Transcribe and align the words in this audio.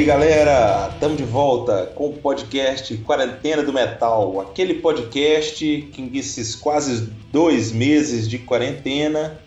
E 0.00 0.02
aí 0.02 0.06
galera, 0.06 0.88
estamos 0.94 1.18
de 1.18 1.24
volta 1.24 1.92
com 1.94 2.08
o 2.08 2.14
podcast 2.14 2.96
Quarentena 3.04 3.62
do 3.62 3.70
Metal, 3.70 4.40
aquele 4.40 4.76
podcast 4.76 5.90
que 5.92 6.00
nesses 6.00 6.56
quase 6.56 7.02
dois 7.30 7.70
meses 7.70 8.26
de 8.26 8.38
quarentena 8.38 9.38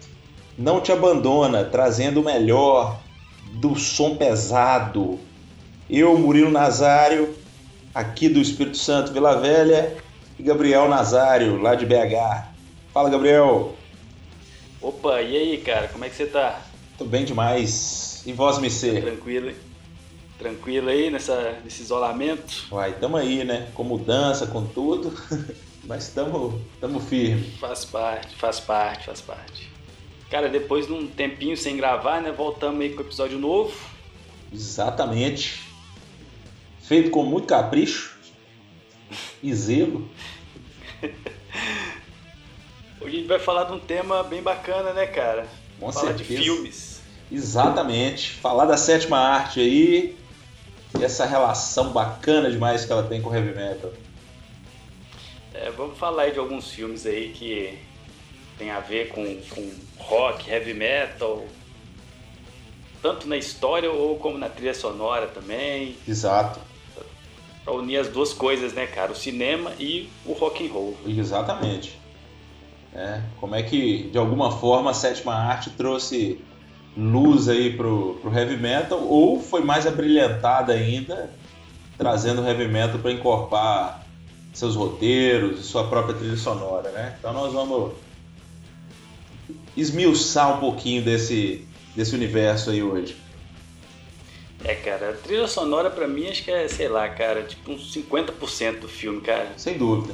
não 0.55 0.79
te 0.79 0.91
abandona, 0.91 1.63
trazendo 1.63 2.21
o 2.21 2.23
melhor 2.23 3.01
do 3.53 3.75
som 3.75 4.15
pesado. 4.15 5.17
Eu, 5.89 6.19
Murilo 6.19 6.51
Nazário, 6.51 7.35
aqui 7.91 8.29
do 8.29 8.39
Espírito 8.39 8.77
Santo 8.77 9.11
Vila 9.11 9.35
Velha, 9.39 9.97
e 10.37 10.43
Gabriel 10.43 10.87
Nazário, 10.87 11.59
lá 11.59 11.73
de 11.73 11.87
BH. 11.87 12.45
Fala, 12.93 13.09
Gabriel. 13.09 13.73
Opa, 14.79 15.19
e 15.19 15.35
aí, 15.35 15.57
cara, 15.57 15.87
como 15.87 16.05
é 16.05 16.09
que 16.09 16.15
você 16.15 16.27
tá? 16.27 16.61
Tô 16.95 17.05
bem 17.05 17.25
demais. 17.25 18.21
E 18.23 18.31
voz 18.31 18.59
me 18.59 18.69
ser? 18.69 19.01
Tranquilo, 19.01 19.51
tranquilo 20.37 20.89
aí 20.89 21.09
nessa, 21.09 21.59
nesse 21.63 21.81
isolamento? 21.81 22.67
Uai, 22.71 22.93
tamo 22.99 23.17
aí, 23.17 23.43
né? 23.43 23.69
Com 23.73 23.83
mudança, 23.83 24.47
com 24.47 24.65
tudo. 24.65 25.13
Mas 25.85 26.09
tamo, 26.09 26.61
tamo 26.79 26.99
firme. 26.99 27.51
Faz 27.59 27.83
parte, 27.83 28.35
faz 28.35 28.59
parte, 28.59 29.05
faz 29.05 29.21
parte. 29.21 29.69
Cara, 30.29 30.47
depois 30.47 30.87
de 30.87 30.93
um 30.93 31.05
tempinho 31.07 31.57
sem 31.57 31.75
gravar, 31.75 32.21
né? 32.21 32.31
Voltamos 32.31 32.79
aí 32.81 32.93
com 32.93 33.03
o 33.03 33.05
episódio 33.05 33.37
novo. 33.37 33.73
Exatamente. 34.51 35.61
Feito 36.81 37.11
com 37.11 37.23
muito 37.23 37.47
capricho 37.47 38.17
e 39.41 39.53
zelo. 39.53 40.09
Hoje 43.01 43.15
a 43.15 43.19
gente 43.19 43.27
vai 43.27 43.39
falar 43.39 43.65
de 43.65 43.73
um 43.73 43.79
tema 43.79 44.23
bem 44.23 44.41
bacana, 44.41 44.93
né, 44.93 45.05
cara? 45.05 45.45
Com 45.79 45.91
falar 45.91 46.07
certeza. 46.07 46.29
de 46.29 46.43
filmes. 46.43 47.01
Exatamente. 47.29 48.31
Falar 48.31 48.65
da 48.65 48.77
sétima 48.77 49.17
arte 49.17 49.59
aí 49.59 50.15
e 50.99 51.03
essa 51.03 51.25
relação 51.25 51.91
bacana 51.91 52.49
demais 52.51 52.85
que 52.85 52.91
ela 52.91 53.03
tem 53.03 53.21
com 53.21 53.29
o 53.29 53.35
heavy 53.35 53.55
metal. 53.55 53.91
É, 55.53 55.69
vamos 55.71 55.97
falar 55.97 56.23
aí 56.23 56.31
de 56.31 56.39
alguns 56.39 56.69
filmes 56.71 57.05
aí 57.05 57.29
que 57.29 57.77
tem 58.57 58.71
a 58.71 58.79
ver 58.79 59.09
com, 59.09 59.23
com 59.49 59.71
rock, 59.97 60.49
heavy 60.49 60.73
metal, 60.73 61.45
tanto 63.01 63.27
na 63.27 63.37
história 63.37 63.91
ou 63.91 64.17
como 64.17 64.37
na 64.37 64.49
trilha 64.49 64.73
sonora 64.73 65.27
também. 65.27 65.95
Exato. 66.07 66.59
Pra 67.63 67.73
unir 67.73 67.97
as 67.97 68.09
duas 68.09 68.33
coisas, 68.33 68.73
né, 68.73 68.87
cara? 68.87 69.11
O 69.11 69.15
cinema 69.15 69.73
e 69.79 70.09
o 70.25 70.33
rock 70.33 70.67
and 70.67 70.71
roll. 70.71 70.97
Exatamente. 71.05 71.97
É, 72.93 73.21
como 73.39 73.55
é 73.55 73.63
que, 73.63 74.09
de 74.09 74.17
alguma 74.17 74.51
forma, 74.51 74.91
a 74.91 74.93
sétima 74.93 75.33
arte 75.33 75.69
trouxe 75.71 76.39
luz 76.95 77.49
aí 77.49 77.75
pro, 77.75 78.19
pro 78.21 78.33
heavy 78.33 78.57
metal 78.57 79.01
ou 79.01 79.41
foi 79.41 79.61
mais 79.61 79.87
abrilhantada 79.87 80.73
ainda, 80.73 81.31
trazendo 81.97 82.41
o 82.41 82.47
heavy 82.47 82.67
metal 82.67 82.99
para 82.99 83.11
encorpar 83.11 84.05
seus 84.53 84.75
roteiros 84.75 85.59
e 85.59 85.63
sua 85.63 85.87
própria 85.87 86.15
trilha 86.15 86.37
sonora, 86.37 86.91
né? 86.91 87.15
Então 87.19 87.33
nós 87.33 87.51
vamos 87.51 87.93
esmiuçar 89.75 90.57
um 90.57 90.59
pouquinho 90.59 91.01
desse, 91.01 91.67
desse 91.95 92.13
universo 92.13 92.69
aí 92.69 92.83
hoje. 92.83 93.17
É, 94.63 94.75
cara, 94.75 95.09
a 95.09 95.13
trilha 95.13 95.47
sonora 95.47 95.89
pra 95.89 96.07
mim 96.07 96.27
acho 96.27 96.43
que 96.43 96.51
é, 96.51 96.67
sei 96.67 96.87
lá, 96.87 97.09
cara, 97.09 97.43
tipo 97.43 97.71
uns 97.71 97.93
50% 97.93 98.79
do 98.79 98.87
filme, 98.87 99.19
cara. 99.19 99.51
Sem 99.57 99.77
dúvida. 99.77 100.13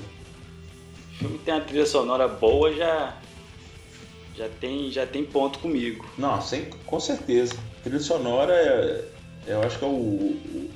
O 1.13 1.18
filme 1.19 1.38
tem 1.39 1.53
uma 1.53 1.62
trilha 1.62 1.85
sonora 1.85 2.28
boa, 2.28 2.73
já 2.73 3.16
já 4.35 4.47
tem 4.59 4.91
já 4.91 5.06
tem 5.06 5.23
ponto 5.23 5.59
comigo. 5.59 6.06
Não, 6.17 6.41
sem, 6.41 6.66
com 6.85 7.00
certeza. 7.00 7.53
A 7.79 7.84
trilha 7.84 8.00
sonora 8.00 8.53
é, 8.53 9.03
eu 9.47 9.62
acho 9.63 9.78
que 9.79 9.85
é 9.85 9.88
o, 9.88 9.91
o, 9.91 10.69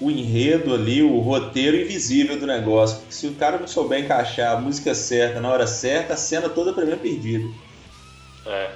o 0.00 0.10
enredo 0.10 0.74
ali, 0.74 1.02
o 1.02 1.18
roteiro 1.20 1.76
invisível 1.76 2.38
do 2.38 2.46
negócio. 2.46 2.98
Porque 2.98 3.14
se 3.14 3.26
o 3.26 3.34
cara 3.34 3.58
não 3.58 3.66
souber 3.68 4.00
encaixar 4.04 4.56
a 4.56 4.60
música 4.60 4.94
certa 4.94 5.40
na 5.40 5.50
hora 5.50 5.66
certa, 5.66 6.14
a 6.14 6.16
cena 6.16 6.48
toda 6.48 6.72
pra 6.72 6.84
mim 6.84 6.92
é 6.92 6.96
perdida. 6.96 7.48
É. 8.46 8.70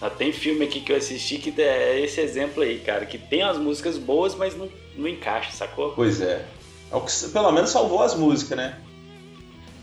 Já 0.00 0.10
tem 0.10 0.32
filme 0.32 0.64
aqui 0.64 0.80
que 0.80 0.90
eu 0.90 0.96
assisti 0.96 1.38
que 1.38 1.54
é 1.62 2.00
esse 2.00 2.20
exemplo 2.20 2.62
aí, 2.62 2.80
cara, 2.80 3.06
que 3.06 3.16
tem 3.16 3.42
as 3.42 3.56
músicas 3.56 3.96
boas, 3.96 4.34
mas 4.34 4.56
não, 4.56 4.68
não 4.96 5.06
encaixa, 5.06 5.52
sacou? 5.52 5.92
Pois 5.92 6.20
é. 6.20 6.44
é 6.90 6.96
o 6.96 7.00
que, 7.00 7.12
pelo 7.32 7.52
menos 7.52 7.70
salvou 7.70 8.02
as 8.02 8.12
músicas, 8.16 8.56
né? 8.58 8.80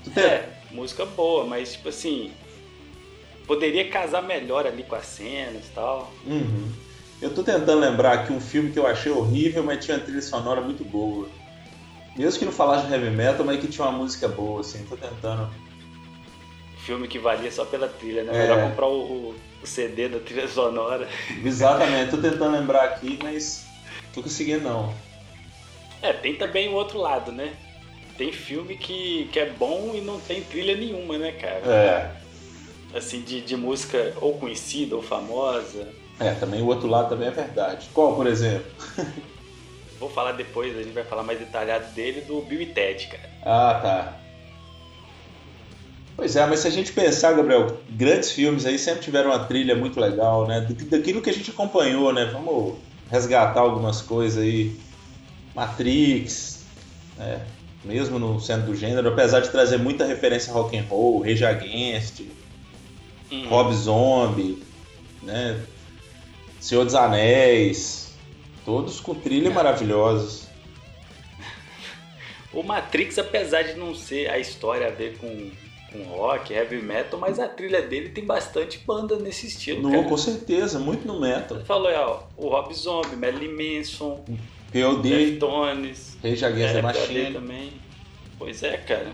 Tu 0.03 0.09
tem- 0.09 0.23
É, 0.25 0.49
música 0.71 1.05
boa, 1.05 1.45
mas 1.45 1.71
tipo 1.71 1.87
assim, 1.87 2.31
poderia 3.49 3.89
casar 3.89 4.21
melhor 4.21 4.67
ali 4.67 4.83
com 4.83 4.93
as 4.95 5.07
cenas 5.07 5.65
e 5.65 5.71
tal. 5.73 6.13
Uhum. 6.23 6.71
Eu 7.19 7.33
tô 7.33 7.41
tentando 7.41 7.79
lembrar 7.79 8.13
aqui 8.13 8.31
um 8.31 8.39
filme 8.39 8.71
que 8.71 8.77
eu 8.77 8.85
achei 8.85 9.11
horrível, 9.11 9.63
mas 9.63 9.83
tinha 9.83 9.97
uma 9.97 10.03
trilha 10.03 10.21
sonora 10.21 10.61
muito 10.61 10.85
boa. 10.85 11.27
Mesmo 12.15 12.37
que 12.37 12.45
não 12.45 12.51
falasse 12.51 12.85
de 12.85 12.93
heavy 12.93 13.09
metal, 13.09 13.43
mas 13.43 13.59
que 13.59 13.67
tinha 13.67 13.87
uma 13.87 13.97
música 13.97 14.27
boa, 14.27 14.61
assim. 14.61 14.85
Tô 14.85 14.95
tentando. 14.95 15.49
Filme 16.85 17.07
que 17.07 17.17
valia 17.17 17.51
só 17.51 17.65
pela 17.65 17.87
trilha, 17.87 18.23
né? 18.23 18.37
É. 18.37 18.41
Melhor 18.43 18.69
comprar 18.69 18.85
o, 18.85 19.31
o- 19.31 19.35
CD 19.63 20.07
da 20.09 20.19
trilha 20.19 20.47
sonora. 20.47 21.07
Exatamente, 21.43 22.11
tô 22.11 22.17
tentando 22.17 22.51
lembrar 22.51 22.83
aqui, 22.83 23.17
mas 23.23 23.65
tô 24.13 24.21
conseguindo 24.21 24.63
não. 24.63 24.93
É, 26.03 26.13
tem 26.13 26.35
também 26.35 26.69
o 26.69 26.73
outro 26.73 26.99
lado, 26.99 27.31
né? 27.31 27.53
Tem 28.15 28.31
filme 28.31 28.77
que, 28.77 29.27
que 29.33 29.39
é 29.39 29.49
bom 29.49 29.91
e 29.95 30.01
não 30.01 30.19
tem 30.19 30.41
trilha 30.43 30.75
nenhuma, 30.77 31.17
né, 31.17 31.31
cara? 31.31 31.65
É. 31.65 32.18
Assim, 32.93 33.21
de, 33.21 33.41
de 33.41 33.55
música 33.55 34.13
ou 34.19 34.37
conhecida 34.37 34.95
ou 34.95 35.01
famosa. 35.01 35.87
É, 36.19 36.31
também 36.33 36.61
o 36.61 36.65
outro 36.67 36.87
lado 36.87 37.09
também 37.09 37.27
é 37.27 37.31
verdade. 37.31 37.87
Qual, 37.93 38.15
por 38.15 38.25
exemplo? 38.27 38.65
Vou 39.99 40.09
falar 40.09 40.31
depois, 40.31 40.75
a 40.77 40.81
gente 40.81 40.93
vai 40.93 41.03
falar 41.03 41.23
mais 41.23 41.37
detalhado 41.39 41.93
dele, 41.93 42.21
do 42.21 42.41
Bill 42.41 42.61
e 42.61 42.65
Ted, 42.67 43.07
cara. 43.07 43.29
Ah, 43.43 43.79
tá. 43.81 44.19
Pois 46.15 46.35
é, 46.35 46.45
mas 46.45 46.59
se 46.61 46.67
a 46.67 46.71
gente 46.71 46.91
pensar, 46.93 47.33
Gabriel, 47.33 47.77
grandes 47.89 48.31
filmes 48.31 48.65
aí 48.65 48.77
sempre 48.79 49.01
tiveram 49.01 49.29
uma 49.31 49.39
trilha 49.45 49.75
muito 49.75 49.99
legal, 49.99 50.47
né? 50.47 50.61
Da- 50.61 50.97
Daquilo 50.97 51.21
que 51.21 51.29
a 51.29 51.33
gente 51.33 51.51
acompanhou, 51.51 52.11
né? 52.13 52.25
Vamos 52.25 52.77
resgatar 53.09 53.59
algumas 53.61 54.01
coisas 54.01 54.41
aí. 54.43 54.75
Matrix, 55.55 56.65
né? 57.17 57.45
Mesmo 57.83 58.19
no 58.19 58.39
centro 58.39 58.67
do 58.67 58.75
gênero, 58.75 59.07
apesar 59.09 59.39
de 59.39 59.49
trazer 59.49 59.77
muita 59.77 60.05
referência 60.05 60.51
a 60.51 60.53
rock 60.53 60.77
and 60.77 60.85
roll, 60.89 61.21
Rage 61.21 61.45
Against, 61.45 62.21
Hum. 63.31 63.47
Rob 63.47 63.73
Zombie, 63.75 64.63
né? 65.21 65.59
Senhor 66.59 66.83
dos 66.85 66.95
Anéis, 66.95 68.13
todos 68.65 68.99
com 68.99 69.13
trilha 69.15 69.49
maravilhosos. 69.51 70.47
O 72.51 72.63
Matrix, 72.63 73.19
apesar 73.19 73.61
de 73.61 73.75
não 73.75 73.93
ser 73.93 74.27
a 74.29 74.39
história 74.39 74.87
a 74.87 74.89
ver 74.89 75.19
com, 75.19 75.51
com 75.91 76.03
rock, 76.09 76.51
heavy 76.51 76.81
metal, 76.81 77.19
mas 77.19 77.39
a 77.39 77.47
trilha 77.47 77.79
dele 77.83 78.09
tem 78.09 78.25
bastante 78.25 78.79
banda 78.79 79.17
nesse 79.17 79.45
estilo, 79.45 79.83
No, 79.83 79.91
cara. 79.91 80.03
com 80.05 80.17
certeza, 80.17 80.79
muito 80.79 81.05
no 81.07 81.19
metal. 81.19 81.59
Você 81.59 81.65
falou 81.65 81.87
aí, 81.87 81.95
ó, 81.95 82.21
o 82.35 82.49
Rob 82.49 82.73
Zombie, 82.73 83.15
Marilyn 83.15 83.51
Manson, 83.79 84.25
POD, 84.73 85.09
Deftones, 85.09 86.17
Rage 86.23 86.43
Against 86.43 86.73
the 86.73 86.79
é, 86.79 86.81
Machine. 86.81 87.33
também. 87.33 87.71
Pois 88.39 88.63
é, 88.63 88.77
cara. 88.77 89.11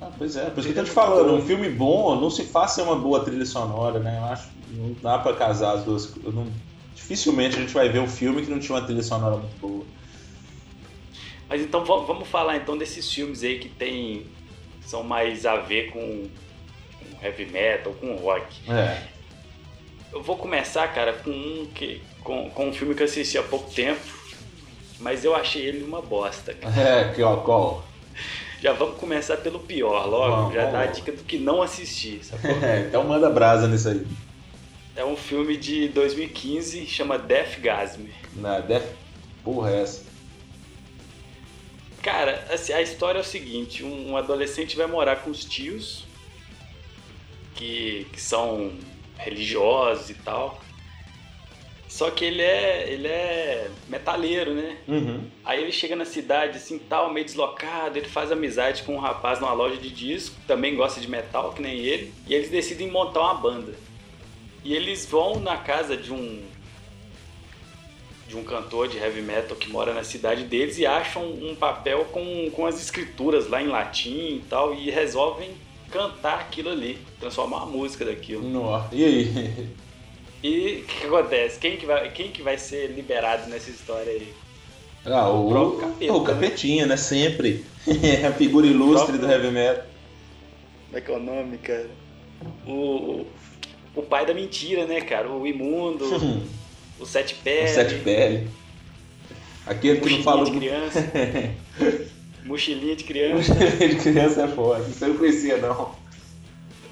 Ah, 0.00 0.12
pois 0.16 0.36
é, 0.36 0.48
por 0.50 0.60
isso 0.60 0.72
que 0.72 0.78
eu 0.78 0.84
tô 0.84 0.88
te 0.88 0.94
falando, 0.94 1.34
um 1.34 1.44
filme 1.44 1.68
bom 1.70 2.20
não 2.20 2.30
se 2.30 2.44
faz 2.44 2.72
sem 2.72 2.84
uma 2.84 2.96
boa 2.96 3.24
trilha 3.24 3.44
sonora, 3.44 3.98
né? 3.98 4.16
Eu 4.18 4.24
acho 4.26 4.52
que 4.52 4.58
não 4.70 4.94
dá 4.94 5.18
pra 5.18 5.34
casar 5.34 5.74
as 5.74 5.84
duas. 5.84 6.14
não- 6.22 6.52
dificilmente 6.94 7.56
a 7.56 7.60
gente 7.60 7.72
vai 7.74 7.88
ver 7.88 8.00
um 8.00 8.08
filme 8.08 8.42
que 8.44 8.50
não 8.50 8.58
tinha 8.60 8.76
uma 8.78 8.84
trilha 8.84 9.02
sonora 9.02 9.36
muito 9.36 9.56
boa. 9.56 9.86
Mas 11.48 11.62
então 11.62 11.84
va- 11.84 12.04
vamos 12.04 12.28
falar 12.28 12.56
então 12.56 12.76
desses 12.76 13.10
filmes 13.12 13.42
aí 13.42 13.58
que 13.58 13.68
tem 13.68 14.26
são 14.82 15.02
mais 15.02 15.44
a 15.46 15.56
ver 15.56 15.90
com, 15.90 16.28
com 16.98 17.24
heavy 17.24 17.46
metal, 17.46 17.92
com 17.94 18.14
rock. 18.16 18.70
É. 18.70 19.02
Eu 20.12 20.22
vou 20.22 20.36
começar, 20.36 20.86
cara, 20.88 21.12
com 21.12 21.30
um 21.30 21.66
que 21.74 22.00
com, 22.22 22.50
com 22.50 22.68
um 22.68 22.72
filme 22.72 22.94
que 22.94 23.02
eu 23.02 23.06
assisti 23.06 23.38
há 23.38 23.42
pouco 23.42 23.70
tempo, 23.72 24.00
mas 25.00 25.24
eu 25.24 25.34
achei 25.34 25.64
ele 25.64 25.84
uma 25.84 26.00
bosta. 26.02 26.52
cara. 26.54 26.74
É, 26.80 27.12
que 27.14 27.22
ó, 27.22 27.36
qual? 27.38 27.87
Já 28.60 28.72
vamos 28.72 28.98
começar 28.98 29.36
pelo 29.36 29.60
pior 29.60 30.06
logo, 30.06 30.36
Vamos, 30.36 30.54
já 30.54 30.64
dá 30.70 30.80
a 30.80 30.82
vamos. 30.82 30.96
dica 30.96 31.12
do 31.12 31.22
que 31.22 31.38
não 31.38 31.62
assistir, 31.62 32.24
sacou? 32.24 32.50
É, 32.62 32.80
então 32.80 33.04
manda 33.04 33.30
brasa 33.30 33.68
nisso 33.68 33.88
aí. 33.88 34.04
É 34.96 35.04
um 35.04 35.16
filme 35.16 35.56
de 35.56 35.88
2015, 35.88 36.84
chama 36.86 37.16
Death 37.18 37.60
Gasm. 37.60 38.06
Na 38.34 38.58
Def. 38.58 38.84
Porra, 39.44 39.70
é 39.70 39.82
essa. 39.82 40.02
Cara, 42.02 42.46
assim, 42.50 42.72
a 42.72 42.82
história 42.82 43.18
é 43.18 43.20
o 43.20 43.24
seguinte: 43.24 43.84
um, 43.84 44.10
um 44.10 44.16
adolescente 44.16 44.76
vai 44.76 44.86
morar 44.86 45.16
com 45.16 45.30
os 45.30 45.44
tios, 45.44 46.04
que, 47.54 48.06
que 48.12 48.20
são 48.20 48.72
religiosos 49.16 50.10
e 50.10 50.14
tal. 50.14 50.60
Só 51.88 52.10
que 52.10 52.24
ele 52.24 52.42
é, 52.42 52.86
ele 52.92 53.08
é 53.08 53.70
metaleiro, 53.88 54.52
né? 54.52 54.76
Uhum. 54.86 55.24
Aí 55.42 55.62
ele 55.62 55.72
chega 55.72 55.96
na 55.96 56.04
cidade, 56.04 56.58
assim, 56.58 56.78
tal, 56.78 57.12
meio 57.12 57.24
deslocado, 57.24 57.98
ele 57.98 58.06
faz 58.08 58.30
amizade 58.30 58.82
com 58.82 58.94
um 58.94 59.00
rapaz 59.00 59.40
numa 59.40 59.54
loja 59.54 59.78
de 59.78 59.88
disco, 59.88 60.36
também 60.46 60.76
gosta 60.76 61.00
de 61.00 61.08
metal, 61.08 61.52
que 61.54 61.62
nem 61.62 61.78
ele, 61.78 62.12
e 62.26 62.34
eles 62.34 62.50
decidem 62.50 62.90
montar 62.90 63.20
uma 63.20 63.34
banda. 63.34 63.72
E 64.62 64.74
eles 64.74 65.06
vão 65.06 65.40
na 65.40 65.56
casa 65.56 65.96
de 65.96 66.12
um 66.12 66.42
de 68.28 68.36
um 68.36 68.44
cantor 68.44 68.88
de 68.88 68.98
heavy 68.98 69.22
metal 69.22 69.56
que 69.56 69.70
mora 69.70 69.94
na 69.94 70.04
cidade 70.04 70.44
deles 70.44 70.76
e 70.78 70.84
acham 70.84 71.24
um 71.24 71.54
papel 71.54 72.04
com, 72.12 72.50
com 72.50 72.66
as 72.66 72.78
escrituras 72.78 73.48
lá 73.48 73.62
em 73.62 73.68
latim 73.68 74.36
e 74.36 74.44
tal 74.50 74.74
e 74.74 74.90
resolvem 74.90 75.52
cantar 75.90 76.40
aquilo 76.40 76.68
ali, 76.68 76.98
transformar 77.18 77.64
uma 77.64 77.66
música 77.66 78.04
daquilo. 78.04 78.46
Nossa, 78.46 78.94
e 78.94 79.02
aí? 79.02 79.68
E 80.42 80.82
o 80.82 80.84
que 80.84 81.06
acontece? 81.06 81.58
Quem 81.58 81.76
que, 81.76 81.86
vai, 81.86 82.10
quem 82.10 82.30
que 82.30 82.42
vai 82.42 82.56
ser 82.56 82.88
liberado 82.88 83.48
nessa 83.50 83.70
história 83.70 84.12
aí? 84.12 84.32
Ah, 85.04 85.28
o, 85.28 85.48
o, 85.48 85.76
capeta, 85.78 86.12
o 86.12 86.20
né? 86.20 86.26
Capetinha, 86.26 86.86
né? 86.86 86.96
Sempre. 86.96 87.64
a 88.26 88.32
figura 88.32 88.66
ilustre 88.66 89.18
do 89.18 89.30
heavy 89.30 89.50
metal. 89.50 89.84
Como 90.86 90.98
é 90.98 91.00
que 91.00 91.10
é 91.10 91.16
o 91.16 91.20
nome, 91.20 91.58
cara? 91.58 91.90
O, 92.66 93.26
o 93.94 94.02
pai 94.02 94.26
da 94.26 94.34
mentira, 94.34 94.86
né, 94.86 95.00
cara? 95.00 95.28
O 95.28 95.46
imundo, 95.46 96.04
o 97.00 97.06
sete 97.06 97.34
pele. 97.36 97.70
O 97.70 97.74
sete 97.74 97.94
pele. 97.96 98.48
Aquele 99.66 100.00
que 100.00 100.10
não 100.10 100.22
fala. 100.22 100.44
de 100.44 100.52
criança. 100.52 101.04
Mochilinha 102.44 102.96
de 102.96 103.04
criança. 103.04 103.54
Mochilinha 103.54 103.88
de 103.88 103.96
criança 103.96 104.42
é 104.42 104.48
foda. 104.48 104.88
Isso 104.88 105.04
eu 105.04 105.08
não 105.08 105.16
conhecia, 105.18 105.58
não. 105.58 105.94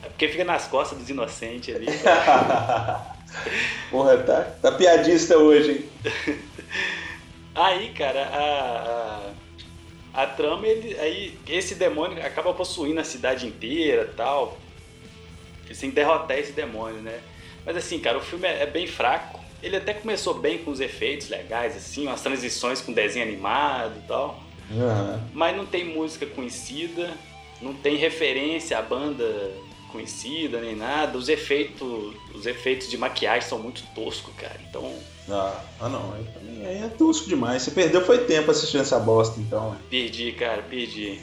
É 0.03 0.09
porque 0.09 0.29
fica 0.29 0.45
nas 0.45 0.67
costas 0.67 0.99
dos 0.99 1.09
inocentes 1.09 1.75
ali. 1.75 1.87
Porra, 3.91 4.19
tá, 4.19 4.43
tá 4.61 4.73
piadista 4.73 5.39
hoje, 5.39 5.73
hein? 5.73 6.41
Aí, 7.55 7.91
cara, 7.91 8.23
a, 8.27 9.33
a, 10.15 10.23
a 10.23 10.27
trama, 10.27 10.67
ele, 10.67 10.99
aí 11.01 11.39
esse 11.49 11.75
demônio 11.75 12.25
acaba 12.25 12.53
possuindo 12.53 13.01
a 13.01 13.05
cidade 13.05 13.47
inteira 13.47 14.13
tal. 14.17 14.59
Sem 15.73 15.91
derrotar 15.91 16.39
esse 16.39 16.53
demônio, 16.53 17.01
né? 17.01 17.19
Mas 17.65 17.77
assim, 17.77 17.99
cara, 17.99 18.19
o 18.19 18.21
filme 18.21 18.47
é, 18.47 18.63
é 18.63 18.67
bem 18.67 18.87
fraco. 18.87 19.41
Ele 19.63 19.77
até 19.77 19.95
começou 19.95 20.35
bem 20.35 20.59
com 20.59 20.71
os 20.71 20.81
efeitos 20.81 21.29
legais, 21.29 21.75
assim, 21.77 22.07
umas 22.07 22.21
transições 22.21 22.81
com 22.81 22.93
desenho 22.93 23.27
animado 23.27 23.99
e 24.05 24.07
tal. 24.07 24.41
Uhum. 24.71 25.21
Mas 25.33 25.57
não 25.57 25.65
tem 25.65 25.85
música 25.85 26.27
conhecida, 26.27 27.11
não 27.61 27.73
tem 27.73 27.97
referência 27.97 28.79
à 28.79 28.83
banda 28.83 29.51
conhecida 29.97 30.61
nem 30.61 30.77
nada. 30.77 31.17
Os 31.17 31.29
efeitos, 31.29 32.15
os 32.35 32.47
efeitos 32.47 32.89
de 32.89 32.99
maquiagem 32.99 33.49
são 33.49 33.59
muito 33.59 33.83
toscos, 33.95 34.35
cara. 34.37 34.61
Então. 34.69 34.93
Ah, 35.29 35.61
ah 35.81 35.89
não. 35.89 36.13
Aí, 36.13 36.67
aí 36.67 36.85
é 36.85 36.89
tosco 36.89 37.29
demais. 37.29 37.63
Você 37.63 37.71
perdeu 37.71 38.05
foi 38.05 38.19
tempo 38.19 38.51
assistindo 38.51 38.83
essa 38.83 38.99
bosta, 38.99 39.41
então. 39.41 39.77
Perdi, 39.91 40.33
cara, 40.33 40.63
perdi. 40.63 41.21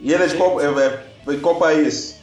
E 0.00 0.12
ele 0.12 0.22
é 0.22 0.26
de 0.26 0.36
qual, 0.36 0.60
é, 0.60 0.66
é, 0.66 1.36
qual 1.40 1.56
país? 1.56 2.20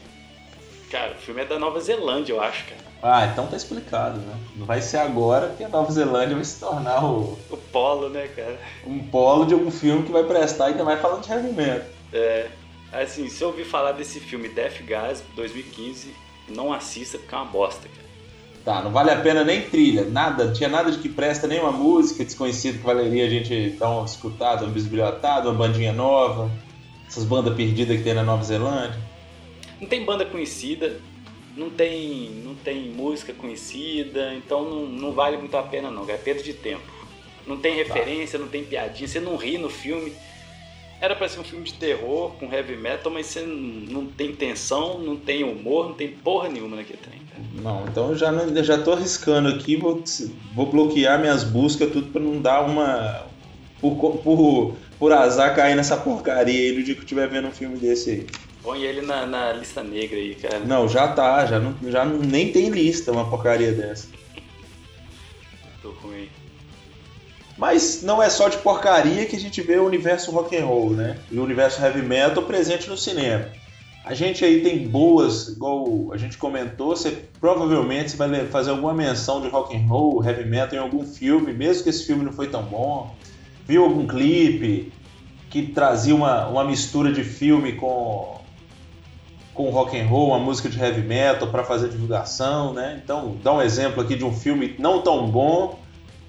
Cara, 0.92 1.14
o 1.14 1.16
filme 1.16 1.42
é 1.42 1.46
da 1.46 1.60
Nova 1.60 1.80
Zelândia, 1.80 2.34
eu 2.34 2.42
acho, 2.42 2.66
cara. 2.66 2.90
Ah, 3.02 3.26
então 3.28 3.48
tá 3.48 3.56
explicado, 3.56 4.20
né? 4.20 4.36
Não 4.58 4.66
vai 4.66 4.82
ser 4.82 4.98
agora 4.98 5.54
que 5.58 5.64
a 5.64 5.70
Nova 5.70 5.90
Zelândia 5.92 6.36
vai 6.36 6.44
se 6.44 6.60
tornar 6.60 7.04
o. 7.06 7.38
O 7.50 7.58
polo, 7.58 8.10
né, 8.10 8.28
cara? 8.36 8.60
Um 8.86 9.00
polo 9.00 9.46
de 9.46 9.54
algum 9.54 9.72
filme 9.72 10.04
que 10.04 10.12
vai 10.12 10.24
prestar 10.24 10.68
e 10.68 10.72
ainda 10.72 10.84
vai 10.84 10.98
falando 10.98 11.24
de 11.24 11.32
heavy 11.32 11.54
metal. 11.54 11.88
É. 12.12 12.48
Assim, 12.92 13.30
se 13.30 13.44
eu 13.44 13.50
ouvir 13.50 13.66
falar 13.66 13.92
desse 13.92 14.20
filme 14.20 14.50
Death 14.50 14.82
Gas 14.82 15.24
2015, 15.36 16.14
não 16.48 16.74
assista 16.74 17.18
porque 17.18 17.36
é 17.36 17.38
uma 17.38 17.46
bosta, 17.46 17.88
cara. 17.88 18.10
Tá, 18.66 18.84
não 18.84 18.92
vale 18.92 19.12
a 19.12 19.20
pena 19.20 19.44
nem 19.44 19.62
trilha, 19.62 20.04
nada, 20.06 20.52
tinha 20.52 20.68
nada 20.68 20.92
de 20.92 20.98
que 20.98 21.08
presta, 21.08 21.48
nem 21.48 21.60
uma 21.60 21.72
música 21.72 22.26
desconhecida 22.26 22.78
que 22.78 22.84
valeria 22.84 23.26
a 23.26 23.30
gente 23.30 23.72
dar 23.72 23.90
uma 23.90 24.06
escutada, 24.06 24.66
uma 24.66 24.74
bisbilhotada, 24.74 25.50
uma 25.50 25.58
bandinha 25.58 25.94
nova, 25.94 26.52
essas 27.08 27.24
bandas 27.24 27.56
perdidas 27.56 27.98
que 27.98 28.04
tem 28.04 28.14
na 28.14 28.24
Nova 28.24 28.44
Zelândia. 28.44 29.00
Não 29.80 29.88
tem 29.88 30.04
banda 30.04 30.26
conhecida, 30.26 31.00
não 31.56 31.70
tem, 31.70 32.32
não 32.44 32.54
tem 32.54 32.90
música 32.90 33.34
conhecida, 33.34 34.34
então 34.36 34.70
não, 34.70 34.86
não 34.88 35.12
vale 35.14 35.38
muito 35.38 35.56
a 35.56 35.64
pena 35.64 35.90
não, 35.90 36.08
é 36.10 36.18
perda 36.18 36.44
de 36.44 36.54
tempo. 36.54 36.84
Não 37.48 37.58
tem 37.58 37.72
tá. 37.72 37.78
referência, 37.84 38.38
tá. 38.38 38.44
não 38.44 38.52
tem 38.52 38.64
piadinha, 38.64 39.08
você 39.08 39.20
não 39.20 39.36
ri 39.38 39.58
no 39.58 39.70
filme. 39.70 40.14
Era 41.02 41.16
para 41.16 41.30
ser 41.30 41.40
um 41.40 41.44
filme 41.44 41.64
de 41.64 41.74
terror 41.74 42.32
com 42.34 42.54
heavy 42.54 42.76
metal, 42.76 43.12
mas 43.12 43.28
você 43.28 43.42
não 43.42 44.06
tem 44.06 44.36
tensão, 44.36 45.00
não 45.00 45.16
tem 45.16 45.44
humor, 45.44 45.88
não 45.88 45.94
tem 45.96 46.10
porra 46.10 46.50
nenhuma 46.50 46.76
naquele 46.76 47.00
trem. 47.00 47.20
Não, 47.54 47.86
então 47.88 48.10
eu 48.10 48.18
já, 48.18 48.32
não, 48.32 48.64
já 48.64 48.78
tô 48.78 48.92
arriscando 48.92 49.48
aqui, 49.48 49.78
vou, 49.78 50.04
vou 50.54 50.66
bloquear 50.66 51.20
minhas 51.20 51.44
buscas, 51.44 51.92
tudo 51.92 52.12
para 52.12 52.22
não 52.22 52.42
dar 52.42 52.62
uma. 52.62 53.26
Por, 53.80 54.18
por, 54.18 54.76
por 55.00 55.14
azar 55.14 55.56
cair 55.56 55.74
nessa 55.74 55.96
porcaria 55.96 56.70
aí 56.70 56.78
no 56.78 56.84
dia 56.84 56.94
que 56.94 57.00
eu 57.00 57.06
estiver 57.06 57.30
vendo 57.30 57.48
um 57.48 57.52
filme 57.52 57.78
desse 57.78 58.10
aí. 58.10 58.28
Põe 58.62 58.84
ele 58.84 59.02
na, 59.02 59.26
na, 59.26 59.54
lista 59.54 59.82
negra 59.82 60.18
aí, 60.18 60.36
cara. 60.36 60.60
Não, 60.60 60.90
já 60.90 61.08
tá, 61.08 61.46
já, 61.46 61.60
não, 61.60 61.74
já 61.90 62.04
nem 62.04 62.52
tem 62.52 62.68
lista 62.68 63.14
uma 63.14 63.30
porcaria 63.30 63.72
dessa. 63.72 64.10
Tô 65.82 65.92
ruim. 65.92 66.28
Mas 67.60 68.02
não 68.02 68.24
é 68.24 68.30
só 68.30 68.48
de 68.48 68.58
porcaria 68.60 69.26
que 69.26 69.36
a 69.36 69.40
gente 69.40 69.62
vê 69.62 69.76
o 69.78 69.86
universo 69.86 70.32
rock 70.32 70.56
and 70.56 70.66
roll, 70.66 70.92
né? 70.92 71.18
E 71.30 71.38
o 71.38 71.44
universo 71.44 71.82
heavy 71.82 72.02
metal 72.02 72.44
presente 72.44 72.90
no 72.90 72.98
cinema. 72.98 73.48
A 74.06 74.14
gente 74.14 74.46
aí 74.46 74.62
tem 74.62 74.88
boas, 74.88 75.50
igual 75.50 76.14
a 76.14 76.18
gente 76.18 76.38
comentou, 76.38 76.96
você 76.96 77.26
provavelmente 77.38 78.16
vai 78.16 78.46
fazer 78.46 78.70
alguma 78.70 78.94
menção 78.94 79.42
de 79.42 79.50
rock 79.50 79.76
and 79.76 79.86
roll, 79.88 80.24
heavy 80.24 80.46
metal 80.46 80.80
em 80.80 80.82
algum 80.82 81.06
filme, 81.06 81.52
mesmo 81.52 81.84
que 81.84 81.90
esse 81.90 82.06
filme 82.06 82.24
não 82.24 82.32
foi 82.32 82.48
tão 82.48 82.64
bom. 82.64 83.14
Viu 83.68 83.84
algum 83.84 84.08
clipe 84.08 84.94
que 85.50 85.64
trazia 85.64 86.16
uma, 86.16 86.48
uma 86.48 86.64
mistura 86.64 87.12
de 87.12 87.26
filme 87.26 87.74
com 87.74 88.40
com 89.54 89.70
rock 89.72 90.00
and 90.00 90.08
roll, 90.08 90.30
uma 90.30 90.40
música 90.40 90.70
de 90.70 90.80
heavy 90.80 91.02
metal 91.02 91.50
para 91.50 91.66
fazer 91.66 91.90
divulgação, 91.90 92.72
né? 92.72 93.02
Então, 93.04 93.36
dá 93.44 93.52
um 93.52 93.62
exemplo 93.62 94.02
aqui 94.02 94.16
de 94.16 94.24
um 94.24 94.32
filme 94.32 94.76
não 94.80 95.02
tão 95.02 95.30
bom, 95.30 95.78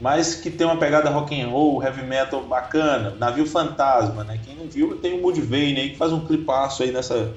mas 0.01 0.35
que 0.35 0.51
tem 0.51 0.67
uma 0.67 0.79
pegada 0.79 1.11
rock 1.11 1.39
and 1.39 1.49
roll, 1.49 1.83
heavy 1.83 2.03
metal 2.03 2.43
bacana, 2.43 3.11
Navio 3.19 3.45
Fantasma, 3.45 4.25
né? 4.25 4.41
Quem 4.45 4.57
não 4.57 4.67
viu, 4.67 4.97
tem 4.97 5.19
o 5.19 5.23
Mudvayne 5.23 5.81
aí 5.81 5.91
que 5.91 5.97
faz 5.97 6.13
um 6.13 6.25
clipaço 6.25 6.83
aí 6.83 6.91
nessa, 6.91 7.35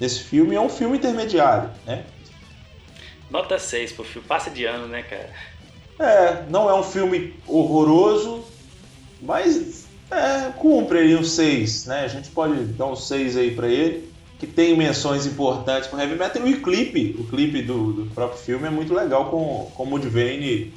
nesse 0.00 0.20
filme, 0.20 0.56
é 0.56 0.60
um 0.60 0.68
filme 0.68 0.98
intermediário, 0.98 1.70
né? 1.86 2.04
Nota 3.30 3.58
6 3.58 3.92
pro 3.92 4.04
filme, 4.04 4.26
passa 4.26 4.50
de 4.50 4.64
ano, 4.64 4.88
né, 4.88 5.02
cara? 5.02 5.30
É, 6.00 6.44
não 6.50 6.68
é 6.68 6.74
um 6.74 6.82
filme 6.82 7.34
horroroso, 7.46 8.42
mas 9.22 9.86
é, 10.10 10.50
cumpre 10.58 10.98
aí 10.98 11.14
um 11.14 11.22
6, 11.22 11.86
né? 11.86 12.00
A 12.00 12.08
gente 12.08 12.30
pode 12.30 12.64
dar 12.64 12.86
um 12.86 12.96
6 12.96 13.36
aí 13.36 13.54
para 13.54 13.68
ele, 13.68 14.10
que 14.40 14.48
tem 14.48 14.76
menções 14.76 15.26
importantes 15.26 15.88
com 15.88 16.00
heavy 16.00 16.16
metal 16.16 16.44
e 16.48 16.54
o 16.54 16.62
clipe, 16.62 17.14
o 17.20 17.24
clipe 17.24 17.62
do, 17.62 17.92
do 17.92 18.14
próprio 18.14 18.40
filme 18.40 18.66
é 18.66 18.70
muito 18.70 18.92
legal 18.92 19.30
com, 19.30 19.70
com 19.76 19.82
o 19.84 19.86
Mudvayne 19.86 20.72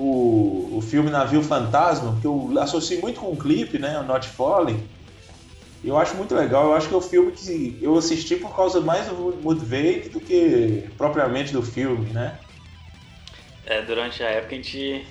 o, 0.00 0.78
o 0.78 0.80
filme 0.80 1.10
Navio 1.10 1.42
Fantasma, 1.42 2.18
que 2.20 2.26
eu 2.26 2.50
associo 2.58 2.98
muito 3.02 3.20
com 3.20 3.32
o 3.32 3.36
clipe, 3.36 3.78
né? 3.78 4.00
O 4.00 4.02
Not 4.02 4.26
Falling. 4.28 4.82
Eu 5.84 5.98
acho 5.98 6.14
muito 6.14 6.34
legal. 6.34 6.64
Eu 6.64 6.74
acho 6.74 6.88
que 6.88 6.94
é 6.94 6.96
o 6.96 7.02
filme 7.02 7.32
que 7.32 7.78
eu 7.82 7.96
assisti 7.96 8.36
por 8.36 8.54
causa 8.56 8.80
mais 8.80 9.06
do 9.06 9.38
Mudvayne 9.42 10.08
do 10.08 10.20
que 10.20 10.88
propriamente 10.96 11.52
do 11.52 11.62
filme, 11.62 12.10
né? 12.12 12.38
É, 13.66 13.82
durante 13.82 14.22
a 14.22 14.28
época 14.28 14.54
a 14.54 14.56
gente. 14.56 15.06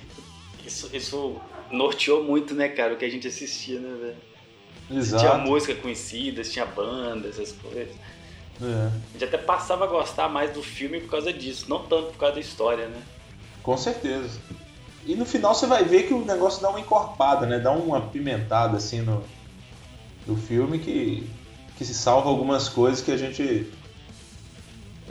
Isso, 0.66 0.90
isso 0.92 1.36
norteou 1.70 2.24
muito, 2.24 2.54
né, 2.54 2.68
cara, 2.68 2.94
o 2.94 2.96
que 2.96 3.04
a 3.04 3.08
gente 3.08 3.26
assistia, 3.28 3.78
né, 3.78 3.96
velho? 4.00 5.00
Exato. 5.00 5.22
Tinha 5.22 5.38
música 5.38 5.74
conhecida, 5.76 6.42
tinha 6.42 6.66
banda, 6.66 7.28
essas 7.28 7.52
coisas. 7.52 7.94
É. 8.60 8.86
A 8.86 9.12
gente 9.12 9.24
até 9.24 9.38
passava 9.38 9.84
a 9.84 9.88
gostar 9.88 10.28
mais 10.28 10.52
do 10.52 10.62
filme 10.62 11.00
por 11.00 11.10
causa 11.10 11.32
disso, 11.32 11.66
não 11.68 11.84
tanto 11.84 12.08
por 12.08 12.18
causa 12.18 12.34
da 12.34 12.40
história, 12.40 12.88
né? 12.88 13.00
Com 13.62 13.76
certeza. 13.76 14.38
E 15.06 15.14
no 15.14 15.24
final 15.24 15.54
você 15.54 15.66
vai 15.66 15.84
ver 15.84 16.04
que 16.04 16.14
o 16.14 16.24
negócio 16.24 16.60
dá 16.60 16.68
uma 16.68 16.80
encorpada, 16.80 17.46
né? 17.46 17.58
Dá 17.58 17.70
uma 17.72 18.00
pimentada 18.00 18.76
assim 18.76 19.00
no, 19.00 19.22
no 20.26 20.36
filme 20.36 20.78
que, 20.78 21.28
que 21.76 21.84
se 21.84 21.94
salva 21.94 22.28
algumas 22.28 22.68
coisas 22.68 23.00
que 23.00 23.10
a 23.10 23.16
gente 23.16 23.70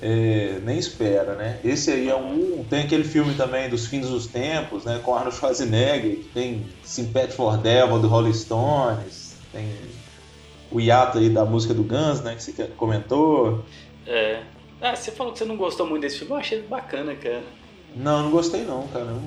é, 0.01 0.59
nem 0.63 0.77
espera, 0.77 1.35
né? 1.35 1.59
Esse 1.63 1.91
aí 1.91 2.07
é 2.07 2.15
um. 2.15 2.63
Tem 2.69 2.81
aquele 2.81 3.03
filme 3.03 3.33
também 3.33 3.69
dos 3.69 3.87
fins 3.87 4.07
dos 4.07 4.27
tempos, 4.27 4.85
né? 4.85 5.01
Com 5.03 5.15
Arnold 5.15 5.35
Schwarzenegger, 5.35 6.17
que 6.17 6.29
tem 6.33 6.65
Sympathy 6.83 7.33
for 7.33 7.57
Devil 7.57 7.99
do 7.99 8.07
Rolling 8.07 8.33
Stones, 8.33 9.35
tem 9.51 9.69
o 10.71 10.79
hiato 10.79 11.17
aí 11.17 11.29
da 11.29 11.43
música 11.43 11.73
do 11.73 11.83
Guns, 11.83 12.21
né? 12.21 12.35
Que 12.35 12.43
você 12.43 12.53
comentou. 12.77 13.65
É. 14.05 14.43
Ah, 14.81 14.95
você 14.95 15.11
falou 15.11 15.33
que 15.33 15.39
você 15.39 15.45
não 15.45 15.57
gostou 15.57 15.85
muito 15.85 16.03
desse 16.03 16.19
filme, 16.19 16.33
eu 16.33 16.37
achei 16.37 16.61
bacana, 16.61 17.13
cara. 17.15 17.43
Não, 17.95 18.23
não 18.23 18.31
gostei 18.31 18.63
não, 18.63 18.87
cara 18.87 19.17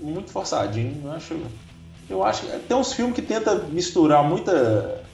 muito 0.00 0.30
forçadinho. 0.30 1.00
Eu 1.04 1.12
acho, 1.12 1.36
eu 2.08 2.24
acho 2.24 2.46
que 2.46 2.58
tem 2.60 2.76
uns 2.76 2.92
filmes 2.92 3.14
que 3.14 3.22
tenta 3.22 3.54
misturar 3.54 4.22
muita, 4.24 5.04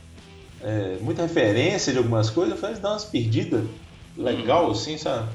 é, 0.63 0.99
muita 1.01 1.23
referência 1.23 1.93
de 1.93 1.99
algumas 1.99 2.31
coisas, 2.31 2.59
faz 2.59 2.79
dar 2.79 2.91
umas 2.91 3.05
perdidas 3.05 3.65
legal, 4.17 4.67
uhum. 4.67 4.73
assim, 4.73 4.97
sabe? 4.99 5.29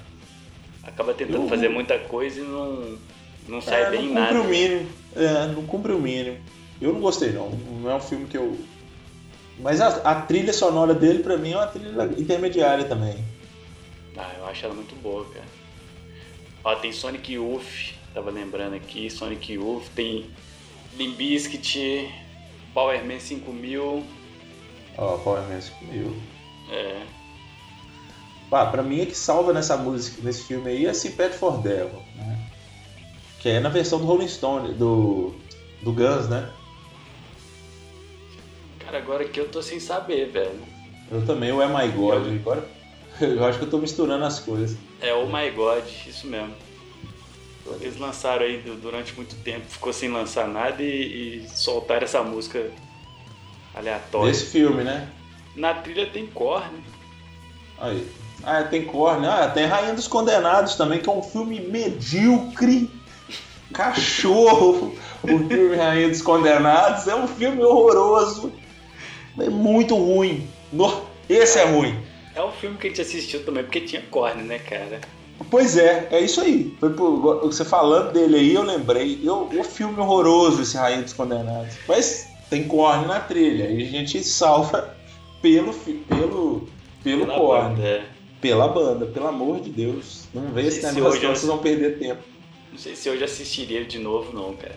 Acaba 0.83 1.13
tentando 1.13 1.43
eu, 1.43 1.49
fazer 1.49 1.69
muita 1.69 1.99
coisa 1.99 2.39
e 2.39 2.43
não, 2.43 2.97
não 3.47 3.61
sai 3.61 3.83
é, 3.83 3.89
bem 3.91 4.07
não 4.07 4.13
nada. 4.15 4.41
O 4.41 4.45
mínimo, 4.45 4.87
é, 5.15 5.47
não 5.47 5.65
cumpre 5.65 5.91
o 5.91 5.99
mínimo. 5.99 6.37
Eu 6.81 6.93
não 6.93 7.01
gostei 7.01 7.31
não, 7.31 7.49
não 7.49 7.91
é 7.91 7.95
um 7.95 7.99
filme 7.99 8.25
que 8.25 8.37
eu... 8.37 8.57
Mas 9.59 9.81
a, 9.81 9.87
a 9.87 10.21
trilha 10.21 10.53
sonora 10.53 10.93
dele, 10.93 11.21
pra 11.21 11.35
mim, 11.35 11.51
é 11.51 11.57
uma 11.57 11.67
trilha 11.67 12.03
intermediária 12.17 12.85
também. 12.85 13.17
Ah, 14.17 14.31
eu 14.37 14.45
acho 14.47 14.65
ela 14.65 14.73
muito 14.73 14.95
boa, 15.01 15.25
cara. 15.25 15.45
Ó, 16.63 16.75
tem 16.75 16.91
Sonic 16.93 17.33
Youth, 17.33 17.93
Tava 18.13 18.31
lembrando 18.31 18.75
aqui, 18.75 19.09
Sonic 19.09 19.53
Youth 19.53 19.87
tem 19.95 20.25
Limbiskit, 20.97 22.09
Power 22.73 23.05
Man 23.05 23.19
5000. 23.19 24.03
Ó, 24.97 25.17
Power 25.17 25.41
Man 25.43 25.61
5000. 25.61 26.15
É. 26.71 27.05
Ah, 28.51 28.65
pra 28.65 28.81
mim 28.81 29.01
é 29.01 29.05
que 29.05 29.15
salva 29.15 29.53
nessa 29.53 29.77
música, 29.77 30.21
nesse 30.23 30.43
filme 30.43 30.71
aí 30.71 30.85
é 30.85 30.93
Sympathy 30.93 31.37
for 31.37 31.61
Devil, 31.61 32.01
né? 32.15 32.49
Que 33.39 33.49
é 33.49 33.59
na 33.59 33.69
versão 33.69 33.99
do 33.99 34.05
Rolling 34.05 34.27
Stone, 34.27 34.73
do, 34.73 35.35
do 35.83 35.93
Guns, 35.93 36.27
né? 36.27 36.49
Cara, 38.79 38.97
agora 38.97 39.23
que 39.23 39.39
eu 39.39 39.47
tô 39.47 39.61
sem 39.61 39.79
saber, 39.79 40.31
velho. 40.31 40.59
Eu 41.11 41.23
também, 41.25 41.51
o 41.51 41.61
É 41.61 41.67
My 41.67 41.91
God. 41.91 42.27
Agora, 42.27 42.67
eu 43.21 43.45
acho 43.45 43.59
que 43.59 43.65
eu 43.65 43.69
tô 43.69 43.77
misturando 43.77 44.25
as 44.25 44.39
coisas. 44.39 44.75
É 44.99 45.13
o 45.13 45.27
My 45.27 45.51
God, 45.51 45.83
isso 46.07 46.25
mesmo. 46.25 46.53
Eles 47.81 47.97
lançaram 47.97 48.45
aí 48.45 48.57
durante 48.81 49.13
muito 49.13 49.35
tempo, 49.43 49.65
ficou 49.67 49.93
sem 49.93 50.09
lançar 50.09 50.47
nada 50.47 50.81
e, 50.81 51.43
e 51.43 51.49
soltaram 51.49 52.03
essa 52.03 52.23
música 52.23 52.71
aleatória. 53.75 54.31
Desse 54.31 54.45
filme, 54.45 54.83
né? 54.83 55.09
Na 55.55 55.73
trilha 55.73 56.07
tem 56.07 56.25
Korn. 56.27 56.83
Aí. 57.79 58.07
Ah, 58.43 58.63
tem 58.63 58.85
Korn. 58.85 59.25
Ah, 59.27 59.49
tem 59.49 59.65
Rainha 59.65 59.93
dos 59.93 60.07
Condenados 60.07 60.75
também, 60.75 60.99
que 60.99 61.09
é 61.09 61.11
um 61.11 61.23
filme 61.23 61.59
medíocre. 61.59 62.89
Cachorro. 63.73 64.95
o 65.23 65.27
filme 65.47 65.75
Rainha 65.75 66.09
dos 66.09 66.21
Condenados 66.21 67.07
é 67.07 67.15
um 67.15 67.27
filme 67.27 67.63
horroroso. 67.63 68.51
É 69.39 69.49
muito 69.49 69.95
ruim. 69.95 70.47
Esse 71.29 71.59
é 71.59 71.65
ruim. 71.65 71.97
É 72.33 72.43
um 72.43 72.51
filme 72.51 72.77
que 72.77 72.87
a 72.87 72.89
gente 72.89 73.01
assistiu 73.01 73.43
também 73.43 73.63
porque 73.63 73.81
tinha 73.81 74.01
Korn, 74.01 74.43
né, 74.43 74.59
cara? 74.59 75.01
Pois 75.49 75.77
é, 75.77 76.07
é 76.11 76.21
isso 76.21 76.41
aí. 76.41 76.75
Foi 76.79 76.91
por, 76.91 77.41
você 77.41 77.63
falando 77.63 78.11
dele 78.11 78.35
aí, 78.35 78.53
eu 78.53 78.63
lembrei. 78.63 79.19
Eu, 79.23 79.43
o 79.47 79.63
filme 79.63 79.99
horroroso, 79.99 80.61
esse 80.61 80.77
Rainha 80.77 81.01
dos 81.01 81.13
Condenados. 81.13 81.75
Mas 81.87 82.27
tem 82.49 82.67
Korn 82.67 83.05
na 83.05 83.19
trilha. 83.19 83.69
E 83.69 83.83
a 83.83 83.85
gente 83.85 84.23
salva 84.23 84.95
pelo, 85.41 85.73
pelo, 85.73 86.67
pelo 87.03 87.25
Pela 87.25 87.37
Korn. 87.37 87.75
Banda, 87.75 87.87
é. 87.87 88.05
Pela 88.41 88.67
banda, 88.69 89.05
pelo 89.05 89.27
amor 89.27 89.59
de 89.59 89.69
Deus. 89.69 90.27
Não 90.33 90.51
vê 90.51 90.67
esse 90.67 90.81
negócio, 90.85 91.21
não, 91.21 91.35
vocês 91.35 91.45
vão 91.45 91.57
perder 91.57 91.99
tempo. 91.99 92.21
Não 92.71 92.77
sei 92.77 92.95
se 92.95 93.09
hoje 93.09 93.23
assistiria 93.23 93.79
ele 93.79 93.87
de 93.87 93.99
novo, 93.99 94.33
não, 94.33 94.53
cara. 94.55 94.75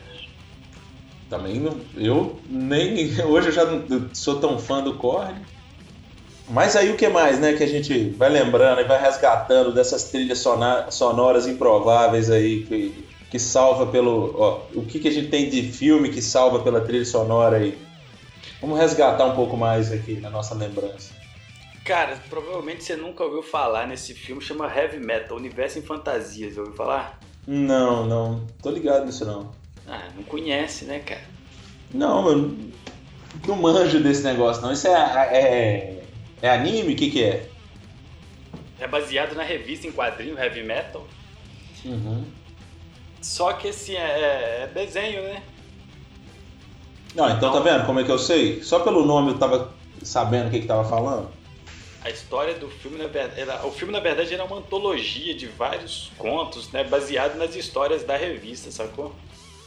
Também 1.30 1.60
não. 1.60 1.80
Eu 1.96 2.36
nem. 2.48 3.08
Hoje 3.24 3.48
eu 3.48 3.52
já 3.52 3.64
não 3.64 4.10
sou 4.12 4.38
tão 4.38 4.58
fã 4.58 4.82
do 4.82 4.94
Korn. 4.94 5.34
Mas 6.48 6.76
aí 6.76 6.90
o 6.90 6.96
que 6.96 7.08
mais, 7.08 7.38
né, 7.38 7.54
que 7.54 7.62
a 7.62 7.68
gente 7.68 8.10
vai 8.10 8.28
lembrando 8.28 8.80
e 8.80 8.84
vai 8.84 9.00
resgatando 9.00 9.72
dessas 9.72 10.04
trilhas 10.04 10.44
sonoras 10.90 11.46
improváveis 11.46 12.30
aí 12.30 12.64
que, 12.64 13.06
que 13.30 13.38
salva 13.38 13.86
pelo. 13.86 14.34
Ó, 14.38 14.60
o 14.74 14.84
que, 14.84 14.98
que 14.98 15.08
a 15.08 15.12
gente 15.12 15.28
tem 15.28 15.48
de 15.48 15.62
filme 15.62 16.10
que 16.10 16.20
salva 16.20 16.60
pela 16.60 16.80
trilha 16.80 17.04
sonora 17.04 17.58
aí? 17.58 17.78
Vamos 18.60 18.78
resgatar 18.78 19.24
um 19.24 19.34
pouco 19.34 19.56
mais 19.56 19.90
aqui 19.90 20.20
na 20.20 20.30
nossa 20.30 20.54
lembrança. 20.54 21.12
Cara, 21.84 22.16
provavelmente 22.30 22.84
você 22.84 22.94
nunca 22.94 23.24
ouviu 23.24 23.42
falar 23.42 23.88
nesse 23.88 24.14
filme, 24.14 24.40
chama 24.40 24.72
Heavy 24.72 25.04
Metal, 25.04 25.36
Universo 25.36 25.80
em 25.80 25.82
Fantasias, 25.82 26.56
ouviu 26.56 26.74
falar? 26.74 27.18
Não, 27.46 28.06
não, 28.06 28.46
tô 28.62 28.70
ligado 28.70 29.04
nisso 29.04 29.24
não. 29.24 29.50
Ah, 29.88 30.08
não 30.14 30.22
conhece, 30.22 30.84
né, 30.84 31.00
cara? 31.00 31.22
Não, 31.92 32.28
eu 32.28 32.56
não 33.48 33.56
manjo 33.56 33.98
desse 33.98 34.22
negócio 34.22 34.62
não, 34.62 34.72
isso 34.72 34.86
é, 34.86 34.92
é, 34.92 36.01
é 36.42 36.50
anime? 36.50 36.92
O 36.92 36.96
que 36.96 37.10
que 37.10 37.24
é? 37.24 37.48
É 38.78 38.86
baseado 38.86 39.34
na 39.34 39.42
revista 39.42 39.86
em 39.86 39.92
quadrinho 39.92 40.38
Heavy 40.38 40.62
Metal. 40.62 41.06
Uhum. 41.84 42.24
Só 43.22 43.52
que 43.54 43.68
assim, 43.68 43.94
é, 43.94 44.64
é 44.64 44.70
desenho, 44.74 45.22
né? 45.22 45.42
Não, 47.14 47.26
então, 47.26 47.36
então, 47.36 47.52
tá 47.52 47.60
vendo 47.60 47.86
como 47.86 48.00
é 48.00 48.04
que 48.04 48.10
eu 48.10 48.18
sei? 48.18 48.62
Só 48.62 48.80
pelo 48.80 49.06
nome 49.06 49.30
eu 49.30 49.38
tava 49.38 49.72
sabendo 50.02 50.48
o 50.48 50.50
que 50.50 50.60
que 50.60 50.66
tava 50.66 50.84
falando 50.84 51.30
a 52.04 52.10
história 52.10 52.54
do 52.54 52.68
filme, 52.68 52.98
na 52.98 53.06
verdade, 53.06 53.66
o 53.66 53.70
filme 53.70 53.92
na 53.92 54.00
verdade 54.00 54.34
era 54.34 54.44
uma 54.44 54.56
antologia 54.56 55.34
de 55.34 55.46
vários 55.46 56.10
contos, 56.18 56.70
né, 56.72 56.82
baseado 56.82 57.36
nas 57.36 57.54
histórias 57.54 58.02
da 58.02 58.16
revista, 58.16 58.70
sacou? 58.70 59.14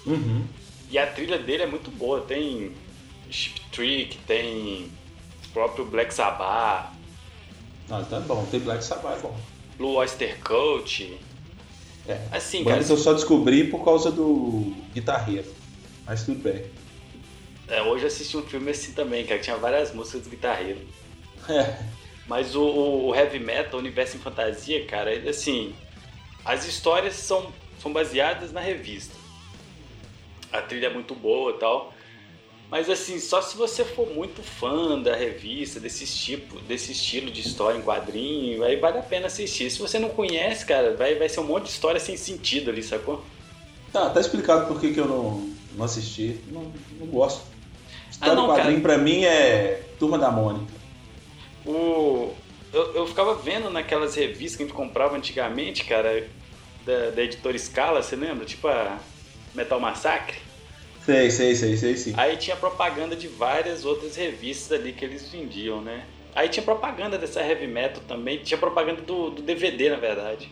Uhum. 0.05 0.45
E 0.91 0.97
a 0.97 1.07
trilha 1.07 1.39
dele 1.39 1.63
é 1.63 1.65
muito 1.65 1.89
boa, 1.89 2.21
tem 2.21 2.73
Chip 3.29 3.59
Trick, 3.71 4.17
tem 4.27 4.91
próprio 5.55 5.85
Black 5.85 6.13
Sabbath. 6.13 6.91
Ah, 7.89 8.03
tá 8.09 8.19
bom, 8.19 8.45
tem 8.51 8.59
Black 8.59 8.83
Sabbath, 8.83 9.17
é 9.17 9.21
bom. 9.21 9.37
Blue 9.77 9.93
Oyster 9.95 10.37
Cult. 10.43 11.17
É. 12.07 12.19
Assim, 12.31 12.65
cara. 12.65 12.81
eu 12.81 12.97
só 12.97 13.13
descobri 13.13 13.63
por 13.63 13.83
causa 13.85 14.11
do 14.11 14.75
guitarreiro. 14.93 15.47
Mas 16.05 16.23
tudo 16.23 16.43
bem. 16.43 16.65
É, 17.69 17.81
hoje 17.81 18.03
eu 18.03 18.07
assisti 18.07 18.35
um 18.35 18.43
filme 18.43 18.69
assim 18.69 18.91
também, 18.91 19.25
cara, 19.25 19.39
que 19.39 19.45
tinha 19.45 19.55
várias 19.55 19.93
músicas 19.93 20.23
do 20.23 20.29
guitarreiro. 20.29 20.81
É. 21.49 21.79
Mas 22.27 22.55
o, 22.55 22.61
o, 22.61 23.15
heavy 23.15 23.39
metal, 23.39 23.75
o 23.75 23.81
universo 23.81 24.17
em 24.17 24.19
fantasia, 24.19 24.85
cara, 24.85 25.13
ele, 25.13 25.29
assim, 25.29 25.73
as 26.43 26.67
histórias 26.67 27.15
são, 27.15 27.51
são 27.81 27.93
baseadas 27.93 28.51
na 28.51 28.59
revista. 28.59 29.15
A 30.51 30.61
trilha 30.61 30.87
é 30.87 30.93
muito 30.93 31.15
boa 31.15 31.51
e 31.51 31.59
tal. 31.59 31.93
Mas 32.75 32.89
assim, 32.89 33.21
só 33.21 33.41
se 33.41 33.55
você 33.55 33.85
for 33.85 34.05
muito 34.13 34.43
fã 34.43 35.01
da 35.01 35.15
revista, 35.15 35.79
desse 35.79 36.05
tipo, 36.05 36.59
desse 36.63 36.91
estilo 36.91 37.31
de 37.31 37.39
história 37.39 37.77
em 37.77 37.81
quadrinho, 37.81 38.65
aí 38.65 38.75
vale 38.75 38.97
a 38.97 39.01
pena 39.01 39.27
assistir. 39.27 39.71
Se 39.71 39.79
você 39.79 39.97
não 39.97 40.09
conhece, 40.09 40.65
cara, 40.65 40.93
vai, 40.93 41.15
vai 41.15 41.29
ser 41.29 41.39
um 41.39 41.45
monte 41.45 41.63
de 41.63 41.69
história 41.69 42.01
sem 42.01 42.17
sentido 42.17 42.69
ali, 42.69 42.83
sacou? 42.83 43.23
Tá, 43.93 44.09
tá 44.09 44.19
explicado 44.19 44.67
por 44.67 44.77
que, 44.81 44.93
que 44.93 44.99
eu 44.99 45.07
não, 45.07 45.49
não 45.73 45.85
assisti. 45.85 46.37
Não, 46.51 46.69
não 46.99 47.07
gosto. 47.07 47.43
História 48.11 48.33
ah, 48.33 48.35
não, 48.35 48.47
quadrinho 48.47 48.81
cara. 48.81 48.95
pra 48.95 48.97
mim 48.97 49.23
é 49.23 49.81
Turma 49.97 50.17
da 50.17 50.29
Mônica 50.29 50.73
o, 51.65 52.33
eu, 52.73 52.93
eu 52.93 53.07
ficava 53.07 53.35
vendo 53.35 53.69
naquelas 53.69 54.15
revistas 54.15 54.57
que 54.57 54.63
a 54.63 54.65
gente 54.65 54.75
comprava 54.75 55.15
antigamente, 55.15 55.85
cara, 55.85 56.27
da, 56.85 57.11
da 57.11 57.23
editora 57.23 57.57
Scala, 57.57 58.03
você 58.03 58.17
lembra? 58.17 58.43
Tipo 58.43 58.67
a 58.67 58.99
Metal 59.53 59.79
Massacre. 59.79 60.44
Sei, 61.05 61.29
sei, 61.29 61.55
sei, 61.55 61.77
sei, 61.77 61.97
sim. 61.97 62.13
Aí 62.17 62.35
tinha 62.35 62.55
propaganda 62.55 63.15
de 63.15 63.27
várias 63.27 63.85
outras 63.85 64.15
revistas 64.15 64.79
ali 64.79 64.91
que 64.91 65.05
eles 65.05 65.29
vendiam, 65.29 65.79
né? 65.79 66.03
Aí 66.33 66.49
tinha 66.49 66.63
propaganda 66.63 67.15
dessa 67.15 67.41
heavy 67.41 67.67
metal 67.67 68.01
também, 68.07 68.39
tinha 68.39 68.57
propaganda 68.57 69.03
do, 69.03 69.29
do 69.29 69.41
DVD, 69.43 69.91
na 69.91 69.97
verdade. 69.97 70.49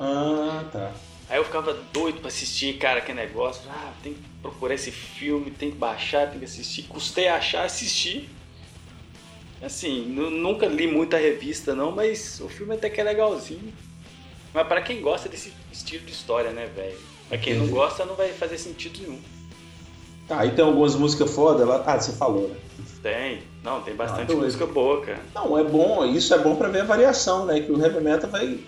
Ah, 0.00 0.64
tá. 0.72 0.92
Aí 1.28 1.38
eu 1.38 1.44
ficava 1.44 1.74
doido 1.92 2.18
pra 2.18 2.28
assistir, 2.28 2.76
cara, 2.76 3.00
que 3.00 3.12
negócio. 3.12 3.62
Ah, 3.70 3.92
tem 4.02 4.14
que 4.14 4.20
procurar 4.42 4.74
esse 4.74 4.90
filme, 4.90 5.52
tem 5.52 5.70
que 5.70 5.76
baixar, 5.76 6.28
tem 6.28 6.40
que 6.40 6.44
assistir. 6.44 6.82
Custei 6.84 7.28
achar, 7.28 7.64
assistir. 7.64 8.28
Assim, 9.62 10.06
nunca 10.06 10.66
li 10.66 10.86
muita 10.86 11.18
revista 11.18 11.74
não, 11.74 11.92
mas 11.92 12.40
o 12.40 12.48
filme 12.48 12.74
até 12.74 12.90
que 12.90 13.00
é 13.00 13.04
legalzinho. 13.04 13.72
Mas 14.52 14.66
para 14.66 14.82
quem 14.82 15.00
gosta 15.00 15.28
desse 15.28 15.52
estilo 15.72 16.04
de 16.04 16.12
história, 16.12 16.50
né, 16.50 16.66
velho? 16.74 16.98
Pra 17.28 17.38
quem 17.38 17.54
não 17.54 17.68
gosta, 17.68 18.04
não 18.04 18.14
vai 18.14 18.32
fazer 18.32 18.58
sentido 18.58 19.00
nenhum. 19.00 19.20
Tá, 20.28 20.44
e 20.44 20.50
tem 20.50 20.62
algumas 20.62 20.94
músicas 20.94 21.34
foda 21.34 21.64
lá. 21.64 21.82
Ah, 21.86 21.98
você 21.98 22.12
falou, 22.12 22.48
né? 22.48 22.56
Tem. 23.02 23.40
Não, 23.64 23.80
tem 23.80 23.94
bastante 23.94 24.30
ah, 24.32 24.36
música 24.36 24.66
boa, 24.66 25.00
cara. 25.00 25.20
Não, 25.34 25.58
é 25.58 25.64
bom, 25.64 26.04
isso 26.04 26.34
é 26.34 26.38
bom 26.38 26.54
para 26.54 26.68
ver 26.68 26.82
a 26.82 26.84
variação, 26.84 27.46
né? 27.46 27.60
Que 27.60 27.72
o 27.72 27.82
heavy 27.82 28.00
metal 28.00 28.28
vai 28.28 28.58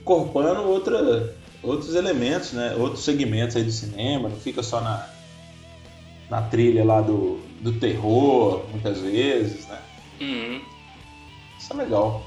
incorporando 0.00 0.68
outra, 0.68 1.34
outros 1.62 1.94
elementos, 1.94 2.52
né? 2.52 2.74
Outros 2.78 3.02
segmentos 3.02 3.56
aí 3.56 3.64
do 3.64 3.72
cinema, 3.72 4.28
não 4.28 4.36
fica 4.36 4.62
só 4.62 4.80
na, 4.80 5.08
na 6.28 6.42
trilha 6.42 6.84
lá 6.84 7.00
do, 7.00 7.40
do 7.60 7.72
terror, 7.72 8.64
muitas 8.70 9.00
vezes, 9.00 9.66
né? 9.68 9.78
Uhum. 10.20 10.60
Isso 11.58 11.72
é 11.72 11.76
legal. 11.76 12.22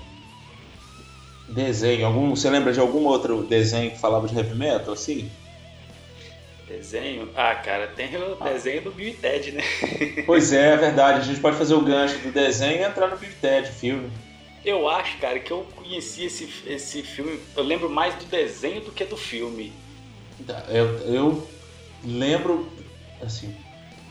Desenho, 1.47 2.05
algum, 2.05 2.35
você 2.35 2.49
lembra 2.49 2.73
de 2.73 2.79
algum 2.79 3.05
outro 3.05 3.43
desenho 3.43 3.91
que 3.91 3.99
falava 3.99 4.27
de 4.27 4.35
heavy 4.35 4.55
metal, 4.55 4.93
assim? 4.93 5.29
Desenho? 6.69 7.27
Ah, 7.35 7.55
cara, 7.55 7.87
tem 7.87 8.15
o 8.15 8.37
ah. 8.39 8.47
desenho 8.47 8.83
do 8.83 8.91
Bill 8.91 9.09
e 9.09 9.13
Ted, 9.13 9.51
né? 9.53 9.63
Pois 10.27 10.53
é, 10.53 10.73
é 10.73 10.77
verdade. 10.77 11.19
A 11.19 11.23
gente 11.23 11.39
pode 11.39 11.57
fazer 11.57 11.73
o 11.73 11.81
gancho 11.81 12.19
do 12.19 12.31
desenho 12.31 12.79
e 12.79 12.83
entrar 12.83 13.07
no 13.07 13.17
Bill 13.17 13.31
e 13.31 13.33
Ted, 13.33 13.71
filme. 13.71 14.11
Eu 14.63 14.87
acho, 14.87 15.17
cara, 15.17 15.39
que 15.39 15.51
eu 15.51 15.65
conheci 15.75 16.25
esse, 16.25 16.47
esse 16.67 17.01
filme. 17.01 17.39
Eu 17.57 17.63
lembro 17.63 17.89
mais 17.89 18.13
do 18.15 18.25
desenho 18.25 18.81
do 18.81 18.91
que 18.91 19.03
do 19.03 19.17
filme. 19.17 19.73
Eu, 20.69 20.85
eu 21.11 21.47
lembro, 22.05 22.69
assim, 23.21 23.55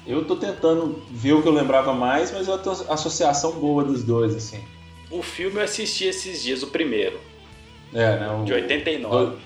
eu 0.04 0.24
tô 0.24 0.34
tentando 0.34 1.00
ver 1.10 1.34
o 1.34 1.42
que 1.42 1.48
eu 1.48 1.52
lembrava 1.52 1.92
mais, 1.92 2.32
mas 2.32 2.48
eu 2.48 2.58
tenho 2.58 2.74
associação 2.90 3.52
boa 3.52 3.84
dos 3.84 4.02
dois, 4.02 4.34
assim. 4.34 4.60
O 5.10 5.22
filme 5.22 5.58
eu 5.58 5.62
assisti 5.62 6.06
esses 6.06 6.42
dias, 6.42 6.62
o 6.64 6.66
primeiro. 6.66 7.20
É, 7.94 8.18
né? 8.18 8.30
O, 8.30 8.44
de 8.44 8.52
89. 8.52 9.36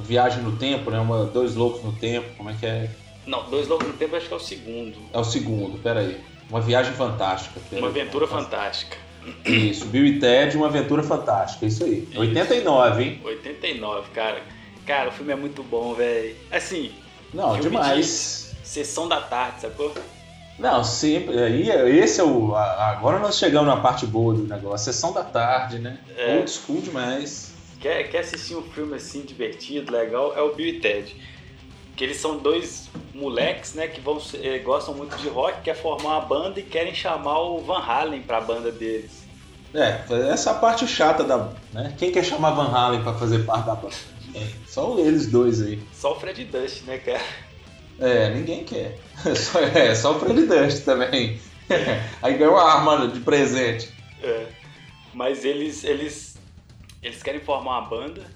Viagem 0.00 0.42
no 0.42 0.56
Tempo, 0.56 0.90
né? 0.90 0.98
Uma, 0.98 1.24
dois 1.24 1.54
Loucos 1.54 1.82
no 1.82 1.92
Tempo, 1.92 2.28
como 2.36 2.50
é 2.50 2.54
que 2.54 2.66
é? 2.66 2.90
Não, 3.26 3.48
Dois 3.50 3.68
Loucos 3.68 3.86
no 3.86 3.92
Tempo 3.92 4.16
acho 4.16 4.26
que 4.26 4.32
é 4.32 4.36
o 4.36 4.40
segundo. 4.40 4.98
É 5.12 5.18
o 5.18 5.24
segundo, 5.24 5.78
peraí. 5.78 6.18
Uma 6.48 6.60
Viagem 6.60 6.92
Fantástica. 6.94 7.60
Uma 7.72 7.88
Aventura 7.88 8.26
Fantástica. 8.26 8.96
Isso, 9.44 9.84
Bill 9.86 10.06
e 10.06 10.18
Ted, 10.18 10.56
Uma 10.56 10.68
Aventura 10.68 11.02
Fantástica, 11.02 11.66
isso 11.66 11.84
aí. 11.84 12.08
Isso. 12.10 12.18
89, 12.18 13.02
hein? 13.02 13.20
89, 13.22 14.10
cara. 14.10 14.40
Cara, 14.86 15.10
o 15.10 15.12
filme 15.12 15.32
é 15.32 15.36
muito 15.36 15.62
bom, 15.62 15.92
velho. 15.92 16.34
Assim... 16.50 16.92
Não, 17.34 17.60
demais. 17.60 18.54
De 18.62 18.66
Sessão 18.66 19.06
da 19.06 19.20
tarde, 19.20 19.60
sacou? 19.60 19.92
Não, 20.58 20.82
sempre. 20.82 21.38
Aí, 21.38 21.68
esse 21.98 22.20
é 22.20 22.24
o. 22.24 22.54
Agora 22.54 23.18
nós 23.18 23.38
chegamos 23.38 23.68
na 23.68 23.76
parte 23.76 24.06
boa 24.06 24.34
do 24.34 24.42
negócio. 24.42 24.92
Sessão 24.92 25.12
da 25.12 25.22
tarde, 25.22 25.78
né? 25.78 25.98
É. 26.16 26.36
Old 26.36 26.50
school 26.50 26.80
demais. 26.80 27.52
Quer, 27.80 28.10
quer 28.10 28.18
assistir 28.20 28.56
um 28.56 28.62
filme 28.62 28.96
assim, 28.96 29.22
divertido, 29.22 29.92
legal? 29.92 30.36
É 30.36 30.42
o 30.42 30.54
Bill 30.54 30.68
e 30.68 30.80
Ted. 30.80 31.14
Que 31.96 32.04
eles 32.04 32.16
são 32.16 32.38
dois 32.38 32.88
moleques, 33.14 33.74
né? 33.74 33.88
Que 33.88 34.00
vão, 34.00 34.20
eh, 34.42 34.58
gostam 34.58 34.94
muito 34.94 35.16
de 35.16 35.28
rock, 35.28 35.62
quer 35.62 35.74
formar 35.74 36.18
uma 36.18 36.20
banda 36.20 36.60
e 36.60 36.62
querem 36.62 36.94
chamar 36.94 37.40
o 37.40 37.58
Van 37.58 37.80
Halen 37.80 38.22
pra 38.22 38.40
banda 38.40 38.70
deles. 38.70 39.26
É, 39.74 40.02
essa 40.32 40.50
é 40.50 40.52
a 40.52 40.56
parte 40.56 40.86
chata 40.86 41.22
da. 41.22 41.50
Né? 41.72 41.94
Quem 41.98 42.10
quer 42.10 42.24
chamar 42.24 42.52
Van 42.52 42.70
Halen 42.72 43.02
pra 43.02 43.14
fazer 43.14 43.44
parte 43.44 43.66
da 43.66 43.74
banda? 43.74 43.94
É, 44.34 44.46
só 44.66 44.98
eles 44.98 45.26
dois 45.26 45.60
aí. 45.60 45.80
Só 45.92 46.12
o 46.12 46.20
Fred 46.20 46.44
Dust, 46.44 46.84
né, 46.84 46.98
cara? 46.98 47.20
É, 48.00 48.30
ninguém 48.30 48.64
quer. 48.64 48.96
Só, 49.34 49.58
é, 49.58 49.92
só 49.92 50.16
o 50.16 50.20
Fred 50.20 50.46
Dust 50.46 50.84
também. 50.84 51.40
Aí 52.22 52.34
ganhou 52.34 52.54
uma 52.54 52.62
arma 52.62 53.08
de 53.08 53.18
presente. 53.18 53.92
É. 54.22 54.46
Mas 55.12 55.44
eles, 55.44 55.82
eles, 55.82 56.27
eles 57.02 57.22
querem 57.22 57.40
formar 57.40 57.78
uma 57.78 57.88
banda, 57.88 58.26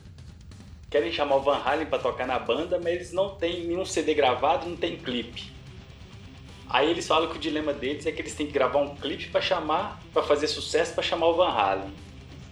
querem 0.90 1.12
chamar 1.12 1.37
o 1.37 1.40
Van 1.40 1.61
Halen 1.64 1.87
para 1.87 1.99
tocar 1.99 2.26
na 2.26 2.38
banda, 2.38 2.78
mas 2.78 2.95
eles 2.95 3.12
não 3.12 3.31
têm 3.31 3.66
nenhum 3.66 3.85
CD 3.85 4.14
gravado, 4.14 4.69
não 4.69 4.76
tem 4.76 4.97
clipe. 4.97 5.50
Aí 6.69 6.90
eles 6.90 7.07
falam 7.07 7.28
que 7.28 7.37
o 7.37 7.40
dilema 7.40 7.73
deles 7.73 8.07
é 8.07 8.12
que 8.12 8.23
eles 8.23 8.35
têm 8.35 8.47
que 8.47 8.52
gravar 8.52 8.78
um 8.78 8.95
clipe 8.97 9.28
para 9.28 9.40
chamar, 9.40 10.00
para 10.12 10.23
fazer 10.23 10.47
sucesso, 10.47 10.95
para 10.95 11.02
chamar 11.02 11.26
o 11.26 11.35
Van 11.35 11.50
Halen. 11.50 11.92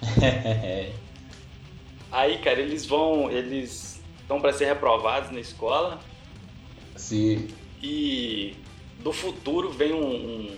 Aí, 2.13 2.39
cara, 2.39 2.61
eles 2.61 2.85
vão, 2.85 3.31
eles 3.31 4.03
estão 4.21 4.41
para 4.41 4.53
ser 4.53 4.67
reprovados 4.67 5.31
na 5.31 5.41
escola 5.41 6.01
Sim. 7.01 7.49
E 7.83 8.55
do 8.99 9.13
futuro 9.13 9.71
vem 9.71 9.93
um, 9.93 10.05
um, 10.05 10.57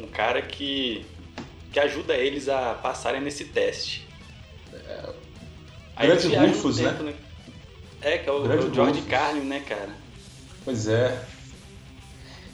um 0.00 0.06
cara 0.06 0.40
que, 0.40 1.04
que 1.70 1.78
ajuda 1.78 2.16
eles 2.16 2.48
a 2.48 2.74
passarem 2.74 3.20
nesse 3.20 3.44
teste. 3.44 4.07
É, 4.72 6.06
grande 6.06 6.34
Rufus, 6.34 6.78
né? 6.78 6.90
né? 7.00 7.14
É, 8.00 8.18
que 8.18 8.28
é 8.28 8.32
o, 8.32 8.50
é 8.50 8.56
o 8.56 8.72
George 8.72 9.02
Carlin, 9.02 9.40
né, 9.40 9.60
cara? 9.66 9.90
Pois 10.64 10.86
é. 10.86 11.24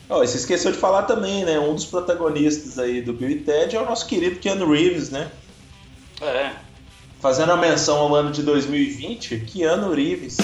Oh, 0.09 0.18
você 0.18 0.37
esqueceu 0.37 0.73
de 0.73 0.78
falar 0.78 1.02
também, 1.02 1.44
né? 1.44 1.59
Um 1.59 1.75
dos 1.75 1.87
protagonistas 1.87 2.78
aí 2.78 3.00
do 3.00 3.12
Bill 3.12 3.30
e 3.30 3.40
Ted 3.40 3.75
é 3.75 3.80
o 3.80 3.87
nosso 3.87 4.06
querido 4.06 4.38
Keanu 4.38 4.71
Reeves, 4.71 5.11
né? 5.11 5.30
É. 6.21 6.52
Fazendo 7.21 7.52
a 7.52 7.56
menção 7.56 7.99
ao 7.99 8.14
ano 8.14 8.30
de 8.30 8.42
2020, 8.42 9.40
Keanu 9.40 9.94
Reeves. 9.94 10.37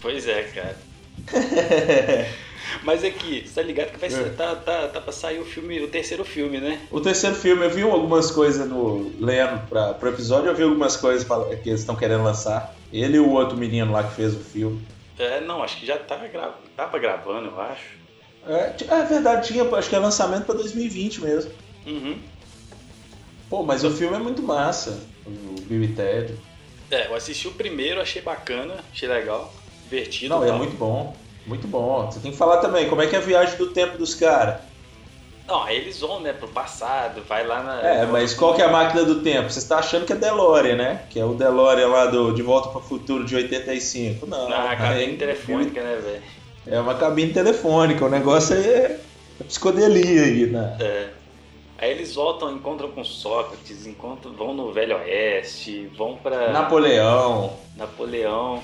Pois 0.00 0.26
é, 0.26 0.42
cara. 0.44 0.76
Mas 2.82 3.04
é 3.04 3.10
você 3.10 3.44
tá 3.54 3.62
ligado 3.62 3.92
que 3.92 3.98
vai 3.98 4.10
ser, 4.10 4.26
é. 4.26 4.30
tá, 4.30 4.54
tá, 4.54 4.88
tá 4.88 5.00
pra 5.00 5.12
sair 5.12 5.38
o 5.38 5.44
filme, 5.44 5.80
o 5.80 5.88
terceiro 5.88 6.24
filme, 6.24 6.58
né? 6.58 6.80
O 6.90 7.00
terceiro 7.00 7.34
filme, 7.34 7.64
eu 7.64 7.70
vi 7.70 7.82
algumas 7.82 8.30
coisas 8.30 8.68
no. 8.68 9.12
lendo 9.20 9.66
pra, 9.68 9.94
pro 9.94 10.08
episódio, 10.08 10.48
eu 10.48 10.54
vi 10.54 10.62
algumas 10.62 10.96
coisas 10.96 11.26
que 11.62 11.68
eles 11.68 11.80
estão 11.80 11.96
querendo 11.96 12.22
lançar. 12.22 12.74
Ele 12.92 13.16
e 13.16 13.20
o 13.20 13.30
outro 13.30 13.56
menino 13.56 13.92
lá 13.92 14.04
que 14.04 14.14
fez 14.14 14.34
o 14.34 14.40
filme. 14.40 14.80
É, 15.18 15.40
não, 15.40 15.62
acho 15.62 15.78
que 15.78 15.86
já 15.86 15.98
tá 15.98 16.16
gra... 16.16 16.54
tava 16.76 16.98
gravando, 16.98 17.48
eu 17.48 17.60
acho. 17.60 17.96
É, 18.46 18.74
é 18.88 19.04
verdade, 19.04 19.48
tinha, 19.48 19.64
acho 19.64 19.88
que 19.88 19.96
é 19.96 19.98
lançamento 19.98 20.44
pra 20.44 20.54
2020 20.54 21.20
mesmo. 21.22 21.50
Uhum. 21.86 22.18
Pô, 23.48 23.62
mas 23.62 23.84
o 23.84 23.90
filme 23.90 24.16
é 24.16 24.18
muito 24.18 24.42
massa, 24.42 25.00
o 25.24 25.60
Bill 25.62 25.84
e 25.84 25.88
Ted. 25.88 26.34
É, 26.90 27.06
eu 27.06 27.14
assisti 27.14 27.48
o 27.48 27.52
primeiro, 27.52 28.00
achei 28.00 28.22
bacana, 28.22 28.76
achei 28.92 29.08
legal 29.08 29.52
divertido. 29.84 30.34
Não, 30.34 30.44
é 30.44 30.52
muito 30.52 30.76
bom. 30.76 31.16
Muito 31.46 31.66
bom. 31.68 32.10
Você 32.10 32.20
tem 32.20 32.32
que 32.32 32.36
falar 32.36 32.58
também 32.58 32.88
como 32.88 33.02
é 33.02 33.06
que 33.06 33.14
é 33.14 33.18
a 33.18 33.22
viagem 33.22 33.56
do 33.56 33.68
tempo 33.68 33.96
dos 33.96 34.14
caras. 34.14 34.56
Não, 35.46 35.62
aí 35.62 35.76
eles 35.76 36.00
vão, 36.00 36.18
né, 36.18 36.32
pro 36.32 36.48
passado, 36.48 37.22
vai 37.28 37.46
lá 37.46 37.62
na. 37.62 37.80
É, 37.80 38.06
mas 38.06 38.34
qual 38.34 38.54
que 38.54 38.60
é 38.60 38.64
a 38.64 38.68
máquina 38.68 39.04
do 39.04 39.22
tempo? 39.22 39.48
Você 39.48 39.60
está 39.60 39.78
achando 39.78 40.04
que 40.04 40.12
é 40.12 40.16
DeLorean, 40.16 40.74
né? 40.74 41.02
Que 41.08 41.20
é 41.20 41.24
o 41.24 41.34
DeLorean 41.34 41.86
lá 41.86 42.06
do 42.06 42.32
De 42.32 42.42
Volta 42.42 42.70
para 42.70 42.80
o 42.80 42.82
Futuro 42.82 43.24
de 43.24 43.36
85. 43.36 44.26
Não. 44.26 44.48
Não, 44.48 44.68
a 44.68 44.74
cabine 44.74 45.14
é, 45.14 45.16
telefônica, 45.16 45.80
né, 45.80 46.00
velho? 46.02 46.22
É 46.66 46.80
uma 46.80 46.94
cabine 46.94 47.32
telefônica, 47.32 48.04
o 48.04 48.08
negócio 48.08 48.56
é, 48.56 48.98
é 49.40 49.44
psicodelia 49.44 50.22
aí, 50.22 50.46
né? 50.46 50.76
É. 50.80 51.08
Aí 51.78 51.90
eles 51.92 52.14
voltam, 52.14 52.52
encontram 52.52 52.90
com 52.90 53.04
Sócrates, 53.04 53.86
encontram, 53.86 54.32
vão 54.32 54.52
no 54.52 54.72
Velho 54.72 54.96
Oeste, 54.96 55.88
vão 55.96 56.16
para 56.16 56.50
Napoleão. 56.50 57.52
Napoleão. 57.76 58.62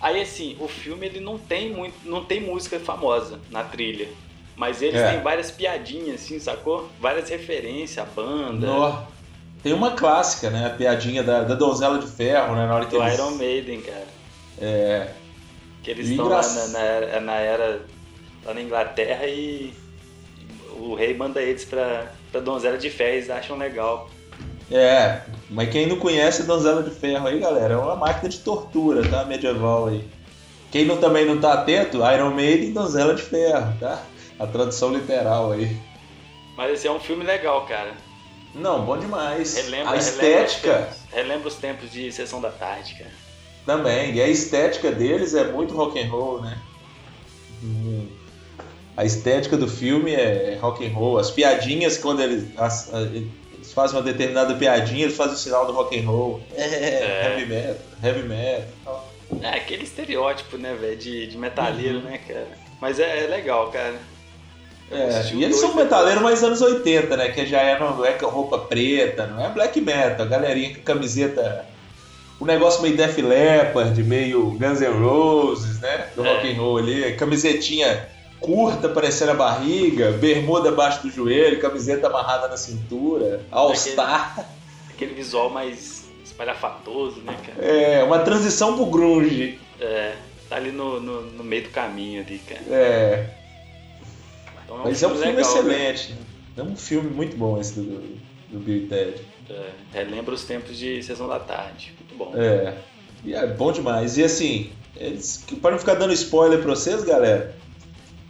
Aí 0.00 0.20
assim, 0.20 0.56
o 0.60 0.68
filme 0.68 1.06
ele 1.06 1.20
não 1.20 1.38
tem 1.38 1.70
muito, 1.70 1.94
não 2.04 2.24
tem 2.24 2.40
música 2.40 2.78
famosa 2.78 3.40
na 3.50 3.64
trilha, 3.64 4.08
mas 4.56 4.80
eles 4.80 5.00
é. 5.00 5.12
têm 5.12 5.22
várias 5.22 5.50
piadinhas 5.50 6.22
assim, 6.22 6.38
sacou? 6.38 6.88
Várias 7.00 7.28
referências 7.28 7.98
à 7.98 8.04
banda. 8.04 8.66
No. 8.66 9.06
Tem 9.62 9.72
uma 9.72 9.92
clássica, 9.92 10.50
né? 10.50 10.66
A 10.66 10.70
piadinha 10.70 11.22
da, 11.22 11.42
da 11.42 11.54
donzela 11.54 11.98
de 11.98 12.06
ferro, 12.06 12.54
né? 12.54 12.66
Na 12.66 12.76
hora 12.76 12.86
que 12.86 12.96
Do 12.96 13.02
eles... 13.02 13.14
Iron 13.14 13.32
Maiden, 13.32 13.80
cara. 13.80 14.06
É. 14.60 15.12
Que 15.82 15.90
eles 15.90 16.08
estão 16.08 16.28
lá 16.28 16.42
na, 16.42 16.68
na, 16.68 16.78
era, 16.78 17.20
na 17.20 17.34
era 17.34 17.80
lá 18.44 18.54
na 18.54 18.62
Inglaterra 18.62 19.26
e 19.26 19.72
o 20.78 20.94
rei 20.94 21.14
manda 21.14 21.42
eles 21.42 21.64
pra, 21.64 22.12
pra 22.30 22.40
donzela 22.40 22.78
de 22.78 22.88
ferro, 22.88 23.14
eles 23.14 23.30
acham 23.30 23.56
legal. 23.56 24.08
É, 24.70 25.22
mas 25.48 25.70
quem 25.70 25.86
não 25.86 25.98
conhece 25.98 26.42
Donzela 26.42 26.82
de 26.82 26.90
Ferro 26.90 27.26
aí, 27.26 27.38
galera, 27.38 27.74
é 27.74 27.76
uma 27.76 27.96
máquina 27.96 28.28
de 28.28 28.38
tortura, 28.40 29.08
tá? 29.08 29.24
Medieval 29.24 29.88
aí. 29.88 30.06
Quem 30.70 30.84
não, 30.84 30.98
também 30.98 31.24
não 31.24 31.40
tá 31.40 31.54
atento, 31.54 31.98
Iron 32.12 32.30
Maiden 32.30 32.68
e 32.68 32.72
Donzela 32.72 33.14
de 33.14 33.22
Ferro, 33.22 33.74
tá? 33.80 34.02
A 34.38 34.46
tradução 34.46 34.92
literal 34.92 35.52
aí. 35.52 35.74
Mas 36.56 36.72
esse 36.72 36.86
é 36.86 36.92
um 36.92 37.00
filme 37.00 37.24
legal, 37.24 37.64
cara. 37.64 37.92
Não, 38.54 38.84
bom 38.84 38.98
demais. 38.98 39.56
Relembra, 39.56 39.92
a 39.92 39.96
estética. 39.96 40.68
Relembra 40.68 40.88
os, 40.88 40.94
tempos, 40.94 41.12
relembra 41.12 41.48
os 41.48 41.54
tempos 41.54 41.90
de 41.90 42.12
Sessão 42.12 42.40
da 42.40 42.50
Tarde, 42.50 42.94
cara. 42.94 43.10
Também, 43.64 44.14
e 44.14 44.22
a 44.22 44.28
estética 44.28 44.90
deles 44.90 45.34
é 45.34 45.44
muito 45.44 45.74
rock 45.74 45.98
and 46.00 46.08
roll, 46.08 46.42
né? 46.42 46.58
Hum. 47.62 48.06
A 48.96 49.04
estética 49.04 49.56
do 49.56 49.68
filme 49.68 50.12
é 50.12 50.58
rock 50.60 50.84
and 50.84 50.92
roll. 50.92 51.18
As 51.18 51.30
piadinhas 51.30 51.96
quando 51.96 52.20
eles. 52.20 52.48
As, 52.58 52.92
eles 52.92 53.28
fazem 53.78 53.96
uma 53.96 54.02
determinada 54.02 54.54
piadinha, 54.56 55.04
eles 55.04 55.16
fazem 55.16 55.34
o 55.34 55.38
sinal 55.38 55.64
do 55.64 55.72
rock 55.72 55.96
and 55.96 56.02
roll. 56.02 56.40
É, 56.56 56.64
é. 56.64 57.26
heavy 57.26 57.46
metal, 57.46 57.76
heavy 58.02 58.28
metal. 58.28 59.08
É, 59.40 59.48
aquele 59.50 59.84
estereótipo, 59.84 60.58
né, 60.58 60.76
velho, 60.80 60.96
de, 60.96 61.28
de 61.28 61.38
metaleiro, 61.38 61.98
uhum. 61.98 62.04
né, 62.04 62.18
cara? 62.26 62.48
Mas 62.80 62.98
é, 62.98 63.24
é 63.24 63.28
legal, 63.28 63.70
cara. 63.70 63.94
É, 64.90 65.32
e 65.32 65.44
eles 65.44 65.60
são 65.60 65.76
metaleiros 65.76 66.22
mais 66.22 66.42
anos 66.42 66.60
80, 66.60 67.16
né? 67.16 67.28
Que 67.28 67.46
já 67.46 67.60
é, 67.60 67.78
não 67.78 68.04
é 68.04 68.12
com 68.14 68.26
roupa 68.26 68.58
preta, 68.58 69.26
não 69.26 69.44
é 69.44 69.48
black 69.50 69.80
metal, 69.80 70.26
a 70.26 70.28
galerinha 70.28 70.74
com 70.74 70.82
camiseta. 70.82 71.64
O 72.40 72.44
um 72.44 72.46
negócio 72.46 72.82
meio 72.82 72.96
Def 72.96 73.16
Leppard, 73.18 74.02
meio 74.02 74.56
Guns 74.58 74.80
N' 74.80 74.98
Roses, 74.98 75.78
né? 75.80 76.08
Do 76.16 76.26
é. 76.26 76.32
rock 76.32 76.50
and 76.50 76.56
roll 76.56 76.78
ali, 76.78 77.12
camisetinha 77.12 78.08
curta 78.40 78.88
parecendo 78.88 79.32
a 79.32 79.34
barriga, 79.34 80.12
bermuda 80.12 80.68
abaixo 80.68 81.02
do 81.02 81.10
joelho, 81.10 81.60
camiseta 81.60 82.06
amarrada 82.06 82.48
na 82.48 82.56
cintura, 82.56 83.42
all-star. 83.50 84.32
Aquele, 84.32 84.46
aquele, 84.90 85.14
visual 85.14 85.50
mais 85.50 86.08
espalhafatoso, 86.24 87.20
né, 87.20 87.36
cara? 87.44 87.66
É, 87.66 88.04
uma 88.04 88.20
transição 88.20 88.76
pro 88.76 88.86
grunge. 88.86 89.58
É, 89.80 90.14
tá 90.48 90.56
ali 90.56 90.70
no, 90.70 91.00
no, 91.00 91.22
no 91.22 91.44
meio 91.44 91.64
do 91.64 91.70
caminho 91.70 92.22
ali, 92.22 92.38
cara. 92.38 92.62
É. 92.70 93.30
Então 94.64 94.76
é 94.76 94.80
um 94.80 94.84
Mas 94.84 95.02
é 95.02 95.06
um 95.06 95.10
filme 95.10 95.26
legal, 95.26 95.40
excelente. 95.40 96.12
Né? 96.12 96.18
É 96.58 96.62
um 96.62 96.76
filme 96.76 97.10
muito 97.10 97.36
bom 97.36 97.60
esse 97.60 97.74
do, 97.74 98.18
do 98.50 98.58
Bill 98.58 98.84
e 98.84 98.86
Ted. 98.86 99.20
É, 99.50 99.70
relembra 99.92 100.34
os 100.34 100.44
tempos 100.44 100.76
de 100.76 101.02
Sessão 101.02 101.26
da 101.26 101.38
Tarde. 101.38 101.94
Muito 101.98 102.16
bom. 102.16 102.32
É. 102.36 102.74
E 103.24 103.34
é 103.34 103.46
bom 103.46 103.72
demais. 103.72 104.18
E 104.18 104.24
assim, 104.24 104.70
eles, 104.96 105.44
para 105.62 105.70
não 105.72 105.78
ficar 105.78 105.94
dando 105.94 106.12
spoiler 106.12 106.60
pra 106.60 106.70
vocês, 106.70 107.02
galera, 107.02 107.54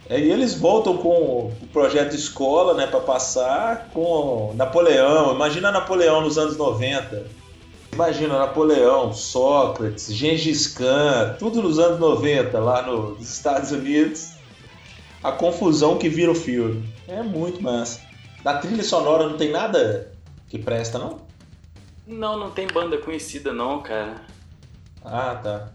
é, 0.09 0.19
e 0.19 0.31
eles 0.31 0.55
voltam 0.55 0.97
com 0.97 1.53
o 1.61 1.67
projeto 1.71 2.15
escola, 2.15 2.73
né, 2.73 2.87
para 2.87 2.99
passar 2.99 3.89
com 3.93 4.51
Napoleão. 4.55 5.35
Imagina 5.35 5.71
Napoleão 5.71 6.21
nos 6.21 6.35
anos 6.35 6.57
90. 6.57 7.27
Imagina 7.93 8.39
Napoleão, 8.39 9.13
Sócrates, 9.13 10.11
Gengis 10.11 10.67
Khan, 10.67 11.35
tudo 11.37 11.61
nos 11.61 11.77
anos 11.77 11.99
90 11.99 12.59
lá 12.59 12.81
nos 12.81 13.21
Estados 13.21 13.71
Unidos. 13.71 14.31
A 15.21 15.31
confusão 15.31 15.97
que 15.97 16.09
vira 16.09 16.31
o 16.31 16.35
filme. 16.35 16.91
É 17.07 17.21
muito 17.21 17.61
massa. 17.61 18.01
Da 18.43 18.57
trilha 18.57 18.83
sonora 18.83 19.27
não 19.27 19.37
tem 19.37 19.51
nada 19.51 20.11
que 20.47 20.57
presta, 20.57 20.97
não? 20.97 21.19
Não, 22.07 22.35
não 22.35 22.49
tem 22.49 22.65
banda 22.65 22.97
conhecida 22.97 23.53
não, 23.53 23.81
cara. 23.83 24.25
Ah, 25.05 25.35
tá. 25.35 25.69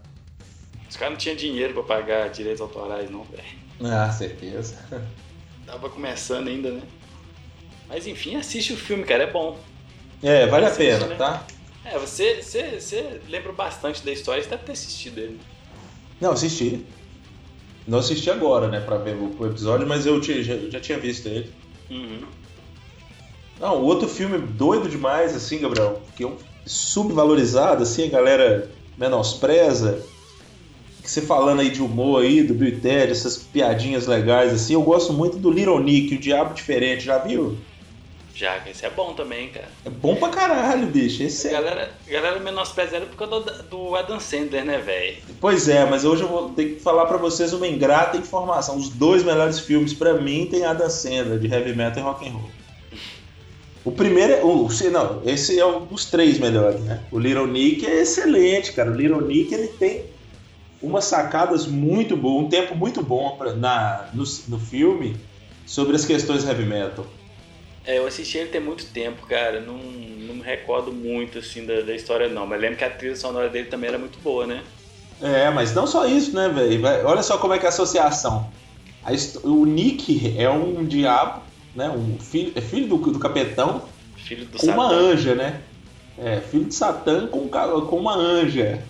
Os 0.89 0.97
caras 0.97 1.13
não 1.13 1.17
tinham 1.17 1.37
dinheiro 1.37 1.73
para 1.73 1.83
pagar 1.83 2.29
direitos 2.29 2.59
autorais, 2.59 3.09
não, 3.09 3.23
velho. 3.23 3.64
Ah, 3.83 4.11
certeza. 4.11 4.75
Tava 5.65 5.89
começando 5.89 6.47
ainda, 6.47 6.71
né? 6.71 6.81
Mas 7.87 8.07
enfim, 8.07 8.35
assiste 8.35 8.73
o 8.73 8.77
filme, 8.77 9.03
cara, 9.03 9.23
é 9.23 9.31
bom. 9.31 9.59
É, 10.23 10.47
vale 10.47 10.65
assiste, 10.65 10.91
a 10.91 10.97
pena, 10.97 11.07
né? 11.07 11.15
tá? 11.15 11.45
É, 11.83 11.99
você, 11.99 12.41
você, 12.41 12.79
você 12.79 13.21
lembra 13.29 13.51
bastante 13.51 14.03
da 14.03 14.11
história, 14.11 14.41
você 14.41 14.49
deve 14.49 14.63
ter 14.63 14.71
assistido 14.71 15.19
ele. 15.19 15.39
Não, 16.19 16.31
assisti. 16.31 16.85
Não 17.87 17.99
assisti 17.99 18.31
agora, 18.31 18.67
né, 18.67 18.79
pra 18.79 18.97
ver 18.97 19.15
o 19.15 19.45
episódio, 19.45 19.85
mas 19.85 20.05
eu 20.07 20.21
já, 20.21 20.57
já 20.69 20.79
tinha 20.79 20.97
visto 20.97 21.27
ele. 21.27 21.53
Uhum. 21.89 22.21
Não, 23.59 23.81
outro 23.83 24.07
filme 24.07 24.39
doido 24.39 24.89
demais, 24.89 25.35
assim, 25.35 25.59
Gabriel, 25.59 26.01
que 26.15 26.23
é 26.23 26.27
um 26.27 26.37
subvalorizado, 26.65 27.83
assim, 27.83 28.07
a 28.07 28.09
galera 28.09 28.71
menospreza. 28.97 30.03
Que 31.05 31.11
você 31.11 31.21
falando 31.21 31.59
aí 31.59 31.69
de 31.69 31.83
humor 31.83 32.23
aí, 32.23 32.41
do 32.41 32.55
Bill 32.55 32.81
Ted, 32.81 33.11
essas 33.11 33.37
piadinhas 33.37 34.07
legais, 34.07 34.51
assim, 34.51 34.73
eu 34.73 34.81
gosto 34.81 35.13
muito 35.13 35.37
do 35.37 35.51
Little 35.51 35.79
Nick, 35.79 36.15
o 36.15 36.17
Diabo 36.17 36.55
Diferente, 36.55 37.05
já 37.05 37.19
viu? 37.19 37.55
Já, 38.33 38.57
esse 38.67 38.83
é 38.83 38.89
bom 38.89 39.13
também, 39.13 39.49
cara. 39.49 39.67
É 39.85 39.89
bom 39.91 40.15
pra 40.15 40.29
caralho, 40.29 40.87
bicho. 40.87 41.21
Esse 41.21 41.49
A 41.49 41.51
é... 41.51 41.53
galera, 41.53 41.91
a 42.07 42.11
galera 42.11 42.39
menospreza 42.39 42.95
ele 42.95 43.05
por 43.05 43.17
causa 43.17 43.39
do, 43.39 43.63
do 43.63 43.95
Adam 43.95 44.19
Sandler, 44.19 44.65
né, 44.65 44.79
velho? 44.79 45.17
Pois 45.39 45.69
é, 45.69 45.85
mas 45.85 46.03
hoje 46.05 46.23
eu 46.23 46.27
vou 46.27 46.49
ter 46.49 46.73
que 46.73 46.79
falar 46.79 47.05
pra 47.05 47.17
vocês 47.17 47.53
uma 47.53 47.67
ingrata 47.67 48.17
informação. 48.17 48.75
Os 48.75 48.89
dois 48.89 49.23
melhores 49.23 49.59
filmes 49.59 49.93
pra 49.93 50.15
mim 50.15 50.47
tem 50.49 50.65
Adam 50.65 50.89
Sandler, 50.89 51.37
de 51.37 51.47
heavy 51.47 51.75
metal 51.75 51.99
e 51.99 52.03
rock 52.03 52.27
and 52.27 52.31
roll. 52.31 52.49
O 53.85 53.91
primeiro 53.91 54.33
é. 54.33 54.43
O, 54.43 54.67
não, 54.91 55.21
esse 55.23 55.59
é 55.59 55.65
um 55.65 55.85
dos 55.85 56.05
três 56.05 56.39
melhores, 56.39 56.81
né? 56.81 57.03
O 57.11 57.19
Little 57.19 57.45
Nick 57.45 57.85
é 57.85 58.01
excelente, 58.01 58.73
cara. 58.73 58.89
O 58.89 58.95
Little 58.95 59.21
Nick 59.21 59.53
ele 59.53 59.67
tem 59.67 60.14
umas 60.85 61.05
sacadas 61.05 61.65
muito 61.65 62.15
boas, 62.15 62.45
um 62.45 62.49
tempo 62.49 62.75
muito 62.75 63.01
bom 63.01 63.35
pra, 63.37 63.53
na, 63.53 64.09
no, 64.13 64.23
no 64.47 64.59
filme 64.59 65.15
sobre 65.65 65.95
as 65.95 66.05
questões 66.05 66.47
heavy 66.47 66.65
metal. 66.65 67.05
É, 67.85 67.97
eu 67.97 68.07
assisti 68.07 68.37
ele 68.37 68.49
tem 68.49 68.61
muito 68.61 68.85
tempo, 68.85 69.25
cara. 69.27 69.59
Não, 69.59 69.77
não 69.77 70.35
me 70.35 70.41
recordo 70.41 70.91
muito, 70.91 71.39
assim, 71.39 71.65
da, 71.65 71.81
da 71.81 71.93
história, 71.93 72.29
não. 72.29 72.45
Mas 72.45 72.61
lembro 72.61 72.77
que 72.77 72.83
a 72.83 72.89
trilha 72.89 73.15
sonora 73.15 73.49
dele 73.49 73.67
também 73.67 73.89
era 73.89 73.97
muito 73.97 74.19
boa, 74.19 74.45
né? 74.45 74.63
É, 75.21 75.49
mas 75.49 75.73
não 75.73 75.87
só 75.87 76.05
isso, 76.05 76.35
né, 76.35 76.49
velho? 76.49 76.83
Olha 77.05 77.23
só 77.23 77.37
como 77.37 77.53
é 77.53 77.59
que 77.59 77.65
é 77.65 77.67
a 77.67 77.69
associação. 77.69 78.49
A 79.03 79.11
o 79.43 79.65
Nick 79.65 80.35
é 80.37 80.49
um 80.49 80.83
diabo, 80.85 81.41
né? 81.75 81.89
Um 81.89 82.17
filho, 82.19 82.51
é 82.55 82.61
filho 82.61 82.87
do, 82.87 82.97
do 82.97 83.19
capetão 83.19 83.83
Filho 84.17 84.45
do 84.45 84.57
com 84.57 84.67
uma 84.67 84.87
anja, 84.87 85.35
né? 85.35 85.61
É, 86.17 86.41
filho 86.41 86.65
de 86.65 86.73
Satã 86.73 87.27
com, 87.27 87.47
com 87.47 87.97
uma 87.97 88.15
anja. 88.15 88.83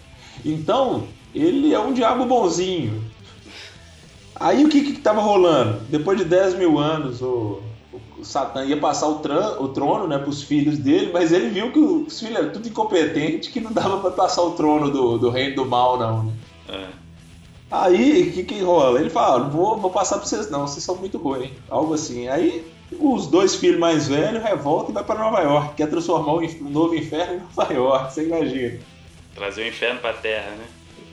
Então, 0.45 1.07
ele 1.35 1.73
é 1.73 1.79
um 1.79 1.93
diabo 1.93 2.25
bonzinho. 2.25 3.03
Aí 4.37 4.65
o 4.65 4.69
que 4.69 4.81
que 4.81 4.99
tava 4.99 5.21
rolando? 5.21 5.79
Depois 5.89 6.17
de 6.17 6.25
10 6.25 6.55
mil 6.55 6.77
anos, 6.77 7.21
o, 7.21 7.61
o 8.19 8.25
Satã 8.25 8.65
ia 8.65 8.77
passar 8.77 9.07
o, 9.07 9.19
tran- 9.19 9.57
o 9.59 9.69
trono 9.69 10.07
né, 10.07 10.17
pros 10.17 10.43
filhos 10.43 10.77
dele, 10.77 11.11
mas 11.13 11.31
ele 11.31 11.49
viu 11.49 11.71
que 11.71 11.79
os 11.79 12.19
filhos 12.19 12.35
eram 12.37 12.49
tudo 12.51 12.67
incompetente, 12.67 13.49
que 13.49 13.61
não 13.61 13.71
dava 13.71 13.99
pra 13.99 14.11
passar 14.11 14.41
o 14.41 14.51
trono 14.51 14.89
do, 14.91 15.17
do 15.17 15.29
reino 15.29 15.55
do 15.55 15.65
mal, 15.65 15.97
não, 15.97 16.23
né? 16.23 16.31
É. 16.69 16.87
Aí, 17.71 18.29
o 18.29 18.31
que 18.33 18.43
que 18.43 18.61
rola? 18.61 18.99
Ele 18.99 19.09
fala, 19.09 19.39
não 19.45 19.49
vou, 19.49 19.77
vou 19.77 19.89
passar 19.89 20.17
pra 20.17 20.25
vocês 20.27 20.49
não, 20.51 20.67
vocês 20.67 20.83
são 20.83 20.95
muito 20.95 21.17
ruins. 21.17 21.51
Algo 21.69 21.93
assim. 21.93 22.27
Aí, 22.27 22.63
os 22.99 23.27
dois 23.27 23.55
filhos 23.55 23.79
mais 23.79 24.07
velhos 24.07 24.43
revoltam 24.43 24.91
e 24.91 24.93
vai 24.93 25.03
pra 25.03 25.15
Nova 25.17 25.39
York. 25.41 25.75
Quer 25.75 25.89
transformar 25.89 26.33
o 26.33 26.43
inf- 26.43 26.61
um 26.61 26.69
novo 26.69 26.93
inferno 26.93 27.35
em 27.35 27.39
Nova 27.57 27.73
York, 27.73 28.13
você 28.13 28.23
imagina. 28.25 28.79
Trazer 29.33 29.63
o 29.63 29.67
inferno 29.67 29.99
pra 29.99 30.13
terra, 30.13 30.51
né? 30.51 30.65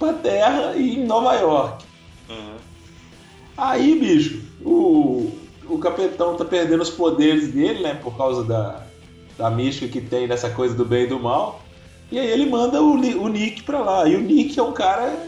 Pra 0.03 0.15
Terra 0.15 0.75
e 0.75 0.97
em 0.97 1.07
Nova 1.07 1.33
York. 1.35 1.85
Uhum. 2.29 2.57
Aí, 3.57 3.97
bicho, 4.01 4.43
o, 4.65 5.31
o 5.69 5.79
capitão 5.79 6.35
tá 6.37 6.45
perdendo 6.45 6.83
os 6.83 6.91
poderes 6.91 7.53
dele, 7.53 7.85
né? 7.85 7.95
Por 7.95 8.17
causa 8.17 8.43
da, 8.43 8.83
da 9.39 9.49
mística 9.49 9.87
que 9.87 10.01
tem 10.01 10.27
nessa 10.27 10.51
coisa 10.51 10.75
do 10.75 10.85
bem 10.85 11.05
e 11.05 11.07
do 11.07 11.21
mal. 11.21 11.63
E 12.11 12.19
aí 12.19 12.29
ele 12.29 12.47
manda 12.47 12.83
o, 12.83 12.95
o 12.95 13.29
Nick 13.29 13.63
pra 13.63 13.79
lá. 13.79 14.09
E 14.09 14.17
o 14.17 14.21
Nick 14.21 14.59
é 14.59 14.63
um 14.65 14.73
cara, 14.73 15.25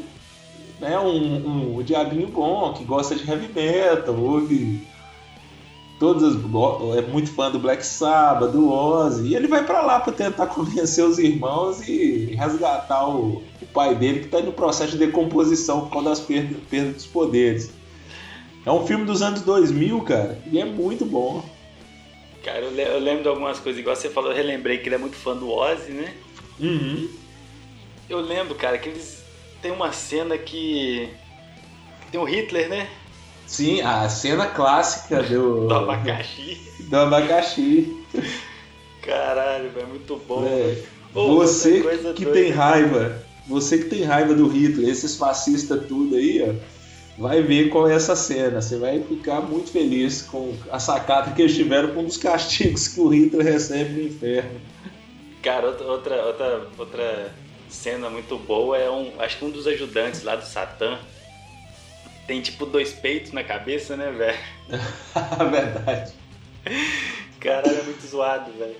né? 0.81 0.99
Um, 0.99 1.77
um 1.77 1.83
diabinho 1.85 2.27
bom, 2.27 2.73
que 2.73 2.83
gosta 2.83 3.15
de 3.15 3.31
heavy 3.31 3.49
metal, 3.55 4.19
ouve 4.19 4.85
todas 5.99 6.23
as, 6.23 6.37
é 6.97 7.03
muito 7.03 7.31
fã 7.33 7.51
do 7.51 7.59
Black 7.59 7.85
Sabbath, 7.85 8.53
do 8.53 8.71
Ozzy. 8.71 9.29
E 9.29 9.37
ele 9.37 9.47
vai 9.47 9.65
pra 9.65 9.83
lá 9.83 10.01
pra 10.01 10.13
tentar 10.13 10.47
convencer 10.55 11.05
os 11.05 11.19
irmãos 11.19 11.87
e 11.89 12.35
resgatar 12.35 13.09
o, 13.09 13.43
o 13.61 13.67
pai 13.73 13.95
dele 13.95 14.21
que 14.21 14.29
tá 14.29 14.41
no 14.41 14.53
processo 14.53 14.93
de 14.93 14.99
decomposição 14.99 15.83
por 15.83 15.91
causa 15.93 16.11
das 16.11 16.21
perdas, 16.21 16.57
perda 16.69 16.93
dos 16.93 17.07
poderes. 17.07 17.71
É 18.67 18.73
um 18.73 18.87
filme 18.87 19.05
dos 19.05 19.21
anos 19.21 19.43
2000, 19.43 20.01
cara, 20.03 20.39
e 20.51 20.59
é 20.59 20.65
muito 20.65 21.05
bom. 21.05 21.45
Cara, 22.43 22.61
eu, 22.61 22.73
eu 22.73 22.99
lembro 22.99 23.23
de 23.23 23.29
algumas 23.29 23.59
coisas, 23.59 23.81
igual 23.81 23.95
você 23.95 24.09
falou, 24.09 24.31
eu 24.31 24.37
relembrei 24.37 24.79
que 24.79 24.89
ele 24.89 24.95
é 24.95 24.99
muito 24.99 25.17
fã 25.17 25.37
do 25.37 25.51
Ozzy, 25.51 25.93
né? 25.93 26.15
Uhum. 26.61 27.09
Eu 28.09 28.21
lembro, 28.21 28.55
cara, 28.55 28.79
que 28.79 28.89
eles 28.89 29.25
tem 29.65 29.73
uma 29.73 29.93
cena 29.93 30.37
que. 30.37 31.09
que 32.03 32.13
tem 32.13 32.21
o 32.21 32.25
Hitler, 32.25 32.69
né? 32.69 32.87
Sim, 33.55 33.81
a 33.83 34.09
cena 34.09 34.47
clássica 34.47 35.23
do, 35.23 35.69
Do 35.69 35.75
abacaxi. 35.75 36.59
do 36.81 36.97
abacaxi. 36.97 37.97
Caralho, 39.03 39.71
velho, 39.71 39.87
muito 39.89 40.17
bom. 40.27 40.45
É, 40.45 40.77
Ô, 41.15 41.37
você 41.37 41.81
que 42.17 42.25
doida. 42.25 42.33
tem 42.33 42.51
raiva, 42.51 43.23
você 43.47 43.79
que 43.79 43.85
tem 43.85 44.03
raiva 44.03 44.35
do 44.35 44.49
Hitler, 44.49 44.89
esses 44.89 45.17
fascistas 45.17 45.87
tudo 45.87 46.17
aí, 46.17 46.43
ó, 46.43 47.23
vai 47.23 47.43
ver 47.43 47.69
qual 47.69 47.89
é 47.89 47.95
essa 47.95 48.17
cena. 48.17 48.61
Você 48.61 48.77
vai 48.77 49.01
ficar 49.01 49.41
muito 49.41 49.71
feliz 49.71 50.23
com 50.23 50.53
a 50.73 50.81
sacada 50.81 51.31
que 51.33 51.43
eles 51.43 51.55
tiveram 51.55 51.95
com 51.95 52.01
um 52.01 52.07
dos 52.07 52.17
castigos 52.17 52.89
que 52.89 53.01
o 53.01 53.09
Hitler 53.09 53.47
recebe 53.47 54.01
no 54.01 54.09
inferno. 54.09 54.61
Cara, 55.43 55.69
outra, 55.69 55.87
outra, 55.87 56.25
outra, 56.27 56.67
outra 56.79 57.33
cena 57.69 58.11
muito 58.11 58.37
boa 58.37 58.77
é 58.79 58.91
um. 58.91 59.13
Acho 59.21 59.39
que 59.39 59.45
um 59.45 59.51
dos 59.51 59.67
ajudantes 59.69 60.25
lá 60.25 60.35
do 60.35 60.45
Satã 60.45 60.99
tem 62.27 62.41
tipo 62.41 62.65
dois 62.67 62.93
peitos 62.93 63.33
na 63.33 63.43
cabeça, 63.45 63.97
né, 63.97 64.11
velho? 64.11 64.39
Verdade. 65.51 66.13
Caralho, 67.41 67.79
é 67.79 67.83
muito 67.83 68.07
zoado, 68.07 68.51
velho. 68.53 68.77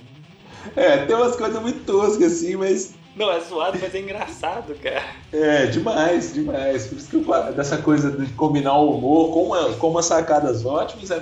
É, 0.77 0.99
tem 1.05 1.15
umas 1.15 1.37
coisas 1.37 1.61
muito 1.61 1.85
toscas 1.85 2.33
assim, 2.33 2.57
mas 2.57 2.95
Não, 3.15 3.31
é 3.31 3.39
zoado, 3.41 3.79
mas 3.81 3.95
é 3.95 3.99
engraçado, 4.01 4.75
cara. 4.77 5.05
É, 5.33 5.67
demais, 5.67 6.33
demais. 6.33 6.87
Por 6.87 6.97
isso 6.97 7.11
que 7.11 7.17
eu 7.17 7.25
falo 7.25 7.53
dessa 7.53 7.77
coisa 7.79 8.11
de 8.11 8.33
combinar 8.33 8.79
o 8.79 8.97
humor 8.97 9.33
com, 9.33 9.43
uma, 9.45 9.75
com 9.75 9.91
umas 9.91 10.07
sacadas 10.07 10.65
ótimas 10.65 11.11
é, 11.11 11.17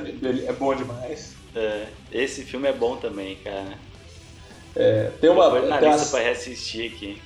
é 0.46 0.52
bom 0.52 0.74
demais. 0.74 1.34
É, 1.56 1.86
esse 2.12 2.44
filme 2.44 2.68
é 2.68 2.72
bom 2.72 2.96
também, 2.96 3.36
cara. 3.36 3.76
É, 4.76 5.10
tem 5.20 5.28
uma. 5.28 5.50
Foi 5.50 5.66
na 5.68 5.78
tem 5.78 5.88
lista 5.88 6.02
umas- 6.02 6.10
pra 6.10 6.20
reassistir 6.20 6.92
aqui. 6.92 7.20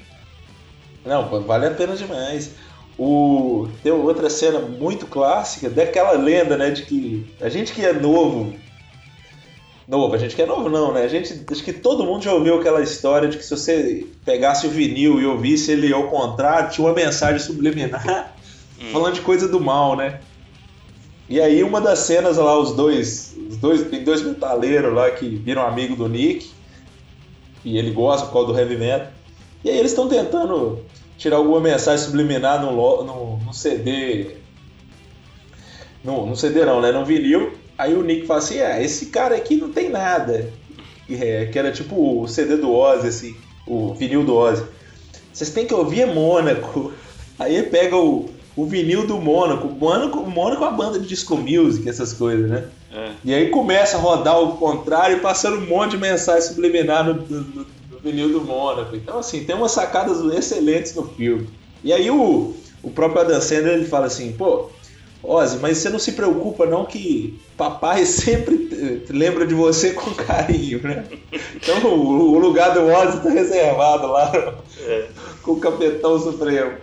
Não, 1.04 1.28
vale 1.44 1.66
a 1.66 1.70
pena 1.70 1.94
demais. 1.94 2.50
O, 2.98 3.68
tem 3.82 3.92
outra 3.92 4.30
cena 4.30 4.59
muito 4.59 5.06
clássica 5.06 5.68
daquela 5.68 6.12
lenda, 6.12 6.56
né, 6.56 6.70
de 6.70 6.82
que 6.82 7.26
a 7.40 7.48
gente 7.48 7.72
que 7.72 7.85
é 7.85 7.92
novo. 7.92 8.54
Novo, 9.87 10.14
a 10.14 10.18
gente 10.18 10.35
que 10.35 10.42
é 10.42 10.46
novo 10.46 10.68
não, 10.68 10.92
né? 10.92 11.02
A 11.02 11.09
gente, 11.09 11.44
acho 11.48 11.62
que 11.62 11.72
todo 11.72 12.04
mundo 12.04 12.24
já 12.24 12.32
ouviu 12.32 12.59
aquela 12.59 12.80
história 12.80 13.28
de 13.28 13.37
que 13.37 13.44
se 13.44 13.50
você 13.50 14.06
pegasse 14.24 14.66
o 14.66 14.70
vinil 14.70 15.20
e 15.20 15.26
ouvisse 15.26 15.70
ele 15.70 15.92
ao 15.92 16.09
contrário, 16.09 16.70
tinha 16.70 16.87
uma 16.87 16.94
mensagem 16.94 17.38
subliminar 17.38 18.35
Hum. 18.78 18.90
falando 18.92 19.14
de 19.14 19.22
coisa 19.22 19.48
do 19.48 19.59
mal, 19.59 19.96
né? 19.96 20.20
E 21.28 21.40
aí 21.40 21.62
uma 21.62 21.80
das 21.80 22.00
cenas 22.00 22.37
lá, 22.37 22.59
os 22.59 22.72
dois, 22.72 23.35
os 23.48 23.56
dois 23.56 23.82
tem 23.88 24.04
dois 24.04 24.22
metaleiros 24.22 24.92
lá 24.92 25.11
que 25.11 25.28
viram 25.28 25.66
amigo 25.66 25.96
do 25.96 26.09
Nick 26.09 26.50
e 27.64 27.78
ele 27.78 27.90
gosta 27.90 28.26
por 28.26 28.32
causa 28.32 28.52
do 28.52 28.59
heavy 28.59 28.76
metal. 28.76 29.09
E 29.64 29.70
aí 29.70 29.78
eles 29.78 29.90
estão 29.90 30.09
tentando 30.09 30.85
tirar 31.16 31.37
alguma 31.37 31.61
mensagem 31.61 32.05
subliminar 32.05 32.61
no, 32.61 33.05
no, 33.05 33.37
no 33.38 33.55
CD. 33.55 34.37
No, 36.05 36.26
no 36.26 36.37
CD 36.37 36.64
não, 36.64 36.81
né? 36.81 36.92
No 36.92 37.05
vinil. 37.05 37.52
Aí 37.79 37.94
o 37.94 38.02
Nick 38.02 38.26
fala 38.26 38.38
assim, 38.38 38.59
é, 38.59 38.83
esse 38.83 39.07
cara 39.07 39.37
aqui 39.37 39.57
não 39.57 39.70
tem 39.70 39.90
nada. 39.90 40.50
É, 41.11 41.46
que 41.46 41.59
era 41.59 41.70
tipo 41.70 42.22
o 42.22 42.26
CD 42.26 42.57
do 42.57 42.72
Ozzy, 42.72 43.09
assim, 43.09 43.37
o 43.66 43.94
vinil 43.94 44.24
do 44.24 44.35
Ozzy. 44.35 44.64
Vocês 45.33 45.50
têm 45.50 45.66
que 45.66 45.74
ouvir 45.74 46.02
é 46.02 46.07
Mônaco. 46.07 46.92
Aí 47.38 47.62
pega 47.64 47.96
o, 47.96 48.31
o 48.57 48.64
vinil 48.64 49.07
do 49.07 49.18
Mônaco. 49.18 49.68
Mônaco. 49.68 50.20
Mônaco 50.20 50.64
é 50.64 50.68
uma 50.68 50.76
banda 50.76 50.98
de 50.98 51.07
disco 51.07 51.37
music, 51.37 51.88
essas 51.88 52.12
coisas, 52.14 52.50
né? 52.50 52.64
É. 52.92 53.11
E 53.22 53.35
aí 53.35 53.50
começa 53.50 53.98
a 53.98 54.00
rodar 54.00 54.40
o 54.40 54.57
contrário, 54.57 55.20
passando 55.20 55.59
um 55.59 55.66
monte 55.66 55.90
de 55.90 55.98
mensagem 55.98 56.40
subliminar 56.40 57.05
no, 57.05 57.14
no, 57.14 57.66
do 58.12 58.40
Mônaco. 58.40 58.95
Então, 58.97 59.19
assim, 59.19 59.45
tem 59.45 59.55
umas 59.57 59.73
sacadas 59.73 60.21
excelentes 60.35 60.95
no 60.95 61.07
filme. 61.09 61.49
E 61.85 61.92
aí 61.92 62.11
o, 62.11 62.55
o 62.83 62.90
próprio 62.90 63.21
Adam 63.23 63.40
Sandler, 63.40 63.75
ele 63.75 63.87
fala 63.87 64.07
assim, 64.07 64.33
pô, 64.33 64.71
Ozzy, 65.23 65.59
mas 65.59 65.79
você 65.79 65.88
não 65.88 65.99
se 65.99 66.12
preocupa 66.12 66.66
não 66.66 66.85
que 66.85 67.38
papai 67.57 68.05
sempre 68.07 69.05
lembra 69.09 69.47
de 69.47 69.55
você 69.55 69.90
com 69.92 70.12
carinho, 70.14 70.81
né? 70.83 71.05
Então 71.57 71.79
o, 71.85 72.33
o 72.35 72.38
lugar 72.38 72.73
do 72.75 72.87
Ozzy 72.87 73.21
tá 73.23 73.31
reservado 73.31 74.07
lá 74.07 74.31
É. 74.87 75.09
com 75.42 75.53
o 75.53 75.61
Capitão 75.61 76.19
Supremo. 76.19 76.79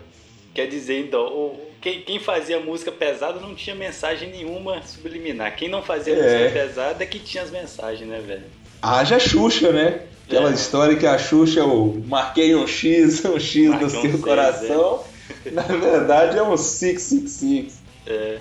Quer 0.53 0.67
dizer, 0.67 0.99
então, 1.05 1.25
o- 1.25 1.59
quem, 1.81 2.01
quem 2.01 2.17
fazia 2.19 2.59
música 2.61 2.91
pesada 2.93 3.39
não 3.41 3.53
tinha 3.55 3.75
mensagem 3.75 4.29
nenhuma 4.29 4.81
subliminar. 4.83 5.55
Quem 5.55 5.67
não 5.69 5.81
fazia 5.81 6.13
É. 6.15 6.21
música 6.47 6.59
pesada 6.67 7.03
é 7.03 7.07
que 7.07 7.19
tinha 7.19 7.43
as 7.43 7.51
mensagens, 7.51 8.07
né, 8.09 8.21
velho? 8.25 8.43
Haja 8.81 9.19
Xuxa, 9.19 9.71
né? 9.71 10.01
Aquela 10.27 10.49
É. 10.49 10.53
história 10.53 10.95
que 10.95 11.05
a 11.05 11.17
Xuxa, 11.17 11.59
eu 11.59 12.01
marquei 12.07 12.55
um 12.55 12.65
X, 12.67 13.23
um 13.25 13.39
X 13.39 13.69
Marquei 13.69 13.79
no 13.81 13.85
um 13.85 13.89
seu 13.89 14.01
seis, 14.01 14.21
coração. 14.21 15.03
Na 15.51 15.61
verdade 15.63 16.37
é 16.37 16.43
um 16.43 16.55
666. 16.57 17.81
É. 18.07 18.37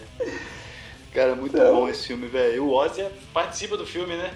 Cara, 1.15 1.35
muito 1.35 1.57
é. 1.57 1.71
bom 1.71 1.89
esse 1.89 2.07
filme, 2.07 2.27
velho. 2.27 2.65
O 2.65 2.73
Ozzy 2.73 3.05
participa 3.33 3.77
do 3.77 3.87
filme, 3.87 4.17
né? 4.17 4.31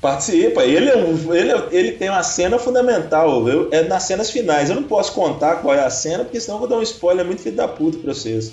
Participa. 0.00 0.64
Ele, 0.64 0.88
é 0.88 0.96
ele, 0.96 1.52
é, 1.52 1.68
ele 1.72 1.92
tem 1.92 2.08
uma 2.08 2.22
cena 2.22 2.58
fundamental. 2.58 3.48
Eu, 3.48 3.68
é 3.72 3.82
nas 3.82 4.04
cenas 4.04 4.30
finais. 4.30 4.68
Eu 4.68 4.76
não 4.76 4.84
posso 4.84 5.12
contar 5.12 5.56
qual 5.56 5.74
é 5.74 5.84
a 5.84 5.90
cena, 5.90 6.24
porque 6.24 6.38
senão 6.40 6.56
eu 6.56 6.60
vou 6.60 6.68
dar 6.68 6.76
um 6.76 6.82
spoiler 6.82 7.24
muito 7.24 7.42
filho 7.42 7.56
da 7.56 7.66
puta 7.66 7.98
pra 7.98 8.12
vocês. 8.14 8.52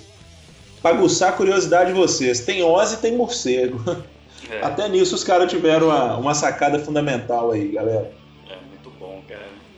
Pra 0.81 0.91
aguçar 0.91 1.29
a 1.29 1.33
curiosidade 1.33 1.91
de 1.93 1.97
vocês. 1.99 2.39
Tem 2.39 2.63
Ozzy 2.63 2.95
e 2.95 2.97
tem 2.97 3.15
morcego. 3.15 3.81
É. 4.47 4.63
Até 4.63 4.87
nisso 4.87 5.15
os 5.15 5.23
caras 5.23 5.49
tiveram 5.49 5.87
uma, 5.87 6.17
uma 6.17 6.33
sacada 6.35 6.77
fundamental 6.77 7.51
aí, 7.51 7.69
galera. 7.69 8.11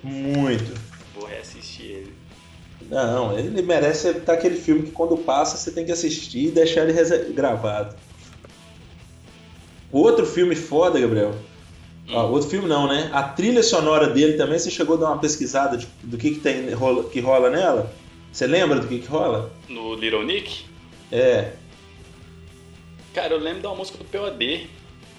Muito. 0.04 0.74
Vou 1.16 1.26
reassistir 1.26 1.86
ele. 1.86 2.14
Não, 2.90 3.38
ele 3.38 3.62
merece 3.62 4.10
estar 4.10 4.34
aquele 4.34 4.56
filme 4.56 4.84
que 4.84 4.92
quando 4.92 5.18
passa 5.18 5.58
você 5.58 5.72
tem 5.72 5.86
que 5.86 5.92
assistir 5.92 6.48
e 6.48 6.52
deixar 6.52 6.88
ele 6.88 7.34
gravado. 7.34 7.96
Outro 9.92 10.26
filme 10.26 10.56
foda, 10.56 11.00
Gabriel. 11.00 11.34
Hum. 12.08 12.18
Ah, 12.18 12.24
outro 12.24 12.50
filme 12.50 12.68
não, 12.68 12.88
né? 12.88 13.10
A 13.14 13.24
trilha 13.24 13.64
sonora 13.64 14.08
dele 14.08 14.34
também, 14.34 14.60
você 14.60 14.70
chegou 14.70 14.96
a 14.96 15.00
dar 15.00 15.08
uma 15.08 15.20
pesquisada 15.20 15.78
de, 15.78 15.88
do 16.04 16.18
que, 16.18 16.32
que, 16.32 16.40
tem, 16.40 16.72
rola, 16.72 17.04
que 17.10 17.20
rola 17.20 17.50
nela? 17.50 17.92
Você 18.32 18.48
lembra 18.48 18.80
do 18.80 18.88
que, 18.88 19.00
que 19.00 19.08
rola? 19.08 19.52
No 19.68 19.96
Little 19.96 20.24
Nick? 20.24 20.66
É. 21.12 21.54
Cara, 23.14 23.34
eu 23.34 23.40
lembro 23.40 23.68
uma 23.68 23.76
música 23.76 23.98
do 23.98 24.06
POD, 24.06 24.70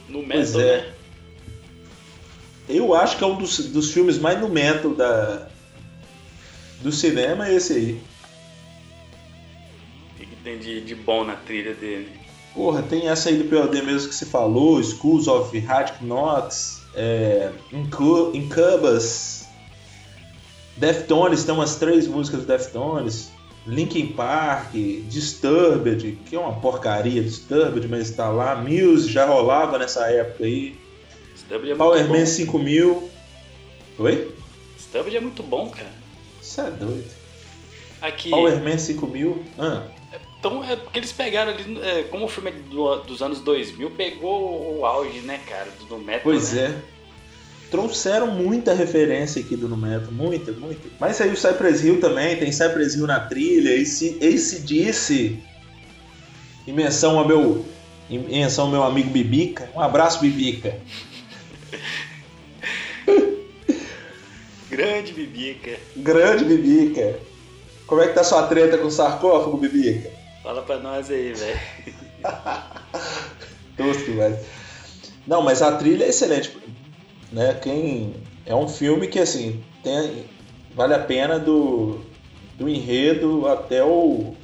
no 0.09 0.23
metal, 0.23 0.61
é. 0.61 0.77
né? 0.79 0.93
Eu 2.69 2.95
acho 2.95 3.17
que 3.17 3.25
é 3.25 3.27
um 3.27 3.37
dos, 3.37 3.59
dos 3.71 3.93
filmes 3.93 4.19
mais 4.19 4.41
no 4.41 4.49
metal 4.49 4.95
da, 4.95 5.49
do 6.81 6.93
cinema, 6.93 7.49
é 7.49 7.55
esse 7.55 7.73
aí. 7.73 8.01
O 10.17 10.21
que 10.21 10.37
tem 10.37 10.59
de, 10.59 10.81
de 10.83 10.95
bom 10.95 11.25
na 11.25 11.35
trilha 11.35 11.75
dele? 11.75 12.11
Porra, 12.55 12.83
tem 12.83 13.09
essa 13.09 13.29
aí 13.29 13.37
do 13.37 13.45
POD 13.45 13.83
mesmo 13.83 14.09
que 14.09 14.15
se 14.15 14.27
falou, 14.27 14.83
Schools 14.83 15.29
of 15.29 15.57
Hard 15.61 16.01
Knocks, 16.01 16.83
é, 16.95 17.51
Incubus, 17.73 19.45
Deftones, 20.77 21.45
tem 21.45 21.55
umas 21.55 21.77
três 21.77 22.07
músicas 22.07 22.41
do 22.41 22.47
Deftones. 22.47 23.31
Linkin 23.67 24.09
Park, 24.09 24.73
Disturbed, 24.73 26.19
que 26.25 26.35
é 26.35 26.39
uma 26.39 26.55
porcaria, 26.55 27.23
Disturbed, 27.23 27.87
mas 27.87 28.09
está 28.09 28.31
lá. 28.31 28.57
Muse 28.57 29.11
já 29.11 29.27
rolava 29.27 29.79
nessa 29.79 30.11
época 30.11 30.45
aí. 30.45 30.75
Disturbed 31.49 31.73
é 31.73 31.75
Power 31.75 32.09
Man 32.09 32.27
5000. 32.27 33.11
Oi? 33.99 34.35
Disturbed 34.77 35.17
é 35.17 35.21
muito 35.21 35.43
bom, 35.43 35.71
cara. 35.71 35.91
Isso 36.43 36.61
é 36.61 36.71
doido. 36.71 37.11
Aqui... 38.03 38.31
Power 38.31 38.63
Man 38.63 38.77
5000. 38.77 39.45
Ah. 39.59 39.83
Então, 40.39 40.63
é 40.63 40.77
porque 40.77 40.99
eles 40.99 41.11
pegaram 41.11 41.53
ali, 41.53 41.81
é, 41.83 42.03
como 42.05 42.27
o 42.27 42.29
filme 42.29 42.51
é 42.51 42.53
do, 42.53 42.97
dos 43.01 43.23
anos 43.23 43.41
2000, 43.41 43.91
pegou 43.93 44.79
o 44.79 44.87
auge, 44.87 45.21
né, 45.21 45.41
cara, 45.49 45.69
do, 45.81 45.87
do 45.87 45.99
metal, 45.99 46.21
Pois 46.23 46.53
né? 46.53 46.67
é 46.95 46.99
trouxeram 47.71 48.29
muita 48.29 48.73
referência 48.73 49.43
aqui 49.43 49.57
do 49.57 49.69
Numeto, 49.69 50.11
muita, 50.11 50.53
muita. 50.53 50.89
Mas 50.99 51.21
aí 51.21 51.31
o 51.31 51.37
Cypress 51.37 51.85
Hill 51.85 52.01
também, 52.01 52.37
tem 52.37 52.51
Cypress 52.51 52.97
Hill 52.97 53.07
na 53.07 53.21
trilha, 53.21 53.71
esse, 53.71 54.17
esse 54.21 54.61
disse, 54.61 55.39
em 56.67 56.73
menção 56.73 57.19
ao 57.19 57.27
meu, 57.27 57.65
em 58.09 58.19
menção 58.19 58.67
ao 58.67 58.71
meu 58.71 58.83
amigo 58.83 59.11
Bibica, 59.11 59.71
um 59.75 59.81
abraço 59.81 60.21
Bibica. 60.21 60.79
Grande 64.71 65.13
Bibica. 65.13 65.79
Grande 65.97 66.45
Bibica. 66.45 67.19
Como 67.87 68.01
é 68.03 68.09
que 68.09 68.15
tá 68.15 68.23
sua 68.23 68.47
treta 68.47 68.79
com 68.79 68.87
o 68.87 68.91
sarcófago, 68.91 69.57
Bibica? 69.57 70.11
Fala 70.43 70.63
pra 70.63 70.79
nós 70.79 71.11
aí, 71.11 71.33
velho. 71.33 71.61
Tosco, 73.77 74.13
velho. 74.13 74.39
Não, 75.27 75.43
mas 75.43 75.63
a 75.63 75.77
trilha 75.77 76.05
é 76.05 76.09
excelente 76.09 76.57
né? 77.33 77.55
Quem 77.55 78.15
é 78.47 78.55
um 78.55 78.69
filme 78.69 79.07
que 79.07 79.19
assim 79.19 79.63
tem, 79.83 80.25
vale 80.75 80.95
a 80.95 80.99
pena 80.99 81.39
do, 81.39 82.01
do 82.57 82.69
enredo 82.69 83.47
até 83.47 83.85
o, 83.85 84.35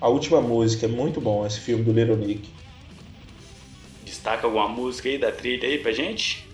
a 0.00 0.08
última 0.08 0.40
música. 0.40 0.86
É 0.86 0.88
muito 0.88 1.20
bom 1.20 1.46
esse 1.46 1.60
filme 1.60 1.84
do 1.84 1.92
Little 1.92 2.16
Nick. 2.16 2.48
Destaca 4.04 4.46
alguma 4.46 4.68
música 4.68 5.08
aí 5.08 5.18
da 5.18 5.32
trilha 5.32 5.68
aí 5.68 5.78
pra 5.78 5.92
gente? 5.92 6.46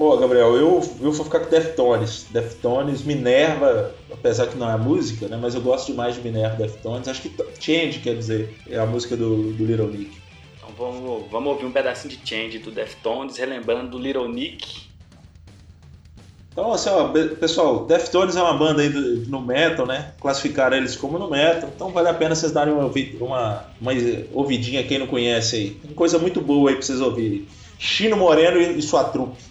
Pô, 0.00 0.16
Gabriel, 0.16 0.56
eu, 0.56 0.80
eu 1.02 1.12
vou 1.12 1.24
ficar 1.26 1.40
com 1.40 1.50
Deftones. 1.50 2.26
Deftones, 2.30 3.02
Minerva, 3.02 3.94
apesar 4.10 4.46
que 4.46 4.56
não 4.56 4.70
é 4.70 4.74
música, 4.74 5.28
né? 5.28 5.38
Mas 5.38 5.54
eu 5.54 5.60
gosto 5.60 5.88
demais 5.88 6.14
de 6.14 6.22
Minerva 6.22 6.56
Deftones. 6.56 7.06
Acho 7.06 7.20
que 7.20 7.28
Change, 7.60 7.98
quer 7.98 8.16
dizer, 8.16 8.56
é 8.66 8.78
a 8.78 8.86
música 8.86 9.14
do, 9.14 9.52
do 9.52 9.62
Little 9.62 9.88
Nick. 9.88 10.10
Então 10.56 10.70
vamos, 10.78 11.30
vamos 11.30 11.52
ouvir 11.52 11.66
um 11.66 11.70
pedacinho 11.70 12.16
de 12.16 12.26
Change 12.26 12.60
do 12.60 12.70
Deftones, 12.70 13.36
relembrando 13.36 13.90
do 13.90 13.98
Little 13.98 14.26
Nick 14.26 14.88
então, 16.52 16.72
assim, 16.72 16.90
ó, 16.90 17.08
pessoal, 17.36 17.86
Deftones 17.86 18.34
é 18.34 18.42
uma 18.42 18.54
banda 18.54 18.82
aí 18.82 18.88
do, 18.88 19.28
no 19.28 19.40
metal, 19.40 19.86
né? 19.86 20.12
Classificaram 20.20 20.76
eles 20.76 20.96
como 20.96 21.16
no 21.16 21.30
metal, 21.30 21.70
então 21.74 21.90
vale 21.90 22.08
a 22.08 22.14
pena 22.14 22.34
vocês 22.34 22.50
darem 22.50 22.74
uma, 22.74 22.90
uma, 23.20 23.64
uma 23.80 23.92
ouvidinha 24.32 24.82
quem 24.82 24.98
não 24.98 25.06
conhece 25.06 25.56
aí. 25.56 25.70
Tem 25.70 25.92
coisa 25.92 26.18
muito 26.18 26.40
boa 26.40 26.70
aí 26.70 26.76
pra 26.76 26.84
vocês 26.84 27.00
ouvirem. 27.00 27.46
Chino 27.78 28.16
Moreno 28.16 28.60
e, 28.60 28.78
e 28.78 28.82
sua 28.82 29.04
trupe. 29.04 29.49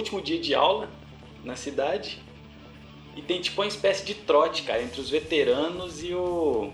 Último 0.00 0.20
dia 0.20 0.40
de 0.40 0.54
aula 0.54 0.88
na 1.44 1.56
cidade. 1.56 2.20
E 3.16 3.22
tem 3.22 3.40
tipo 3.40 3.60
uma 3.60 3.68
espécie 3.68 4.04
de 4.04 4.14
trote, 4.14 4.62
cara, 4.62 4.82
entre 4.82 5.00
os 5.00 5.10
veteranos 5.10 6.02
e 6.02 6.14
o. 6.14 6.72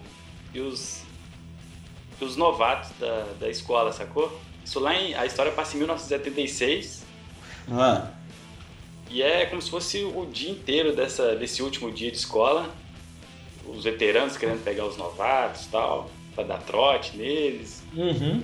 e 0.54 0.60
os. 0.60 1.02
E 2.20 2.24
os 2.24 2.36
novatos 2.36 2.90
da, 2.98 3.26
da 3.38 3.48
escola, 3.48 3.92
sacou? 3.92 4.40
Isso 4.64 4.80
lá 4.80 4.94
em. 4.94 5.14
A 5.14 5.26
história 5.26 5.52
passa 5.52 5.74
em 5.74 5.78
1976. 5.78 7.04
Ah. 7.70 8.10
E 9.10 9.22
é 9.22 9.46
como 9.46 9.60
se 9.62 9.70
fosse 9.70 10.02
o 10.02 10.26
dia 10.26 10.50
inteiro 10.50 10.94
dessa, 10.94 11.34
desse 11.36 11.62
último 11.62 11.90
dia 11.90 12.10
de 12.10 12.16
escola. 12.16 12.70
Os 13.66 13.84
veteranos 13.84 14.36
querendo 14.36 14.62
pegar 14.62 14.86
os 14.86 14.96
novatos 14.96 15.64
e 15.64 15.68
tal, 15.68 16.10
pra 16.34 16.44
dar 16.44 16.58
trote 16.62 17.16
neles. 17.16 17.82
Uhum. 17.94 18.42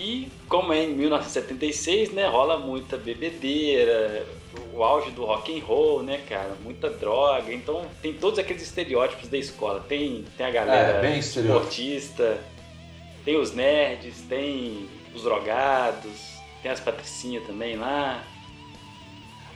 E 0.00 0.28
como 0.48 0.72
é 0.72 0.84
em 0.84 0.94
1976, 0.94 2.12
né, 2.12 2.28
rola 2.28 2.56
muita 2.56 2.96
bebedeira, 2.96 4.24
o 4.72 4.84
auge 4.84 5.10
do 5.10 5.24
rock 5.24 5.58
and 5.58 5.64
roll, 5.64 6.04
né, 6.04 6.20
cara, 6.28 6.52
muita 6.62 6.88
droga. 6.88 7.52
Então 7.52 7.84
tem 8.00 8.12
todos 8.12 8.38
aqueles 8.38 8.62
estereótipos 8.62 9.28
da 9.28 9.36
escola. 9.36 9.84
Tem, 9.88 10.24
tem 10.36 10.46
a 10.46 10.50
galera 10.50 11.04
é, 11.04 11.18
esportista, 11.18 12.38
Tem 13.24 13.36
os 13.36 13.52
nerds, 13.52 14.22
tem 14.28 14.86
os 15.12 15.22
drogados, 15.24 16.12
tem 16.62 16.70
as 16.70 16.78
patricinhas 16.78 17.44
também 17.44 17.74
lá. 17.76 18.22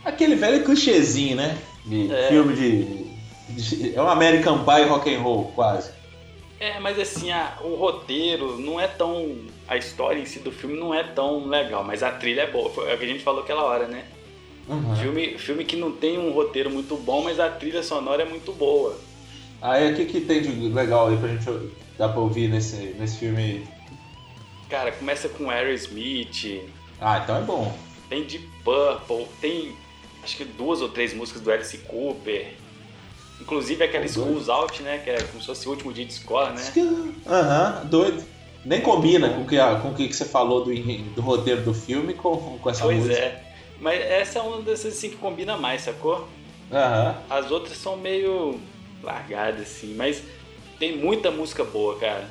Aquele 0.03 0.35
velho 0.35 0.65
clichêzinho, 0.65 1.37
né? 1.37 1.57
De 1.85 2.13
É. 2.13 2.27
filme 2.27 2.53
de, 2.53 2.83
de- 3.53 3.95
É 3.95 4.01
um 4.01 4.09
American 4.09 4.65
Pie 4.65 4.83
rock 4.89 5.15
and 5.15 5.19
roll, 5.21 5.45
quase. 5.55 5.91
É, 6.59 6.79
mas 6.79 6.99
assim, 6.99 7.31
a- 7.31 7.57
o 7.61 7.75
roteiro 7.75 8.59
não 8.59 8.77
é 8.79 8.87
tão. 8.87 9.37
A 9.67 9.77
história 9.77 10.19
em 10.19 10.25
si 10.25 10.39
do 10.39 10.51
filme 10.51 10.77
não 10.77 10.93
é 10.93 11.03
tão 11.03 11.47
legal, 11.47 11.83
mas 11.83 12.03
a 12.03 12.11
trilha 12.11 12.41
é 12.41 12.51
boa. 12.51 12.69
Foi 12.69 12.93
o 12.93 12.97
que 12.97 13.05
a 13.05 13.07
gente 13.07 13.23
falou 13.23 13.41
aquela 13.43 13.63
hora, 13.63 13.87
né? 13.87 14.03
Uhum. 14.67 14.95
Filme, 14.95 15.37
filme 15.37 15.65
que 15.65 15.75
não 15.75 15.91
tem 15.91 16.17
um 16.17 16.31
roteiro 16.31 16.69
muito 16.69 16.95
bom, 16.95 17.21
mas 17.23 17.39
a 17.39 17.49
trilha 17.49 17.83
sonora 17.83 18.23
é 18.23 18.25
muito 18.25 18.51
boa. 18.53 18.97
Aí 19.61 19.93
o 19.93 19.95
que, 19.95 20.05
que 20.05 20.21
tem 20.21 20.41
de 20.41 20.49
legal 20.69 21.07
aí 21.07 21.17
pra 21.17 21.29
gente 21.29 21.45
dar 21.97 22.09
pra 22.09 22.19
ouvir 22.19 22.49
nesse, 22.49 22.75
nesse 22.99 23.17
filme? 23.19 23.65
Cara, 24.69 24.91
começa 24.91 25.29
com 25.29 25.49
Aerosmith, 25.49 26.61
Ah, 26.99 27.19
então 27.23 27.37
é 27.37 27.41
bom. 27.41 27.77
tem 28.09 28.23
Deep 28.23 28.47
Purple, 28.63 29.27
tem 29.39 29.75
acho 30.23 30.37
que 30.37 30.45
duas 30.45 30.81
ou 30.81 30.89
três 30.89 31.13
músicas 31.13 31.41
do 31.41 31.51
Alice 31.51 31.77
Cooper. 31.79 32.53
Inclusive 33.41 33.83
aquela. 33.83 34.07
Schools 34.07 34.47
Out, 34.49 34.81
né? 34.83 34.99
Que 35.03 35.09
é 35.09 35.21
como 35.23 35.41
se 35.41 35.47
fosse 35.47 35.67
o 35.67 35.71
último 35.71 35.91
dia 35.91 36.05
de 36.05 36.13
escola, 36.13 36.51
né? 36.51 36.61
Aham, 37.27 37.85
doido. 37.85 38.23
Nem 38.65 38.81
combina 38.81 39.29
com 39.29 39.41
o 39.41 39.47
que, 39.47 39.57
com 39.81 39.89
o 39.89 39.93
que 39.93 40.13
você 40.13 40.25
falou 40.25 40.63
do, 40.63 40.73
do 40.73 41.21
roteiro 41.21 41.61
do 41.63 41.73
filme 41.73 42.13
com, 42.13 42.57
com 42.59 42.69
essa 42.69 42.83
Pois 42.83 42.97
música. 42.99 43.15
é. 43.17 43.43
Mas 43.79 44.01
essa 44.01 44.39
é 44.39 44.41
uma 44.41 44.61
dessas 44.61 44.95
assim 44.97 45.09
que 45.09 45.17
combina 45.17 45.57
mais, 45.57 45.81
sacou? 45.81 46.27
Aham. 46.71 47.15
As 47.29 47.51
outras 47.51 47.77
são 47.77 47.97
meio 47.97 48.57
largadas, 49.01 49.61
assim, 49.63 49.93
mas 49.95 50.23
tem 50.79 50.95
muita 50.95 51.29
música 51.29 51.63
boa, 51.65 51.97
cara. 51.99 52.29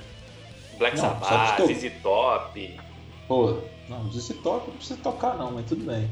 Black 0.79 0.97
Não, 0.97 1.03
Sabbath, 1.21 1.57
tô- 1.59 1.67
ZZ 1.67 1.93
Top, 2.03 2.81
Pô, 3.29 3.59
não, 3.89 4.09
esse 4.09 4.35
toca 4.35 4.67
não 4.69 4.77
precisa 4.77 4.99
tocar 5.03 5.37
não, 5.37 5.53
mas 5.53 5.67
tudo 5.67 5.85
bem. 5.85 6.11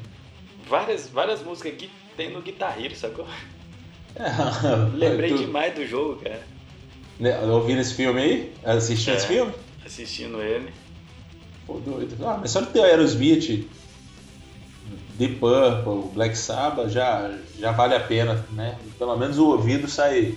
várias, 0.68 1.09
várias 1.09 1.42
músicas 1.42 1.74
que 1.76 1.90
tem 2.16 2.30
no 2.30 2.42
Guitar 2.42 2.78
Hero, 2.83 2.94
sacou? 2.94 3.26
É, 4.16 4.96
Lembrei 4.96 5.30
tu- 5.30 5.38
demais 5.38 5.72
do 5.74 5.87
jogo, 5.87 6.20
cara, 6.20 6.42
né, 7.18 7.38
Ouvindo 7.42 7.80
esse 7.80 7.94
filme 7.94 8.20
aí? 8.20 8.52
Assistindo 8.64 9.14
É. 9.14 9.16
esse 9.16 9.26
filme? 9.28 9.52
Assistindo 9.84 10.40
ele. 10.42 10.72
Pô, 11.66 11.74
doido. 11.78 12.16
Ah, 12.26 12.38
mas 12.40 12.50
só 12.50 12.60
de 12.60 12.66
ter 12.68 12.82
Aerosmith, 12.82 13.68
Deep 15.18 15.36
Purple, 15.36 16.10
Black 16.14 16.36
Sabbath 16.36 16.90
já, 16.90 17.30
já 17.58 17.72
vale 17.72 17.94
a 17.94 18.00
pena, 18.00 18.44
né? 18.52 18.78
Pelo 18.98 19.16
menos 19.16 19.38
o 19.38 19.48
ouvido 19.50 19.88
sai, 19.88 20.34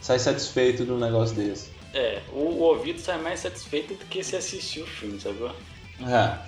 sai 0.00 0.18
satisfeito 0.18 0.84
de 0.84 0.90
um 0.92 0.98
negócio 0.98 1.34
desse. 1.36 1.70
É, 1.94 2.20
o, 2.32 2.38
o 2.38 2.58
ouvido 2.62 2.98
sai 3.00 3.20
mais 3.20 3.40
satisfeito 3.40 3.94
do 3.94 4.04
que 4.06 4.22
se 4.24 4.34
assistir 4.34 4.80
o 4.82 4.86
filme? 4.86 5.18
É. 6.00 6.38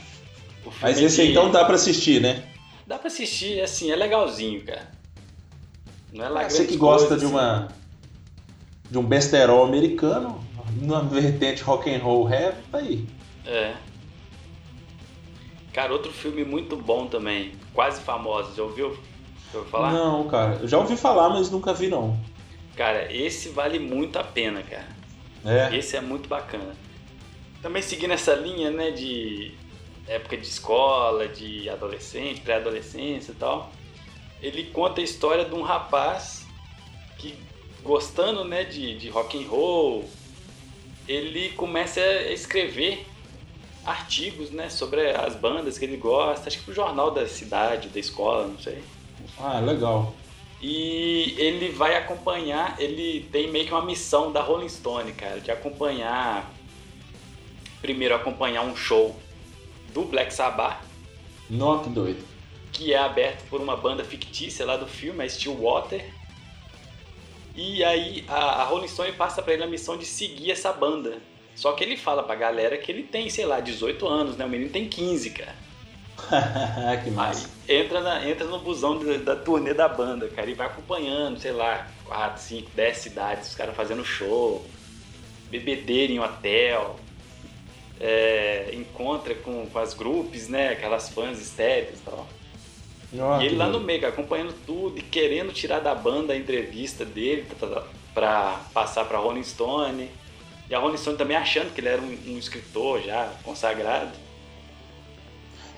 O 0.67 0.71
filme 0.71 0.79
Mas 0.83 0.99
é 0.99 1.03
esse 1.05 1.23
de- 1.23 1.31
então 1.31 1.51
dá 1.51 1.65
pra 1.65 1.75
assistir, 1.77 2.21
né? 2.21 2.45
Dá 2.87 2.99
pra 2.99 3.07
assistir, 3.09 3.61
assim, 3.61 3.91
é 3.91 3.97
legalzinho, 3.97 4.63
cara. 4.65 4.91
Não 6.13 6.25
é 6.25 6.29
lá 6.29 6.41
Ah, 6.43 6.51
Você 6.51 6.65
que 6.67 6.77
gosta 6.77 7.09
coisas, 7.09 7.21
de 7.21 7.27
assim. 7.27 7.35
uma 7.35 7.69
de 8.91 8.99
um 8.99 9.03
besterol 9.03 9.65
americano, 9.67 10.45
numa 10.81 11.03
vertente 11.03 11.63
rock 11.63 11.93
and 11.93 11.99
roll 11.99 12.25
rap, 12.25 12.57
tá 12.71 12.79
aí. 12.79 13.07
É. 13.47 13.75
Cara, 15.73 15.93
outro 15.93 16.13
filme 16.13 16.45
muito 16.45 16.77
bom 16.77 17.07
também, 17.07 17.53
quase 17.73 18.01
famoso, 18.01 18.55
já 18.55 18.63
ouviu? 18.63 18.97
Já 19.53 19.59
ouviu 19.59 19.71
falar? 19.71 19.93
Não, 19.93 20.29
cara, 20.29 20.59
eu 20.63 20.69
já 20.69 20.79
ouvi 20.79 20.97
falar, 20.97 21.31
mas 21.31 21.51
nunca 21.51 21.75
vi 21.75 21.89
não. 21.89 22.19
Cara, 22.77 23.13
esse 23.13 23.49
vale 23.49 23.79
muito 23.79 24.19
a 24.19 24.25
pena, 24.25 24.63
cara. 24.63 24.89
É. 25.45 25.77
Esse 25.77 25.97
é 25.97 26.01
muito 26.01 26.29
bacana. 26.29 26.75
Também 27.61 27.83
seguindo 27.83 28.13
essa 28.13 28.35
linha, 28.35 28.71
né, 28.71 28.91
de 28.91 29.53
época 30.07 30.37
de 30.37 30.47
escola, 30.47 31.27
de 31.29 31.69
adolescente, 31.69 32.41
pré-adolescência 32.41 33.33
e 33.33 33.35
tal. 33.35 33.73
Ele 34.43 34.65
conta 34.65 35.01
a 35.01 35.05
história 35.05 35.45
de 35.45 35.55
um 35.55 35.63
rapaz 35.63 36.47
que, 37.19 37.35
gostando, 37.83 38.45
né, 38.45 38.65
de, 38.65 38.97
de 38.99 39.09
rock 39.09 39.43
and 39.43 39.49
roll, 39.49 40.05
ele 41.09 41.51
começa 41.51 42.01
a 42.01 42.33
escrever 42.33 43.07
artigos, 43.85 44.51
né, 44.51 44.69
sobre 44.71 45.11
as 45.11 45.37
bandas 45.37 45.77
que 45.79 45.85
ele 45.85 45.97
gosta, 45.99 46.49
acho 46.49 46.59
que 46.59 46.65
pro 46.65 46.75
jornal 46.75 47.11
da 47.11 47.27
cidade, 47.29 47.89
da 47.89 48.01
escola, 48.01 48.47
não 48.47 48.59
sei. 48.59 48.83
Ah, 49.39 49.61
legal. 49.61 50.15
E 50.63 51.35
ele 51.37 51.69
vai 51.69 51.95
acompanhar, 51.95 52.81
ele 52.81 53.29
tem 53.31 53.51
meio 53.51 53.67
que 53.67 53.73
uma 53.73 53.85
missão 53.85 54.33
da 54.33 54.41
Rolling 54.41 54.69
Stone, 54.69 55.13
cara, 55.13 55.39
de 55.39 55.51
acompanhar. 55.51 56.51
Primeiro, 57.83 58.15
acompanhar 58.15 58.63
um 58.63 58.75
show 58.75 59.15
do 59.93 60.03
Black 60.07 60.33
Sabbath, 60.33 60.79
Nó, 61.51 61.79
que 61.81 61.91
doido. 61.91 62.25
que 62.73 62.95
é 62.95 62.99
aberto 62.99 63.47
por 63.51 63.61
uma 63.61 63.77
banda 63.77 64.03
fictícia 64.03 64.65
lá 64.65 64.79
do 64.79 64.87
filme, 64.87 65.23
a 65.23 65.29
Stillwater. 65.29 66.11
E 67.55 67.85
aí 67.85 68.25
a, 68.29 68.35
a 68.63 68.65
Rolling 68.65 68.89
Stone 68.89 69.13
passa 69.13 69.41
pra 69.43 69.53
ele 69.55 69.63
a 69.63 69.67
missão 69.67 69.97
de 69.97 70.05
seguir 70.05 70.51
essa 70.51 70.73
banda. 70.73 71.19
Só 71.55 71.73
que 71.73 71.85
ele 71.85 71.97
fala 71.97 72.23
pra 72.23 72.35
galera 72.35 72.77
que 72.77 72.91
ele 72.91 73.05
tem, 73.05 73.31
sei 73.31 73.47
lá, 73.47 73.61
18 73.61 74.07
anos, 74.09 74.37
né? 74.37 74.45
O 74.45 74.49
menino 74.49 74.71
tem 74.71 74.89
15, 74.89 75.31
cara. 75.31 75.55
que 77.03 77.09
Aí 77.09 77.11
massa. 77.11 77.49
entra, 77.69 78.01
na- 78.01 78.29
entra 78.29 78.47
no 78.47 78.59
busão 78.59 78.99
da, 78.99 79.17
da 79.19 79.37
turnê 79.37 79.73
da 79.75 79.89
banda, 79.89 80.27
cara, 80.29 80.49
e 80.51 80.55
vai 80.55 80.67
acompanhando, 80.67 81.39
sei 81.39 81.53
lá, 81.53 81.89
4, 82.07 82.43
5, 82.43 82.71
10 82.75 82.97
cidades, 82.99 83.49
os 83.51 83.55
caras 83.55 83.75
fazendo 83.77 84.05
show, 84.05 84.65
bebedeira 85.51 86.13
em 86.13 86.19
hotel, 86.21 86.97
é, 88.01 88.71
encontra 88.73 89.35
com, 89.35 89.67
com 89.67 89.79
as 89.79 89.93
grupos, 89.95 90.49
né, 90.49 90.71
aquelas 90.71 91.09
fãs 91.11 91.41
estéreis 91.41 91.99
e 91.99 92.03
tal. 92.03 92.27
E 93.41 93.47
ele 93.47 93.57
lá 93.57 93.69
no 93.69 93.79
meio, 93.81 94.01
cara, 94.01 94.13
acompanhando 94.13 94.55
tudo 94.67 94.99
e 94.99 95.03
querendo 95.03 95.53
tirar 95.53 95.81
da 95.81 95.95
banda 95.95 96.33
a 96.33 96.37
entrevista 96.37 97.05
dele 97.05 97.47
pra, 97.59 97.85
pra 98.13 98.61
passar 98.73 99.05
pra 99.05 99.19
Rolling 99.19 99.45
Stone. 99.45 100.11
E 100.69 100.75
a 100.75 100.79
Rolling 100.79 100.97
Stone 100.97 101.17
também 101.17 101.37
achando 101.37 101.73
que 101.73 101.81
ele 101.81 101.89
era 101.89 102.03
um, 102.03 102.19
um 102.29 102.39
escritor 102.39 103.01
já 103.03 103.31
consagrado. 103.45 104.11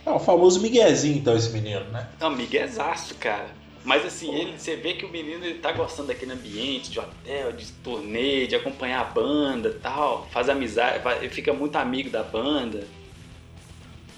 É 0.05 0.11
o 0.11 0.19
famoso 0.19 0.61
miguezinho, 0.61 1.19
então, 1.19 1.37
esse 1.37 1.51
menino, 1.51 1.85
né? 1.87 2.09
Não, 2.21 2.31
miguezaço, 2.31 3.15
cara. 3.17 3.49
Mas 3.85 4.05
assim, 4.05 4.35
ele, 4.35 4.59
você 4.59 4.75
vê 4.75 4.95
que 4.95 5.05
o 5.05 5.09
menino 5.09 5.45
ele 5.45 5.59
tá 5.59 5.71
gostando 5.73 6.09
daquele 6.09 6.33
ambiente 6.33 6.91
de 6.91 6.99
hotel, 6.99 7.53
de 7.53 7.71
turnê, 7.73 8.47
de 8.47 8.57
acompanhar 8.57 9.01
a 9.01 9.05
banda 9.05 9.69
e 9.69 9.75
tal. 9.75 10.27
Faz 10.33 10.49
amizade, 10.49 11.01
ele 11.21 11.29
fica 11.29 11.53
muito 11.53 11.77
amigo 11.77 12.11
da 12.11 12.23
banda. 12.23 12.85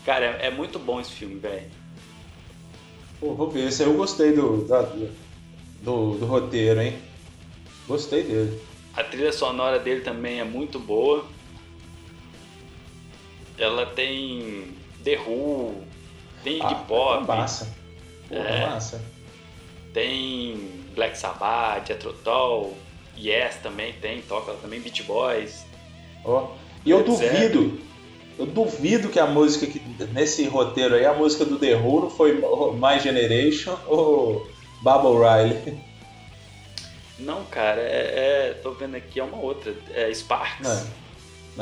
Cara, 0.06 0.38
é, 0.40 0.46
é 0.46 0.50
muito 0.50 0.78
bom 0.78 1.00
esse 1.00 1.12
filme, 1.12 1.38
velho. 1.38 1.77
Pô, 3.20 3.34
vou 3.34 3.50
ver. 3.50 3.68
Esse 3.68 3.82
aí 3.82 3.88
eu 3.88 3.96
gostei 3.96 4.32
do, 4.32 4.64
da- 4.66 4.82
do, 5.82 6.18
do 6.18 6.26
roteiro, 6.26 6.80
hein? 6.80 6.98
Gostei 7.86 8.22
dele. 8.22 8.60
A 8.94 9.02
trilha 9.04 9.32
sonora 9.32 9.78
dele 9.78 10.00
também 10.02 10.40
é 10.40 10.44
muito 10.44 10.78
boa. 10.78 11.24
Ela 13.56 13.86
tem 13.86 14.74
The 15.02 15.18
Who, 15.18 15.82
tem 16.44 16.60
Ah, 16.62 16.74
Pop, 16.74 17.24
é 17.24 17.26
massa. 17.26 17.74
Pô, 18.28 18.34
É. 18.36 18.66
massa. 18.66 19.02
tem 19.92 20.70
Black 20.94 21.16
Sabbath, 21.18 21.88
Jethro 21.88 22.14
Yes 23.16 23.56
também 23.56 23.92
tem, 23.94 24.22
toca 24.22 24.52
também 24.54 24.80
Beach 24.80 25.02
Boys. 25.02 25.64
Ó. 26.24 26.52
E 26.84 26.90
eu 26.90 27.02
duvido, 27.02 27.80
eu 28.38 28.46
duvido 28.46 29.08
que 29.08 29.18
a 29.18 29.26
música 29.26 29.66
que 29.66 29.80
nesse 30.12 30.46
roteiro 30.46 30.94
aí, 30.94 31.04
a 31.04 31.12
música 31.14 31.44
do 31.44 31.58
The 31.58 31.74
Who 31.76 32.00
não 32.02 32.10
foi 32.10 32.34
My 32.34 33.00
Generation 33.02 33.76
ou 33.86 34.46
Bubble 34.82 35.18
Riley. 35.18 35.78
Não, 37.18 37.44
cara, 37.46 37.80
é, 37.80 38.50
é- 38.50 38.60
tô 38.62 38.70
vendo 38.72 38.96
aqui, 38.96 39.18
é 39.18 39.24
uma 39.24 39.38
outra, 39.38 39.74
é 39.92 40.12
Sparks. 40.14 40.66
Não, 40.68 40.86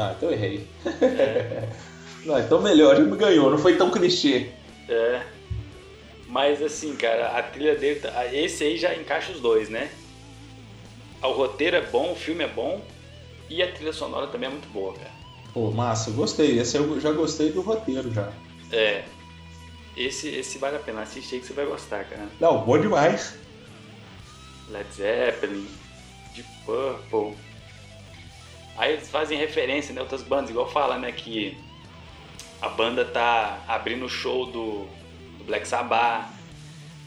não 0.05 0.12
então 0.12 0.29
eu 0.29 0.35
errei. 0.35 0.66
É, 1.03 1.68
Não, 2.27 2.39
então 2.39 2.61
melhor, 2.61 2.97
já 2.97 3.03
me 3.03 3.16
ganhou, 3.16 3.51
não 3.51 3.57
foi 3.59 3.77
tão 3.77 3.91
clichê. 3.91 4.49
é. 4.89 5.22
Mas 6.29 6.61
assim, 6.61 6.97
cara, 6.97 7.39
a 7.39 7.43
trilha 7.43 7.77
dele, 7.77 8.01
tá- 8.01 8.27
esse 8.35 8.64
aí 8.64 8.77
já 8.77 8.93
encaixa 8.97 9.31
os 9.33 9.41
dois, 9.41 9.68
né? 9.68 9.89
O 11.22 11.29
roteiro 11.31 11.77
é 11.77 11.81
bom, 11.81 12.12
o 12.12 12.16
filme 12.16 12.43
é 12.43 12.49
bom 12.49 12.81
e 13.49 13.62
a 13.62 13.70
trilha 13.72 13.93
sonora 13.93 14.27
também 14.27 14.49
é 14.49 14.53
muito 14.53 14.68
boa, 14.68 14.93
cara. 14.93 15.16
Pô, 15.57 15.71
massa, 15.71 16.11
gostei. 16.11 16.59
Esse 16.59 16.77
eu 16.77 17.01
já 17.01 17.11
gostei 17.13 17.51
do 17.51 17.63
roteiro 17.63 18.13
já. 18.13 18.31
É. 18.71 19.07
Esse, 19.97 20.29
esse 20.29 20.59
vale 20.59 20.77
a 20.77 20.81
pena 20.81 21.01
assistir 21.01 21.41
que 21.41 21.47
você 21.47 21.55
vai 21.55 21.65
gostar, 21.65 22.05
cara. 22.05 22.29
Não, 22.39 22.63
bom 22.63 22.79
demais. 22.79 23.39
Led 24.69 24.87
Zeppelin, 24.93 25.67
Deep 26.35 26.47
Purple. 26.67 27.35
Aí 28.77 28.93
eles 28.93 29.09
fazem 29.09 29.39
referência 29.39 29.95
em 29.95 29.99
outras 29.99 30.23
bandas, 30.23 30.51
igual 30.51 30.71
fala, 30.71 30.99
né, 30.99 31.11
que 31.11 31.57
a 32.61 32.69
banda 32.69 33.03
tá 33.03 33.65
abrindo 33.67 34.05
o 34.05 34.11
show 34.11 34.45
do, 34.45 34.87
do 35.39 35.45
Black 35.47 35.67
Sabbath. 35.67 36.29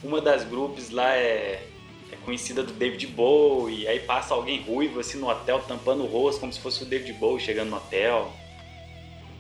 Uma 0.04 0.22
das 0.22 0.44
grupos 0.44 0.90
lá 0.90 1.16
é, 1.16 1.68
é 2.12 2.16
conhecida 2.26 2.64
do 2.64 2.74
David 2.74 3.06
Bowie, 3.06 3.88
aí 3.88 4.00
passa 4.00 4.34
alguém 4.34 4.60
ruivo 4.60 5.02
assim 5.02 5.20
no 5.20 5.30
hotel 5.30 5.64
tampando 5.68 6.02
o 6.02 6.08
rosto 6.08 6.40
como 6.40 6.52
se 6.52 6.60
fosse 6.60 6.82
o 6.82 6.88
David 6.88 7.14
Bowie 7.14 7.40
chegando 7.40 7.70
no 7.70 7.78
hotel. 7.78 8.39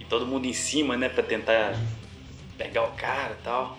Todo 0.09 0.25
mundo 0.25 0.45
em 0.45 0.53
cima, 0.53 0.97
né, 0.97 1.07
pra 1.07 1.23
tentar 1.23 1.75
pegar 2.57 2.83
o 2.83 2.91
cara 2.93 3.37
e 3.39 3.43
tal. 3.43 3.77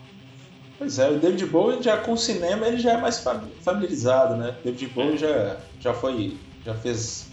Pois 0.78 0.99
é, 0.99 1.11
o 1.11 1.18
David 1.18 1.45
Bowie 1.47 1.83
já 1.83 1.99
com 1.99 2.12
o 2.12 2.16
cinema 2.16 2.66
ele 2.66 2.78
já 2.78 2.93
é 2.93 2.97
mais 2.97 3.22
familiarizado, 3.62 4.37
né? 4.37 4.57
David 4.64 4.87
Bowie 4.89 5.18
já, 5.18 5.59
já 5.78 5.93
foi. 5.93 6.37
já 6.64 6.74
fez. 6.74 7.28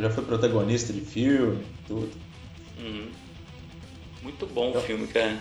já 0.00 0.08
foi 0.08 0.24
protagonista 0.24 0.90
de 0.90 1.02
filme, 1.02 1.62
tudo. 1.86 2.10
Uhum. 2.78 3.10
Muito 4.22 4.46
bom 4.46 4.70
o 4.74 4.80
filme, 4.80 5.06
cara. 5.08 5.36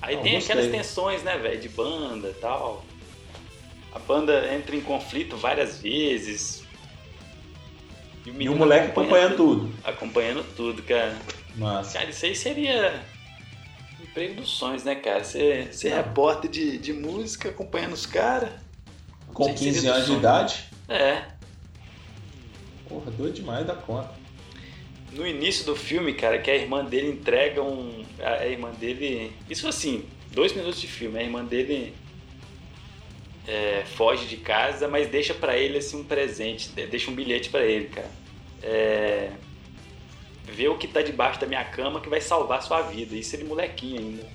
Aí 0.00 0.16
Não, 0.16 0.22
tem 0.22 0.34
gostei. 0.34 0.54
aquelas 0.56 0.70
tensões, 0.70 1.22
né, 1.22 1.36
velho, 1.36 1.60
de 1.60 1.68
banda 1.68 2.28
e 2.28 2.34
tal. 2.40 2.82
A 3.92 3.98
banda 3.98 4.54
entra 4.54 4.76
em 4.76 4.80
conflito 4.80 5.36
várias 5.36 5.78
vezes. 5.80 6.62
E 8.26 8.30
menino 8.32 8.54
o 8.54 8.58
moleque 8.58 8.90
acompanha 8.90 9.26
acompanhando 9.26 9.36
tudo. 9.36 9.74
Acompanhando 9.84 10.56
tudo, 10.56 10.82
cara. 10.82 11.16
Mas. 11.54 11.92
Cara, 11.92 12.10
isso 12.10 12.26
aí 12.26 12.34
seria 12.34 13.00
emprego 14.02 14.34
dos 14.40 14.48
sonhos, 14.48 14.82
né, 14.82 14.94
cara? 14.94 15.22
Ser, 15.22 15.72
ser 15.72 15.94
repórter 15.94 16.50
de, 16.50 16.78
de 16.78 16.92
música, 16.92 17.50
acompanhando 17.50 17.92
os 17.92 18.06
caras. 18.06 18.50
Com 19.32 19.44
sei 19.44 19.56
se 19.56 19.64
15 19.64 19.80
seria 19.80 19.94
anos 19.94 20.06
de 20.06 20.12
idade. 20.14 20.64
É. 20.88 21.22
Porra, 22.88 23.10
doido 23.10 23.34
demais 23.34 23.66
da 23.66 23.74
conta. 23.74 24.10
No 25.12 25.26
início 25.26 25.64
do 25.64 25.76
filme, 25.76 26.14
cara, 26.14 26.38
que 26.38 26.50
a 26.50 26.56
irmã 26.56 26.84
dele 26.84 27.10
entrega 27.10 27.62
um. 27.62 28.04
A 28.20 28.42
a 28.42 28.46
irmã 28.46 28.70
dele. 28.72 29.32
Isso 29.48 29.68
assim, 29.68 30.04
dois 30.32 30.52
minutos 30.52 30.80
de 30.80 30.86
filme. 30.86 31.18
A 31.18 31.22
irmã 31.22 31.44
dele 31.44 31.94
é, 33.46 33.84
foge 33.84 34.26
de 34.26 34.36
casa, 34.38 34.88
mas 34.88 35.08
deixa 35.08 35.32
pra 35.34 35.56
ele 35.56 35.78
assim 35.78 36.00
um 36.00 36.04
presente, 36.04 36.68
de- 36.70 36.86
deixa 36.86 37.10
um 37.10 37.14
bilhete 37.14 37.48
pra 37.50 37.64
ele, 37.64 37.86
cara. 37.88 38.10
É, 38.62 39.30
vê 40.44 40.68
o 40.68 40.76
que 40.78 40.88
tá 40.88 41.02
debaixo 41.02 41.40
da 41.40 41.46
minha 41.46 41.64
cama 41.64 42.00
que 42.00 42.08
vai 42.08 42.20
salvar 42.20 42.62
sua 42.62 42.82
vida. 42.82 43.14
Isso 43.14 43.36
ele 43.36 43.44
molequinho 43.44 44.00
ainda. 44.00 44.26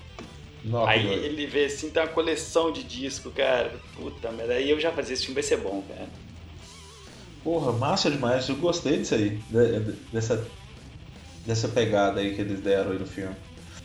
Nossa, 0.64 0.92
aí 0.92 1.04
doido. 1.08 1.24
ele 1.26 1.46
vê 1.48 1.66
assim, 1.66 1.90
tem 1.90 2.04
uma 2.04 2.10
coleção 2.10 2.72
de 2.72 2.84
disco, 2.84 3.32
cara. 3.32 3.74
Puta, 3.96 4.32
mas 4.32 4.50
aí 4.50 4.70
eu 4.70 4.80
já 4.80 4.92
fazia 4.92 5.14
esse 5.14 5.24
filme 5.26 5.36
vai 5.42 5.44
ser 5.44 5.58
bom, 5.58 5.84
cara. 5.88 6.08
Porra, 7.44 7.72
massa 7.72 8.12
demais. 8.12 8.48
Eu 8.48 8.56
gostei 8.58 8.98
disso 8.98 9.16
aí. 9.16 9.30
de- 9.50 9.80
de- 9.80 9.98
Dessa, 10.14 10.48
dessa 11.46 11.68
pegada 11.68 12.20
aí 12.20 12.36
que 12.36 12.42
eles 12.42 12.60
deram 12.60 12.92
aí 12.92 13.00
no 13.00 13.08
filme. 13.08 13.36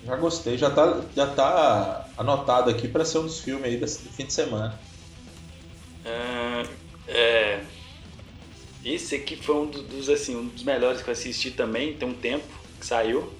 Já 0.04 0.16
gostei, 0.16 0.58
já 0.58 0.70
tá, 0.70 1.00
já 1.16 1.26
tá 1.26 2.06
anotado 2.18 2.70
aqui 2.70 2.86
pra 2.86 3.04
ser 3.04 3.18
um 3.18 3.22
dos 3.22 3.40
filmes 3.40 3.64
aí 3.64 3.76
desse 3.78 4.00
fim 4.10 4.26
de 4.26 4.32
semana. 4.34 4.78
Ah, 6.06 6.62
é, 7.06 7.66
esse 8.82 9.14
aqui 9.16 9.36
foi 9.36 9.54
um 9.56 9.70
do- 9.70 9.82
dos, 9.82 10.08
assim, 10.08 10.34
um 10.36 10.48
dos 10.48 10.62
melhores 10.62 11.02
que 11.02 11.08
eu 11.08 11.12
assisti 11.12 11.50
também, 11.50 11.98
tem 11.98 12.08
um 12.08 12.18
tempo 12.20 12.54
que 12.80 12.86
saiu, 12.86 13.38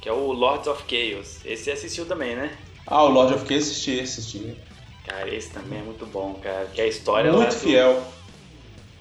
que 0.00 0.08
é 0.08 0.12
o 0.12 0.32
Lords 0.32 0.66
of 0.68 0.84
Chaos. 0.88 1.44
Esse 1.44 1.64
você 1.64 1.70
assistiu 1.72 2.06
também, 2.06 2.36
né? 2.36 2.58
Ah, 2.86 3.04
o 3.04 3.08
Lord 3.10 3.32
of 3.34 3.46
Chaos 3.46 3.68
assisti, 3.68 4.00
assisti. 4.00 4.56
Cara, 5.02 5.28
esse 5.34 5.52
também 5.52 5.80
é 5.80 5.82
muito 5.82 6.06
bom, 6.06 6.38
cara. 6.40 6.68
Que 6.70 6.80
é 6.80 6.84
a 6.84 6.88
história 6.88 7.32
Muito 7.32 7.54
do, 7.56 7.56
fiel. 7.56 8.02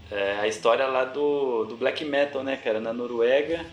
é, 0.09 0.37
a 0.39 0.47
história 0.47 0.87
lá 0.87 1.05
do, 1.05 1.65
do 1.65 1.77
black 1.77 2.03
metal, 2.05 2.43
né, 2.43 2.57
cara, 2.57 2.79
na 2.79 2.93
Noruega. 2.93 3.65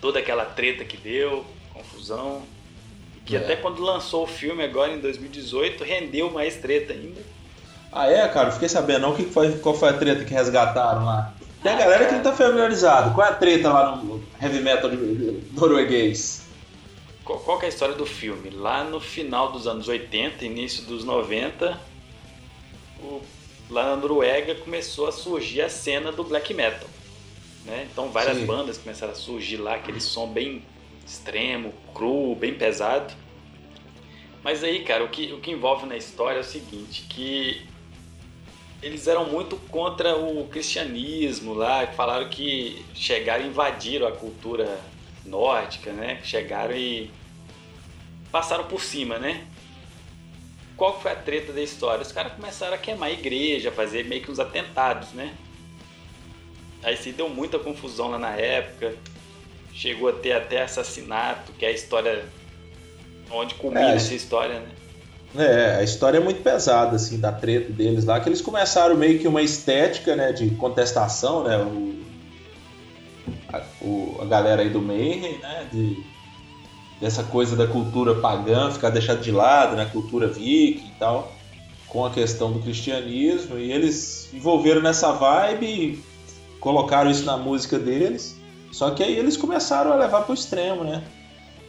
Toda 0.00 0.18
aquela 0.20 0.44
treta 0.44 0.84
que 0.84 0.96
deu, 0.96 1.44
confusão. 1.68 2.57
Que 3.28 3.36
É. 3.36 3.40
até 3.40 3.56
quando 3.56 3.82
lançou 3.82 4.24
o 4.24 4.26
filme 4.26 4.64
agora 4.64 4.90
em 4.92 4.98
2018, 5.00 5.84
rendeu 5.84 6.30
mais 6.30 6.56
treta 6.56 6.94
ainda. 6.94 7.20
Ah, 7.92 8.10
é, 8.10 8.26
cara? 8.28 8.50
Fiquei 8.50 8.68
sabendo 8.68 9.00
não. 9.00 9.12
O 9.12 9.16
que 9.16 9.24
que 9.24 9.30
foi, 9.32 9.52
qual 9.58 9.74
foi 9.74 9.90
a 9.90 9.92
treta 9.92 10.24
que 10.24 10.32
resgataram 10.32 11.04
lá? 11.04 11.34
Tem 11.62 11.72
a 11.72 11.74
Ah, 11.74 11.78
galera 11.78 12.04
que 12.06 12.10
cara. 12.12 12.16
não 12.16 12.22
tá 12.30 12.32
familiarizado. 12.36 13.14
Qual 13.14 13.26
é 13.26 13.30
a 13.30 13.34
treta 13.34 13.70
lá 13.70 13.96
no 13.96 14.24
heavy 14.40 14.60
metal 14.60 14.90
norueguês? 15.52 16.42
Qual, 17.24 17.38
qual 17.40 17.58
que 17.58 17.66
é 17.66 17.68
a 17.68 17.68
história 17.68 17.94
do 17.94 18.06
filme? 18.06 18.48
Lá 18.50 18.82
no 18.82 18.98
final 19.00 19.52
dos 19.52 19.66
anos 19.66 19.88
80, 19.88 20.44
início 20.46 20.84
dos 20.84 21.04
90, 21.04 21.78
o- 23.02 23.20
lá 23.68 23.90
na 23.90 23.96
Noruega 23.96 24.54
começou 24.54 25.06
a 25.08 25.12
surgir 25.12 25.60
a 25.62 25.68
cena 25.68 26.10
do 26.10 26.24
black 26.24 26.54
metal. 26.54 26.88
Né? 27.66 27.86
Então 27.92 28.08
várias 28.10 28.38
Sim. 28.38 28.46
bandas 28.46 28.78
começaram 28.78 29.12
a 29.12 29.16
surgir 29.16 29.58
lá, 29.58 29.74
aquele 29.74 30.00
som 30.00 30.26
bem 30.26 30.62
extremo, 31.08 31.72
cru, 31.94 32.34
bem 32.34 32.54
pesado. 32.54 33.14
Mas 34.42 34.62
aí, 34.62 34.84
cara, 34.84 35.02
o 35.02 35.08
que, 35.08 35.32
o 35.32 35.40
que 35.40 35.50
envolve 35.50 35.86
na 35.86 35.96
história 35.96 36.38
é 36.38 36.40
o 36.40 36.44
seguinte, 36.44 37.06
que 37.08 37.66
eles 38.82 39.06
eram 39.06 39.26
muito 39.26 39.56
contra 39.68 40.16
o 40.16 40.46
cristianismo 40.48 41.54
lá, 41.54 41.86
falaram 41.88 42.28
que 42.28 42.84
chegaram 42.94 43.44
e 43.44 43.48
invadiram 43.48 44.06
a 44.06 44.12
cultura 44.12 44.80
nórdica, 45.24 45.92
né? 45.92 46.20
Chegaram 46.22 46.76
e 46.76 47.10
passaram 48.30 48.64
por 48.64 48.82
cima, 48.82 49.18
né? 49.18 49.46
Qual 50.76 51.00
foi 51.00 51.10
a 51.10 51.16
treta 51.16 51.52
da 51.52 51.60
história? 51.60 52.02
Os 52.02 52.12
caras 52.12 52.34
começaram 52.34 52.74
a 52.74 52.78
queimar 52.78 53.08
a 53.08 53.12
igreja, 53.12 53.72
fazer 53.72 54.04
meio 54.04 54.22
que 54.22 54.30
uns 54.30 54.38
atentados, 54.38 55.12
né? 55.12 55.34
Aí 56.82 56.96
se 56.96 57.10
deu 57.10 57.28
muita 57.28 57.58
confusão 57.58 58.08
lá 58.10 58.18
na 58.18 58.36
época. 58.36 58.94
Chegou 59.78 60.08
a 60.08 60.12
ter 60.12 60.32
até 60.32 60.62
assassinato, 60.62 61.52
que 61.52 61.64
é 61.64 61.68
a 61.68 61.72
história 61.72 62.24
onde 63.30 63.54
culmina 63.54 63.92
É, 63.92 63.94
essa 63.94 64.12
história, 64.12 64.58
né? 64.58 64.66
É, 65.36 65.76
a 65.76 65.82
história 65.84 66.18
é 66.18 66.20
muito 66.20 66.42
pesada, 66.42 66.96
assim, 66.96 67.20
da 67.20 67.30
treta 67.30 67.72
deles 67.72 68.04
lá, 68.04 68.18
que 68.18 68.28
eles 68.28 68.40
começaram 68.40 68.96
meio 68.96 69.20
que 69.20 69.28
uma 69.28 69.40
estética, 69.40 70.16
né, 70.16 70.32
de 70.32 70.50
contestação, 70.50 71.44
né, 71.44 71.58
o, 71.58 71.94
a, 73.52 73.62
o- 73.80 74.18
a 74.20 74.24
galera 74.24 74.62
aí 74.62 74.70
do 74.70 74.80
Mayhem, 74.80 75.38
né, 75.38 75.68
de, 75.70 76.02
dessa 77.00 77.22
coisa 77.22 77.54
da 77.54 77.66
cultura 77.66 78.16
pagã 78.16 78.70
ficar 78.72 78.90
deixada 78.90 79.20
de 79.20 79.30
lado, 79.30 79.76
né, 79.76 79.88
cultura 79.92 80.26
viking 80.26 80.88
e 80.88 80.98
tal, 80.98 81.30
com 81.86 82.04
a 82.04 82.10
questão 82.10 82.50
do 82.50 82.58
cristianismo, 82.60 83.58
e 83.58 83.70
eles 83.70 84.30
envolveram 84.32 84.80
nessa 84.80 85.12
vibe 85.12 85.66
e 85.66 86.02
colocaram 86.58 87.10
isso 87.10 87.24
na 87.24 87.36
música 87.36 87.78
deles, 87.78 88.37
só 88.72 88.90
que 88.90 89.02
aí 89.02 89.16
eles 89.16 89.36
começaram 89.36 89.92
a 89.92 89.96
levar 89.96 90.22
pro 90.22 90.34
extremo, 90.34 90.84
né, 90.84 91.02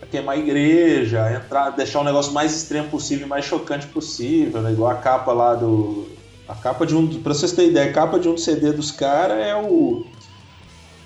a 0.02 0.06
queimar 0.06 0.36
a 0.36 0.40
igreja, 0.40 1.24
a 1.24 1.34
entrar, 1.34 1.70
deixar 1.72 2.00
o 2.00 2.04
negócio 2.04 2.32
mais 2.34 2.56
extremo 2.56 2.90
possível, 2.90 3.28
mais 3.28 3.46
chocante 3.46 3.88
possível, 3.88 4.62
né? 4.62 4.72
igual 4.72 4.92
a 4.92 4.96
capa 4.96 5.32
lá 5.34 5.56
do. 5.56 6.08
A 6.48 6.56
capa 6.56 6.86
de 6.86 6.96
um. 6.96 7.08
Pra 7.22 7.34
vocês 7.34 7.52
terem 7.52 7.72
ideia, 7.72 7.90
a 7.90 7.94
capa 7.94 8.18
de 8.20 8.28
um 8.30 8.38
CD 8.38 8.72
dos 8.72 8.92
caras 8.92 9.38
é 9.38 9.56
o. 9.56 10.06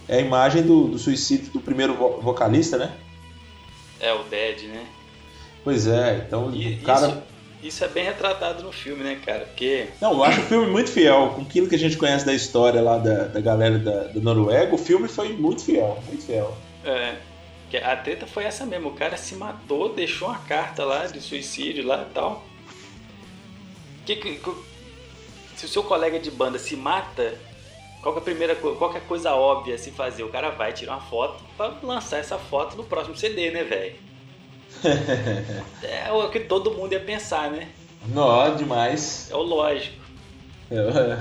É 0.08 0.18
a 0.18 0.22
imagem 0.22 0.64
do, 0.64 0.88
do 0.89 1.00
suicídio 1.00 1.52
do 1.54 1.60
primeiro 1.62 1.94
vo- 1.96 2.20
vocalista, 2.22 2.78
né? 2.78 2.91
É 4.00 4.14
o 4.14 4.24
Dead, 4.24 4.64
né? 4.70 4.86
Pois 5.64 5.88
é, 5.88 6.24
então 6.28 6.54
E 6.54 6.76
o 6.76 6.82
cara. 6.84 7.08
isso, 7.08 7.18
isso 7.64 7.84
é 7.84 7.88
bem 7.88 8.03
retratado 8.03 8.61
no 8.64 8.72
filme, 8.72 9.03
né, 9.03 9.20
cara? 9.26 9.45
Porque 9.45 9.88
Não, 10.01 10.11
eu 10.14 10.24
acho 10.24 10.41
o 10.41 10.43
filme 10.43 10.68
muito 10.68 10.91
fiel. 10.91 11.32
Com 11.36 11.41
aquilo 11.41 11.68
que 11.68 11.76
a 11.76 11.80
gente 11.80 11.97
conhece 11.97 12.26
da 12.26 12.34
história 12.34 12.82
lá 12.82 12.97
da, 12.97 13.26
da 13.26 13.39
galera 13.41 13.78
da, 13.80 14.03
da 14.05 14.20
Noruega, 14.22 14.74
o 14.74 14.78
filme 14.78 15.07
foi 15.07 15.30
muito 15.34 15.64
fiel, 15.64 16.01
muito 16.07 16.26
fiel. 16.26 16.55
É, 16.86 17.16
que 17.70 17.78
a 17.78 17.95
treta 17.95 18.28
foi 18.28 18.43
essa 18.43 18.66
mesmo, 18.66 18.89
o 18.89 18.93
cara 18.93 19.16
se 19.18 19.36
matou, 19.36 19.93
deixou 19.93 20.28
uma 20.28 20.39
carta 20.39 20.84
lá 20.86 21.05
de 21.07 21.20
suicídio 21.22 21.86
lá 21.86 22.05
e 22.09 22.14
tal. 22.14 22.43
Que, 24.05 24.16
que- 24.18 24.36
que- 24.36 24.55
se 25.55 25.66
o 25.66 25.70
seu 25.70 25.84
colega 25.84 26.20
de 26.20 26.30
banda 26.30 26.59
se 26.59 26.76
mata, 26.76 27.34
qual 28.01 28.14
é 28.16 28.18
a 28.18 28.22
primeira 28.22 28.53
coisa, 28.55 28.78
qual 28.78 28.93
é 28.93 28.97
a 28.97 29.01
coisa 29.01 29.34
óbvia 29.34 29.76
a 29.76 29.78
se 29.78 29.91
fazer? 29.91 30.24
O 30.24 30.30
cara 30.30 30.49
vai 30.49 30.74
tirar 30.74 30.93
uma 30.93 31.01
foto 31.01 31.41
pra 31.55 31.74
lançar 31.82 32.18
essa 32.18 32.38
foto 32.38 32.76
no 32.76 32.84
próximo 32.84 33.16
CD, 33.16 33.49
né, 33.51 33.64
velho? 33.64 33.95
é 35.84 36.11
o 36.11 36.29
que 36.29 36.39
todo 36.41 36.71
mundo 36.71 36.93
ia 36.93 36.99
pensar, 36.99 37.49
né? 37.51 37.69
Nó, 38.07 38.49
demais. 38.49 39.29
É 39.31 39.36
o 39.36 39.41
lógico. 39.41 39.95
É, 40.71 41.17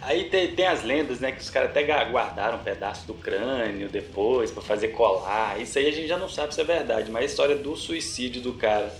Aí 0.00 0.24
tem, 0.24 0.48
tem 0.54 0.66
as 0.66 0.82
lendas, 0.82 1.20
né? 1.20 1.30
Que 1.30 1.40
os 1.40 1.48
caras 1.50 1.70
até 1.70 1.82
guardaram 2.10 2.56
um 2.58 2.62
pedaço 2.62 3.06
do 3.06 3.14
crânio 3.14 3.88
depois 3.88 4.50
pra 4.50 4.60
fazer 4.62 4.88
colar. 4.88 5.60
Isso 5.60 5.78
aí 5.78 5.86
a 5.86 5.92
gente 5.92 6.08
já 6.08 6.18
não 6.18 6.28
sabe 6.28 6.52
se 6.54 6.60
é 6.60 6.64
verdade, 6.64 7.10
mas 7.10 7.22
a 7.22 7.26
história 7.26 7.56
do 7.56 7.76
suicídio 7.76 8.42
do 8.42 8.54
cara 8.54 8.92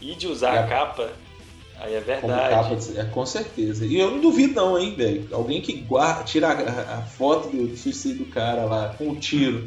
e 0.00 0.14
de 0.14 0.26
usar 0.26 0.54
É. 0.54 0.58
a 0.60 0.66
capa, 0.66 1.10
aí 1.78 1.94
é 1.94 2.00
verdade. 2.00 2.76
de- 2.92 2.98
é, 2.98 3.04
com 3.04 3.26
certeza. 3.26 3.84
E 3.84 3.98
eu 3.98 4.10
não 4.12 4.20
duvido 4.20 4.54
não, 4.54 4.78
hein, 4.78 4.94
velho. 4.96 5.28
Alguém 5.30 5.60
que 5.60 5.74
guarda, 5.74 6.24
tira 6.24 6.48
a, 6.48 6.98
a 6.98 7.02
foto 7.02 7.48
do, 7.50 7.66
do 7.66 7.76
suicídio 7.76 8.24
do 8.24 8.30
cara 8.30 8.64
lá 8.64 8.94
com 8.96 9.08
um 9.08 9.14
tiro 9.16 9.66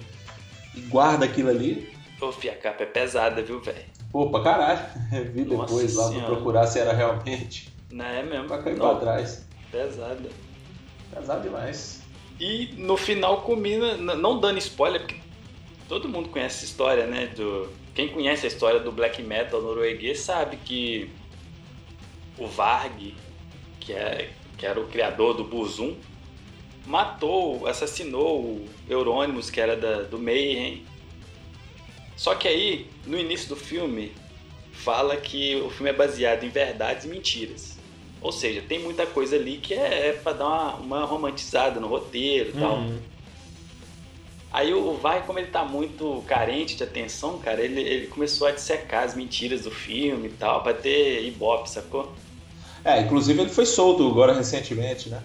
e 0.76 0.80
guarda 0.82 1.26
aquilo 1.26 1.50
ali, 1.50 1.88
Ô, 2.20 2.32
fi, 2.32 2.50
a 2.50 2.56
capa 2.56 2.84
é 2.84 2.86
pesada, 2.88 3.42
viu, 3.44 3.60
velho? 3.62 3.86
pô, 4.12 4.30
pra 4.30 4.42
caralho. 4.42 4.80
Vi 5.34 5.44
Nossa 5.46 5.66
depois 5.66 5.96
lá 5.96 6.10
pra 6.12 6.22
procurar 6.26 6.66
se 6.68 6.80
era 6.80 6.94
realmente. 6.94 7.70
Não 7.92 8.06
é 8.06 8.24
mesmo? 8.24 8.48
Pra 8.48 8.64
cair 8.64 8.78
Não, 8.78 8.90
pra 8.90 9.00
trás. 9.00 9.48
pesada. 9.72 10.30
Pesado 11.14 11.42
demais. 11.44 12.02
E 12.40 12.74
no 12.78 12.98
final 12.98 13.42
combina, 13.42 13.96
não 13.98 14.40
dando 14.40 14.58
spoiler, 14.60 15.02
porque 15.02 15.20
todo 15.88 16.10
mundo 16.10 16.30
conhece 16.30 16.58
essa 16.58 16.66
história, 16.66 17.06
né? 17.08 17.28
Do, 17.28 17.70
quem 17.96 18.08
conhece 18.10 18.46
a 18.46 18.48
história 18.48 18.80
do 18.80 18.92
black 18.92 19.22
metal 19.24 19.62
norueguês 19.62 20.20
sabe 20.20 20.58
que 20.58 21.10
o 22.38 22.46
Varg, 22.48 23.16
que, 23.80 23.94
é, 23.94 24.30
que 24.58 24.66
era 24.66 24.80
o 24.80 24.88
criador 24.88 25.34
do 25.36 25.44
Burzum, 25.44 25.96
matou, 26.86 27.66
assassinou 27.68 28.42
o 28.42 28.66
Eurônimos, 28.90 29.50
que 29.50 29.60
era 29.60 29.76
da, 29.76 30.02
do 30.04 30.20
Mayhem. 30.20 30.86
Só 32.18 32.34
que 32.34 32.48
aí, 32.48 32.88
no 33.06 33.18
início 33.18 33.48
do 33.48 33.56
filme, 33.56 34.12
fala 34.74 35.16
que 35.16 35.56
o 35.58 35.70
filme 35.70 35.92
é 35.92 35.94
baseado 35.94 36.44
em 36.44 36.50
verdades 36.50 37.06
e 37.06 37.08
mentiras. 37.08 37.78
Ou 38.20 38.32
seja, 38.32 38.62
tem 38.68 38.80
muita 38.80 39.06
coisa 39.06 39.36
ali 39.36 39.58
que 39.58 39.76
é, 39.76 40.10
é 40.10 40.14
para 40.14 40.34
dar 40.34 40.46
uma, 40.46 40.76
uma, 40.76 41.06
romantizada 41.06 41.80
no 41.80 41.88
roteiro 41.88 42.50
e 42.50 42.60
tal. 42.60 42.78
Uhum. 42.78 43.00
Aí 44.52 44.74
o 44.74 44.94
Vai, 44.94 45.24
como 45.26 45.38
ele 45.38 45.50
tá 45.50 45.64
muito 45.64 46.24
carente 46.26 46.76
de 46.76 46.84
atenção, 46.84 47.38
cara, 47.38 47.62
ele, 47.62 47.80
ele 47.80 48.08
começou 48.08 48.48
a 48.48 48.52
dissecar 48.52 49.04
as 49.04 49.14
mentiras 49.14 49.62
do 49.62 49.72
filme 49.72 50.30
e 50.30 50.32
tal, 50.32 50.64
pra 50.64 50.74
ter 50.74 51.24
ibope, 51.26 51.70
sacou? 51.70 52.12
É, 52.84 53.02
inclusive 53.02 53.42
ele 53.42 53.50
foi 53.52 53.66
solto 53.66 54.08
agora 54.08 54.34
recentemente, 54.34 55.10
né? 55.10 55.22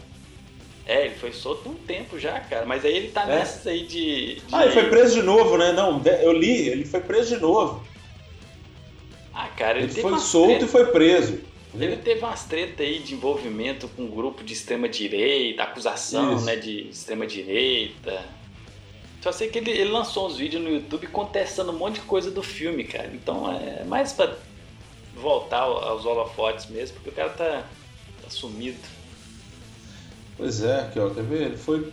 É, 0.84 1.06
ele 1.06 1.14
foi 1.14 1.32
solto 1.32 1.68
um 1.68 1.74
tempo 1.74 2.18
já, 2.18 2.40
cara. 2.40 2.66
Mas 2.66 2.84
aí 2.84 2.96
ele 2.96 3.08
tá 3.08 3.22
é. 3.22 3.26
nessas 3.26 3.66
aí 3.66 3.86
de, 3.86 4.36
de, 4.36 4.42
Ah, 4.50 4.64
ele 4.64 4.72
foi 4.72 4.88
preso 4.88 5.14
de 5.14 5.22
novo, 5.22 5.56
né? 5.56 5.72
Não, 5.72 6.02
eu 6.04 6.32
li, 6.32 6.68
ele 6.68 6.84
foi 6.84 7.00
preso 7.00 7.36
de 7.36 7.40
novo. 7.40 7.82
Ah, 9.32 9.48
cara, 9.48 9.78
ele, 9.78 9.90
ele 9.90 10.02
foi 10.02 10.18
solto 10.18 10.48
treta. 10.48 10.64
e 10.64 10.68
foi 10.68 10.86
preso. 10.86 11.40
Ele 11.74 11.96
teve 11.96 12.20
umas 12.20 12.44
tretas 12.44 12.86
aí 12.86 12.98
de 12.98 13.14
envolvimento 13.14 13.88
com 13.88 14.02
um 14.02 14.10
grupo 14.10 14.44
de 14.44 14.52
extrema 14.52 14.88
direita, 14.88 15.62
acusação, 15.62 16.36
Isso. 16.36 16.44
né, 16.44 16.56
de 16.56 16.88
extrema 16.88 17.26
direita. 17.26 18.22
Só 19.22 19.32
sei 19.32 19.48
que 19.48 19.58
ele, 19.58 19.70
ele, 19.70 19.90
lançou 19.90 20.26
uns 20.26 20.36
vídeos 20.36 20.62
no 20.62 20.68
YouTube 20.68 21.06
contestando 21.06 21.70
um 21.70 21.78
monte 21.78 21.94
de 21.94 22.00
coisa 22.02 22.30
do 22.30 22.42
filme, 22.42 22.84
cara. 22.84 23.10
Então 23.14 23.50
é 23.50 23.84
mais 23.84 24.12
pra 24.12 24.34
voltar 25.14 25.60
aos 25.60 26.04
holofotes 26.04 26.66
mesmo, 26.66 26.96
porque 26.96 27.08
o 27.08 27.12
cara 27.12 27.30
tá, 27.30 27.64
tá 28.22 28.28
sumido. 28.28 28.78
Pois 30.36 30.62
é, 30.62 30.80
aqui 30.80 30.98
ó, 30.98 31.10
quer 31.10 31.24
ver? 31.24 31.42
Ele 31.42 31.56
foi. 31.56 31.92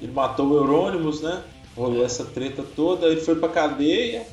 Ele 0.00 0.12
matou 0.12 0.48
o 0.48 0.56
Eurônimos, 0.56 1.20
né? 1.20 1.42
Rolou 1.76 2.02
é. 2.02 2.06
essa 2.06 2.24
treta 2.24 2.64
toda, 2.74 3.06
ele 3.06 3.20
foi 3.20 3.36
pra 3.36 3.48
cadeia. 3.48 4.26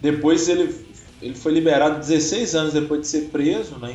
Depois 0.00 0.48
ele, 0.48 0.74
ele 1.20 1.34
foi 1.34 1.52
liberado 1.52 1.98
16 1.98 2.54
anos 2.54 2.72
depois 2.72 3.02
de 3.02 3.06
ser 3.06 3.28
preso, 3.28 3.78
né? 3.78 3.94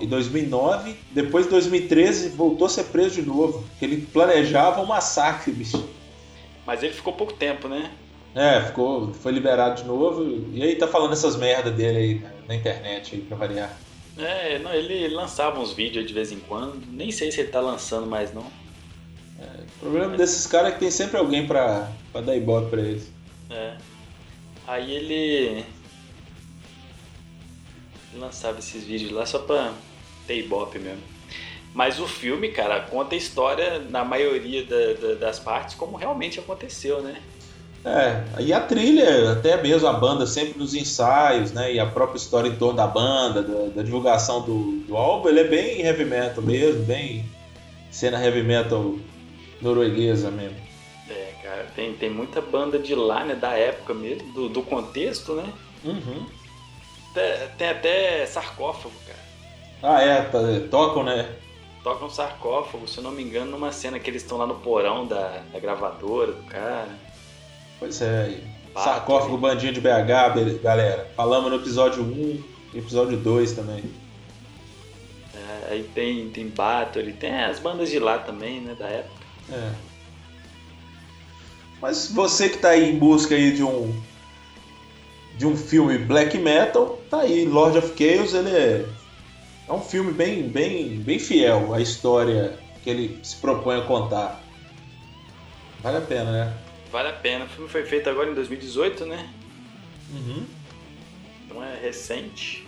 Em 0.00 0.06
2009. 0.06 0.96
Depois 1.12 1.46
de 1.46 1.50
2013 1.52 2.30
voltou 2.30 2.66
a 2.66 2.70
ser 2.70 2.84
preso 2.84 3.16
de 3.16 3.22
novo. 3.22 3.64
Ele 3.80 4.06
planejava 4.12 4.80
um 4.80 4.86
massacre, 4.86 5.52
bicho. 5.52 5.82
Mas 6.66 6.82
ele 6.82 6.92
ficou 6.92 7.12
pouco 7.12 7.32
tempo, 7.32 7.68
né? 7.68 7.90
É, 8.34 8.60
ficou, 8.60 9.12
foi 9.14 9.32
liberado 9.32 9.82
de 9.82 9.88
novo. 9.88 10.24
E 10.52 10.62
aí 10.62 10.76
tá 10.76 10.86
falando 10.86 11.12
essas 11.12 11.36
merdas 11.36 11.74
dele 11.74 11.98
aí 11.98 12.24
na 12.46 12.54
internet 12.54 13.14
aí 13.14 13.20
pra 13.22 13.36
variar. 13.36 13.76
É, 14.18 14.58
não, 14.58 14.72
ele 14.72 15.08
lançava 15.08 15.60
uns 15.60 15.72
vídeos 15.72 16.06
de 16.06 16.12
vez 16.12 16.32
em 16.32 16.40
quando. 16.40 16.80
Nem 16.90 17.10
sei 17.10 17.30
se 17.30 17.40
ele 17.40 17.50
tá 17.50 17.60
lançando 17.60 18.06
mais 18.06 18.32
não. 18.34 18.46
É, 19.38 19.62
o 19.76 19.80
problema 19.80 20.16
desses 20.16 20.46
caras 20.46 20.70
é 20.70 20.72
que 20.72 20.80
tem 20.80 20.90
sempre 20.90 21.16
alguém 21.16 21.46
pra, 21.46 21.90
pra 22.12 22.20
dar 22.20 22.36
ibope 22.36 22.70
pra 22.70 22.80
eles. 22.80 23.10
É. 23.48 23.76
Aí 24.66 24.92
ele 24.92 25.64
lançava 28.14 28.58
esses 28.58 28.84
vídeos 28.84 29.10
lá 29.10 29.24
só 29.24 29.38
pra 29.38 29.72
ter 30.26 30.38
ibope 30.38 30.78
mesmo. 30.78 31.02
Mas 31.72 32.00
o 32.00 32.06
filme, 32.06 32.50
cara, 32.50 32.80
conta 32.80 33.14
a 33.14 33.18
história, 33.18 33.78
na 33.78 34.04
maioria 34.04 34.64
da, 34.64 34.92
da, 34.94 35.14
das 35.14 35.38
partes, 35.38 35.76
como 35.76 35.96
realmente 35.96 36.40
aconteceu, 36.40 37.00
né? 37.00 37.22
É, 37.84 38.42
e 38.42 38.52
a 38.52 38.60
trilha, 38.60 39.32
até 39.32 39.60
mesmo 39.60 39.88
a 39.88 39.92
banda 39.92 40.26
sempre 40.26 40.58
nos 40.58 40.74
ensaios, 40.74 41.52
né? 41.52 41.72
E 41.72 41.80
a 41.80 41.86
própria 41.86 42.18
história 42.18 42.48
em 42.48 42.56
torno 42.56 42.76
da 42.76 42.86
banda, 42.86 43.42
da, 43.42 43.74
da 43.76 43.82
divulgação 43.82 44.42
do, 44.42 44.82
do, 44.86 44.96
álbum, 44.96 45.30
ele 45.30 45.40
é 45.40 45.44
bem 45.44 45.80
heavy 45.80 46.04
metal 46.04 46.42
mesmo, 46.42 46.84
bem 46.84 47.24
cena 47.90 48.22
heavy 48.22 48.42
metal 48.42 48.96
norueguesa 49.62 50.30
mesmo. 50.30 50.58
É, 51.08 51.32
cara, 51.42 51.66
tem, 51.74 51.94
tem 51.94 52.10
muita 52.10 52.42
banda 52.42 52.78
de 52.78 52.94
lá, 52.94 53.24
né? 53.24 53.34
Da 53.34 53.52
época 53.52 53.94
mesmo, 53.94 54.30
do, 54.34 54.48
do 54.50 54.62
contexto, 54.62 55.32
né? 55.34 55.50
Uhum. 55.82 56.26
Tem, 57.14 57.48
tem 57.56 57.68
até 57.70 58.26
sarcófago, 58.26 58.94
cara. 59.06 59.20
Ah, 59.82 60.02
é, 60.02 60.20
tá, 60.20 60.38
tocam, 60.70 61.02
né? 61.02 61.34
toca 61.82 62.04
um 62.04 62.10
sarcófago, 62.10 62.86
se 62.86 62.98
eu 62.98 63.04
não 63.04 63.10
me 63.10 63.22
engano, 63.22 63.50
numa 63.52 63.72
cena 63.72 63.98
que 63.98 64.10
eles 64.10 64.22
estão 64.22 64.38
lá 64.38 64.46
no 64.46 64.56
porão 64.56 65.06
da, 65.06 65.42
da 65.52 65.58
gravadora 65.58 66.32
do 66.32 66.42
cara. 66.42 66.88
Pois 67.80 68.00
é, 68.02 68.38
Bato, 68.72 68.84
sarcófago 68.84 69.34
aí. 69.34 69.40
bandinho 69.40 69.72
de 69.72 69.80
BH, 69.80 70.62
galera. 70.62 71.10
Falamos 71.16 71.50
no 71.50 71.56
episódio 71.56 72.04
1 72.04 72.44
e 72.74 72.78
episódio 72.78 73.16
2 73.16 73.52
também. 73.52 73.82
É, 75.34 75.72
aí 75.72 75.90
tem, 75.94 76.28
tem 76.30 76.46
Bathory, 76.48 77.14
tem 77.14 77.42
as 77.42 77.58
bandas 77.58 77.90
de 77.90 77.98
lá 77.98 78.18
também, 78.18 78.60
né, 78.60 78.76
da 78.78 78.86
época. 78.86 79.24
É. 79.50 79.72
Mas 81.80 82.08
você 82.12 82.48
que 82.48 82.58
tá 82.58 82.68
aí 82.68 82.90
em 82.90 82.98
busca 82.98 83.34
aí 83.34 83.52
de 83.52 83.64
um 83.64 84.00
de 85.36 85.46
um 85.46 85.56
filme 85.56 85.96
black 85.96 86.36
metal, 86.36 87.00
tá 87.08 87.20
aí, 87.20 87.46
Lord 87.46 87.78
of 87.78 87.94
Chaos, 87.96 88.34
ele 88.34 88.50
é 88.50 88.86
é 89.70 89.72
um 89.72 89.80
filme 89.80 90.12
bem, 90.12 90.48
bem, 90.48 90.98
bem 90.98 91.20
fiel 91.20 91.72
à 91.72 91.80
história 91.80 92.58
que 92.82 92.90
ele 92.90 93.20
se 93.22 93.36
propõe 93.36 93.78
a 93.78 93.82
contar. 93.82 94.42
Vale 95.80 95.98
a 95.98 96.00
pena, 96.00 96.32
né? 96.32 96.56
Vale 96.90 97.08
a 97.08 97.12
pena. 97.12 97.44
O 97.44 97.48
filme 97.48 97.68
foi 97.68 97.84
feito 97.84 98.08
agora 98.08 98.30
em 98.30 98.34
2018, 98.34 99.06
né? 99.06 99.28
Uhum. 100.12 100.44
Então 101.44 101.64
é 101.64 101.78
recente. 101.80 102.66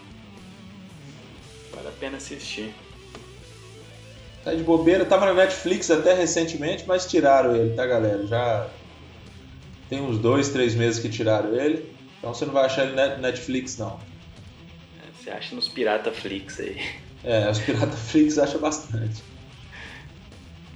Vale 1.74 1.88
a 1.88 1.92
pena 1.92 2.16
assistir. 2.16 2.74
Tá 4.44 4.52
de 4.54 4.62
bobeira, 4.62 5.04
tava 5.04 5.26
na 5.26 5.34
Netflix 5.34 5.90
até 5.90 6.14
recentemente, 6.14 6.84
mas 6.86 7.06
tiraram 7.06 7.54
ele, 7.54 7.74
tá 7.74 7.86
galera? 7.86 8.26
Já 8.26 8.68
tem 9.88 10.00
uns 10.00 10.18
dois, 10.18 10.48
três 10.48 10.74
meses 10.74 11.00
que 11.00 11.08
tiraram 11.08 11.54
ele. 11.54 11.94
Então 12.18 12.34
você 12.34 12.44
não 12.44 12.52
vai 12.52 12.64
achar 12.64 12.84
ele 12.84 12.94
na 12.94 13.16
Netflix 13.18 13.76
não. 13.78 14.00
Você 15.22 15.30
acha 15.30 15.54
nos 15.54 15.68
Pirata 15.68 16.10
Flix 16.10 16.58
aí. 16.58 16.80
É, 17.22 17.48
os 17.48 17.60
Pirata 17.60 17.96
Flix 17.96 18.36
acha 18.38 18.58
bastante. 18.58 19.22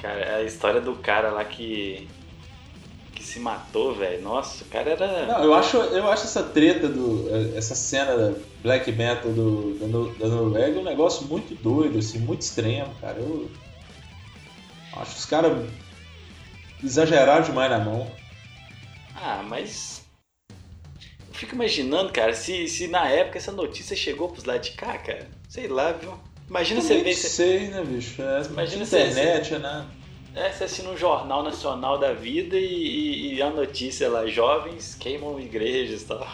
Cara, 0.00 0.36
a 0.36 0.42
história 0.44 0.80
do 0.80 0.94
cara 0.94 1.30
lá 1.30 1.44
que. 1.44 2.08
Que 3.26 3.32
se 3.32 3.40
matou, 3.40 3.94
velho. 3.94 4.22
Nossa, 4.22 4.62
o 4.62 4.68
cara 4.68 4.90
era. 4.90 5.26
Não, 5.26 5.44
eu 5.44 5.54
acho, 5.54 5.76
eu 5.76 6.08
acho 6.10 6.24
essa 6.24 6.42
treta 6.42 6.88
do. 6.88 7.28
essa 7.56 7.74
cena 7.74 8.16
da 8.16 8.38
black 8.62 8.90
metal 8.92 9.32
do, 9.32 9.74
da, 9.74 10.26
da 10.26 10.34
Noruega 10.34 10.78
um 10.78 10.84
negócio 10.84 11.26
muito 11.26 11.54
doido, 11.60 11.98
assim, 11.98 12.18
muito 12.18 12.42
extremo, 12.42 12.94
cara. 13.00 13.18
Eu. 13.18 13.50
Acho 14.96 15.16
os 15.16 15.26
caras 15.26 15.52
exageraram 16.82 17.44
demais 17.44 17.70
na 17.70 17.78
mão. 17.78 18.10
Ah, 19.14 19.42
mas 19.46 20.02
fico 21.32 21.54
imaginando, 21.54 22.12
cara, 22.12 22.32
se, 22.32 22.66
se 22.66 22.88
na 22.88 23.08
época 23.08 23.36
essa 23.36 23.52
notícia 23.52 23.94
chegou 23.94 24.30
pros 24.30 24.44
lados 24.44 24.70
de 24.70 24.76
cá, 24.76 24.96
cara. 24.96 25.28
Sei 25.48 25.68
lá, 25.68 25.92
viu? 25.92 26.18
Imagina 26.48 26.80
você 26.80 27.02
ver. 27.02 27.14
sei, 27.14 27.68
né, 27.68 27.82
bicho? 27.84 28.22
É, 28.22 28.42
Imagina 28.44 28.84
internet, 28.84 29.48
você, 29.48 29.58
né? 29.58 29.86
É, 30.36 30.52
você 30.52 30.64
assina 30.64 30.90
um 30.90 30.96
jornal 30.98 31.42
nacional 31.42 31.98
da 31.98 32.12
vida 32.12 32.58
e, 32.58 32.66
e, 32.66 33.34
e, 33.36 33.42
a 33.42 33.48
notícia 33.48 34.06
lá, 34.06 34.26
jovens 34.26 34.94
queimam 34.94 35.40
igrejas 35.40 36.02
e 36.02 36.04
tal. 36.04 36.28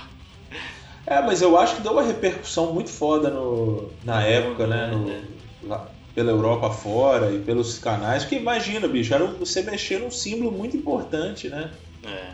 É, 1.07 1.23
mas 1.23 1.41
eu 1.41 1.57
acho 1.57 1.77
que 1.77 1.83
deu 1.83 1.93
uma 1.93 2.03
repercussão 2.03 2.73
muito 2.75 2.91
foda 2.91 3.31
no, 3.31 3.93
na 4.03 4.21
época, 4.23 4.67
né? 4.67 4.89
No, 4.89 5.09
é. 5.09 5.23
lá, 5.63 5.89
pela 6.17 6.33
Europa 6.33 6.69
fora 6.71 7.31
e 7.31 7.39
pelos 7.39 7.79
canais. 7.79 8.25
Porque 8.25 8.35
imagina, 8.35 8.89
bicho, 8.89 9.15
era 9.15 9.25
você 9.25 9.63
mexer 9.63 10.01
num 10.01 10.11
símbolo 10.11 10.51
muito 10.51 10.77
importante, 10.77 11.49
né? 11.49 11.71
É. 12.05 12.33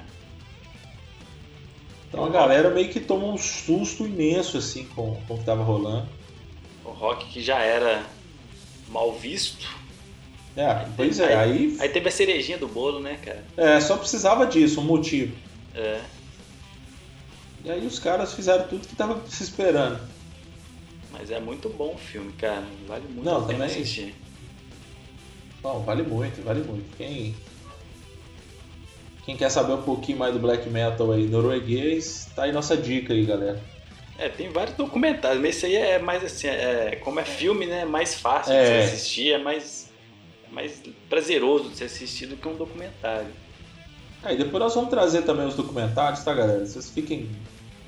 Então 2.08 2.24
a 2.24 2.30
galera 2.30 2.70
meio 2.70 2.88
que 2.88 2.98
tomou 2.98 3.34
um 3.34 3.38
susto 3.38 4.06
imenso 4.06 4.56
assim 4.56 4.86
com, 4.86 5.20
com 5.28 5.34
o 5.34 5.38
que 5.38 5.44
tava 5.44 5.62
rolando. 5.62 6.08
O 6.82 6.88
rock 6.88 7.26
que 7.26 7.42
já 7.42 7.58
era 7.58 8.02
mal 8.88 9.12
visto. 9.12 9.68
É, 10.58 10.86
pois 10.96 11.20
é, 11.20 11.36
aí, 11.36 11.50
aí. 11.52 11.76
Aí 11.78 11.88
teve 11.88 12.08
a 12.08 12.12
cerejinha 12.12 12.58
do 12.58 12.66
bolo, 12.66 12.98
né, 12.98 13.16
cara? 13.24 13.44
É, 13.56 13.80
só 13.80 13.96
precisava 13.96 14.44
disso, 14.44 14.80
um 14.80 14.84
motivo. 14.84 15.36
É. 15.72 16.00
E 17.64 17.70
aí 17.70 17.86
os 17.86 18.00
caras 18.00 18.34
fizeram 18.34 18.66
tudo 18.66 18.86
que 18.86 18.96
tava 18.96 19.22
se 19.28 19.44
esperando. 19.44 20.00
Mas 21.12 21.30
é 21.30 21.38
muito 21.38 21.68
bom 21.68 21.94
o 21.94 21.98
filme, 21.98 22.32
cara. 22.32 22.64
Vale 22.88 23.04
muito 23.04 23.24
Não, 23.24 23.38
a 23.38 23.42
pena 23.42 23.66
também... 23.66 23.66
assistir. 23.66 24.14
Bom, 25.62 25.80
vale 25.80 26.02
muito, 26.02 26.42
vale 26.42 26.62
muito. 26.62 26.96
Quem, 26.96 27.36
quem 29.24 29.36
quer 29.36 29.50
saber 29.50 29.74
um 29.74 29.82
pouquinho 29.82 30.18
mais 30.18 30.32
do 30.32 30.40
black 30.40 30.68
metal 30.68 31.12
aí 31.12 31.26
norueguês, 31.26 32.28
tá 32.34 32.44
aí 32.44 32.52
nossa 32.52 32.76
dica 32.76 33.12
aí, 33.12 33.24
galera. 33.24 33.60
É, 34.18 34.28
tem 34.28 34.50
vários 34.50 34.76
documentários, 34.76 35.40
mas 35.40 35.56
esse 35.56 35.66
aí 35.66 35.76
é 35.76 35.98
mais 36.00 36.24
assim, 36.24 36.48
é, 36.48 36.96
como 37.04 37.20
é 37.20 37.24
filme, 37.24 37.66
né? 37.66 37.82
É 37.82 37.84
mais 37.84 38.14
fácil 38.14 38.52
é. 38.52 38.64
de 38.64 38.84
assistir, 38.86 39.32
é 39.32 39.38
mais, 39.38 39.87
é 39.87 39.87
mais 40.52 40.82
prazeroso 41.08 41.70
de 41.70 41.76
você 41.76 41.84
assistir 41.84 42.26
do 42.26 42.36
que 42.36 42.48
um 42.48 42.56
documentário. 42.56 43.28
É, 44.24 44.34
e 44.34 44.36
depois 44.36 44.62
nós 44.62 44.74
vamos 44.74 44.90
trazer 44.90 45.22
também 45.22 45.46
os 45.46 45.54
documentários, 45.54 46.22
tá, 46.24 46.34
galera? 46.34 46.66
Vocês 46.66 46.90
fiquem 46.90 47.28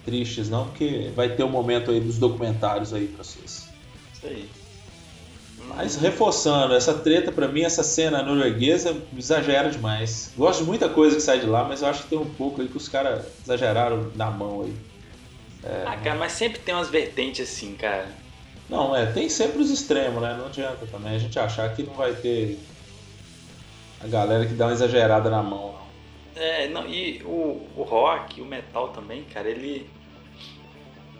tristes, 0.04 0.48
não, 0.48 0.66
porque 0.66 1.10
vai 1.14 1.34
ter 1.34 1.42
um 1.44 1.48
momento 1.48 1.90
aí 1.90 2.00
dos 2.00 2.18
documentários 2.18 2.94
aí 2.94 3.06
pra 3.08 3.24
vocês. 3.24 3.68
Isso 4.14 4.26
aí. 4.26 4.48
Mas 5.68 5.96
reforçando, 5.96 6.74
essa 6.74 6.94
treta 6.94 7.30
pra 7.30 7.46
mim, 7.46 7.62
essa 7.62 7.82
cena 7.82 8.22
norueguesa 8.22 8.96
exagera 9.16 9.70
demais. 9.70 10.32
Gosto 10.36 10.60
de 10.60 10.66
muita 10.66 10.88
coisa 10.88 11.16
que 11.16 11.22
sai 11.22 11.38
de 11.40 11.46
lá, 11.46 11.64
mas 11.64 11.82
eu 11.82 11.88
acho 11.88 12.04
que 12.04 12.08
tem 12.08 12.18
um 12.18 12.28
pouco 12.28 12.60
aí 12.60 12.68
que 12.68 12.76
os 12.76 12.88
caras 12.88 13.24
exageraram 13.44 14.10
na 14.16 14.30
mão 14.30 14.62
aí. 14.62 14.74
É... 15.62 15.84
Ah, 15.86 15.96
cara, 15.96 16.18
mas 16.18 16.32
sempre 16.32 16.58
tem 16.58 16.74
umas 16.74 16.88
vertentes 16.88 17.48
assim, 17.48 17.74
cara. 17.74 18.08
Não, 18.70 18.94
é, 18.94 19.04
tem 19.06 19.28
sempre 19.28 19.58
os 19.58 19.68
extremos, 19.68 20.22
né? 20.22 20.36
Não 20.38 20.46
adianta 20.46 20.86
também 20.86 21.16
a 21.16 21.18
gente 21.18 21.36
achar 21.36 21.74
que 21.74 21.82
não 21.82 21.92
vai 21.92 22.14
ter 22.14 22.56
a 24.00 24.06
galera 24.06 24.46
que 24.46 24.54
dá 24.54 24.66
uma 24.66 24.72
exagerada 24.72 25.28
na 25.28 25.42
mão, 25.42 25.72
não. 25.72 26.42
É, 26.42 26.68
não, 26.68 26.86
e 26.88 27.20
o, 27.24 27.68
o 27.76 27.82
rock, 27.82 28.40
o 28.40 28.44
metal 28.46 28.90
também, 28.90 29.24
cara, 29.24 29.48
ele. 29.48 29.90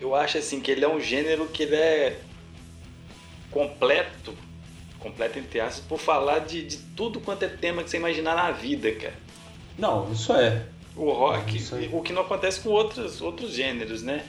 Eu 0.01 0.15
acho 0.15 0.39
assim 0.39 0.61
que 0.61 0.71
ele 0.71 0.85
é 0.85 0.89
um 0.89 1.01
gênero 1.01 1.47
que 1.49 1.65
ele 1.65 1.75
é 1.75 2.21
completo, 3.51 4.33
completo 5.01 5.41
entre 5.41 5.61
aspas, 5.61 5.85
por 5.87 5.99
falar 5.99 6.39
de, 6.39 6.65
de 6.65 6.77
tudo 6.97 7.21
quanto 7.21 7.43
é 7.43 7.49
tema 7.49 7.83
que 7.83 7.91
você 7.91 7.97
imaginar 7.97 8.37
na 8.37 8.53
vida, 8.53 8.93
cara. 8.93 9.15
Não, 9.77 10.11
isso 10.13 10.33
é. 10.33 10.67
O 10.95 11.11
rock, 11.11 11.59
o 11.93 12.01
que 12.01 12.13
não 12.13 12.23
acontece 12.23 12.61
com 12.61 12.71
outros, 12.71 13.21
outros 13.21 13.53
gêneros, 13.53 14.03
né? 14.03 14.25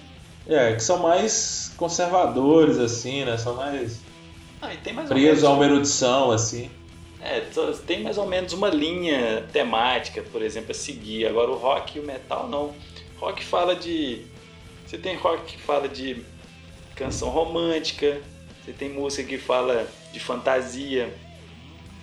É, 0.52 0.74
que 0.76 0.84
são 0.84 1.00
mais 1.00 1.72
conservadores, 1.78 2.78
assim, 2.78 3.24
né? 3.24 3.38
São 3.38 3.56
mais. 3.56 4.02
Ah, 4.62 4.74
e 4.74 4.78
tem 4.78 4.92
mais 4.92 5.08
presos 5.08 5.46
a 5.46 5.50
uma 5.52 5.64
erudição, 5.64 6.30
assim. 6.30 6.70
É, 7.22 7.42
tem 7.88 8.04
mais 8.04 8.18
ou 8.18 8.28
menos 8.28 8.52
uma 8.52 8.68
linha 8.68 9.46
temática, 9.54 10.22
por 10.22 10.42
exemplo, 10.42 10.72
a 10.72 10.74
seguir. 10.74 11.26
Agora 11.26 11.50
o 11.50 11.56
rock 11.56 11.98
e 11.98 12.02
o 12.02 12.06
metal 12.06 12.50
não. 12.50 12.74
Rock 13.18 13.44
fala 13.46 13.76
de. 13.76 14.26
Você 14.86 14.98
tem 14.98 15.16
rock 15.16 15.54
que 15.54 15.62
fala 15.62 15.88
de 15.88 16.22
canção 16.96 17.30
romântica, 17.30 18.20
você 18.62 18.74
tem 18.74 18.90
música 18.90 19.24
que 19.24 19.38
fala 19.38 19.88
de 20.12 20.20
fantasia, 20.20 21.14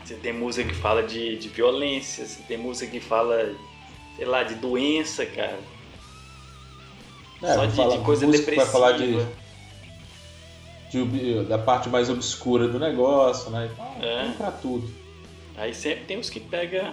você 0.03 0.15
tem 0.15 0.33
música 0.33 0.67
que 0.67 0.75
fala 0.75 1.03
de, 1.03 1.37
de 1.37 1.49
violência, 1.51 2.25
você 2.25 2.41
tem 2.49 2.57
música 2.57 2.91
que 2.91 3.01
fala, 3.01 3.55
sei 4.17 4.25
lá, 4.25 4.43
de 4.43 4.55
doença, 4.55 5.27
cara. 5.27 5.59
É, 7.43 7.55
Só 7.55 7.67
de, 7.67 7.97
de, 7.97 8.05
coisa 8.05 8.27
depressiva. 8.27 8.65
Vai 8.65 8.73
falar 8.73 8.93
de, 8.93 9.25
de, 10.91 11.45
da 11.45 11.59
parte 11.59 11.89
mais 11.89 12.11
obscura 12.11 12.69
do 12.69 12.79
negócio, 12.79 13.51
né? 13.51 13.71
Então, 13.73 14.09
é. 14.09 14.33
pra 14.37 14.51
tudo. 14.51 14.91
Aí 15.57 15.75
sempre 15.75 16.05
tem 16.05 16.19
os 16.19 16.31
que 16.31 16.41
pega. 16.41 16.93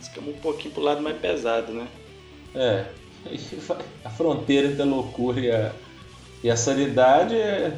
Escama 0.00 0.28
um 0.28 0.34
pouquinho 0.34 0.72
pro 0.74 0.82
lado 0.82 1.02
mais 1.02 1.16
pesado, 1.18 1.72
né? 1.72 1.88
É. 2.54 2.86
A 4.04 4.10
fronteira 4.10 4.68
entre 4.68 4.82
a 4.82 4.84
loucura 4.84 5.40
e 5.40 5.50
a, 5.50 5.72
e 6.42 6.50
a 6.50 6.56
sanidade 6.56 7.34
é, 7.34 7.74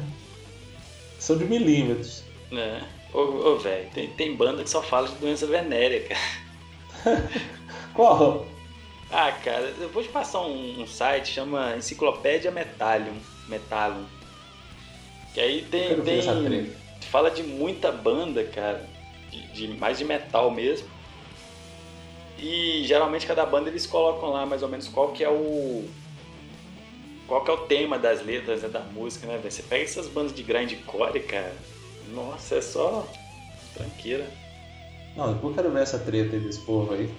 são 1.17 1.37
de 1.37 1.45
milímetros. 1.45 2.23
É. 2.51 2.81
Ô, 3.13 3.19
ô 3.19 3.57
velho, 3.57 3.89
tem, 3.91 4.09
tem 4.09 4.35
banda 4.35 4.61
que 4.61 4.69
só 4.69 4.81
fala 4.81 5.07
de 5.07 5.15
doença 5.15 5.47
venérea, 5.47 6.03
cara. 6.03 7.29
Qual? 7.93 8.45
Ah, 9.11 9.31
cara, 9.31 9.73
eu 9.79 9.89
vou 9.89 10.03
te 10.03 10.09
passar 10.09 10.41
um, 10.41 10.81
um 10.81 10.87
site, 10.87 11.29
chama 11.29 11.75
Enciclopédia 11.77 12.51
Metallium. 12.51 13.15
Metallium. 13.47 14.05
Que 15.33 15.39
aí 15.39 15.61
tem. 15.63 16.01
tem 16.01 16.73
fala 17.09 17.31
de 17.31 17.41
muita 17.43 17.91
banda, 17.91 18.43
cara. 18.43 18.85
De, 19.31 19.47
de, 19.53 19.67
mais 19.69 19.97
de 19.97 20.03
metal 20.03 20.51
mesmo. 20.51 20.87
E 22.37 22.83
geralmente 22.85 23.25
cada 23.25 23.45
banda 23.45 23.69
eles 23.69 23.85
colocam 23.87 24.29
lá 24.29 24.45
mais 24.45 24.61
ou 24.61 24.69
menos 24.69 24.87
qual 24.87 25.11
que 25.13 25.23
é 25.23 25.29
o. 25.29 25.87
Qual 27.27 27.43
que 27.43 27.51
é 27.51 27.53
o 27.53 27.57
tema 27.57 27.97
das 27.97 28.25
letras 28.25 28.61
né, 28.61 28.69
da 28.69 28.79
música, 28.79 29.27
né, 29.27 29.37
velho? 29.37 29.51
Você 29.51 29.63
pega 29.63 29.83
essas 29.83 30.07
bandas 30.07 30.33
de 30.33 30.43
grindcore, 30.43 31.19
cara. 31.21 31.55
Nossa, 32.13 32.55
é 32.55 32.61
só 32.61 33.07
tranqueira. 33.73 34.29
Não, 35.15 35.33
depois 35.33 35.55
eu 35.55 35.63
quero 35.63 35.73
ver 35.73 35.83
essa 35.83 35.99
treta 35.99 36.35
aí 36.35 36.41
desse 36.41 36.59
povo 36.61 36.93
aí 36.93 37.09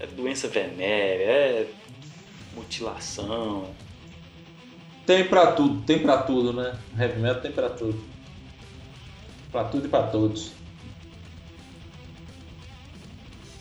é 0.00 0.06
doença 0.06 0.48
venérea, 0.48 1.24
é 1.24 1.66
mutilação. 2.54 3.70
Tem 5.06 5.24
pra 5.24 5.52
tudo, 5.52 5.82
tem 5.82 5.98
pra 5.98 6.18
tudo, 6.18 6.52
né? 6.52 6.78
Heavy 6.98 7.20
metal 7.20 7.42
tem 7.42 7.52
pra 7.52 7.68
tudo. 7.68 8.02
Pra 9.52 9.64
tudo 9.64 9.86
e 9.86 9.88
pra 9.88 10.04
todos. 10.04 10.52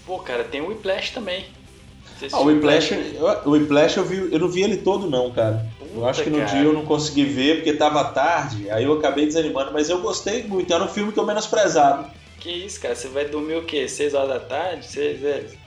Pô, 0.06 0.20
cara, 0.20 0.44
tem 0.44 0.62
o 0.62 0.68
Whiplash 0.68 1.12
também. 1.12 1.46
Ah, 2.32 2.40
o 2.40 2.46
Whiplash, 2.46 2.94
o 3.46 3.52
Whiplash 3.52 3.98
eu, 3.98 4.06
vi, 4.06 4.34
eu 4.34 4.40
não 4.40 4.50
vi 4.50 4.64
ele 4.64 4.78
todo 4.78 5.10
não, 5.10 5.32
cara. 5.32 5.66
Puta, 5.80 5.92
eu 5.94 6.08
acho 6.08 6.24
que 6.24 6.30
no 6.30 6.40
cara. 6.40 6.50
dia 6.50 6.64
eu 6.64 6.74
não 6.74 6.86
consegui 6.86 7.24
ver 7.24 7.58
porque 7.58 7.74
tava 7.74 8.04
tarde, 8.06 8.70
aí 8.70 8.84
eu 8.84 8.94
acabei 8.94 9.26
desanimando, 9.26 9.72
mas 9.72 9.90
eu 9.90 10.02
gostei 10.02 10.44
muito, 10.44 10.74
era 10.74 10.84
um 10.84 10.88
filme 10.88 11.14
que 11.14 11.20
eu 11.20 11.26
menosprezado. 11.26 12.12
Que 12.40 12.50
isso, 12.52 12.82
cara, 12.82 12.96
você 12.96 13.08
vai 13.08 13.26
dormir 13.26 13.56
o 13.56 13.66
quê? 13.66 13.88
6 13.88 14.14
horas 14.14 14.30
da 14.30 14.40
tarde? 14.40 14.86
Você, 14.86 15.58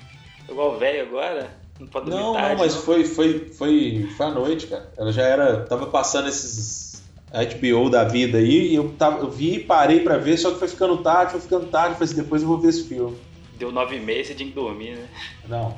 Igual 0.49 0.79
velho 0.79 1.03
agora? 1.03 1.51
Não 1.79 1.87
pode 1.87 2.11
dormir 2.11 2.23
não, 2.23 2.33
tarde, 2.35 2.49
não, 2.51 2.59
mas 2.59 2.75
não? 2.75 2.83
Foi, 2.83 3.05
foi, 3.05 3.39
foi, 3.47 4.09
foi 4.17 4.27
à 4.27 4.31
noite, 4.31 4.67
cara. 4.67 4.93
Ela 4.97 5.13
já 5.13 5.23
era. 5.23 5.65
Tava 5.65 5.87
passando 5.87 6.29
esses 6.29 6.93
HBO 7.33 7.89
da 7.89 8.05
vida 8.05 8.39
aí, 8.39 8.69
e 8.69 8.75
eu, 8.75 8.91
tava, 8.99 9.21
eu 9.21 9.31
vi 9.31 9.55
e 9.55 9.65
parei 9.65 10.01
pra 10.01 10.19
ver, 10.19 10.37
só 10.37 10.51
que 10.51 10.59
foi 10.59 10.69
ficando 10.69 10.99
tarde, 10.99 11.33
foi 11.33 11.41
ficando 11.41 11.67
tarde, 11.67 11.95
falei 11.95 12.05
assim, 12.13 12.23
depois 12.23 12.43
eu 12.43 12.49
vou 12.49 12.59
ver 12.59 12.69
esse 12.69 12.87
filme. 12.87 13.17
Deu 13.59 13.73
nove 13.73 13.97
e 13.97 14.01
meia, 14.01 14.23
você 14.23 14.35
tinha 14.35 14.49
que 14.49 14.55
dormir, 14.55 14.97
né? 14.97 15.09
Não, 15.49 15.75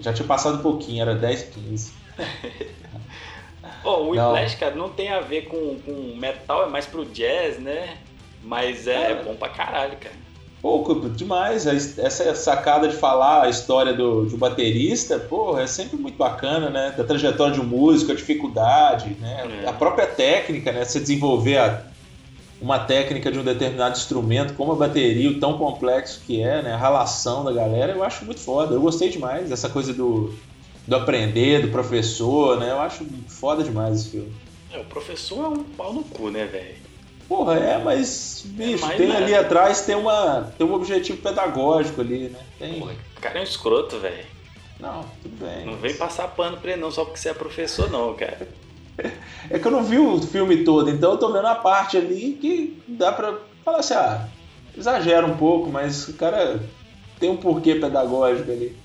já 0.00 0.12
tinha 0.12 0.26
passado 0.26 0.58
um 0.58 0.62
pouquinho, 0.62 1.02
era 1.02 1.14
10, 1.14 1.42
15. 1.42 1.92
oh, 3.84 3.90
o 3.90 4.10
Whiplash, 4.10 4.54
cara, 4.56 4.76
não 4.76 4.90
tem 4.90 5.08
a 5.08 5.20
ver 5.20 5.46
com, 5.46 5.78
com 5.80 6.14
metal, 6.16 6.64
é 6.64 6.66
mais 6.68 6.86
pro 6.86 7.04
jazz, 7.04 7.58
né? 7.58 7.98
Mas 8.44 8.86
é, 8.86 9.12
é 9.12 9.22
bom 9.24 9.34
pra 9.34 9.48
caralho, 9.48 9.96
cara. 9.96 10.14
Pouco, 10.62 10.94
demais. 11.10 11.66
Essa 11.66 12.32
sacada 12.36 12.86
de 12.86 12.94
falar 12.94 13.42
a 13.42 13.48
história 13.48 13.92
do, 13.92 14.26
de 14.26 14.36
um 14.36 14.38
baterista, 14.38 15.18
porra, 15.18 15.62
é 15.62 15.66
sempre 15.66 15.96
muito 15.96 16.16
bacana, 16.16 16.70
né? 16.70 16.94
Da 16.96 17.02
trajetória 17.02 17.52
de 17.52 17.60
um 17.60 17.64
músico, 17.64 18.12
a 18.12 18.14
dificuldade, 18.14 19.16
né? 19.20 19.64
É. 19.64 19.68
A 19.68 19.72
própria 19.72 20.06
técnica, 20.06 20.70
né? 20.70 20.84
Você 20.84 21.00
desenvolver 21.00 21.58
a, 21.58 21.82
uma 22.60 22.78
técnica 22.78 23.32
de 23.32 23.40
um 23.40 23.42
determinado 23.42 23.96
instrumento, 23.96 24.54
como 24.54 24.70
a 24.70 24.76
bateria, 24.76 25.30
o 25.30 25.40
tão 25.40 25.58
complexo 25.58 26.22
que 26.24 26.40
é, 26.40 26.62
né? 26.62 26.72
A 26.74 26.78
relação 26.78 27.42
da 27.42 27.52
galera, 27.52 27.92
eu 27.92 28.04
acho 28.04 28.24
muito 28.24 28.38
foda. 28.38 28.72
Eu 28.72 28.80
gostei 28.80 29.08
demais 29.08 29.48
dessa 29.48 29.68
coisa 29.68 29.92
do, 29.92 30.32
do 30.86 30.94
aprender, 30.94 31.62
do 31.62 31.72
professor, 31.72 32.60
né? 32.60 32.70
Eu 32.70 32.80
acho 32.80 33.04
foda 33.26 33.64
demais 33.64 33.98
esse 33.98 34.10
filme. 34.10 34.32
É, 34.72 34.78
o 34.78 34.84
professor 34.84 35.44
é 35.44 35.48
um 35.48 35.64
pau 35.64 35.92
no 35.92 36.04
cu, 36.04 36.30
né, 36.30 36.46
velho? 36.46 36.81
Porra, 37.32 37.54
é, 37.54 37.78
mas, 37.78 38.42
bicho, 38.44 38.84
é 38.84 38.94
tem 38.94 39.08
nada. 39.08 39.24
ali 39.24 39.34
atrás 39.34 39.80
tem, 39.86 39.94
uma, 39.94 40.52
tem 40.58 40.66
um 40.66 40.74
objetivo 40.74 41.16
pedagógico 41.22 42.02
ali, 42.02 42.28
né? 42.28 42.38
Tem... 42.58 42.78
Porra, 42.78 42.92
o 43.16 43.20
cara 43.22 43.38
é 43.38 43.40
um 43.40 43.44
escroto, 43.44 43.98
velho. 43.98 44.26
Não, 44.78 45.02
tudo 45.22 45.42
bem. 45.42 45.64
Não 45.64 45.72
mas... 45.72 45.80
vem 45.80 45.94
passar 45.94 46.28
pano 46.28 46.58
pra 46.58 46.72
ele 46.72 46.82
não, 46.82 46.90
só 46.90 47.06
porque 47.06 47.18
você 47.18 47.30
é 47.30 47.34
professor, 47.34 47.90
não, 47.90 48.12
cara. 48.12 48.46
É 49.48 49.58
que 49.58 49.66
eu 49.66 49.72
não 49.72 49.82
vi 49.82 49.98
o 49.98 50.20
filme 50.20 50.62
todo, 50.62 50.90
então 50.90 51.12
eu 51.12 51.18
tô 51.18 51.32
vendo 51.32 51.46
a 51.46 51.54
parte 51.54 51.96
ali 51.96 52.38
que 52.40 52.80
dá 52.86 53.10
pra 53.10 53.34
falar 53.64 53.78
assim, 53.78 53.94
ah, 53.94 54.28
exagera 54.76 55.26
um 55.26 55.36
pouco, 55.36 55.70
mas 55.70 56.08
o 56.08 56.12
cara 56.12 56.60
tem 57.18 57.30
um 57.30 57.36
porquê 57.38 57.74
pedagógico 57.74 58.52
ali. 58.52 58.76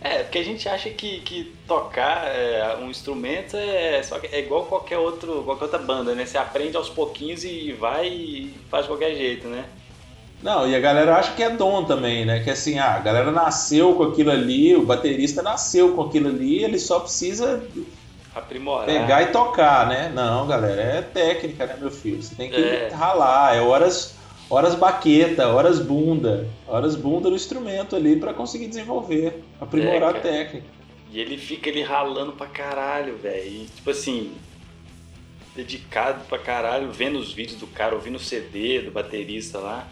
É, 0.00 0.22
porque 0.22 0.38
a 0.38 0.44
gente 0.44 0.68
acha 0.68 0.90
que, 0.90 1.20
que 1.20 1.54
tocar 1.66 2.26
é, 2.26 2.76
um 2.80 2.90
instrumento 2.90 3.56
é, 3.56 4.02
só 4.02 4.18
é 4.30 4.40
igual 4.40 4.66
qualquer, 4.66 4.98
outro, 4.98 5.42
qualquer 5.42 5.64
outra 5.64 5.78
banda, 5.78 6.14
né? 6.14 6.26
Você 6.26 6.36
aprende 6.36 6.76
aos 6.76 6.88
pouquinhos 6.88 7.44
e 7.44 7.72
vai 7.72 8.08
e 8.08 8.54
faz 8.70 8.84
de 8.84 8.90
qualquer 8.90 9.14
jeito, 9.14 9.48
né? 9.48 9.64
Não, 10.42 10.68
e 10.68 10.76
a 10.76 10.80
galera 10.80 11.16
acha 11.16 11.32
que 11.32 11.42
é 11.42 11.48
dom 11.48 11.84
também, 11.84 12.26
né? 12.26 12.40
Que 12.40 12.50
assim, 12.50 12.78
ah, 12.78 12.94
a 12.94 12.98
galera 12.98 13.32
nasceu 13.32 13.94
com 13.94 14.02
aquilo 14.04 14.30
ali, 14.30 14.76
o 14.76 14.84
baterista 14.84 15.42
nasceu 15.42 15.94
com 15.94 16.02
aquilo 16.02 16.28
ali, 16.28 16.62
ele 16.62 16.78
só 16.78 17.00
precisa 17.00 17.66
aprimorar. 18.34 18.86
Pegar 18.86 19.22
e 19.22 19.26
tocar, 19.26 19.88
né? 19.88 20.12
Não, 20.14 20.46
galera, 20.46 20.82
é 20.82 21.02
técnica, 21.02 21.66
né, 21.66 21.76
meu 21.80 21.90
filho? 21.90 22.22
Você 22.22 22.34
tem 22.34 22.50
que 22.50 22.62
é. 22.62 22.90
ralar, 22.92 23.56
é 23.56 23.62
horas 23.62 24.15
horas 24.48 24.74
baqueta, 24.74 25.48
horas 25.48 25.80
bunda, 25.80 26.48
horas 26.66 26.94
bunda 26.94 27.28
no 27.28 27.36
instrumento 27.36 27.96
ali 27.96 28.16
para 28.16 28.32
conseguir 28.32 28.68
desenvolver, 28.68 29.42
aprimorar 29.60 30.14
é, 30.14 30.18
a 30.18 30.20
técnica. 30.20 30.66
E 31.10 31.20
ele 31.20 31.36
fica 31.36 31.70
ali 31.70 31.82
ralando 31.82 32.32
pra 32.32 32.46
caralho, 32.46 33.16
velho. 33.16 33.66
Tipo 33.74 33.90
assim, 33.90 34.32
dedicado 35.54 36.24
pra 36.26 36.38
caralho, 36.38 36.92
vendo 36.92 37.18
os 37.18 37.32
vídeos 37.32 37.58
do 37.58 37.66
cara, 37.66 37.94
ouvindo 37.94 38.16
o 38.16 38.20
CD 38.20 38.82
do 38.82 38.90
baterista 38.90 39.58
lá. 39.58 39.88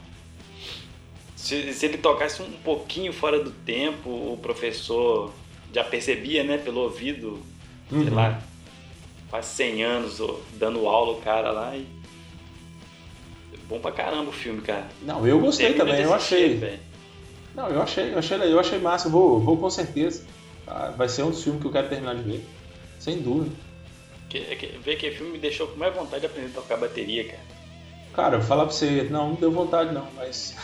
Se, 1.37 1.73
se 1.73 1.87
ele 1.87 1.99
tocasse 1.99 2.41
um 2.43 2.53
pouquinho 2.65 3.13
fora 3.13 3.43
do 3.43 3.51
tempo, 3.51 4.09
o 4.09 4.39
professor 4.41 5.33
já 5.73 5.85
percebia, 5.85 6.45
né, 6.45 6.57
pelo 6.57 6.81
ouvido, 6.81 7.43
uhum. 7.91 8.05
sei 8.05 8.11
lá, 8.11 8.41
quase 9.29 9.49
100 9.49 9.83
anos 9.83 10.23
dando 10.55 10.87
aula 10.89 11.13
o 11.13 11.21
cara 11.21 11.51
lá 11.51 11.77
e 11.77 11.87
bom 13.69 13.79
pra 13.79 13.93
caramba 13.93 14.31
o 14.31 14.33
filme, 14.33 14.61
cara. 14.61 14.87
Não, 15.03 15.27
eu 15.27 15.39
gostei 15.41 15.67
Termina 15.67 15.85
também, 15.85 16.03
eu 16.03 16.15
achei. 16.15 16.59
Filme, 16.59 16.79
não, 17.55 17.69
eu 17.69 17.81
achei, 17.81 18.12
eu 18.12 18.19
achei, 18.19 18.53
eu 18.53 18.61
achei 18.61 18.79
massa, 18.79 19.09
vou, 19.09 19.41
vou 19.41 19.57
com 19.57 19.71
certeza. 19.71 20.25
Ah, 20.67 20.93
vai 20.97 21.09
ser 21.09 21.23
um 21.23 21.31
dos 21.31 21.43
filmes 21.43 21.61
que 21.62 21.69
eu 21.69 21.73
quero 21.73 21.89
terminar 21.89 22.17
de 22.17 22.23
ver. 22.23 22.45
Sem 22.99 23.21
dúvida. 23.21 23.55
Que, 24.29 24.41
que, 24.57 24.67
ver 24.79 24.97
que 24.97 25.11
filme 25.12 25.33
me 25.33 25.39
deixou 25.39 25.69
com 25.69 25.77
mais 25.77 25.95
vontade 25.95 26.21
de 26.21 26.27
aprender 26.27 26.49
a 26.49 26.61
tocar 26.61 26.77
bateria, 26.77 27.25
cara. 27.25 27.55
Cara, 28.15 28.41
falar 28.41 28.65
pra 28.65 28.73
você, 28.73 29.05
não, 29.11 29.31
não 29.31 29.35
deu 29.35 29.53
vontade 29.53 29.93
não, 29.93 30.07
mas. 30.17 30.57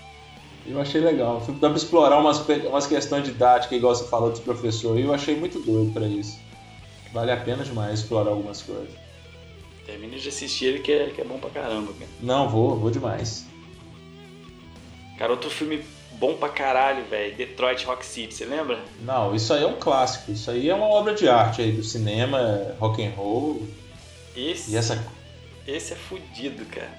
eu 0.66 0.80
achei 0.80 1.00
legal. 1.00 1.42
Dá 1.60 1.68
pra 1.68 1.78
explorar 1.78 2.18
umas, 2.18 2.46
umas 2.66 2.86
questões 2.86 3.24
didáticas, 3.24 3.78
igual 3.78 3.94
você 3.94 4.06
falou 4.08 4.30
dos 4.30 4.40
professores, 4.40 5.02
e 5.02 5.06
eu 5.06 5.14
achei 5.14 5.34
muito 5.34 5.58
doido 5.60 5.92
pra 5.92 6.06
isso. 6.06 6.38
Vale 7.12 7.30
a 7.30 7.36
pena 7.38 7.64
demais 7.64 8.00
explorar 8.00 8.30
algumas 8.30 8.60
coisas. 8.60 9.07
Termina 9.88 10.18
de 10.18 10.28
assistir 10.28 10.66
ele 10.66 10.80
que 10.80 10.92
é, 10.92 11.06
que 11.06 11.18
é 11.18 11.24
bom 11.24 11.38
pra 11.38 11.48
caramba, 11.48 11.94
cara. 11.94 12.10
Não, 12.20 12.46
vou, 12.46 12.76
vou 12.76 12.90
demais. 12.90 13.46
Cara, 15.16 15.32
outro 15.32 15.48
filme 15.48 15.82
bom 16.12 16.34
pra 16.34 16.50
caralho, 16.50 17.04
velho. 17.06 17.34
Detroit 17.34 17.86
Rock 17.86 18.04
City, 18.04 18.34
você 18.34 18.44
lembra? 18.44 18.78
Não, 19.00 19.34
isso 19.34 19.50
aí 19.54 19.62
é 19.62 19.66
um 19.66 19.76
clássico. 19.76 20.30
Isso 20.30 20.50
aí 20.50 20.68
é 20.68 20.74
uma 20.74 20.84
obra 20.84 21.14
de 21.14 21.26
arte 21.26 21.62
aí 21.62 21.72
do 21.72 21.82
cinema, 21.82 22.76
rock 22.78 23.02
and 23.02 23.12
roll. 23.16 23.66
Esse. 24.36 24.72
E 24.72 24.76
essa 24.76 25.02
esse 25.66 25.94
é 25.94 25.96
fudido, 25.96 26.66
cara. 26.66 26.92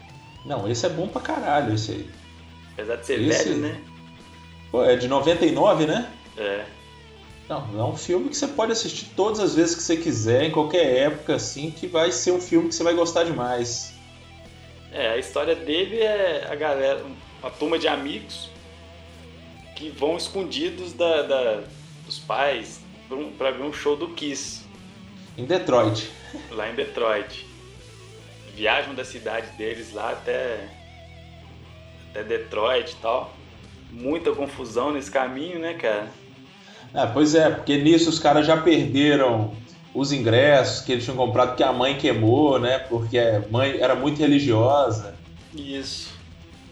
Não, 0.43 0.67
esse 0.67 0.83
é 0.83 0.89
bom 0.89 1.07
pra 1.07 1.21
caralho, 1.21 1.75
esse 1.75 1.91
aí. 1.91 2.09
Apesar 2.73 2.95
de 2.95 3.05
ser 3.05 3.21
esse... 3.21 3.49
velho, 3.49 3.57
né? 3.57 3.79
Pô, 4.71 4.83
é 4.83 4.95
de 4.95 5.07
99, 5.07 5.85
né? 5.85 6.11
É. 6.35 6.65
Não, 7.49 7.79
é 7.79 7.83
um 7.83 7.97
filme 7.97 8.29
que 8.29 8.37
você 8.37 8.47
pode 8.47 8.71
assistir 8.71 9.07
todas 9.15 9.39
as 9.39 9.55
vezes 9.55 9.75
que 9.75 9.81
você 9.81 9.97
quiser, 9.97 10.43
em 10.43 10.51
qualquer 10.51 10.85
época, 10.97 11.33
assim, 11.33 11.71
que 11.71 11.87
vai 11.87 12.11
ser 12.11 12.31
um 12.31 12.39
filme 12.39 12.69
que 12.69 12.75
você 12.75 12.83
vai 12.83 12.93
gostar 12.93 13.23
demais. 13.23 13.95
É, 14.91 15.09
a 15.09 15.17
história 15.17 15.55
dele 15.55 15.99
é 15.99 16.47
a 16.47 16.53
galera, 16.53 17.03
uma 17.41 17.49
turma 17.49 17.79
de 17.79 17.87
amigos 17.87 18.51
que 19.75 19.89
vão 19.89 20.15
escondidos 20.15 20.93
da, 20.93 21.23
da 21.23 21.63
dos 22.05 22.19
pais 22.19 22.81
para 23.37 23.51
ver 23.51 23.63
um 23.63 23.73
show 23.73 23.95
do 23.95 24.09
Kiss. 24.09 24.63
Em 25.35 25.45
Detroit. 25.45 26.11
Lá 26.51 26.69
em 26.69 26.75
Detroit 26.75 27.47
viajam 28.53 28.93
da 28.93 29.05
cidade 29.05 29.55
deles 29.57 29.93
lá 29.93 30.11
até, 30.11 30.69
até 32.09 32.23
Detroit 32.23 32.91
e 32.91 32.95
tal. 32.97 33.33
Muita 33.89 34.33
confusão 34.33 34.91
nesse 34.91 35.09
caminho, 35.09 35.57
né, 35.57 35.73
cara? 35.73 36.11
É, 36.93 37.05
pois 37.05 37.35
é, 37.35 37.49
porque 37.49 37.77
nisso 37.77 38.09
os 38.09 38.19
caras 38.19 38.45
já 38.45 38.57
perderam 38.57 39.51
os 39.93 40.11
ingressos 40.11 40.81
que 40.81 40.91
eles 40.91 41.03
tinham 41.03 41.17
comprado 41.17 41.55
que 41.55 41.63
a 41.63 41.73
mãe 41.73 41.97
queimou, 41.97 42.59
né? 42.59 42.79
Porque 42.79 43.17
a 43.17 43.43
mãe 43.49 43.77
era 43.79 43.95
muito 43.95 44.19
religiosa. 44.19 45.15
Isso. 45.55 46.09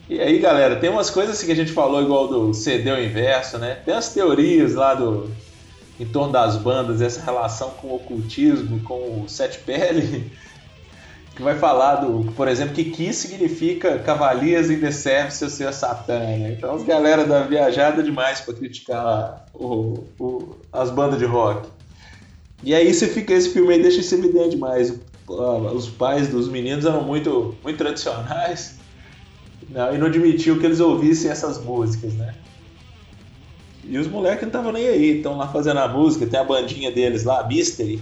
E 0.10 0.20
aí, 0.20 0.40
galera, 0.40 0.78
tem 0.78 0.90
umas 0.90 1.10
coisas 1.10 1.36
assim 1.36 1.48
que 1.48 1.52
a 1.52 1.56
gente 1.56 1.72
falou 1.72 2.02
igual 2.02 2.28
do 2.28 2.54
CD 2.54 2.90
ao 2.90 3.02
inverso, 3.02 3.58
né? 3.58 3.78
Tem 3.84 3.94
as 3.94 4.14
teorias 4.14 4.74
lá 4.74 4.94
do 4.94 5.30
em 6.00 6.06
torno 6.06 6.32
das 6.32 6.56
bandas, 6.56 7.02
essa 7.02 7.24
relação 7.24 7.72
com 7.72 7.88
o 7.88 7.96
ocultismo, 7.96 8.80
com 8.82 9.24
o 9.24 9.26
sete 9.28 9.58
pele 9.60 10.32
que 11.38 11.44
vai 11.44 11.56
falar 11.56 11.98
do, 11.98 12.32
por 12.32 12.48
exemplo, 12.48 12.74
que 12.74 12.86
Kiss 12.86 13.28
significa 13.28 14.00
Cavaliers 14.00 14.72
in 14.72 14.80
the 14.80 14.90
Service 14.90 15.46
of 15.46 15.54
Senhor 15.54 15.72
Satã, 15.72 16.18
né? 16.18 16.56
Então 16.58 16.74
as 16.74 16.82
galera 16.82 17.26
da 17.26 17.44
viajada 17.44 18.02
demais 18.02 18.42
para 18.42 18.56
criticar 18.56 19.46
o, 19.54 20.04
o, 20.20 20.56
as 20.74 20.90
bandas 20.90 21.20
de 21.20 21.26
rock. 21.26 21.70
E 22.64 22.74
aí 22.74 22.92
você 22.92 23.08
fica, 23.08 23.34
esse 23.34 23.50
filme 23.50 23.76
aí 23.76 23.82
deixa 23.82 24.00
isso 24.00 24.16
evidente 24.16 24.56
demais. 24.56 25.00
Os 25.28 25.88
pais 25.88 26.28
dos 26.28 26.50
meninos 26.50 26.86
eram 26.86 27.04
muito, 27.04 27.56
muito 27.64 27.78
tradicionais 27.78 28.80
não, 29.70 29.94
e 29.94 29.98
não 30.00 30.08
admitiu 30.08 30.60
que 30.60 30.66
eles 30.66 30.80
ouvissem 30.80 31.30
essas 31.30 31.64
músicas, 31.64 32.16
né? 32.16 32.34
E 33.84 33.96
os 34.00 34.08
moleques 34.08 34.42
não 34.42 34.50
estavam 34.50 34.72
nem 34.72 34.88
aí, 34.88 35.18
estão 35.18 35.38
lá 35.38 35.48
fazendo 35.50 35.82
a 35.82 35.88
música, 35.88 36.26
tem 36.26 36.40
a 36.40 36.44
bandinha 36.44 36.92
deles 36.92 37.24
lá, 37.24 37.48
Mystery. 37.48 38.02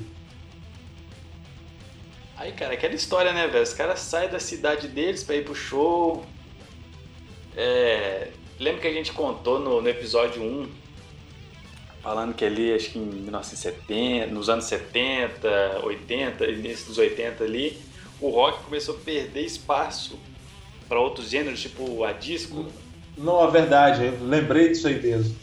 Aí, 2.46 2.52
cara, 2.52 2.76
aquela 2.76 2.94
história, 2.94 3.34
né, 3.34 3.48
velho? 3.48 3.64
Os 3.64 3.74
caras 3.74 4.00
saem 4.02 4.30
da 4.30 4.40
cidade 4.40 4.88
deles 4.88 5.24
pra 5.24 5.36
ir 5.36 5.44
pro 5.44 5.56
show. 5.56 6.24
É... 7.58 8.28
Lembra 8.60 8.82
que 8.82 8.88
a 8.88 8.94
gente 8.94 9.12
contou 9.14 9.60
no, 9.60 9.82
no 9.82 9.90
episódio 9.90 10.44
1, 10.44 10.70
falando 12.04 12.36
que 12.36 12.46
ali, 12.46 12.72
acho 12.72 12.92
que 12.92 13.00
em 13.00 13.02
1970, 13.02 14.32
nos 14.32 14.48
anos 14.48 14.66
70, 14.66 15.82
80, 15.86 16.46
início 16.46 16.86
dos 16.86 17.00
80 17.00 17.44
ali, 17.44 17.82
o 18.22 18.30
rock 18.30 18.64
começou 18.64 18.96
a 18.96 19.00
perder 19.00 19.42
espaço 19.42 20.20
para 20.88 21.00
outros 21.00 21.32
gêneros, 21.32 21.60
tipo 21.60 22.04
a 22.04 22.12
disco. 22.12 22.68
Não, 23.18 23.44
é 23.44 23.50
verdade, 23.50 24.06
eu 24.06 24.20
lembrei 24.22 24.70
disso 24.70 24.88
aí 24.88 25.02
mesmo. 25.02 25.36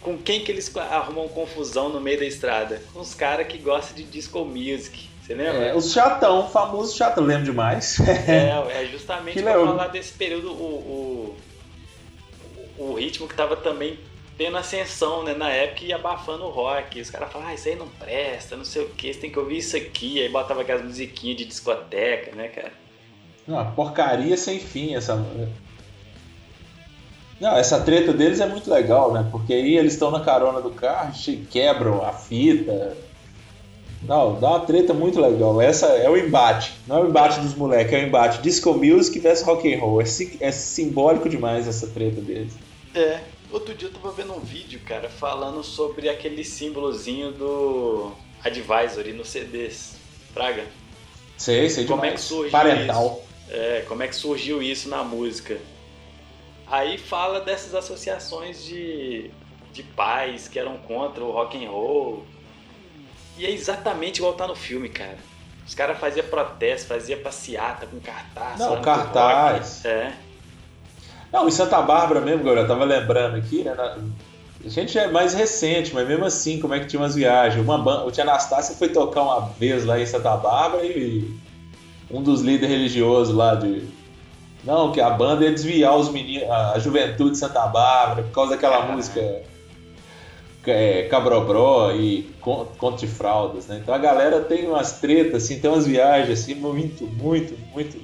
Com 0.00 0.16
quem 0.16 0.44
que 0.44 0.52
eles 0.52 0.74
arrumam 0.76 1.26
confusão 1.26 1.88
no 1.88 2.00
meio 2.00 2.20
da 2.20 2.24
estrada? 2.24 2.80
Com 2.94 3.00
os 3.00 3.12
caras 3.12 3.48
que 3.48 3.58
gostam 3.58 3.96
de 3.96 4.04
disco 4.04 4.44
music. 4.44 5.07
Você 5.28 5.34
lembra? 5.34 5.66
É, 5.66 5.76
os 5.76 5.92
chatão, 5.92 6.48
famoso 6.48 6.96
chatão, 6.96 7.22
lembro 7.22 7.44
demais. 7.44 8.00
é, 8.00 8.82
é 8.82 8.86
justamente 8.90 9.42
para 9.42 9.52
falar 9.52 9.88
desse 9.88 10.14
período, 10.14 10.50
o, 10.50 11.36
o, 12.78 12.82
o 12.82 12.94
ritmo 12.94 13.28
que 13.28 13.34
tava 13.34 13.54
também 13.54 13.98
tendo 14.38 14.56
ascensão, 14.56 15.22
né, 15.22 15.34
na 15.34 15.50
época 15.50 15.84
e 15.84 15.92
abafando 15.92 16.44
o 16.44 16.50
rock. 16.50 16.98
Os 16.98 17.10
caras 17.10 17.30
falavam, 17.30 17.52
ah, 17.52 17.54
isso 17.54 17.68
aí 17.68 17.76
não 17.76 17.88
presta, 17.88 18.56
não 18.56 18.64
sei 18.64 18.84
o 18.84 18.88
que, 18.88 19.12
você 19.12 19.20
tem 19.20 19.30
que 19.30 19.38
ouvir 19.38 19.58
isso 19.58 19.76
aqui. 19.76 20.22
Aí 20.22 20.30
botava 20.30 20.62
aquelas 20.62 20.82
musiquinhas 20.82 21.36
de 21.36 21.44
discoteca, 21.44 22.34
né, 22.34 22.48
cara? 22.48 22.72
Uma 23.46 23.66
porcaria 23.66 24.36
sem 24.36 24.58
fim 24.58 24.94
essa. 24.94 25.22
Não, 27.38 27.54
essa 27.54 27.82
treta 27.82 28.14
deles 28.14 28.40
é 28.40 28.46
muito 28.46 28.70
legal, 28.70 29.12
né? 29.12 29.28
Porque 29.30 29.52
aí 29.52 29.76
eles 29.76 29.92
estão 29.92 30.10
na 30.10 30.20
carona 30.20 30.62
do 30.62 30.70
carro, 30.70 31.12
quebram 31.50 32.02
a 32.02 32.14
fita, 32.14 32.96
não, 34.02 34.38
dá 34.38 34.50
uma 34.50 34.60
treta 34.60 34.94
muito 34.94 35.20
legal. 35.20 35.60
Essa 35.60 35.86
é 35.86 36.08
o 36.08 36.16
embate. 36.16 36.72
Não 36.86 36.98
é 36.98 37.00
o 37.02 37.08
embate 37.08 37.40
dos 37.40 37.54
moleques, 37.54 37.92
é 37.92 38.04
o 38.04 38.06
embate 38.06 38.40
disco 38.40 38.72
music 38.74 39.18
versus 39.18 39.44
rock 39.44 39.72
and 39.72 39.80
roll. 39.80 40.00
É, 40.00 40.04
é 40.40 40.52
simbólico 40.52 41.28
demais 41.28 41.66
essa 41.66 41.86
treta 41.88 42.20
deles. 42.20 42.52
É. 42.94 43.20
Outro 43.50 43.74
dia 43.74 43.88
eu 43.88 43.92
tava 43.92 44.12
vendo 44.12 44.34
um 44.34 44.40
vídeo, 44.40 44.78
cara, 44.84 45.08
falando 45.08 45.64
sobre 45.64 46.08
aquele 46.08 46.44
símbolozinho 46.44 47.32
do 47.32 48.12
Advisory 48.44 49.12
no 49.14 49.24
CDs. 49.24 49.96
Praga. 50.34 50.64
Sei, 51.36 51.70
sei 51.70 51.86
como 51.86 52.02
demais. 52.02 52.12
é 52.12 52.16
que 52.16 52.20
surgiu 52.20 52.50
Parental. 52.50 53.22
isso? 53.22 53.54
É, 53.54 53.84
como 53.88 54.02
é 54.02 54.08
que 54.08 54.14
surgiu 54.14 54.62
isso 54.62 54.88
na 54.90 55.02
música. 55.02 55.58
Aí 56.66 56.98
fala 56.98 57.40
dessas 57.40 57.74
associações 57.74 58.62
de, 58.62 59.30
de 59.72 59.82
pais 59.82 60.46
que 60.46 60.58
eram 60.58 60.76
contra 60.76 61.24
o 61.24 61.30
rock 61.30 61.64
and 61.64 61.70
roll 61.70 62.26
e 63.38 63.46
é 63.46 63.50
exatamente 63.50 64.18
igual 64.18 64.32
tá 64.34 64.46
no 64.46 64.54
filme, 64.54 64.88
cara. 64.88 65.18
Os 65.66 65.74
caras 65.74 65.98
faziam 65.98 66.26
protesto, 66.26 66.88
faziam 66.88 67.20
passeata 67.20 67.86
com 67.86 68.00
cartaz. 68.00 68.58
Não, 68.58 68.80
cartaz. 68.80 69.84
É. 69.84 70.12
Não, 71.32 71.46
em 71.46 71.50
Santa 71.50 71.80
Bárbara 71.82 72.20
mesmo, 72.20 72.40
agora 72.40 72.62
eu 72.62 72.66
tava 72.66 72.84
lembrando 72.84 73.36
aqui, 73.36 73.62
né? 73.62 73.76
A 74.64 74.68
gente 74.68 74.98
é 74.98 75.08
mais 75.08 75.34
recente, 75.34 75.94
mas 75.94 76.08
mesmo 76.08 76.24
assim, 76.24 76.58
como 76.58 76.74
é 76.74 76.80
que 76.80 76.86
tinha 76.86 77.00
umas 77.00 77.14
viagens? 77.14 77.62
Uma 77.62 77.78
banda, 77.78 78.04
o 78.04 78.10
Tia 78.10 78.24
Anastácia 78.24 78.74
foi 78.74 78.88
tocar 78.88 79.22
uma 79.22 79.40
vez 79.50 79.84
lá 79.84 80.00
em 80.00 80.06
Santa 80.06 80.36
Bárbara 80.36 80.84
e 80.84 81.38
um 82.10 82.22
dos 82.22 82.40
líderes 82.40 82.74
religiosos 82.74 83.34
lá 83.34 83.54
de. 83.54 83.84
Não, 84.64 84.90
que 84.90 85.00
a 85.00 85.10
banda 85.10 85.44
ia 85.44 85.52
desviar 85.52 85.96
os 85.96 86.08
meninos, 86.08 86.50
a 86.50 86.78
juventude 86.78 87.32
de 87.32 87.38
Santa 87.38 87.66
Bárbara 87.66 88.22
por 88.22 88.32
causa 88.32 88.52
daquela 88.52 88.86
música 88.86 89.20
é, 90.70 91.02
Cabrobró 91.04 91.92
e 91.92 92.28
Conto 92.40 92.98
de 92.98 93.06
Fraldas, 93.06 93.66
né? 93.66 93.80
Então 93.82 93.94
a 93.94 93.98
galera 93.98 94.40
tem 94.40 94.66
umas 94.66 95.00
tretas, 95.00 95.44
assim, 95.44 95.60
tem 95.60 95.70
umas 95.70 95.86
viagens 95.86 96.40
assim, 96.40 96.54
muito, 96.54 97.06
muito, 97.06 97.54
muito, 97.72 97.98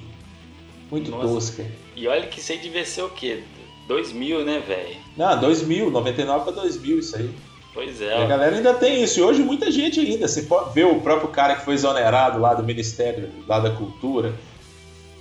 muito 0.91 1.11
Nossa. 1.11 1.27
tosca. 1.27 1.65
E 1.95 2.07
olha 2.07 2.27
que 2.27 2.39
isso 2.39 2.51
aí 2.51 2.57
devia 2.57 2.85
ser 2.85 3.03
o 3.03 3.09
quê? 3.09 3.43
2000, 3.87 4.45
né, 4.45 4.63
velho? 4.65 4.95
Não, 5.15 5.39
2000, 5.39 5.91
99 5.91 6.43
para 6.43 6.61
2000 6.61 6.99
isso 6.99 7.15
aí. 7.15 7.29
Pois 7.73 8.01
é. 8.01 8.19
E 8.19 8.23
a 8.23 8.25
galera 8.25 8.55
ainda 8.55 8.73
tem 8.73 9.03
isso. 9.03 9.19
E 9.19 9.23
hoje 9.23 9.43
muita 9.43 9.69
gente 9.69 9.99
ainda. 9.99 10.27
Você 10.27 10.43
pode 10.43 10.73
ver 10.73 10.85
o 10.85 11.01
próprio 11.01 11.27
cara 11.27 11.55
que 11.55 11.65
foi 11.65 11.73
exonerado 11.73 12.39
lá 12.39 12.53
do 12.53 12.63
Ministério 12.63 13.29
lá 13.47 13.59
da 13.59 13.69
Cultura. 13.69 14.33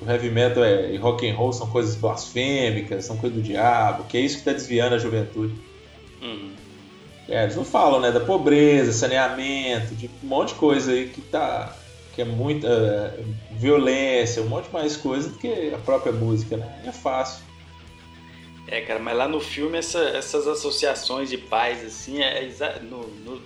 O 0.00 0.10
heavy 0.10 0.30
metal 0.30 0.62
é, 0.62 0.92
e 0.92 0.96
rock 0.96 1.28
and 1.28 1.34
roll 1.34 1.52
são 1.52 1.66
coisas 1.68 1.96
blasfêmicas, 1.96 3.04
são 3.04 3.16
coisas 3.16 3.36
do 3.36 3.42
diabo, 3.42 4.04
que 4.04 4.16
é 4.16 4.20
isso 4.20 4.36
que 4.36 4.40
está 4.42 4.52
desviando 4.52 4.94
a 4.94 4.98
juventude. 4.98 5.54
Uhum. 6.22 6.52
É, 7.28 7.44
eles 7.44 7.56
não 7.56 7.64
falam, 7.64 8.00
né, 8.00 8.12
da 8.12 8.20
pobreza, 8.20 8.92
saneamento, 8.92 9.94
de 9.94 10.10
um 10.22 10.26
monte 10.26 10.48
de 10.48 10.54
coisa 10.56 10.92
aí 10.92 11.08
que 11.08 11.20
tá 11.20 11.74
que 12.14 12.22
é 12.22 12.24
muita 12.24 12.68
uh, 12.68 13.34
violência, 13.56 14.40
um 14.40 14.46
monte 14.46 14.70
mais 14.72 14.96
coisa 14.96 15.30
do 15.30 15.36
que 15.36 15.74
a 15.74 15.78
própria 15.78 16.12
música, 16.12 16.56
né? 16.56 16.82
É 16.86 16.92
fácil. 16.92 17.44
É, 18.68 18.80
cara, 18.80 19.00
mas 19.00 19.16
lá 19.16 19.26
no 19.26 19.40
filme 19.40 19.78
essa, 19.78 19.98
essas 19.98 20.46
associações 20.46 21.28
de 21.28 21.36
pais, 21.36 21.84
assim, 21.84 22.22
é 22.22 22.48
no, 22.82 23.06
no, 23.08 23.42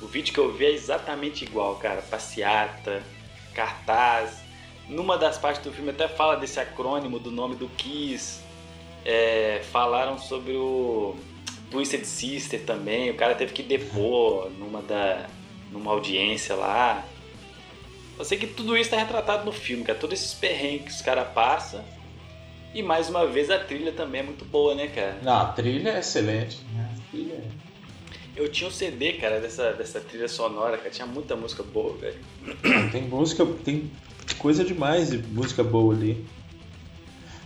o 0.00 0.06
vídeo 0.06 0.32
que 0.32 0.38
eu 0.38 0.52
vi 0.52 0.66
é 0.66 0.70
exatamente 0.72 1.44
igual, 1.44 1.74
cara. 1.76 2.00
Passeata, 2.02 3.02
cartaz. 3.52 4.38
Numa 4.88 5.18
das 5.18 5.36
partes 5.36 5.62
do 5.62 5.72
filme 5.72 5.90
até 5.90 6.08
fala 6.08 6.36
desse 6.36 6.58
acrônimo 6.60 7.18
do 7.18 7.30
nome 7.30 7.56
do 7.56 7.68
Kiss. 7.70 8.40
É, 9.04 9.60
falaram 9.70 10.18
sobre 10.18 10.52
o 10.52 11.16
Twisted 11.70 12.04
Sister 12.04 12.62
também, 12.64 13.10
o 13.10 13.14
cara 13.14 13.34
teve 13.34 13.52
que 13.52 13.62
depor 13.62 14.50
numa, 14.58 14.82
da, 14.82 15.26
numa 15.70 15.92
audiência 15.92 16.54
lá. 16.54 17.04
Eu 18.18 18.24
sei 18.24 18.36
que 18.36 18.46
tudo 18.46 18.76
isso 18.76 18.90
tá 18.90 18.96
retratado 18.96 19.44
no 19.44 19.52
filme, 19.52 19.84
cara. 19.84 19.98
Todos 19.98 20.18
esses 20.18 20.34
perrengues 20.34 20.84
que 20.84 20.90
os 20.90 21.02
caras 21.02 21.28
passam. 21.32 21.84
E 22.74 22.82
mais 22.82 23.08
uma 23.08 23.26
vez 23.26 23.50
a 23.50 23.58
trilha 23.58 23.92
também 23.92 24.20
é 24.20 24.24
muito 24.24 24.44
boa, 24.44 24.74
né, 24.74 24.88
cara? 24.88 25.18
Não, 25.22 25.36
a 25.40 25.46
trilha 25.52 25.90
é 25.90 25.98
excelente. 26.00 26.58
Né? 26.74 26.90
A 26.92 27.10
trilha 27.10 27.34
é... 27.34 27.48
Eu 28.36 28.48
tinha 28.48 28.68
um 28.68 28.72
CD, 28.72 29.14
cara, 29.14 29.40
dessa, 29.40 29.72
dessa 29.72 30.00
trilha 30.00 30.28
sonora, 30.28 30.76
cara. 30.76 30.90
Tinha 30.90 31.06
muita 31.06 31.34
música 31.34 31.62
boa, 31.62 31.96
velho. 31.96 32.18
Tem 32.92 33.02
música, 33.02 33.44
tem 33.64 33.90
coisa 34.38 34.64
demais 34.64 35.10
de 35.10 35.18
música 35.18 35.64
boa 35.64 35.92
ali. 35.94 36.24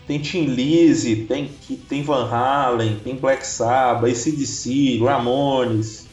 Tem 0.06 0.18
Tim 0.20 0.46
Lizzy, 0.46 1.24
tem, 1.26 1.48
tem 1.88 2.02
Van 2.02 2.28
Halen, 2.28 2.98
tem 3.00 3.16
Black 3.16 3.46
Sabbath, 3.46 4.10
ACDC, 4.10 4.98
Ramones, 4.98 6.08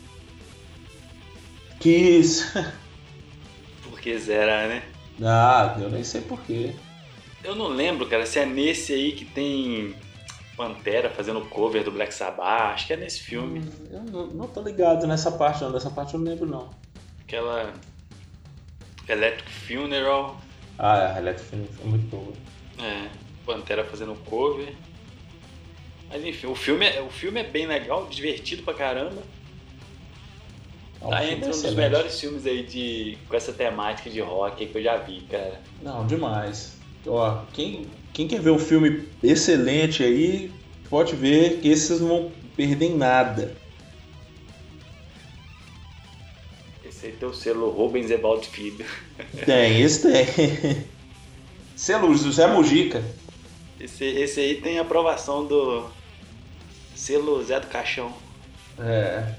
Kiss. 1.80 2.46
Por 3.84 4.00
que 4.00 4.20
será, 4.20 4.68
né? 4.68 4.84
Ah, 5.22 5.76
eu 5.82 5.90
nem 5.90 6.04
sei 6.04 6.22
porquê. 6.22 6.74
Eu 7.44 7.56
não 7.56 7.68
lembro, 7.68 8.08
cara, 8.08 8.26
se 8.26 8.40
é 8.40 8.46
nesse 8.46 8.94
aí 8.94 9.12
que 9.12 9.26
tem 9.26 9.96
Pantera 10.60 11.10
fazendo 11.10 11.40
cover 11.46 11.86
do 11.86 11.92
Black 11.92 12.14
Sabbath. 12.14 12.74
Acho 12.74 12.88
que 12.88 12.92
é 12.92 12.98
nesse 12.98 13.22
filme. 13.22 13.60
Hum, 13.62 13.88
eu 13.92 14.04
não, 14.04 14.28
não 14.28 14.48
tô 14.48 14.62
ligado 14.62 15.08
nessa 15.08 15.32
parte, 15.32 15.64
não. 15.64 15.72
Dessa 15.72 15.90
parte 15.90 16.14
eu 16.14 16.20
não 16.20 16.30
lembro, 16.30 16.46
não. 16.46 16.70
Aquela. 17.22 17.74
Electric 19.08 19.50
Funeral. 19.50 20.38
Ah, 20.78 21.16
é, 21.16 21.20
Electric 21.20 21.50
Funeral 21.50 21.74
foi 21.74 21.90
muito 21.90 22.08
boa. 22.10 22.34
É, 22.78 23.08
Pantera 23.50 23.84
fazendo 23.84 24.14
cover. 24.26 24.76
Mas 26.08 26.24
enfim, 26.24 26.46
o 26.46 26.54
filme 26.54 26.86
é, 26.86 27.02
o 27.02 27.10
filme 27.10 27.40
é 27.40 27.44
bem 27.44 27.66
legal, 27.66 28.06
divertido 28.06 28.62
pra 28.62 28.76
caramba. 28.76 29.24
Não, 31.02 31.10
tá 31.10 31.26
entre 31.26 31.46
é 31.46 31.48
um 31.48 31.62
dos 31.62 31.74
melhores 31.74 32.20
filmes 32.20 32.46
aí 32.46 32.62
de, 32.62 33.18
com 33.28 33.36
essa 33.36 33.52
temática 33.52 34.08
de 34.08 34.20
rock 34.22 34.68
que 34.68 34.78
eu 34.78 34.84
já 34.84 34.98
vi, 34.98 35.22
cara. 35.22 35.60
Não, 35.82 36.06
demais. 36.06 36.78
Ó, 37.08 37.42
quem, 37.52 37.88
quem 38.14 38.28
quer 38.28 38.40
ver 38.40 38.52
um 38.52 38.60
filme 38.60 39.08
excelente 39.24 40.04
aí, 40.04 40.52
pode 40.88 41.16
ver 41.16 41.60
que 41.60 41.70
esses 41.70 42.02
não 42.02 42.08
vão 42.08 42.32
perder 42.56 42.86
em 42.86 42.98
nada. 42.98 43.56
Esse 46.86 47.08
aí 47.08 47.12
tem 47.14 47.28
o 47.28 47.34
selo 47.34 47.72
Rubens 47.72 48.12
Evaldo 48.12 48.46
Filho. 48.46 48.86
Tem, 49.44 49.82
esse 49.82 50.08
tem. 50.08 50.86
Selo 51.80 52.14
José 52.14 52.46
Mujica. 52.46 53.02
Esse, 53.80 54.04
esse 54.04 54.40
aí 54.40 54.62
tem 54.62 54.78
aprovação 54.78 55.46
do 55.46 55.90
selo 56.96 57.42
Zé 57.44 57.60
do 57.60 57.68
Caixão. 57.68 58.14
É. 58.78 59.36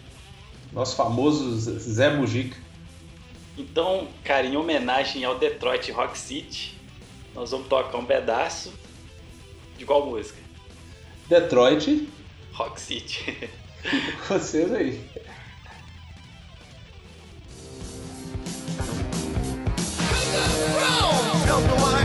Nosso 0.73 0.97
famoso 0.97 1.59
Zé 1.79 2.11
Mujica. 2.11 2.57
Então, 3.59 4.09
cara, 4.25 4.47
em 4.47 4.57
homenagem 4.57 5.25
ao 5.25 5.39
Detroit 5.39 5.91
Rock 5.93 6.19
City, 6.19 6.79
nós 7.35 7.51
vamos 7.51 7.69
tocar 7.69 7.99
um 7.99 8.05
pedaço 8.05 8.73
de 9.77 9.85
qual 9.85 10.07
música? 10.07 10.39
Detroit. 11.29 12.09
Rock 12.53 12.81
City. 12.81 13.51
Vocês 14.29 14.73
aí. 14.73 15.01
música, 21.51 22.00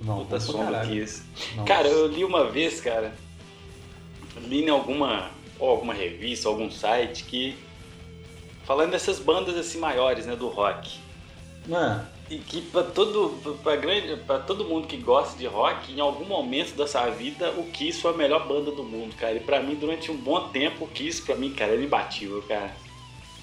velho. 0.00 0.18
Puta 0.18 0.40
som 0.40 0.64
do 0.64 0.88
Kiss. 0.88 1.22
Cara, 1.66 1.88
eu 1.88 2.06
li 2.06 2.24
uma 2.24 2.48
vez, 2.48 2.80
cara. 2.80 3.14
Li 4.36 4.64
em 4.64 4.68
alguma, 4.68 5.30
ou 5.58 5.68
alguma 5.68 5.94
revista, 5.94 6.48
algum 6.48 6.70
site 6.70 7.24
que. 7.24 7.56
Falando 8.64 8.92
dessas 8.92 9.18
bandas 9.18 9.56
assim 9.56 9.78
maiores, 9.78 10.26
né, 10.26 10.36
do 10.36 10.48
rock. 10.48 10.98
É. 11.68 12.00
E 12.30 12.38
que 12.38 12.60
pra 12.60 12.84
todo, 12.84 13.56
pra, 13.62 13.74
grande, 13.74 14.16
pra 14.24 14.38
todo 14.38 14.64
mundo 14.64 14.86
que 14.86 14.96
gosta 14.96 15.36
de 15.36 15.46
rock, 15.46 15.92
em 15.92 16.00
algum 16.00 16.24
momento 16.24 16.76
da 16.76 16.86
sua 16.86 17.10
vida, 17.10 17.50
o 17.58 17.64
Kiss 17.64 18.00
foi 18.00 18.12
a 18.12 18.16
melhor 18.16 18.46
banda 18.46 18.70
do 18.70 18.84
mundo, 18.84 19.16
cara. 19.16 19.34
E 19.34 19.40
pra 19.40 19.60
mim, 19.60 19.74
durante 19.74 20.12
um 20.12 20.16
bom 20.16 20.48
tempo, 20.48 20.84
o 20.84 20.88
Kiss, 20.88 21.22
pra 21.22 21.34
mim, 21.34 21.50
cara, 21.50 21.72
era 21.72 21.82
imbatível, 21.82 22.40
cara. 22.46 22.70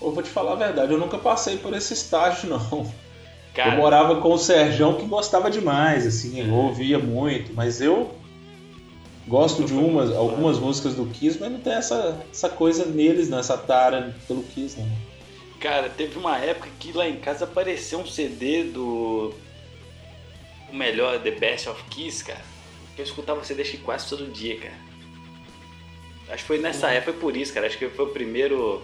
Eu 0.02 0.12
vou 0.12 0.24
te 0.24 0.30
falar 0.30 0.54
a 0.54 0.56
verdade, 0.56 0.94
eu 0.94 0.98
nunca 0.98 1.18
passei 1.18 1.58
por 1.58 1.74
esse 1.74 1.94
estágio, 1.94 2.48
não. 2.50 2.94
Cara, 3.58 3.72
eu 3.72 3.78
morava 3.78 4.22
com 4.22 4.34
o 4.34 4.38
Serjão 4.38 4.94
que 4.94 5.06
gostava 5.08 5.50
demais, 5.50 6.06
assim, 6.06 6.40
eu 6.40 6.54
ouvia 6.54 7.00
muito, 7.00 7.56
mas 7.56 7.82
eu 7.82 8.14
gosto 9.28 9.64
de 9.64 9.74
umas, 9.74 10.16
algumas 10.16 10.60
músicas 10.60 10.94
do 10.94 11.08
Kiss, 11.08 11.40
mas 11.40 11.52
não 11.52 11.60
tem 11.60 11.74
essa, 11.74 12.24
essa 12.32 12.50
coisa 12.50 12.86
neles, 12.86 13.28
não, 13.28 13.40
essa 13.40 13.58
tara 13.58 14.16
pelo 14.28 14.44
Kiss, 14.44 14.80
não. 14.80 14.88
Cara, 15.60 15.90
teve 15.90 16.20
uma 16.20 16.38
época 16.38 16.70
que 16.80 16.92
lá 16.92 17.10
em 17.10 17.16
casa 17.16 17.46
apareceu 17.46 17.98
um 17.98 18.06
CD 18.06 18.64
do 18.64 19.34
o 20.70 20.76
melhor 20.76 21.20
The 21.20 21.32
Best 21.32 21.68
of 21.68 21.84
Kiss, 21.86 22.24
cara. 22.24 22.46
Que 22.96 23.02
eu 23.02 23.06
escutava 23.06 23.44
CD 23.44 23.64
que 23.64 23.78
quase 23.78 24.08
todo 24.08 24.32
dia, 24.32 24.60
cara. 24.60 24.78
Acho 26.30 26.44
que 26.44 26.48
foi 26.48 26.60
nessa 26.60 26.92
época, 26.92 27.14
foi 27.14 27.22
por 27.22 27.36
isso, 27.36 27.52
cara. 27.56 27.66
Acho 27.66 27.80
que 27.80 27.90
foi 27.90 28.06
o 28.06 28.10
primeiro 28.10 28.84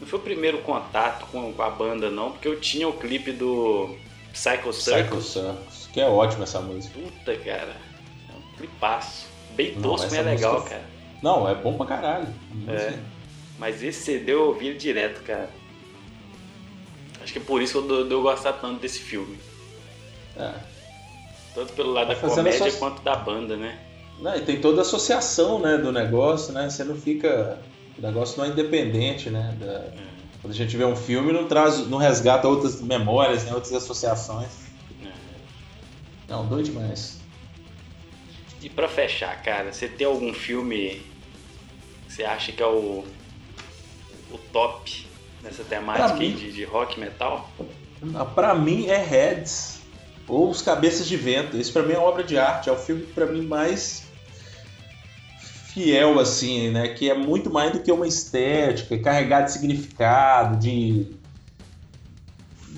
não 0.00 0.06
foi 0.06 0.18
o 0.18 0.22
primeiro 0.22 0.58
contato 0.58 1.26
com, 1.26 1.54
a 1.60 1.70
banda, 1.70 2.10
não, 2.10 2.32
porque 2.32 2.48
eu 2.48 2.60
tinha 2.60 2.88
o 2.88 2.92
clipe 2.92 3.32
do 3.32 3.96
Psycho 4.32 4.72
Circus. 4.72 4.76
Psycho 4.82 5.22
Circus, 5.22 5.88
que 5.92 6.00
é 6.00 6.06
ótima 6.06 6.44
essa 6.44 6.60
música. 6.60 6.98
Puta, 6.98 7.36
cara. 7.36 7.76
É 8.28 8.36
um 8.36 8.56
clipaço. 8.56 9.26
Bem 9.54 9.74
tosco, 9.80 10.06
mas 10.06 10.12
é 10.12 10.22
legal, 10.22 10.54
música... 10.54 10.70
cara. 10.70 10.84
Não, 11.22 11.48
é 11.48 11.54
bom 11.54 11.76
pra 11.76 11.86
caralho. 11.86 12.28
É. 12.68 12.96
Mas 13.58 13.82
esse 13.82 14.04
CD 14.04 14.32
eu 14.32 14.48
ouvi 14.48 14.72
direto, 14.74 15.22
cara. 15.24 15.50
Acho 17.20 17.32
que 17.32 17.38
é 17.40 17.42
por 17.42 17.60
isso 17.60 17.82
que 17.82 17.90
eu, 17.90 18.08
eu 18.08 18.22
gostar 18.22 18.52
tanto 18.54 18.80
desse 18.80 19.00
filme. 19.00 19.36
É. 20.36 20.52
Tanto 21.54 21.72
pelo 21.72 21.92
lado 21.92 22.14
tá 22.14 22.14
da 22.14 22.34
comédia 22.34 22.72
quanto 22.72 23.02
da 23.02 23.16
banda, 23.16 23.56
né? 23.56 23.80
Não, 24.20 24.36
e 24.36 24.40
tem 24.40 24.60
toda 24.60 24.80
a 24.80 24.82
associação 24.82 25.58
né, 25.58 25.76
do 25.76 25.90
negócio, 25.90 26.52
né? 26.52 26.70
Você 26.70 26.84
não 26.84 26.94
fica 26.94 27.58
o 27.98 28.02
negócio 28.02 28.38
não 28.38 28.44
é 28.44 28.48
independente, 28.48 29.28
né? 29.28 29.56
Da, 29.58 29.90
quando 30.40 30.52
a 30.52 30.56
gente 30.56 30.76
vê 30.76 30.84
um 30.84 30.96
filme, 30.96 31.32
não 31.32 31.46
traz, 31.46 31.86
não 31.88 31.98
resgata 31.98 32.46
outras 32.46 32.80
memórias, 32.80 33.44
né? 33.44 33.52
outras 33.52 33.72
associações. 33.72 34.68
Não, 36.28 36.46
doido 36.46 36.66
demais. 36.66 37.18
E 38.62 38.68
para 38.68 38.88
fechar, 38.88 39.42
cara, 39.42 39.72
você 39.72 39.88
tem 39.88 40.06
algum 40.06 40.32
filme 40.32 41.02
que 42.06 42.12
você 42.12 42.24
acha 42.24 42.52
que 42.52 42.62
é 42.62 42.66
o, 42.66 43.04
o 44.30 44.38
top 44.52 45.06
nessa 45.42 45.64
temática 45.64 46.14
mim, 46.14 46.34
de, 46.34 46.52
de 46.52 46.64
rock 46.64 47.00
metal? 47.00 47.50
Para 48.34 48.54
mim 48.54 48.86
é 48.86 48.98
Heads 48.98 49.80
ou 50.26 50.50
Os 50.50 50.60
Cabeças 50.60 51.06
de 51.08 51.16
Vento. 51.16 51.56
Isso 51.56 51.72
para 51.72 51.82
mim 51.82 51.94
é 51.94 51.98
obra 51.98 52.22
de 52.22 52.36
arte. 52.38 52.68
É 52.68 52.72
o 52.72 52.76
filme 52.76 53.02
para 53.02 53.26
mim 53.26 53.42
mais 53.42 54.07
fiel, 55.72 56.18
assim, 56.18 56.70
né? 56.70 56.88
Que 56.88 57.10
é 57.10 57.14
muito 57.14 57.50
mais 57.50 57.72
do 57.72 57.80
que 57.80 57.92
uma 57.92 58.06
estética, 58.06 58.98
carregado 58.98 59.46
de 59.46 59.52
significado, 59.52 60.56
de. 60.58 61.06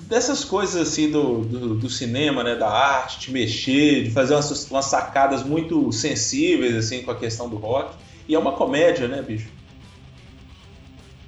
dessas 0.07 0.43
coisas 0.43 0.89
assim 0.89 1.09
do, 1.09 1.41
do, 1.41 1.75
do, 1.75 1.89
cinema, 1.89 2.43
né? 2.43 2.55
Da 2.55 2.69
arte, 2.69 3.27
de 3.27 3.31
mexer, 3.31 4.03
de 4.03 4.11
fazer 4.11 4.33
umas, 4.33 4.69
umas 4.69 4.85
sacadas 4.85 5.43
muito 5.43 5.91
sensíveis, 5.91 6.75
assim, 6.75 7.01
com 7.03 7.11
a 7.11 7.15
questão 7.15 7.49
do 7.49 7.55
rock. 7.55 7.95
E 8.27 8.35
é 8.35 8.39
uma 8.39 8.53
comédia, 8.53 9.07
né, 9.07 9.21
bicho? 9.21 9.49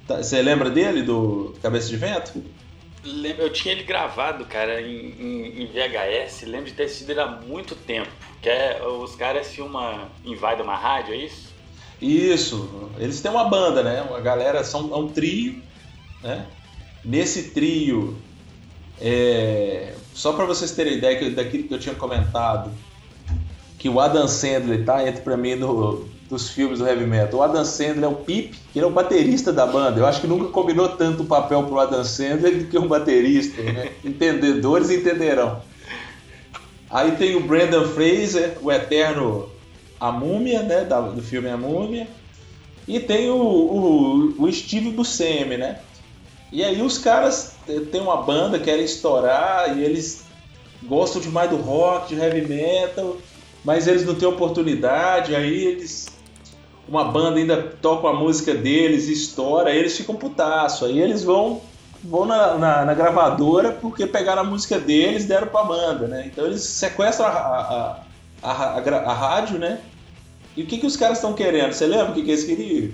Tá, 0.06 0.18
você 0.18 0.42
lembra 0.42 0.70
dele, 0.70 1.02
do 1.02 1.54
Cabeça 1.62 1.88
de 1.88 1.96
Vento? 1.96 2.44
Eu 3.38 3.52
tinha 3.52 3.74
ele 3.74 3.84
gravado, 3.84 4.46
cara, 4.46 4.80
em, 4.80 5.10
em, 5.18 5.62
em 5.62 5.66
VHS. 5.66 6.42
Lembro 6.42 6.66
de 6.66 6.72
ter 6.72 6.84
assistido 6.84 7.10
ele 7.10 7.20
há 7.20 7.26
muito 7.26 7.74
tempo. 7.74 8.08
Que 8.40 8.48
é, 8.48 8.82
os 8.86 9.14
caras 9.14 9.48
filmam, 9.48 10.08
invadem 10.24 10.64
uma 10.64 10.76
rádio, 10.76 11.14
é 11.14 11.18
isso? 11.18 11.53
Isso. 12.04 12.68
Eles 12.98 13.20
têm 13.20 13.30
uma 13.30 13.44
banda, 13.44 13.82
né? 13.82 14.06
A 14.14 14.20
galera 14.20 14.62
são 14.62 14.92
é 14.92 14.96
um 14.96 15.08
trio, 15.08 15.62
né? 16.22 16.46
Nesse 17.04 17.50
trio, 17.50 18.16
é... 19.00 19.94
só 20.12 20.32
para 20.32 20.44
vocês 20.44 20.70
terem 20.70 20.98
ideia 20.98 21.30
daquilo 21.30 21.64
que 21.64 21.74
eu 21.74 21.78
tinha 21.78 21.94
comentado, 21.94 22.70
que 23.78 23.88
o 23.88 24.00
Adam 24.00 24.28
Sandler 24.28 24.84
tá 24.84 25.06
entre 25.06 25.22
para 25.22 25.36
mim 25.36 25.54
no, 25.54 26.06
dos 26.28 26.48
filmes 26.50 26.78
do 26.78 26.86
heavy 26.86 27.06
metal. 27.06 27.40
O 27.40 27.42
Adam 27.42 27.64
Sandler 27.64 28.04
é 28.04 28.08
o 28.08 28.14
Pip, 28.14 28.56
que 28.72 28.78
ele 28.78 28.84
é 28.84 28.88
o 28.88 28.92
baterista 28.92 29.52
da 29.52 29.66
banda. 29.66 30.00
Eu 30.00 30.06
acho 30.06 30.20
que 30.20 30.26
nunca 30.26 30.50
combinou 30.50 30.88
tanto 30.90 31.22
o 31.22 31.26
papel 31.26 31.62
pro 31.64 31.78
Adam 31.78 32.04
Sandler 32.04 32.58
do 32.58 32.64
que 32.66 32.78
um 32.78 32.88
baterista. 32.88 33.62
Né? 33.62 33.92
Entendedores 34.04 34.90
entenderão. 34.90 35.62
Aí 36.90 37.12
tem 37.12 37.34
o 37.34 37.40
Brandon 37.40 37.86
Fraser, 37.88 38.56
o 38.62 38.70
eterno 38.70 39.48
A 40.04 40.12
Múmia, 40.12 40.62
né? 40.62 40.84
Do 40.84 41.22
filme 41.22 41.48
A 41.48 41.56
Múmia. 41.56 42.06
E 42.86 43.00
tem 43.00 43.30
o, 43.30 43.36
o, 43.36 44.42
o 44.42 44.52
Steve 44.52 44.90
Buscemi, 44.90 45.56
né? 45.56 45.78
E 46.52 46.62
aí 46.62 46.82
os 46.82 46.98
caras 46.98 47.56
têm 47.90 48.02
uma 48.02 48.18
banda, 48.18 48.58
querem 48.58 48.84
estourar 48.84 49.76
e 49.76 49.82
eles 49.82 50.24
gostam 50.82 51.22
demais 51.22 51.48
do 51.48 51.56
rock, 51.56 52.14
de 52.14 52.20
heavy 52.20 52.42
metal, 52.42 53.16
mas 53.64 53.86
eles 53.86 54.04
não 54.04 54.14
têm 54.14 54.28
oportunidade, 54.28 55.34
aí 55.34 55.64
eles 55.64 56.06
uma 56.86 57.04
banda 57.04 57.38
ainda 57.38 57.62
toca 57.80 58.08
a 58.08 58.12
música 58.12 58.52
deles, 58.52 59.08
estoura, 59.08 59.70
aí 59.70 59.78
eles 59.78 59.96
ficam 59.96 60.14
putaço. 60.14 60.84
Aí 60.84 61.00
eles 61.00 61.24
vão 61.24 61.62
vão 62.02 62.26
na, 62.26 62.58
na, 62.58 62.84
na, 62.84 62.92
gravadora 62.92 63.72
porque 63.72 64.06
pegaram 64.06 64.42
a 64.42 64.44
música 64.44 64.78
deles 64.78 65.24
e 65.24 65.28
deram 65.28 65.46
pra 65.46 65.64
banda, 65.64 66.06
né? 66.06 66.26
Então 66.26 66.44
eles 66.44 66.62
sequestram 66.62 67.26
a, 67.26 67.30
a, 67.30 68.50
a, 68.50 68.78
a 68.78 69.12
rádio, 69.14 69.58
né? 69.58 69.80
E 70.56 70.62
o 70.62 70.66
que, 70.66 70.78
que 70.78 70.86
os 70.86 70.96
caras 70.96 71.18
estão 71.18 71.32
querendo? 71.32 71.72
Você 71.72 71.86
lembra 71.86 72.10
o 72.10 72.14
que, 72.14 72.22
que 72.22 72.30
eles 72.30 72.44
queriam? 72.44 72.92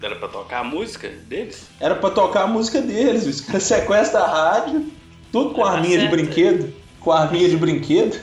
Era 0.00 0.14
pra 0.14 0.28
tocar 0.28 0.60
a 0.60 0.64
música 0.64 1.08
deles? 1.08 1.66
Era 1.80 1.94
pra 1.94 2.10
tocar 2.10 2.42
a 2.42 2.46
música 2.46 2.80
deles. 2.80 3.26
Os 3.26 3.40
caras 3.40 3.62
sequestram 3.64 4.22
a 4.22 4.26
rádio, 4.26 4.86
tudo 5.32 5.54
com 5.54 5.64
arminha 5.64 5.98
de 5.98 6.08
brinquedo. 6.08 6.72
Com 7.00 7.12
arminha 7.12 7.48
de 7.48 7.56
brinquedo. 7.56 8.20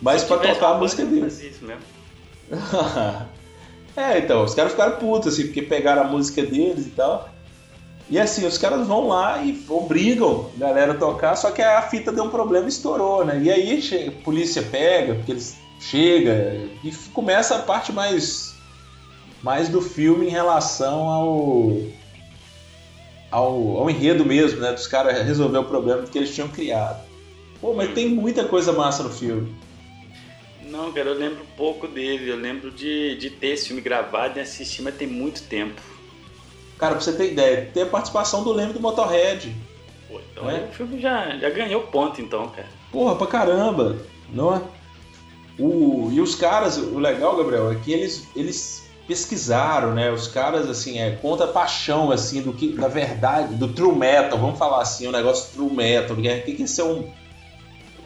Mas 0.00 0.24
pra 0.24 0.38
tocar 0.38 0.72
a 0.72 0.78
música 0.78 1.04
deles. 1.04 1.40
Isso 1.42 1.64
mesmo. 1.64 1.82
é, 3.96 4.18
então, 4.18 4.44
os 4.44 4.54
caras 4.54 4.72
ficaram 4.72 4.96
putos, 4.96 5.34
assim, 5.34 5.44
porque 5.44 5.62
pegaram 5.62 6.02
a 6.02 6.06
música 6.06 6.42
deles 6.42 6.86
e 6.86 6.90
tal. 6.90 7.28
E 8.08 8.18
assim, 8.18 8.46
os 8.46 8.56
caras 8.56 8.86
vão 8.86 9.08
lá 9.08 9.42
e 9.42 9.64
obrigam 9.68 10.48
a 10.54 10.58
galera 10.60 10.92
a 10.92 10.96
tocar, 10.96 11.34
só 11.34 11.50
que 11.50 11.60
a 11.60 11.82
fita 11.82 12.12
deu 12.12 12.24
um 12.24 12.30
problema 12.30 12.66
e 12.66 12.68
estourou, 12.68 13.24
né? 13.24 13.40
E 13.42 13.50
aí 13.50 14.06
a 14.06 14.22
polícia 14.22 14.62
pega, 14.62 15.16
porque 15.16 15.32
eles 15.32 15.56
chega 15.80 16.68
e 16.82 16.90
começa 17.12 17.56
a 17.56 17.58
parte 17.60 17.92
mais 17.92 18.54
mais 19.42 19.68
do 19.68 19.80
filme 19.80 20.26
em 20.26 20.30
relação 20.30 21.08
ao 21.08 21.76
ao, 23.30 23.78
ao 23.78 23.90
enredo 23.90 24.24
mesmo, 24.24 24.60
né? 24.60 24.72
Dos 24.72 24.86
caras 24.86 25.24
resolver 25.24 25.58
o 25.58 25.64
problema 25.64 26.02
que 26.04 26.16
eles 26.16 26.34
tinham 26.34 26.48
criado. 26.48 27.04
Pô, 27.60 27.74
mas 27.74 27.92
tem 27.92 28.08
muita 28.08 28.44
coisa 28.44 28.72
massa 28.72 29.02
no 29.02 29.10
filme. 29.10 29.54
Não, 30.62 30.92
cara, 30.92 31.10
eu 31.10 31.14
lembro 31.14 31.46
pouco 31.56 31.86
dele. 31.86 32.30
Eu 32.30 32.36
lembro 32.36 32.70
de, 32.70 33.16
de 33.16 33.30
ter 33.30 33.48
esse 33.48 33.68
filme 33.68 33.80
gravado 33.80 34.38
e 34.38 34.42
assistir, 34.42 34.82
mas 34.82 34.96
tem 34.96 35.06
muito 35.06 35.42
tempo. 35.42 35.80
Cara, 36.78 36.94
pra 36.94 37.00
você 37.00 37.12
ter 37.12 37.32
ideia, 37.32 37.70
tem 37.72 37.84
a 37.84 37.86
participação 37.86 38.42
do 38.42 38.52
Leme 38.52 38.72
do 38.72 38.80
Motorhead. 38.80 39.54
Pô, 40.08 40.20
então 40.30 40.50
é? 40.50 40.64
o 40.64 40.72
filme 40.72 41.00
já, 41.00 41.36
já 41.38 41.48
ganhou 41.50 41.82
ponto, 41.82 42.20
então, 42.20 42.48
cara. 42.48 42.68
Porra, 42.92 43.16
pra 43.16 43.26
caramba, 43.26 43.96
não 44.32 44.54
é? 44.54 44.62
O, 45.58 46.10
e 46.12 46.20
os 46.20 46.34
caras, 46.34 46.76
o 46.76 46.98
legal, 46.98 47.36
Gabriel, 47.36 47.72
é 47.72 47.76
que 47.76 47.92
eles, 47.92 48.26
eles 48.36 48.86
pesquisaram, 49.06 49.94
né? 49.94 50.10
Os 50.10 50.28
caras, 50.28 50.68
assim, 50.68 50.98
é 50.98 51.12
contra 51.12 51.46
a 51.46 51.48
paixão, 51.48 52.10
assim, 52.10 52.42
do 52.42 52.52
que, 52.52 52.72
da 52.72 52.88
verdade, 52.88 53.54
do 53.54 53.68
true 53.68 53.94
metal, 53.94 54.38
vamos 54.38 54.58
falar 54.58 54.82
assim, 54.82 55.06
o 55.06 55.08
um 55.08 55.12
negócio 55.12 55.52
true 55.54 55.72
metal, 55.72 56.16
o 56.16 56.20
que, 56.20 56.52
que 56.52 56.80
é 56.80 56.84
um 56.84 57.10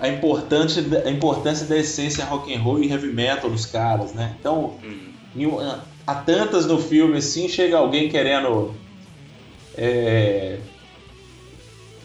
a 0.01 0.09
importância, 0.09 0.83
a 1.05 1.11
importância 1.11 1.67
da 1.67 1.77
essência 1.77 2.25
rock 2.25 2.53
and 2.55 2.61
roll 2.61 2.83
e 2.83 2.91
heavy 2.91 3.13
metal 3.13 3.51
dos 3.51 3.67
caras, 3.67 4.15
né? 4.15 4.35
Então, 4.41 4.79
uhum. 5.37 5.79
há 6.07 6.15
tantas 6.15 6.65
no 6.65 6.79
filme 6.79 7.19
assim, 7.19 7.49
chega 7.49 7.77
alguém 7.77 8.09
querendo 8.09 8.75
é, 9.77 10.59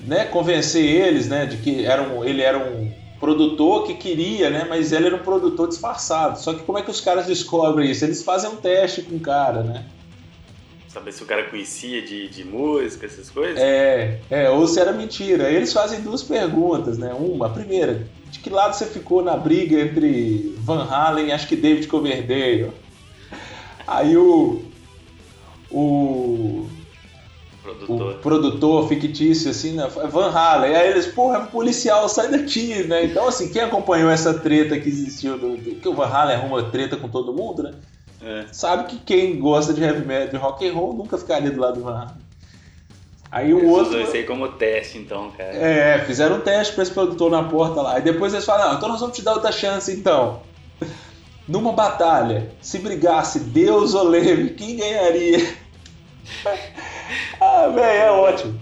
né, 0.06 0.26
convencer 0.26 0.84
eles, 0.84 1.28
né, 1.28 1.46
de 1.46 1.58
que 1.58 1.86
era 1.86 2.02
um, 2.04 2.24
ele 2.24 2.42
era 2.42 2.58
um 2.58 2.92
produtor 3.20 3.86
que 3.86 3.94
queria, 3.94 4.50
né, 4.50 4.66
mas 4.68 4.92
ele 4.92 5.08
era 5.08 5.16
um 5.16 5.24
produtor 5.24 5.68
disfarçado. 5.68 6.40
Só 6.40 6.54
que 6.54 6.64
como 6.64 6.78
é 6.78 6.82
que 6.82 6.92
os 6.92 7.02
caras 7.02 7.26
descobrem 7.28 7.90
isso? 7.90 8.06
Eles 8.06 8.24
fazem 8.24 8.50
um 8.50 8.56
teste 8.56 9.02
com 9.02 9.16
o 9.16 9.20
cara, 9.20 9.64
né? 9.64 9.86
Saber 10.88 11.12
se 11.12 11.24
o 11.24 11.26
cara 11.26 11.44
conhecia 11.50 12.02
de, 12.02 12.30
de 12.30 12.46
música, 12.46 13.06
essas 13.06 13.30
coisas? 13.30 13.62
É, 13.62 14.20
é, 14.30 14.50
ou 14.50 14.66
se 14.66 14.80
era 14.80 14.94
mentira. 14.94 15.52
Eles 15.52 15.74
fazem 15.74 16.00
duas 16.00 16.24
perguntas, 16.24 16.98
né? 16.98 17.14
Uma, 17.14 17.48
a 17.48 17.50
primeira, 17.50 18.08
de 18.32 18.40
que 18.40 18.50
lado 18.50 18.74
você 18.74 18.86
ficou 18.86 19.22
na 19.22 19.36
briga 19.36 19.80
entre 19.80 20.56
Van 20.60 20.88
Halen 20.90 21.28
e 21.28 21.32
acho 21.34 21.50
que 21.50 21.56
David 21.58 21.88
Coverdale? 21.88 22.72
Aí 23.86 24.16
o. 24.16 24.64
O. 25.70 26.66
Produtor. 27.66 28.12
O 28.12 28.18
produtor 28.20 28.88
fictício, 28.88 29.50
assim, 29.50 29.72
né? 29.72 29.88
Van 29.88 30.30
Halen. 30.30 30.76
Aí 30.76 30.90
eles, 30.92 31.08
porra, 31.08 31.40
é 31.40 31.46
policial, 31.48 32.08
sai 32.08 32.30
daqui, 32.30 32.84
né? 32.84 33.06
Então, 33.06 33.28
assim, 33.28 33.52
quem 33.52 33.64
acompanhou 33.64 34.12
essa 34.12 34.36
treta 34.36 34.80
que 34.80 34.88
existiu, 34.88 35.36
do, 35.36 35.58
do 35.58 35.76
que 35.76 35.88
o 35.88 35.94
Van 35.96 36.06
Halen 36.06 36.36
arruma 36.36 36.62
treta 36.70 36.96
com 36.96 37.10
todo 37.10 37.34
mundo, 37.34 37.64
né? 37.64 37.74
É. 38.22 38.46
Sabe 38.52 38.86
que 38.86 38.98
quem 38.98 39.40
gosta 39.40 39.74
de 39.74 39.84
heavy 39.84 40.06
metal, 40.06 40.28
de 40.28 40.38
rock 40.38 40.68
and 40.68 40.74
roll, 40.74 40.94
nunca 40.94 41.18
ficaria 41.18 41.50
do 41.50 41.60
lado 41.60 41.80
do 41.80 41.84
Van 41.84 41.98
Halen. 41.98 42.26
Aí 43.32 43.52
o 43.52 43.68
outro. 43.68 44.00
Isso 44.00 44.16
aí 44.16 44.24
como 44.24 44.48
teste, 44.50 45.00
então, 45.00 45.32
cara. 45.32 45.50
É, 45.50 46.00
fizeram 46.06 46.38
um 46.38 46.42
teste 46.42 46.74
pra 46.74 46.84
esse 46.84 46.92
produtor 46.92 47.32
na 47.32 47.44
porta 47.44 47.82
lá. 47.82 47.98
E 47.98 48.02
depois 48.04 48.32
eles 48.32 48.46
falaram: 48.46 48.78
então 48.78 48.88
nós 48.88 49.00
vamos 49.00 49.16
te 49.16 49.24
dar 49.24 49.34
outra 49.34 49.52
chance, 49.52 49.92
então. 49.92 50.42
Numa 51.48 51.74
batalha, 51.74 52.52
se 52.60 52.80
brigasse 52.80 53.40
Deus 53.40 53.94
ou 53.94 54.04
Leme, 54.04 54.50
quem 54.52 54.78
ganharia? 54.78 55.65
ah, 57.40 57.68
velho, 57.68 58.02
é 58.02 58.12
ótimo. 58.12 58.60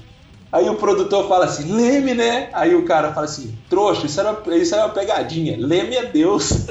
Aí 0.53 0.69
o 0.69 0.75
produtor 0.75 1.27
fala 1.27 1.45
assim, 1.45 1.71
Leme, 1.71 2.13
né? 2.13 2.49
Aí 2.53 2.75
o 2.75 2.85
cara 2.85 3.11
fala 3.11 3.25
assim, 3.25 3.57
trouxa, 3.67 4.05
isso 4.05 4.19
era, 4.19 4.39
isso 4.55 4.75
era 4.75 4.85
uma 4.85 4.93
pegadinha. 4.93 5.57
Leme 5.57 5.95
é 5.95 6.05
Deus. 6.05 6.51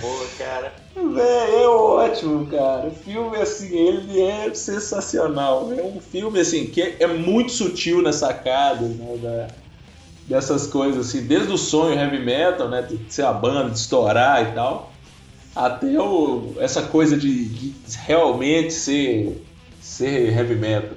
Pô, 0.00 0.26
cara. 0.38 0.72
Véi, 0.94 1.62
é 1.62 1.66
ótimo, 1.66 2.46
cara. 2.46 2.86
O 2.86 2.90
filme, 2.92 3.36
assim, 3.36 3.76
ele 3.76 4.22
é 4.22 4.54
sensacional. 4.54 5.72
É 5.76 5.82
um 5.82 6.00
filme, 6.00 6.38
assim, 6.38 6.66
que 6.66 6.80
é, 6.80 7.06
muito 7.08 7.50
sutil 7.50 8.00
nas 8.00 8.14
sacadas, 8.16 8.90
né? 8.90 9.18
Da, 9.20 9.48
dessas 10.28 10.68
coisas, 10.68 11.08
assim, 11.08 11.26
desde 11.26 11.52
o 11.52 11.58
sonho 11.58 11.98
heavy 11.98 12.20
metal, 12.20 12.68
né? 12.68 12.82
De 12.82 13.12
ser 13.12 13.24
a 13.24 13.32
banda, 13.32 13.70
de 13.70 13.78
estourar 13.78 14.50
e 14.50 14.54
tal, 14.54 14.92
até 15.54 16.00
o, 16.00 16.54
essa 16.58 16.82
coisa 16.82 17.16
de, 17.16 17.44
de 17.46 17.74
realmente 17.98 18.72
ser, 18.72 19.44
ser 19.80 20.36
heavy 20.36 20.54
metal. 20.54 20.96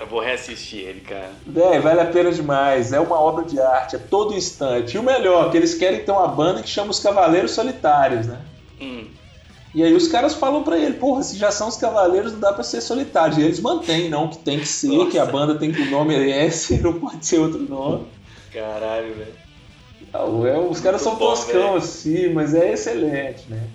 Eu 0.00 0.06
vou 0.06 0.20
reassistir 0.20 0.80
ele, 0.80 1.00
cara. 1.00 1.32
É, 1.56 1.80
vale 1.80 2.00
a 2.00 2.06
pena 2.06 2.30
demais. 2.30 2.92
É 2.92 3.00
uma 3.00 3.18
obra 3.18 3.44
de 3.44 3.60
arte, 3.60 3.96
é 3.96 3.98
todo 3.98 4.34
instante. 4.34 4.96
E 4.96 4.98
o 4.98 5.02
melhor, 5.02 5.50
que 5.50 5.56
eles 5.56 5.74
querem 5.74 6.04
ter 6.04 6.12
uma 6.12 6.28
banda 6.28 6.62
que 6.62 6.68
chama 6.68 6.90
os 6.90 7.00
Cavaleiros 7.00 7.50
Solitários, 7.50 8.26
né? 8.26 8.38
Hum. 8.80 9.06
E 9.74 9.82
aí 9.82 9.92
os 9.92 10.08
caras 10.08 10.34
falam 10.34 10.62
para 10.62 10.78
ele, 10.78 10.94
porra, 10.94 11.22
se 11.22 11.36
já 11.36 11.50
são 11.50 11.68
os 11.68 11.76
Cavaleiros, 11.76 12.32
não 12.32 12.40
dá 12.40 12.52
pra 12.52 12.62
ser 12.62 12.80
solitário. 12.80 13.38
E 13.38 13.42
eles 13.42 13.60
mantêm, 13.60 14.08
não, 14.08 14.28
que 14.28 14.38
tem 14.38 14.58
que 14.58 14.66
ser, 14.66 14.88
Nossa. 14.88 15.10
que 15.10 15.18
a 15.18 15.26
banda 15.26 15.56
tem 15.56 15.72
que 15.72 15.82
o 15.82 15.90
nome 15.90 16.14
é 16.14 16.46
esse, 16.46 16.78
não 16.82 16.94
pode 16.94 17.26
ser 17.26 17.38
outro 17.38 17.60
nome. 17.60 18.06
Caralho, 18.52 19.14
velho. 19.14 19.47
É, 20.12 20.58
os 20.58 20.80
caras 20.80 21.02
são 21.02 21.16
toscão 21.16 21.76
assim, 21.76 22.32
mas 22.32 22.54
é 22.54 22.72
excelente, 22.72 23.44
né? 23.48 23.68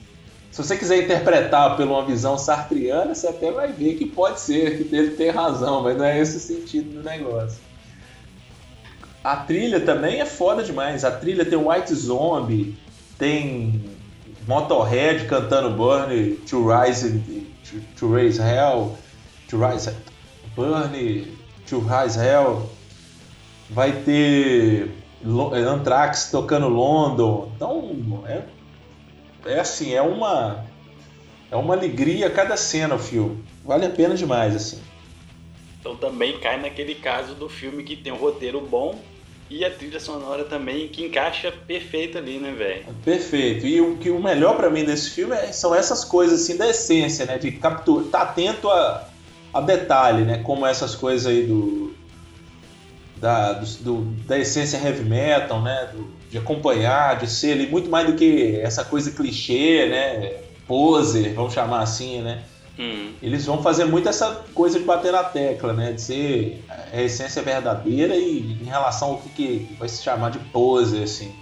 Se 0.52 0.64
você 0.64 0.78
quiser 0.78 1.04
interpretar 1.04 1.76
por 1.76 1.86
uma 1.86 2.06
visão 2.06 2.38
sartriana, 2.38 3.16
você 3.16 3.28
até 3.28 3.52
vai 3.52 3.72
ver 3.72 3.96
que 3.96 4.06
pode 4.06 4.40
ser, 4.40 4.78
que 4.78 4.96
ele 4.96 5.12
tem 5.12 5.32
razão, 5.32 5.82
mas 5.82 5.98
não 5.98 6.06
é 6.06 6.20
esse 6.20 6.38
o 6.38 6.40
sentido 6.40 7.02
do 7.02 7.04
negócio. 7.04 7.58
A 9.24 9.38
trilha 9.38 9.80
também 9.80 10.22
é 10.22 10.26
foda 10.26 10.62
demais. 10.62 11.04
A 11.04 11.12
trilha 11.12 11.44
tem 11.44 11.58
White 11.58 11.96
Zombie, 11.96 12.78
tem 13.18 13.84
Motorhead 14.48 15.26
cantando 15.26 15.72
Burn 15.72 16.36
to 16.48 16.68
Rise 16.68 17.20
to, 17.64 17.80
to 17.98 18.14
Raise 18.14 18.40
Hell, 18.40 18.96
to 19.48 19.58
Rise 19.58 19.92
Burn 20.56 21.26
to 21.68 21.80
Rise 21.80 22.20
Hell. 22.20 22.70
Vai 23.70 23.92
ter 23.92 25.03
Anthrax 25.26 26.30
tocando 26.32 26.68
London. 26.68 27.52
Então 27.56 28.24
é 28.28 28.44
é 29.46 29.60
assim, 29.60 29.94
é 29.94 30.02
uma 30.02 30.66
é 31.52 31.56
uma 31.56 31.76
alegria 31.76 32.30
cada 32.30 32.58
cena 32.58 32.96
o 32.96 33.00
filme. 33.00 33.44
vale 33.64 33.86
a 33.86 33.90
pena 33.90 34.16
demais, 34.16 34.56
assim. 34.56 34.82
Então 35.80 35.96
também 35.96 36.40
cai 36.40 36.60
naquele 36.60 36.96
caso 36.96 37.36
do 37.36 37.50
filme 37.50 37.84
que 37.84 37.96
tem 37.96 38.12
um 38.12 38.18
roteiro 38.18 38.62
bom 38.62 38.98
e 39.50 39.64
a 39.64 39.70
trilha 39.70 40.00
sonora 40.00 40.46
também 40.46 40.88
que 40.88 41.06
encaixa 41.06 41.52
perfeito 41.52 42.18
ali, 42.18 42.40
né, 42.40 42.52
velho? 42.52 42.86
Perfeito. 43.04 43.68
E 43.68 43.80
o 43.82 43.98
que 43.98 44.10
o 44.10 44.22
melhor 44.22 44.56
para 44.56 44.70
mim 44.70 44.84
desse 44.84 45.12
filme 45.12 45.36
é, 45.36 45.52
são 45.52 45.76
essas 45.76 46.04
coisas 46.04 46.42
assim 46.42 46.58
da 46.58 46.68
essência, 46.70 47.26
né? 47.26 47.38
De 47.38 47.52
capturar, 47.52 48.06
tá 48.06 48.22
atento 48.22 48.70
a, 48.70 49.08
a 49.54 49.62
detalhe, 49.62 50.24
né? 50.24 50.42
Como 50.42 50.66
essas 50.66 50.96
coisas 50.96 51.28
aí 51.28 51.44
do 51.44 51.93
da, 53.24 53.54
do, 53.54 53.66
do, 53.66 54.02
da 54.26 54.38
essência 54.38 54.78
heavy 54.78 55.06
metal, 55.06 55.62
né? 55.62 55.90
Do, 55.94 56.12
de 56.30 56.38
acompanhar, 56.38 57.18
de 57.18 57.30
ser 57.30 57.54
ali 57.54 57.68
muito 57.68 57.90
mais 57.90 58.06
do 58.06 58.16
que 58.16 58.60
essa 58.62 58.84
coisa 58.84 59.12
clichê, 59.12 59.88
né? 59.88 60.42
Poser, 60.68 61.34
vamos 61.34 61.54
chamar 61.54 61.80
assim, 61.80 62.22
né? 62.22 62.44
Hum. 62.78 63.14
Eles 63.22 63.46
vão 63.46 63.64
fazer 63.64 63.86
muito 63.86 64.10
essa 64.10 64.44
coisa 64.54 64.78
de 64.78 64.84
bater 64.84 65.14
na 65.14 65.24
tecla, 65.24 65.72
né? 65.72 65.94
De 65.94 66.02
ser 66.02 66.66
a 66.92 67.02
essência 67.02 67.42
verdadeira 67.42 68.14
e 68.14 68.58
em 68.62 68.66
relação 68.66 69.12
ao 69.12 69.18
que, 69.20 69.30
que 69.30 69.76
vai 69.80 69.88
se 69.88 70.04
chamar 70.04 70.30
de 70.30 70.40
pose, 70.40 71.02
assim. 71.02 71.34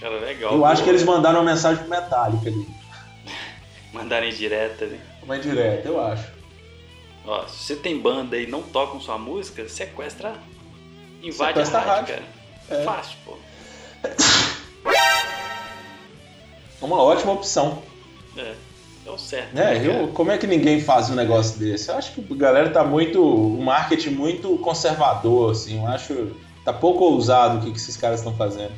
Cara, 0.00 0.18
legal. 0.20 0.54
Eu 0.54 0.60
pô, 0.60 0.64
acho 0.64 0.82
que 0.82 0.88
eles 0.88 1.02
mandaram 1.02 1.40
uma 1.40 1.50
mensagem 1.52 1.82
pro 1.82 1.90
Metallica 1.90 2.48
ali. 2.48 2.66
Mandaram 3.92 4.26
indireta, 4.26 4.86
né? 4.86 4.98
Uma 5.22 5.36
indireta, 5.36 5.86
eu 5.86 6.02
acho. 6.02 6.33
Ó, 7.26 7.46
se 7.46 7.64
você 7.64 7.76
tem 7.76 7.98
banda 7.98 8.36
e 8.36 8.46
não 8.46 8.62
tocam 8.62 9.00
sua 9.00 9.18
música, 9.18 9.68
sequestra. 9.68 10.34
Invade 11.22 11.52
sequestra 11.54 11.78
a 11.78 11.82
rádio, 11.82 12.14
cara. 12.14 12.26
É. 12.70 12.84
Fácil, 12.84 13.16
pô. 13.24 13.36
Uma 16.82 17.02
ótima 17.02 17.32
opção. 17.32 17.82
É. 18.36 18.54
Deu 19.04 19.18
certo. 19.18 19.56
É, 19.58 19.78
né, 19.78 19.86
eu, 19.86 20.08
como 20.08 20.30
é 20.30 20.38
que 20.38 20.46
ninguém 20.46 20.80
faz 20.80 21.10
um 21.10 21.14
negócio 21.14 21.58
desse? 21.58 21.90
Eu 21.90 21.96
acho 21.96 22.12
que 22.12 22.32
a 22.32 22.36
galera 22.36 22.70
tá 22.70 22.82
muito. 22.82 23.22
O 23.22 23.62
marketing 23.62 24.10
muito 24.10 24.56
conservador, 24.58 25.52
assim. 25.52 25.78
Eu 25.78 25.86
acho. 25.86 26.32
Tá 26.64 26.72
pouco 26.72 27.04
ousado 27.04 27.58
o 27.58 27.60
que, 27.60 27.70
que 27.70 27.76
esses 27.76 27.96
caras 27.96 28.20
estão 28.20 28.34
fazendo. 28.34 28.72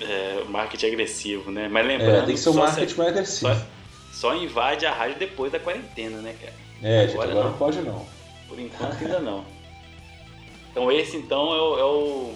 É, 0.00 0.42
marketing 0.48 0.86
agressivo, 0.86 1.52
né? 1.52 1.68
Mas 1.68 1.86
lembrando. 1.86 2.22
É, 2.22 2.26
tem 2.26 2.34
que 2.34 2.40
ser 2.40 2.50
um 2.50 2.54
marketing 2.54 2.96
mais 2.96 3.10
agressivo. 3.10 3.54
Só, 3.54 3.62
só, 4.12 4.34
invade 4.34 4.84
a 4.84 4.92
rádio 4.92 5.16
depois 5.18 5.52
da 5.52 5.60
quarentena, 5.60 6.18
né, 6.18 6.34
cara? 6.40 6.54
É, 6.82 7.04
agora, 7.04 7.06
gente, 7.06 7.16
agora 7.16 7.34
não. 7.34 7.50
não 7.50 7.58
pode 7.58 7.80
não. 7.80 8.06
Por 8.48 8.58
enquanto 8.58 9.02
ainda 9.02 9.20
não. 9.20 9.44
Então 10.70 10.92
esse 10.92 11.16
então 11.16 11.52
é 11.52 11.60
o, 11.60 11.78
é 11.78 11.84
o, 11.84 12.34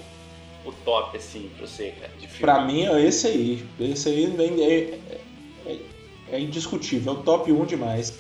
o 0.64 0.72
top, 0.84 1.16
assim, 1.16 1.50
pra 1.56 1.66
você, 1.66 1.92
cara. 1.92 2.12
De 2.14 2.26
filme. 2.26 2.40
Pra 2.40 2.64
mim 2.64 2.86
é 2.86 3.00
esse 3.04 3.26
aí. 3.26 3.64
Esse 3.78 4.08
aí 4.08 4.26
vem. 4.26 4.62
É, 4.62 4.98
é, 5.66 5.78
é 6.32 6.40
indiscutível, 6.40 7.12
é 7.12 7.16
o 7.16 7.22
top 7.22 7.52
1 7.52 7.64
demais. 7.66 8.18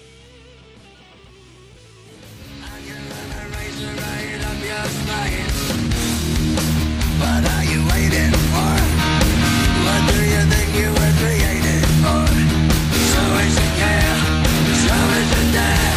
What 15.52 15.91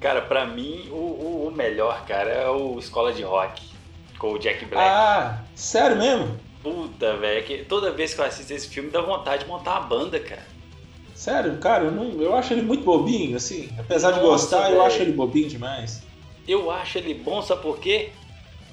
Cara, 0.00 0.22
pra 0.22 0.46
mim, 0.46 0.88
o, 0.90 0.94
o, 0.94 1.48
o, 1.48 1.50
melhor, 1.54 2.06
cara, 2.06 2.30
é 2.30 2.48
o 2.48 2.78
Escola 2.78 3.12
de 3.12 3.22
Rock, 3.22 3.62
com 4.18 4.32
o 4.32 4.38
Jack 4.38 4.64
Black. 4.64 4.88
Ah, 4.88 5.42
sério 5.54 5.98
mesmo? 5.98 6.36
Puta, 6.62 7.16
velho, 7.18 7.64
toda 7.66 7.92
vez 7.92 8.14
que 8.14 8.20
eu 8.20 8.24
assisto 8.24 8.52
esse 8.52 8.68
filme 8.68 8.90
dá 8.90 9.02
vontade 9.02 9.44
de 9.44 9.48
montar 9.48 9.78
uma 9.78 9.88
banda, 9.88 10.18
cara. 10.18 10.46
Sério, 11.14 11.58
cara, 11.58 11.84
eu, 11.84 11.90
não, 11.90 12.22
eu 12.22 12.34
acho 12.34 12.54
ele 12.54 12.62
muito 12.62 12.82
bobinho, 12.82 13.36
assim. 13.36 13.68
Apesar 13.78 14.08
Nossa, 14.08 14.22
de 14.22 14.26
gostar, 14.26 14.62
véio. 14.62 14.76
eu 14.76 14.82
acho 14.82 15.02
ele 15.02 15.12
bobinho 15.12 15.48
demais. 15.48 16.02
Eu 16.48 16.70
acho 16.70 16.96
ele 16.96 17.12
bom, 17.12 17.42
sabe 17.42 17.60
por 17.60 17.78
quê? 17.78 18.08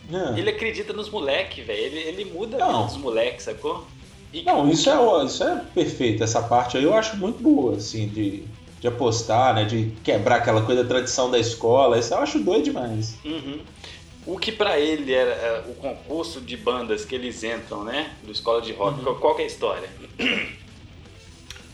Não. 0.10 0.38
Ele 0.38 0.50
acredita 0.50 0.94
nos 0.94 1.10
moleques, 1.10 1.66
velho. 1.66 1.78
Ele, 1.80 2.00
ele 2.00 2.26
muda 2.26 2.64
a 2.64 2.68
vida 2.68 2.84
dos 2.84 2.98
moleques, 2.98 3.44
sacou? 3.44 3.86
E 4.34 4.44
não, 4.44 4.70
isso 4.70 4.90
é, 4.90 5.26
isso 5.26 5.44
é 5.44 5.62
perfeito. 5.74 6.24
Essa 6.24 6.42
parte 6.42 6.78
aí 6.78 6.84
eu 6.84 6.94
acho 6.94 7.18
muito 7.18 7.44
boa, 7.44 7.76
assim, 7.76 8.08
de 8.08 8.46
de 8.90 8.96
apostar, 8.96 9.54
né? 9.54 9.66
De 9.66 9.92
quebrar 10.04 10.38
aquela 10.38 10.62
coisa 10.64 10.84
da 10.84 10.90
tradição 10.90 11.30
da 11.30 11.38
escola. 11.38 12.00
Isso 12.00 12.14
eu 12.14 12.20
acho 12.20 12.40
doido 12.40 12.66
demais. 12.66 13.18
Uhum. 13.24 13.60
O 14.26 14.38
que 14.38 14.52
para 14.52 14.80
ele 14.80 15.14
era 15.14 15.32
é, 15.32 15.64
o 15.68 15.76
concurso 15.76 16.42
de 16.42 16.58
bandas 16.58 17.06
que 17.06 17.16
eles 17.16 17.44
entram, 17.44 17.84
né? 17.84 18.16
Do 18.24 18.32
Escola 18.32 18.62
de 18.62 18.74
Rock. 18.74 19.06
Uhum. 19.06 19.16
Qual 19.16 19.40
é 19.40 19.44
a 19.44 19.46
história? 19.46 19.90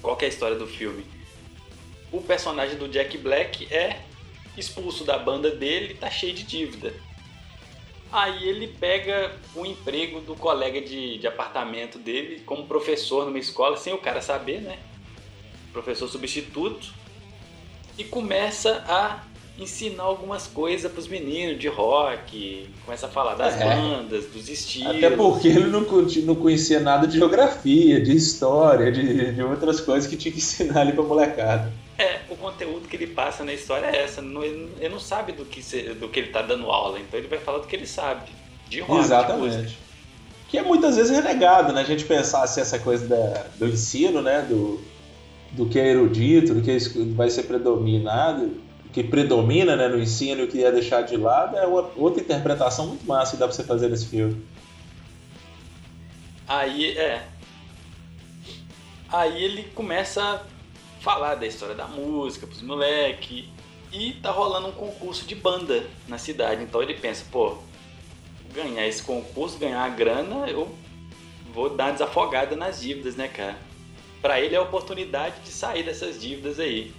Qual 0.01 0.18
é 0.20 0.26
a 0.26 0.28
história 0.28 0.57
do 0.57 0.68
filme? 0.68 1.05
O 2.11 2.22
personagem 2.22 2.78
do 2.78 2.88
Jack 2.88 3.18
Black 3.18 3.74
é 3.74 4.01
expulso 4.57 5.03
da 5.03 5.18
banda 5.18 5.49
dele 5.49 5.93
e 5.93 5.95
tá 5.95 6.09
cheio 6.09 6.34
de 6.34 6.43
dívida. 6.43 6.93
Aí 8.11 8.47
ele 8.47 8.68
pega 8.68 9.36
o 9.55 9.66
emprego 9.66 10.20
do 10.20 10.36
colega 10.36 10.80
de, 10.80 11.18
de 11.18 11.26
apartamento 11.26 11.97
dele 11.97 12.43
como 12.46 12.67
professor 12.67 13.25
numa 13.25 13.39
escola, 13.39 13.78
sem 13.78 13.93
o 13.93 13.97
cara 13.97 14.21
saber, 14.21 14.62
né? 14.62 14.78
Professor 15.74 16.08
substituto, 16.08 16.93
e 17.97 18.04
começa 18.04 18.83
a 18.87 19.24
ensinar 19.58 20.04
algumas 20.04 20.47
coisas 20.47 20.91
para 20.91 21.00
os 21.00 21.08
meninos 21.08 21.59
de 21.59 21.67
rock, 21.67 22.70
começa 22.86 23.05
a 23.05 23.09
falar 23.09 23.36
das 23.36 23.59
é. 23.59 23.66
bandas, 23.66 24.25
dos 24.25 24.50
estilos. 24.50 24.97
Até 24.97 25.12
porque 25.12 25.47
ele 25.47 25.67
não, 25.67 25.82
não 25.82 26.36
conhecia 26.36 26.79
nada 26.79 27.05
de 27.05 27.17
geografia, 27.17 28.01
de 28.01 28.16
história, 28.16 28.91
de, 28.91 29.33
de 29.33 29.43
outras 29.43 29.79
coisas 29.79 30.09
que 30.09 30.17
tinha 30.17 30.32
que 30.32 30.39
ensinar 30.39 30.82
ali 30.82 30.93
para 30.93 31.04
molecada. 31.04 31.71
É, 31.97 32.21
o 32.29 32.36
conteúdo 32.36 32.87
que 32.87 32.95
ele 32.95 33.08
passa 33.08 33.43
na 33.43 33.54
história 33.54 33.86
é 33.86 34.04
essa. 34.04 34.21
ele 34.21 34.89
não 34.89 35.00
sabe 35.00 35.33
do 35.33 35.45
que, 35.45 35.62
do 35.93 36.09
que 36.09 36.20
ele 36.20 36.28
está 36.28 36.41
dando 36.41 36.66
aula, 36.71 37.00
então 37.00 37.20
ele 37.20 37.28
vai 37.28 37.37
falar 37.37 37.59
do 37.59 37.67
que 37.67 37.75
ele 37.75 37.86
sabe, 37.86 38.32
de 38.67 38.79
rock. 38.79 39.01
Exatamente. 39.01 39.78
Que 40.50 40.58
é 40.58 40.63
muitas 40.63 40.97
vezes 40.97 41.12
renegado, 41.12 41.74
né? 41.74 41.82
A 41.82 41.86
gente 41.86 42.05
pensar 42.05 42.43
assim, 42.43 42.62
essa 42.62 42.79
coisa 42.79 43.08
da, 43.08 43.45
do 43.58 43.67
ensino, 43.67 44.21
né? 44.21 44.41
Do, 44.41 44.82
do 45.54 45.67
que 45.67 45.80
é 45.80 45.88
erudito, 45.88 46.54
do 46.54 46.62
que 46.62 46.78
vai 47.16 47.30
ser 47.30 47.43
predominado, 47.43 48.58
que 48.92 49.04
predomina 49.04 49.75
né, 49.75 49.88
no 49.88 50.00
ensino 50.00 50.42
e 50.42 50.43
o 50.46 50.47
que 50.47 50.63
é 50.63 50.71
deixar 50.71 51.01
de 51.01 51.17
lado, 51.17 51.55
é 51.58 51.66
outra 51.66 52.21
interpretação 52.21 52.88
muito 52.88 53.05
massa 53.05 53.32
que 53.32 53.38
dá 53.38 53.47
pra 53.47 53.55
você 53.55 53.63
fazer 53.63 53.89
nesse 53.89 54.08
filme. 54.08 54.43
Aí, 56.47 56.97
é. 56.97 57.25
Aí 59.09 59.43
ele 59.43 59.63
começa 59.75 60.21
a 60.21 60.42
falar 61.00 61.36
da 61.36 61.46
história 61.46 61.75
da 61.75 61.88
música 61.88 62.47
pros 62.47 62.62
moleques. 62.62 63.46
E 63.92 64.13
tá 64.13 64.32
rolando 64.32 64.70
um 64.70 64.71
concurso 64.71 65.24
de 65.28 65.36
banda 65.36 65.84
na 66.08 66.17
cidade. 66.17 66.63
Então 66.63 66.82
ele 66.82 66.96
pensa, 66.96 67.24
pô, 67.32 67.58
ganhar 68.54 68.88
esse 68.88 69.04
concurso, 69.04 69.59
ganhar 69.59 69.84
a 69.84 69.89
grana, 69.89 70.47
eu 70.47 70.75
vou 71.54 71.70
dar 71.70 71.86
uma 71.86 71.92
desafogada 71.93 72.55
nas 72.55 72.82
dívidas, 72.82 73.16
né, 73.16 73.28
cara? 73.28 73.55
Para 74.24 74.39
ele 74.39 74.55
é 74.55 74.58
a 74.58 74.62
oportunidade 74.62 75.36
de 75.43 75.50
sair 75.50 75.83
dessas 75.83 76.20
dívidas 76.20 76.58
aí. 76.58 76.93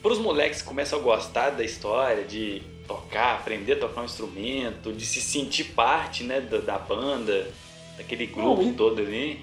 Para 0.00 0.12
os 0.12 0.18
moleques 0.20 0.62
que 0.62 0.68
começam 0.68 1.00
a 1.00 1.02
gostar 1.02 1.50
da 1.50 1.64
história, 1.64 2.22
de 2.22 2.62
tocar, 2.86 3.34
aprender 3.34 3.72
a 3.72 3.80
tocar 3.80 4.02
um 4.02 4.04
instrumento, 4.04 4.92
de 4.92 5.04
se 5.04 5.20
sentir 5.20 5.64
parte 5.64 6.22
né, 6.22 6.40
da, 6.40 6.58
da 6.58 6.78
banda, 6.78 7.48
daquele 7.96 8.26
grupo 8.26 8.62
Não, 8.62 8.72
todo 8.72 9.00
ali. 9.00 9.40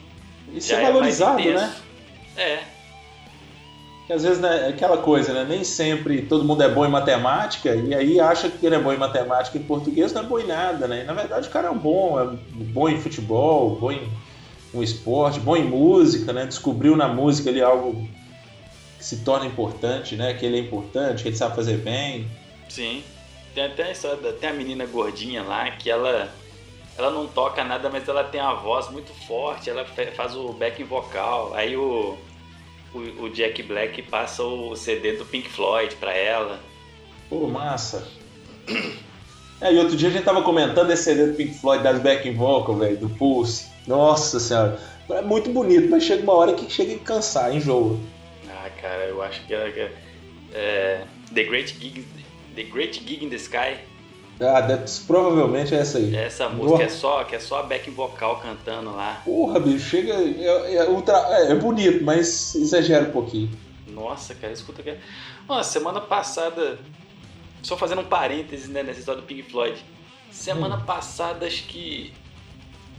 Isso 0.54 0.74
é 0.74 0.82
valorizado, 0.82 1.42
é 1.42 1.54
né? 1.54 1.76
É. 2.38 2.60
Que 4.08 4.14
às 4.14 4.24
vezes 4.24 4.40
né, 4.40 4.70
aquela 4.70 4.98
coisa, 4.98 5.34
né? 5.34 5.46
Nem 5.48 5.66
sempre 5.66 6.22
todo 6.22 6.46
mundo 6.46 6.64
é 6.64 6.70
bom 6.70 6.86
em 6.86 6.90
matemática 6.90 7.76
e 7.76 7.94
aí 7.94 8.20
acha 8.22 8.50
que 8.50 8.66
ele 8.66 8.76
é 8.76 8.80
bom 8.80 8.94
em 8.94 8.98
matemática 8.98 9.58
em 9.58 9.64
português 9.64 10.14
não 10.14 10.22
é 10.22 10.26
bom 10.26 10.40
em 10.40 10.48
nada, 10.48 10.88
né? 10.88 11.02
E, 11.02 11.04
na 11.04 11.14
verdade 11.14 11.48
o 11.48 11.52
cara 11.52 11.68
é 11.68 11.72
um 11.72 11.78
bom, 11.78 12.20
é 12.20 12.26
bom 12.54 12.90
em 12.90 13.00
futebol, 13.00 13.76
bom 13.76 13.92
em 13.92 14.10
um 14.74 14.84
esporte, 14.84 15.40
bom 15.40 15.56
em 15.56 15.64
música, 15.64 16.32
né? 16.34 16.46
Descobriu 16.46 16.96
na 16.96 17.08
música 17.08 17.50
ali 17.50 17.62
algo 17.62 18.08
que 18.98 19.06
se 19.06 19.18
torna 19.24 19.46
importante, 19.46 20.16
né? 20.16 20.34
Que 20.34 20.46
ele 20.46 20.58
é 20.58 20.60
importante, 20.60 21.24
que 21.24 21.30
ele 21.30 21.38
sabe 21.38 21.56
fazer 21.56 21.78
bem. 21.78 22.30
Sim. 22.68 23.04
Tem 23.56 23.66
até 23.66 23.84
a 23.84 23.92
história, 23.92 24.34
tem 24.34 24.50
a 24.50 24.54
menina 24.54 24.86
gordinha 24.86 25.42
lá 25.44 25.72
que 25.72 25.90
ela 25.90 26.32
ela 27.00 27.12
não 27.12 27.28
toca 27.28 27.64
nada, 27.64 27.90
mas 27.90 28.08
ela 28.10 28.26
tem 28.26 28.42
a 28.42 28.54
voz 28.54 28.90
muito 28.90 29.14
forte, 29.26 29.70
ela 29.70 29.86
faz 29.86 30.36
o 30.36 30.52
backing 30.52 30.84
vocal. 30.84 31.54
Aí 31.54 31.78
o, 31.78 32.18
o, 32.94 33.00
o 33.24 33.30
Jack 33.30 33.64
Black 33.64 34.02
passa 34.04 34.44
o 34.44 34.76
CD 34.76 35.14
do 35.14 35.24
Pink 35.24 35.50
Floyd 35.50 35.96
pra 35.96 36.14
ela. 36.14 36.60
Pô, 37.30 37.48
massa. 37.48 38.06
É, 39.62 39.74
e 39.74 39.78
outro 39.78 39.96
dia 39.96 40.10
a 40.10 40.12
gente 40.12 40.26
tava 40.26 40.42
comentando 40.42 40.92
esse 40.92 41.04
CD 41.04 41.28
do 41.28 41.38
Pink 41.38 41.54
Floyd 41.54 41.82
das 41.82 42.02
backing 42.02 42.36
vocal, 42.36 42.76
velho, 42.76 42.98
do 42.98 43.10
Pulse. 43.10 43.69
Nossa 43.88 44.40
senhora. 44.40 44.80
É 45.10 45.22
muito 45.22 45.50
bonito, 45.50 45.90
mas 45.90 46.04
chega 46.04 46.24
uma 46.24 46.34
hora 46.34 46.54
que 46.54 46.70
chega 46.72 46.96
a 46.96 47.00
cansar, 47.00 47.56
enjoa. 47.56 47.98
Ah, 48.48 48.70
cara, 48.82 49.06
eu 49.06 49.22
acho 49.24 49.46
que 49.46 49.54
é, 49.54 49.92
é 50.54 51.04
The 51.34 51.44
Great 51.44 51.76
Gig, 51.80 52.06
The 52.56 52.64
Great 52.64 53.04
Gig 53.06 53.26
in 53.26 53.30
the 53.30 53.36
Sky. 53.36 53.78
Ah, 54.40 54.62
deve, 54.62 54.86
provavelmente 55.06 55.76
é 55.76 55.80
essa 55.80 55.98
aí. 55.98 56.16
Essa 56.16 56.48
música 56.48 56.84
é 56.84 56.90
só, 56.90 57.24
que 57.26 57.36
é 57.36 57.40
só 57.40 57.60
a 57.60 57.64
back 57.64 57.90
vocal 57.92 58.40
cantando 58.40 58.96
lá. 58.96 59.22
Porra, 59.26 59.60
bicho, 59.60 59.90
chega. 59.90 60.14
É, 60.14 60.76
é, 60.76 60.90
ultra, 60.90 61.18
é, 61.30 61.52
é 61.52 61.56
bonito, 61.56 62.04
mas 62.04 62.56
exagera 62.56 63.10
um 63.10 63.12
pouquinho. 63.12 63.50
Nossa, 63.88 64.34
cara, 64.34 64.54
escuta 64.54 64.82
que. 64.82 64.96
Nossa, 65.48 65.72
semana 65.72 66.00
passada. 66.00 66.80
Só 67.62 67.76
fazendo 67.76 68.00
um 68.00 68.06
parênteses 68.06 68.70
né, 68.70 68.82
nessa 68.82 69.00
história 69.00 69.20
do 69.20 69.28
Pink 69.28 69.44
Floyd. 69.44 69.84
Semana 70.32 70.78
hum. 70.78 70.86
passada, 70.86 71.46
acho 71.46 71.66
que 71.66 72.14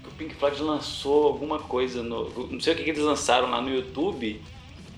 o 0.06 0.10
Pink 0.12 0.34
Floyd 0.34 0.62
lançou 0.62 1.26
alguma 1.26 1.58
coisa 1.58 2.02
no. 2.02 2.48
Não 2.48 2.60
sei 2.60 2.74
o 2.74 2.76
que, 2.76 2.84
que 2.84 2.90
eles 2.90 3.02
lançaram 3.02 3.50
lá 3.50 3.60
no 3.60 3.70
YouTube. 3.70 4.40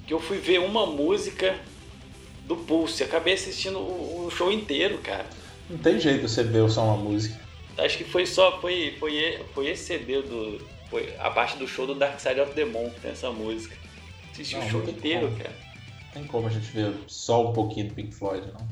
Que 0.06 0.14
eu 0.14 0.20
fui 0.20 0.38
ver 0.38 0.60
uma 0.60 0.86
música 0.86 1.58
do 2.46 2.56
Pulse. 2.56 3.02
Acabei 3.02 3.34
assistindo 3.34 3.78
o, 3.78 4.26
o 4.26 4.30
show 4.30 4.50
inteiro, 4.50 4.98
cara. 4.98 5.26
Não 5.68 5.78
tem 5.78 5.98
jeito 5.98 6.28
você 6.28 6.42
ver 6.42 6.68
só 6.70 6.84
uma 6.84 6.96
música. 6.96 7.40
Acho 7.78 7.98
que 7.98 8.04
foi 8.04 8.26
só. 8.26 8.60
Foi, 8.60 8.94
foi, 8.98 9.40
foi 9.54 9.68
esse 9.68 9.84
CD 9.84 10.22
do. 10.22 10.60
Foi 10.90 11.14
a 11.18 11.30
parte 11.30 11.56
do 11.56 11.66
show 11.66 11.86
do 11.86 11.94
Dark 11.94 12.20
Side 12.20 12.40
of 12.40 12.52
the 12.52 12.64
Moon 12.64 12.90
que 12.90 13.00
tem 13.00 13.12
essa 13.12 13.30
música. 13.30 13.74
Assisti 14.30 14.56
não, 14.56 14.66
o 14.66 14.70
show 14.70 14.82
inteiro, 14.82 15.28
como. 15.28 15.38
cara. 15.38 15.56
Não 16.04 16.12
tem 16.12 16.24
como 16.24 16.46
a 16.46 16.50
gente 16.50 16.66
ver 16.66 16.92
só 17.06 17.48
um 17.48 17.52
pouquinho 17.52 17.88
do 17.88 17.94
Pink 17.94 18.14
Floyd, 18.14 18.46
não. 18.52 18.68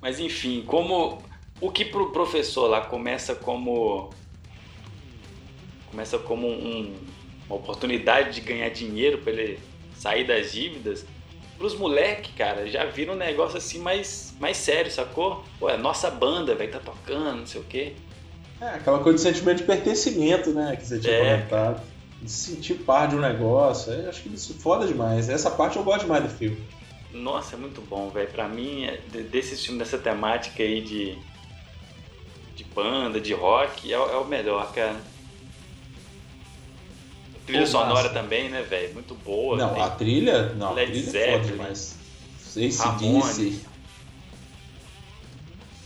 Mas 0.00 0.20
enfim, 0.20 0.62
como. 0.66 1.22
O 1.60 1.70
que 1.70 1.86
pro 1.86 2.12
professor 2.12 2.68
lá 2.68 2.82
começa 2.82 3.34
como 3.34 4.10
começa 5.96 6.18
como 6.18 6.46
um, 6.46 6.94
uma 7.48 7.56
oportunidade 7.56 8.34
de 8.34 8.42
ganhar 8.42 8.68
dinheiro 8.68 9.16
para 9.16 9.32
ele 9.32 9.58
sair 9.96 10.26
das 10.26 10.52
dívidas, 10.52 11.06
pros 11.56 11.74
moleques, 11.74 12.30
cara, 12.36 12.66
já 12.66 12.84
viram 12.84 13.14
um 13.14 13.16
negócio 13.16 13.56
assim 13.56 13.78
mais, 13.78 14.34
mais 14.38 14.58
sério, 14.58 14.90
sacou? 14.90 15.42
Pô, 15.58 15.70
é 15.70 15.78
nossa 15.78 16.10
banda, 16.10 16.54
vai 16.54 16.68
tá 16.68 16.78
tocando, 16.78 17.38
não 17.38 17.46
sei 17.46 17.62
o 17.62 17.64
quê. 17.64 17.94
É, 18.60 18.66
aquela 18.66 18.98
coisa 18.98 19.16
de 19.16 19.22
sentimento 19.22 19.58
de 19.58 19.64
pertencimento, 19.64 20.50
né, 20.50 20.76
que 20.76 20.86
você 20.86 20.98
tinha 20.98 21.14
é, 21.14 21.36
comentado. 21.36 21.82
De 22.20 22.30
sentir 22.30 22.74
parte 22.74 23.10
de 23.10 23.16
um 23.16 23.20
negócio, 23.20 23.90
eu 23.90 24.10
acho 24.10 24.22
que 24.22 24.28
isso 24.28 24.54
é 24.58 24.60
foda 24.60 24.86
demais. 24.86 25.30
Essa 25.30 25.50
parte 25.50 25.78
eu 25.78 25.82
gosto 25.82 26.02
demais 26.02 26.24
do 26.24 26.28
filme. 26.28 26.58
Nossa, 27.10 27.56
é 27.56 27.58
muito 27.58 27.80
bom, 27.80 28.10
velho. 28.10 28.28
Pra 28.28 28.48
mim, 28.48 28.84
é, 28.84 28.98
desse 29.22 29.56
filme, 29.56 29.78
dessa 29.78 29.96
temática 29.96 30.62
aí 30.62 30.82
de, 30.82 31.16
de 32.54 32.64
banda, 32.64 33.18
de 33.18 33.32
rock, 33.32 33.90
é, 33.90 33.96
é 33.96 34.16
o 34.16 34.26
melhor, 34.26 34.70
cara. 34.72 34.96
Trilha 37.46 37.60
Pô, 37.60 37.66
sonora 37.66 37.94
massa. 37.94 38.08
também, 38.10 38.48
né, 38.48 38.62
velho? 38.62 38.92
Muito 38.94 39.14
boa. 39.14 39.56
Não, 39.56 39.80
a 39.80 39.90
trilha. 39.90 40.52
Não, 40.54 40.74
Led 40.74 40.90
a 40.90 40.92
trilha 40.92 41.10
Zeppelin, 41.10 41.30
é 41.30 41.38
foda 41.38 41.52
demais. 41.52 41.96
ACDC. 42.56 43.60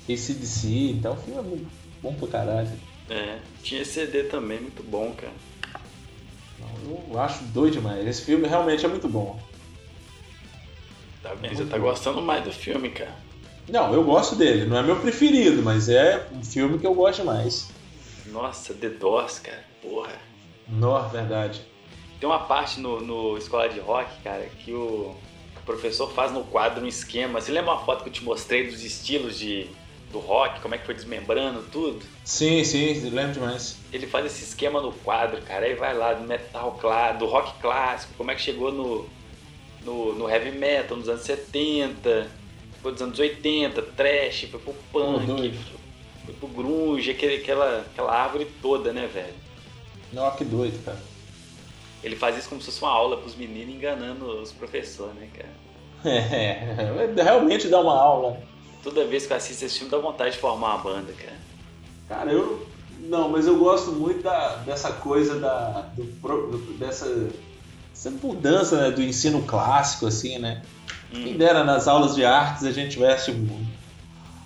ACDC, 0.08 0.68
então 0.92 1.12
o 1.12 1.16
filme 1.16 1.38
é 1.38 1.66
bom 2.02 2.14
pra 2.14 2.28
caralho. 2.28 2.70
É, 3.10 3.38
tinha 3.62 3.84
CD 3.84 4.24
também, 4.24 4.60
muito 4.60 4.82
bom, 4.82 5.12
cara. 5.12 5.32
Não, 6.58 7.04
eu 7.10 7.20
acho 7.20 7.44
doido 7.44 7.74
demais. 7.74 8.06
Esse 8.06 8.22
filme 8.22 8.48
realmente 8.48 8.84
é 8.84 8.88
muito 8.88 9.08
bom. 9.08 9.38
Tá 11.22 11.34
bem, 11.34 11.50
é 11.50 11.54
você 11.54 11.66
tá 11.66 11.76
gostando 11.76 12.22
mais 12.22 12.42
do 12.42 12.52
filme, 12.52 12.88
cara. 12.90 13.14
Não, 13.68 13.92
eu 13.92 14.02
gosto 14.02 14.34
dele. 14.34 14.64
Não 14.64 14.78
é 14.78 14.82
meu 14.82 14.96
preferido, 14.96 15.62
mas 15.62 15.88
é 15.88 16.26
um 16.32 16.42
filme 16.42 16.78
que 16.78 16.86
eu 16.86 16.94
gosto 16.94 17.24
mais. 17.24 17.68
Nossa, 18.26 18.72
The 18.72 18.88
Doors, 18.88 19.38
cara. 19.38 19.62
Porra. 19.82 20.29
Não, 20.70 21.08
verdade. 21.08 21.60
Tem 22.18 22.28
uma 22.28 22.40
parte 22.40 22.80
no, 22.80 23.00
no 23.00 23.38
Escola 23.38 23.68
de 23.68 23.80
Rock, 23.80 24.10
cara, 24.22 24.46
que 24.62 24.72
o, 24.72 25.14
o 25.56 25.62
professor 25.64 26.10
faz 26.12 26.32
no 26.32 26.44
quadro 26.44 26.84
um 26.84 26.86
esquema. 26.86 27.40
Você 27.40 27.50
lembra 27.50 27.72
uma 27.72 27.84
foto 27.84 28.02
que 28.02 28.10
eu 28.10 28.12
te 28.12 28.22
mostrei 28.22 28.66
dos 28.66 28.84
estilos 28.84 29.38
de, 29.38 29.66
do 30.12 30.18
rock, 30.18 30.60
como 30.60 30.74
é 30.74 30.78
que 30.78 30.84
foi 30.84 30.94
desmembrando 30.94 31.62
tudo? 31.70 32.04
Sim, 32.24 32.62
sim, 32.64 33.08
lembro 33.10 33.32
demais. 33.32 33.78
Ele 33.92 34.06
faz 34.06 34.26
esse 34.26 34.44
esquema 34.44 34.80
no 34.80 34.92
quadro, 34.92 35.40
cara, 35.42 35.66
aí 35.66 35.74
vai 35.74 35.96
lá 35.96 36.12
do 36.12 36.26
metal 36.26 36.76
claro, 36.80 37.18
do 37.18 37.26
rock 37.26 37.58
clássico, 37.60 38.12
como 38.16 38.30
é 38.30 38.34
que 38.34 38.42
chegou 38.42 38.70
no, 38.70 39.08
no, 39.84 40.14
no 40.14 40.28
heavy 40.28 40.50
metal 40.50 40.96
nos 40.96 41.08
anos 41.08 41.22
70, 41.22 42.28
foi 42.82 42.92
dos 42.92 43.02
anos 43.02 43.18
80, 43.18 43.80
trash, 43.82 44.46
foi 44.50 44.60
pro 44.60 44.74
punk, 44.92 45.26
foi, 45.26 45.54
foi 46.24 46.34
pro 46.34 46.48
grunge, 46.48 47.10
aquele, 47.10 47.36
aquela, 47.36 47.80
aquela 47.80 48.12
árvore 48.14 48.46
toda, 48.60 48.92
né, 48.92 49.08
velho? 49.12 49.49
Nossa, 50.12 50.36
que 50.36 50.44
doido, 50.44 50.82
cara. 50.84 50.98
Ele 52.02 52.16
faz 52.16 52.36
isso 52.38 52.48
como 52.48 52.60
se 52.60 52.66
fosse 52.66 52.82
uma 52.82 52.90
aula 52.90 53.16
pros 53.18 53.36
meninos 53.36 53.74
enganando 53.74 54.24
os 54.40 54.52
professores, 54.52 55.14
né, 55.14 55.28
cara? 55.34 55.50
É, 56.02 57.12
realmente 57.22 57.68
dá 57.68 57.78
uma 57.78 57.94
aula. 57.94 58.40
Toda 58.82 59.04
vez 59.04 59.26
que 59.26 59.32
eu 59.34 59.36
assisto 59.36 59.66
esse 59.66 59.76
filme 59.76 59.90
dá 59.90 59.98
vontade 59.98 60.32
de 60.32 60.38
formar 60.38 60.76
uma 60.76 60.78
banda, 60.78 61.12
cara. 61.12 61.36
Cara, 62.08 62.32
eu. 62.32 62.66
Não, 63.00 63.28
mas 63.28 63.46
eu 63.46 63.58
gosto 63.58 63.92
muito 63.92 64.22
da, 64.22 64.56
dessa 64.56 64.92
coisa 64.92 65.38
da. 65.38 65.90
Do, 65.94 66.04
do, 66.04 66.78
dessa, 66.78 67.06
dessa 67.90 68.10
mudança 68.10 68.80
né, 68.80 68.90
do 68.90 69.02
ensino 69.02 69.42
clássico, 69.42 70.06
assim, 70.06 70.38
né? 70.38 70.62
Hum. 71.14 71.22
Quem 71.24 71.36
dera 71.36 71.64
nas 71.64 71.86
aulas 71.86 72.14
de 72.14 72.24
artes 72.24 72.64
a 72.64 72.72
gente 72.72 72.92
tivesse 72.92 73.30
um, 73.30 73.66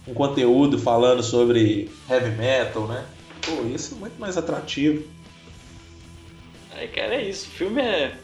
um 0.09 0.15
conteúdo 0.15 0.78
falando 0.78 1.23
sobre 1.23 1.89
heavy 2.11 2.31
metal, 2.31 2.89
né? 2.89 3.05
Pô, 3.43 3.65
isso 3.66 3.95
é 3.95 3.99
muito 3.99 4.19
mais 4.19 4.36
atrativo. 4.36 5.05
Aí, 6.77 6.89
cara, 6.89 7.15
é 7.15 7.23
isso. 7.23 7.47
O 7.47 7.51
filme 7.51 7.81
é 7.81 8.17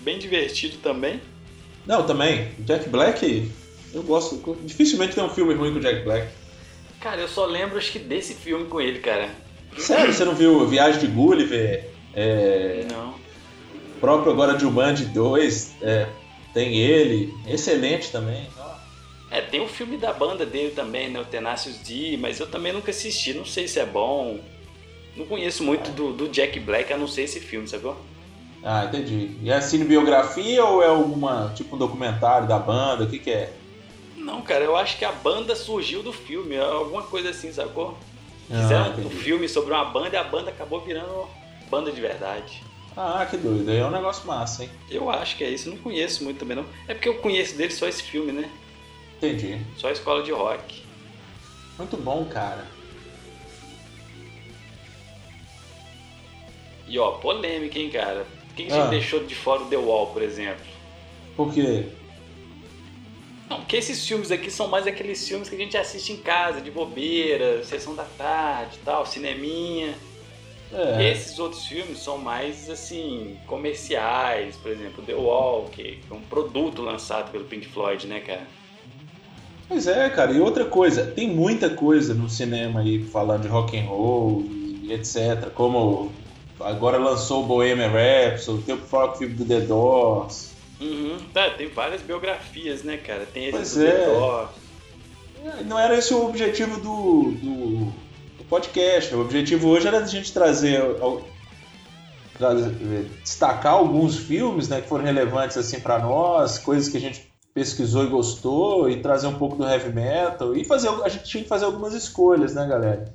bem 0.00 0.18
divertido 0.18 0.78
também. 0.78 1.20
Não, 1.86 2.06
também. 2.06 2.48
Jack 2.60 2.88
Black, 2.88 3.50
eu 3.92 4.02
gosto. 4.02 4.56
Dificilmente 4.62 5.14
tem 5.14 5.24
um 5.24 5.30
filme 5.30 5.54
ruim 5.54 5.72
com 5.72 5.80
Jack 5.80 6.02
Black. 6.02 6.28
Cara, 7.00 7.20
eu 7.20 7.28
só 7.28 7.46
lembro, 7.46 7.78
acho 7.78 7.92
que 7.92 7.98
desse 7.98 8.34
filme 8.34 8.66
com 8.66 8.80
ele, 8.80 8.98
cara. 8.98 9.30
Sério? 9.76 10.12
Você 10.12 10.24
não 10.24 10.34
viu 10.34 10.66
Viagem 10.66 11.00
de 11.00 11.06
Gulliver? 11.06 11.88
É... 12.14 12.84
Não. 12.90 13.10
O 13.10 14.00
próprio 14.00 14.32
agora 14.32 14.54
de 14.54 14.60
Jumanji 14.60 15.04
2, 15.06 15.76
é, 15.82 16.08
tem 16.54 16.76
ele. 16.76 17.32
Excelente 17.46 18.10
também. 18.10 18.46
É, 19.30 19.40
tem 19.40 19.60
o 19.60 19.68
filme 19.68 19.96
da 19.96 20.12
banda 20.12 20.46
dele 20.46 20.70
também, 20.70 21.10
né? 21.10 21.20
O 21.20 21.24
Tenacious 21.24 21.76
D, 21.78 22.16
mas 22.18 22.40
eu 22.40 22.46
também 22.46 22.72
nunca 22.72 22.90
assisti. 22.90 23.34
Não 23.34 23.44
sei 23.44 23.68
se 23.68 23.78
é 23.78 23.84
bom. 23.84 24.40
Não 25.16 25.26
conheço 25.26 25.64
muito 25.64 25.90
do, 25.90 26.12
do 26.12 26.28
Jack 26.28 26.60
Black, 26.60 26.92
a 26.92 26.96
não 26.96 27.08
ser 27.08 27.22
esse 27.22 27.40
filme, 27.40 27.66
sacou? 27.66 27.96
Ah, 28.62 28.84
entendi. 28.84 29.36
E 29.42 29.50
é 29.50 29.60
cinebiografia 29.60 30.64
ou 30.64 30.82
é 30.82 30.88
alguma, 30.88 31.52
tipo 31.54 31.76
um 31.76 31.78
documentário 31.78 32.46
da 32.46 32.58
banda? 32.58 33.04
O 33.04 33.08
que 33.08 33.18
que 33.18 33.30
é? 33.30 33.52
Não, 34.16 34.42
cara, 34.42 34.64
eu 34.64 34.76
acho 34.76 34.98
que 34.98 35.04
a 35.04 35.12
banda 35.12 35.54
surgiu 35.54 36.02
do 36.02 36.12
filme, 36.12 36.56
é 36.56 36.60
alguma 36.60 37.02
coisa 37.02 37.30
assim, 37.30 37.52
sacou? 37.52 37.96
Ah, 38.50 38.62
Fizeram 38.62 38.84
ah, 38.86 39.06
um 39.06 39.10
filme 39.10 39.48
sobre 39.48 39.72
uma 39.72 39.84
banda 39.84 40.10
e 40.14 40.16
a 40.16 40.24
banda 40.24 40.50
acabou 40.50 40.80
virando 40.80 41.28
banda 41.70 41.92
de 41.92 42.00
verdade. 42.00 42.62
Ah, 42.96 43.24
que 43.30 43.36
doido. 43.36 43.70
Aí 43.70 43.78
é 43.78 43.86
um 43.86 43.90
negócio 43.90 44.26
massa, 44.26 44.64
hein? 44.64 44.70
Eu 44.90 45.08
acho 45.08 45.36
que 45.36 45.44
é 45.44 45.50
isso. 45.50 45.70
Não 45.70 45.76
conheço 45.76 46.24
muito 46.24 46.38
também, 46.38 46.56
não. 46.56 46.66
É 46.88 46.94
porque 46.94 47.08
eu 47.08 47.14
conheço 47.18 47.56
dele 47.56 47.72
só 47.72 47.86
esse 47.86 48.02
filme, 48.02 48.32
né? 48.32 48.50
Entendi. 49.16 49.60
Só 49.76 49.88
a 49.88 49.92
escola 49.92 50.22
de 50.22 50.32
rock. 50.32 50.82
Muito 51.78 51.96
bom, 51.96 52.24
cara. 52.24 52.66
E 56.88 56.98
ó, 56.98 57.12
polêmica, 57.12 57.78
hein, 57.78 57.90
cara? 57.90 58.26
Quem 58.56 58.72
ah. 58.72 58.86
deixou 58.86 59.24
de 59.24 59.34
fora 59.34 59.62
o 59.62 59.66
The 59.66 59.76
Wall, 59.76 60.08
por 60.08 60.22
exemplo? 60.22 60.64
Por 61.36 61.52
quê? 61.52 61.86
Não, 63.48 63.58
porque 63.58 63.76
esses 63.76 64.06
filmes 64.06 64.30
aqui 64.30 64.50
são 64.50 64.68
mais 64.68 64.86
aqueles 64.86 65.26
filmes 65.26 65.48
que 65.48 65.54
a 65.54 65.58
gente 65.58 65.76
assiste 65.76 66.12
em 66.12 66.16
casa, 66.16 66.60
de 66.60 66.70
bobeira, 66.70 67.64
sessão 67.64 67.94
da 67.94 68.04
tarde 68.04 68.76
e 68.76 68.84
tal, 68.84 69.06
cineminha. 69.06 69.94
É. 70.72 71.12
Esses 71.12 71.38
outros 71.38 71.66
filmes 71.66 71.98
são 71.98 72.18
mais, 72.18 72.68
assim, 72.68 73.38
comerciais, 73.46 74.56
por 74.56 74.70
exemplo, 74.70 75.02
The 75.02 75.14
Wall, 75.14 75.64
que 75.72 76.00
é 76.10 76.14
um 76.14 76.20
produto 76.20 76.82
lançado 76.82 77.30
pelo 77.30 77.44
Pink 77.44 77.66
Floyd, 77.68 78.06
né, 78.06 78.20
cara? 78.20 78.46
Pois 79.66 79.86
é, 79.86 80.08
cara, 80.10 80.32
e 80.32 80.40
outra 80.40 80.64
coisa, 80.64 81.06
tem 81.06 81.28
muita 81.28 81.70
coisa 81.70 82.12
no 82.14 82.28
cinema 82.28 82.80
aí 82.80 83.02
falando 83.04 83.42
de 83.42 83.48
rock 83.48 83.78
and 83.78 83.84
roll 83.84 84.44
e 84.82 84.92
etc, 84.92 85.50
como 85.54 86.10
Agora 86.60 86.98
lançou 86.98 87.44
o 87.44 87.46
Bohemian 87.46 87.88
Rhapsody, 87.88 88.62
tem 88.62 88.74
o 88.74 88.78
próprio 88.78 89.18
filme 89.18 89.34
do 89.34 89.44
The 89.44 89.60
Doors. 89.60 90.50
Uhum. 90.80 91.16
É, 91.34 91.50
tem 91.50 91.68
várias 91.68 92.02
biografias, 92.02 92.82
né, 92.82 92.96
cara? 92.96 93.26
Tem 93.26 93.44
esse 93.44 93.52
pois 93.52 93.74
do 93.74 93.86
é. 93.86 93.90
The 93.90 94.06
Doors. 94.06 94.50
É, 95.44 95.64
não 95.64 95.78
era 95.78 95.96
esse 95.96 96.12
o 96.12 96.26
objetivo 96.26 96.80
do, 96.80 97.32
do, 97.32 97.84
do 98.38 98.44
podcast. 98.48 99.14
O 99.14 99.20
objetivo 99.20 99.68
hoje 99.68 99.86
era 99.86 99.98
a 99.98 100.06
gente 100.06 100.32
trazer, 100.32 100.82
trazer 102.36 102.70
destacar 103.22 103.74
alguns 103.74 104.16
filmes 104.16 104.68
né, 104.68 104.80
que 104.80 104.88
foram 104.88 105.04
relevantes 105.04 105.56
assim 105.56 105.80
para 105.80 105.98
nós, 105.98 106.58
coisas 106.58 106.88
que 106.88 106.96
a 106.96 107.00
gente 107.00 107.28
pesquisou 107.54 108.04
e 108.04 108.08
gostou, 108.08 108.88
e 108.88 109.00
trazer 109.00 109.26
um 109.26 109.34
pouco 109.34 109.56
do 109.56 109.68
heavy 109.68 109.92
metal, 109.92 110.56
e 110.56 110.64
fazer, 110.64 110.88
a 110.88 111.08
gente 111.08 111.24
tinha 111.24 111.42
que 111.42 111.48
fazer 111.48 111.64
algumas 111.64 111.92
escolhas, 111.92 112.54
né, 112.54 112.66
galera? 112.66 113.12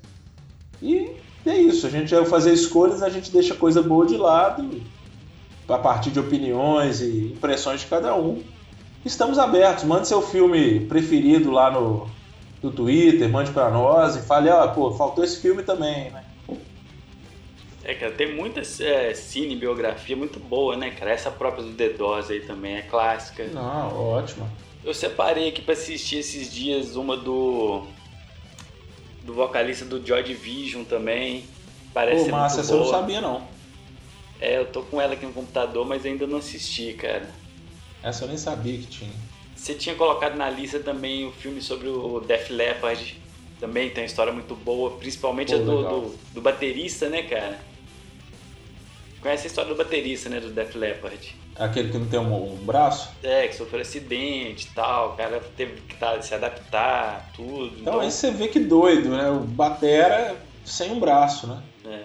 E 0.82 1.12
é 1.50 1.58
isso, 1.58 1.86
a 1.88 1.90
gente 1.90 2.14
ao 2.16 2.26
fazer 2.26 2.54
escolhas, 2.54 3.04
a 3.04 3.10
gente 3.10 3.32
deixa 3.32 3.54
coisa 3.54 3.82
boa 3.82 4.06
de 4.06 4.18
lado, 4.18 4.82
a 5.68 5.78
partir 5.78 6.12
de 6.12 6.20
opiniões 6.20 7.02
e 7.02 7.34
impressões 7.34 7.82
de 7.82 7.88
cada 7.88 8.16
um. 8.16 8.42
Estamos 9.06 9.38
abertos, 9.38 9.84
mande 9.84 10.08
seu 10.08 10.22
filme 10.22 10.82
preferido 10.82 11.52
lá 11.52 11.70
no, 11.70 12.10
no 12.62 12.72
Twitter, 12.72 13.30
mande 13.30 13.52
para 13.52 13.70
nós 13.70 14.16
e 14.16 14.22
fale, 14.22 14.50
ah, 14.50 14.68
pô, 14.68 14.92
faltou 14.92 15.24
esse 15.24 15.42
filme 15.42 15.64
também, 15.64 16.10
né? 16.12 16.24
É, 17.84 17.94
cara, 17.94 18.14
tem 18.14 18.34
muita 18.34 18.62
é, 18.82 19.14
cinebiografia 19.14 20.16
muito 20.16 20.40
boa, 20.40 20.78
né, 20.78 20.92
cara? 20.92 21.12
Essa 21.12 21.30
própria 21.30 21.64
do 21.66 21.74
The 21.74 21.90
Doors 21.90 22.30
aí 22.30 22.40
também 22.40 22.78
é 22.78 22.82
clássica. 22.82 23.46
Não, 23.48 24.12
ótima. 24.12 24.50
Eu 24.86 24.94
separei 24.94 25.50
aqui 25.50 25.62
para 25.62 25.74
assistir 25.74 26.20
esses 26.20 26.52
dias 26.52 26.96
uma 26.96 27.18
do 27.18 27.84
do 29.24 29.34
vocalista 29.34 29.86
do 29.86 30.06
Joy 30.06 30.24
Division 30.24 30.84
também. 30.84 31.46
Parece 31.94 32.26
Pô, 32.26 32.32
massa, 32.32 32.58
muito 32.58 32.66
essa 32.66 32.74
eu 32.74 32.80
não 32.80 32.90
sabia 32.90 33.22
não. 33.22 33.48
É, 34.40 34.58
eu 34.58 34.66
tô 34.66 34.82
com 34.82 35.00
ela 35.00 35.14
aqui 35.14 35.26
no 35.26 35.34
computador, 35.34 35.86
mas 35.86 36.06
ainda 36.06 36.28
não 36.28 36.40
assisti, 36.40 36.94
cara. 36.94 37.30
Essa 38.02 38.26
eu 38.26 38.28
nem 38.28 38.38
sabia 38.38 38.78
que 38.78 38.88
tinha. 38.88 39.12
Você 39.56 39.74
tinha 39.74 39.96
colocado 39.96 40.36
na 40.36 40.50
lista 40.50 40.80
também 40.80 41.26
o 41.26 41.32
filme 41.32 41.62
sobre 41.62 41.88
o 41.88 42.20
Def 42.20 42.50
Leppard. 42.50 43.22
Também 43.60 43.90
tem 43.90 44.04
uma 44.04 44.08
história 44.08 44.34
muito 44.34 44.56
boa, 44.56 44.98
principalmente 44.98 45.56
Pô, 45.56 45.56
a 45.56 45.60
do, 45.60 45.84
do, 45.84 46.16
do, 46.34 46.42
baterista, 46.42 47.08
né, 47.08 47.24
cara? 47.24 47.58
Conhece 49.22 49.46
a 49.46 49.48
história 49.48 49.74
do 49.74 49.78
baterista, 49.78 50.28
né, 50.28 50.42
do 50.42 50.50
Def 50.50 50.76
Leppard? 50.76 51.34
Aquele 51.56 51.92
que 51.92 51.98
não 51.98 52.08
tem 52.08 52.20
um, 52.20 52.54
um 52.54 52.66
braço? 52.66 53.12
É, 53.22 53.48
que 53.48 53.56
sofreu 53.56 53.82
acidente 53.82 54.68
e 54.68 54.74
tal, 54.74 55.14
o 55.14 55.16
cara 55.16 55.40
teve 55.56 55.82
que 55.82 55.96
tá, 55.96 56.20
se 56.22 56.34
adaptar, 56.34 57.32
tudo. 57.36 57.68
Então, 57.68 57.80
então 57.82 58.00
aí 58.00 58.12
você 58.12 58.32
vê 58.32 58.48
que 58.48 58.60
doido, 58.60 59.10
né? 59.10 59.30
O 59.30 59.42
batera 59.42 60.36
sem 60.66 60.92
um 60.92 61.00
braço, 61.00 61.48
né? 61.48 61.64
É. 61.86 62.04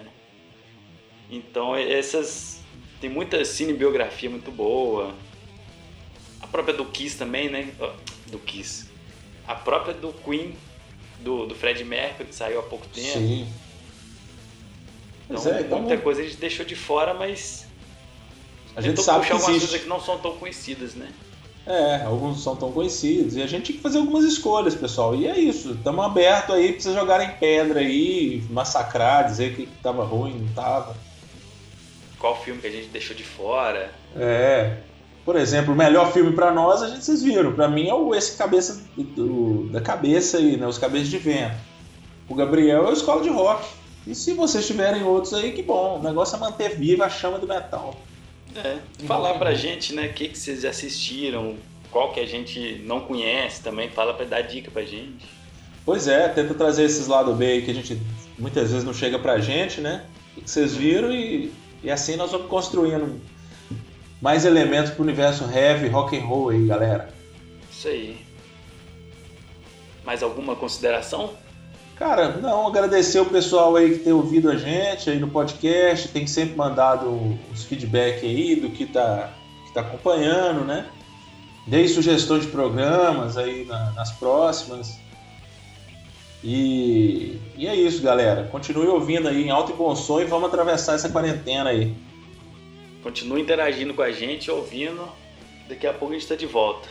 Então 1.29 1.75
essas. 1.75 2.59
Tem 3.01 3.09
muita 3.09 3.43
cinebiografia 3.45 4.29
muito 4.29 4.51
boa. 4.51 5.13
A 6.41 6.47
própria 6.47 6.75
do 6.75 6.85
Kiss 6.85 7.17
também, 7.17 7.49
né? 7.49 7.71
Do 8.27 8.37
Kiss. 8.39 8.89
A 9.47 9.55
própria 9.55 9.93
do 9.93 10.11
Queen, 10.11 10.55
do, 11.21 11.45
do 11.45 11.55
Fred 11.55 11.83
Mercury, 11.83 12.27
que 12.27 12.35
saiu 12.35 12.59
há 12.59 12.63
pouco 12.63 12.85
tempo. 12.87 13.07
Sim. 13.07 13.47
Então, 15.29 15.53
é, 15.53 15.61
então, 15.61 15.79
muita 15.79 15.97
coisa 15.97 16.21
a 16.21 16.23
gente 16.23 16.37
deixou 16.37 16.65
de 16.65 16.75
fora, 16.75 17.13
mas. 17.13 17.68
A 18.75 18.81
gente 18.81 19.01
sabe 19.01 19.19
puxar 19.19 19.27
que 19.27 19.33
algumas 19.33 19.61
coisas 19.61 19.81
que 19.81 19.87
não 19.87 19.99
são 19.99 20.17
tão 20.17 20.37
conhecidas, 20.37 20.95
né? 20.95 21.09
É, 21.65 22.03
alguns 22.03 22.37
não 22.37 22.43
são 22.43 22.55
tão 22.55 22.71
conhecidos. 22.71 23.35
E 23.35 23.43
a 23.43 23.47
gente 23.47 23.67
tem 23.67 23.75
que 23.75 23.81
fazer 23.81 23.99
algumas 23.99 24.23
escolhas, 24.23 24.73
pessoal. 24.73 25.15
E 25.15 25.27
é 25.27 25.37
isso. 25.37 25.73
Estamos 25.73 26.03
abertos 26.03 26.55
aí 26.55 26.71
pra 26.73 26.81
vocês 26.81 26.95
jogarem 26.95 27.29
pedra 27.39 27.79
aí, 27.79 28.43
massacrar, 28.49 29.27
dizer 29.27 29.55
que 29.55 29.67
tava 29.83 30.03
ruim, 30.03 30.39
não 30.39 30.53
tava. 30.53 30.95
Qual 32.17 32.35
filme 32.41 32.59
que 32.59 32.67
a 32.67 32.71
gente 32.71 32.87
deixou 32.87 33.15
de 33.15 33.23
fora. 33.23 33.91
É. 34.15 34.77
Por 35.23 35.35
exemplo, 35.35 35.73
o 35.73 35.77
melhor 35.77 36.11
filme 36.11 36.31
para 36.33 36.51
nós, 36.51 36.81
a 36.81 36.87
gente 36.87 37.05
vocês 37.05 37.21
viram. 37.21 37.53
Para 37.53 37.67
mim 37.67 37.87
é 37.87 37.93
o 37.93 38.15
esse 38.15 38.35
cabeça 38.35 38.83
do, 38.97 39.69
da 39.69 39.79
cabeça 39.79 40.37
aí, 40.37 40.57
né? 40.57 40.65
Os 40.65 40.79
cabeças 40.79 41.09
de 41.09 41.19
vento. 41.19 41.55
O 42.27 42.33
Gabriel 42.33 42.87
é 42.87 42.89
o 42.89 42.93
escola 42.93 43.21
de 43.21 43.29
rock. 43.29 43.63
E 44.07 44.15
se 44.15 44.33
vocês 44.33 44.65
tiverem 44.65 45.03
outros 45.03 45.35
aí, 45.35 45.51
que 45.51 45.61
bom. 45.61 45.99
O 45.99 46.03
negócio 46.03 46.35
é 46.35 46.39
manter 46.39 46.75
viva 46.75 47.05
a 47.05 47.09
chama 47.09 47.37
do 47.37 47.47
metal. 47.47 47.93
É, 48.55 48.77
falar 49.05 49.35
pra 49.35 49.53
gente, 49.53 49.93
né, 49.93 50.07
o 50.07 50.13
que, 50.13 50.29
que 50.29 50.37
vocês 50.37 50.65
assistiram, 50.65 51.55
qual 51.91 52.11
que 52.11 52.19
a 52.19 52.25
gente 52.25 52.81
não 52.85 53.01
conhece 53.01 53.61
também, 53.61 53.89
fala 53.89 54.13
pra 54.13 54.25
dar 54.25 54.41
dica 54.41 54.71
pra 54.71 54.83
gente. 54.83 55.25
Pois 55.85 56.07
é, 56.07 56.27
tenta 56.29 56.53
trazer 56.53 56.83
esses 56.83 57.07
lados 57.07 57.35
B 57.37 57.45
aí 57.45 57.61
que 57.61 57.71
a 57.71 57.73
gente 57.73 57.99
muitas 58.37 58.71
vezes 58.71 58.83
não 58.83 58.93
chega 58.93 59.17
pra 59.17 59.39
gente, 59.39 59.81
né? 59.81 60.05
O 60.37 60.41
que 60.41 60.49
vocês 60.49 60.75
viram 60.75 61.11
e, 61.11 61.51
e 61.83 61.91
assim 61.91 62.15
nós 62.15 62.31
vamos 62.31 62.47
construindo 62.47 63.19
mais 64.21 64.45
elementos 64.45 64.91
pro 64.91 65.03
universo 65.03 65.49
heavy, 65.51 65.87
rock 65.87 66.17
and 66.17 66.25
roll 66.25 66.49
aí, 66.49 66.65
galera. 66.65 67.13
Isso 67.71 67.87
aí. 67.87 68.17
Mais 70.03 70.21
alguma 70.21 70.55
consideração? 70.55 71.33
Cara, 71.99 72.37
não, 72.37 72.65
agradecer 72.65 73.19
o 73.19 73.25
pessoal 73.25 73.75
aí 73.75 73.97
que 73.97 74.05
tem 74.05 74.13
ouvido 74.13 74.49
a 74.49 74.55
gente 74.55 75.09
aí 75.09 75.19
no 75.19 75.27
podcast, 75.27 76.07
tem 76.07 76.25
sempre 76.25 76.55
mandado 76.55 77.37
os 77.51 77.65
feedback 77.65 78.25
aí 78.25 78.55
do 78.55 78.69
que 78.69 78.85
tá, 78.85 79.33
que 79.67 79.73
tá 79.73 79.81
acompanhando, 79.81 80.63
né? 80.63 80.89
Dei 81.67 81.89
sugestões 81.89 82.45
de 82.45 82.51
programas 82.51 83.35
aí 83.35 83.65
na, 83.65 83.91
nas 83.91 84.13
próximas. 84.13 84.97
E, 86.41 87.37
e 87.57 87.67
é 87.67 87.75
isso, 87.75 88.01
galera. 88.01 88.47
Continue 88.49 88.87
ouvindo 88.87 89.27
aí 89.27 89.43
em 89.43 89.49
alto 89.49 89.73
e 89.73 89.75
bom 89.75 89.93
som 89.93 90.21
e 90.21 90.25
vamos 90.25 90.47
atravessar 90.47 90.95
essa 90.95 91.09
quarentena 91.09 91.69
aí. 91.69 91.93
Continue 93.03 93.41
interagindo 93.41 93.93
com 93.93 94.01
a 94.01 94.11
gente, 94.11 94.49
ouvindo. 94.49 95.05
Daqui 95.67 95.85
a 95.85 95.91
pouco 95.91 96.13
a 96.13 96.17
gente 96.17 96.23
está 96.23 96.35
de 96.37 96.45
volta. 96.45 96.87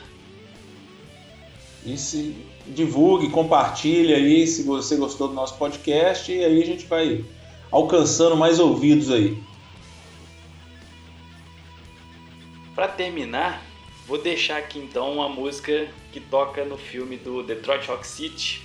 E 1.87 1.97
se 1.97 2.37
divulgue, 2.67 3.31
compartilhe 3.31 4.13
aí 4.13 4.47
se 4.47 4.63
você 4.63 4.97
gostou 4.97 5.29
do 5.29 5.35
nosso 5.35 5.57
podcast 5.57 6.31
e 6.31 6.45
aí 6.45 6.63
a 6.63 6.67
gente 6.67 6.87
vai 6.87 7.25
alcançando 7.71 8.37
mais 8.37 8.59
ouvidos 8.59 9.11
aí. 9.11 9.41
Para 12.75 12.89
terminar, 12.89 13.63
vou 14.07 14.19
deixar 14.19 14.59
aqui 14.59 14.79
então 14.79 15.13
uma 15.15 15.29
música 15.29 15.89
que 16.13 16.21
toca 16.21 16.65
no 16.65 16.77
filme 16.77 17.17
do 17.17 17.43
Detroit 17.43 17.87
Rock 17.87 18.07
City, 18.07 18.63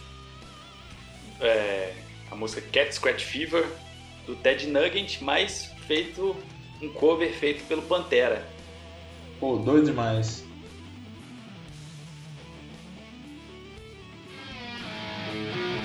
é, 1.42 1.94
a 2.30 2.36
música 2.36 2.62
Cat 2.62 2.94
Scratch 2.94 3.24
Fever 3.24 3.66
do 4.26 4.36
Ted 4.36 4.68
Nugent, 4.68 5.20
mas 5.22 5.72
feito 5.88 6.36
um 6.82 6.90
cover 6.90 7.32
feito 7.34 7.64
pelo 7.66 7.82
Pantera. 7.82 8.46
Pô, 9.40 9.58
doido 9.58 9.86
demais. 9.86 10.43
Bye. 15.34 15.83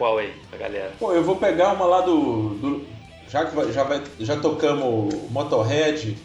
Qual 0.00 0.16
aí 0.16 0.32
pra 0.48 0.58
galera? 0.58 0.94
Pô, 0.98 1.12
eu 1.12 1.22
vou 1.22 1.36
pegar 1.36 1.74
uma 1.74 1.84
lá 1.84 2.00
do. 2.00 2.54
do 2.54 2.86
já 3.28 3.44
que 3.44 3.72
já, 3.72 3.84
vai, 3.84 4.02
já 4.18 4.40
tocamos 4.40 5.14
Motorhead 5.30 6.16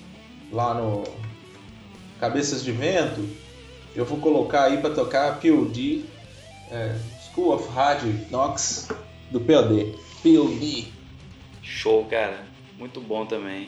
lá 0.50 0.74
no 0.74 1.04
Cabeças 2.18 2.64
de 2.64 2.72
Vento, 2.72 3.28
eu 3.94 4.06
vou 4.06 4.18
colocar 4.20 4.64
aí 4.64 4.78
pra 4.78 4.92
tocar 4.92 5.42
POD, 5.42 6.06
é, 6.72 6.96
School 7.34 7.54
of 7.54 7.68
Hard 7.74 8.02
Knocks 8.32 8.88
do 9.30 9.42
POD. 9.42 9.94
POD. 10.24 10.88
Show, 11.62 12.06
cara. 12.06 12.46
Muito 12.80 13.02
bom 13.02 13.26
também. 13.26 13.68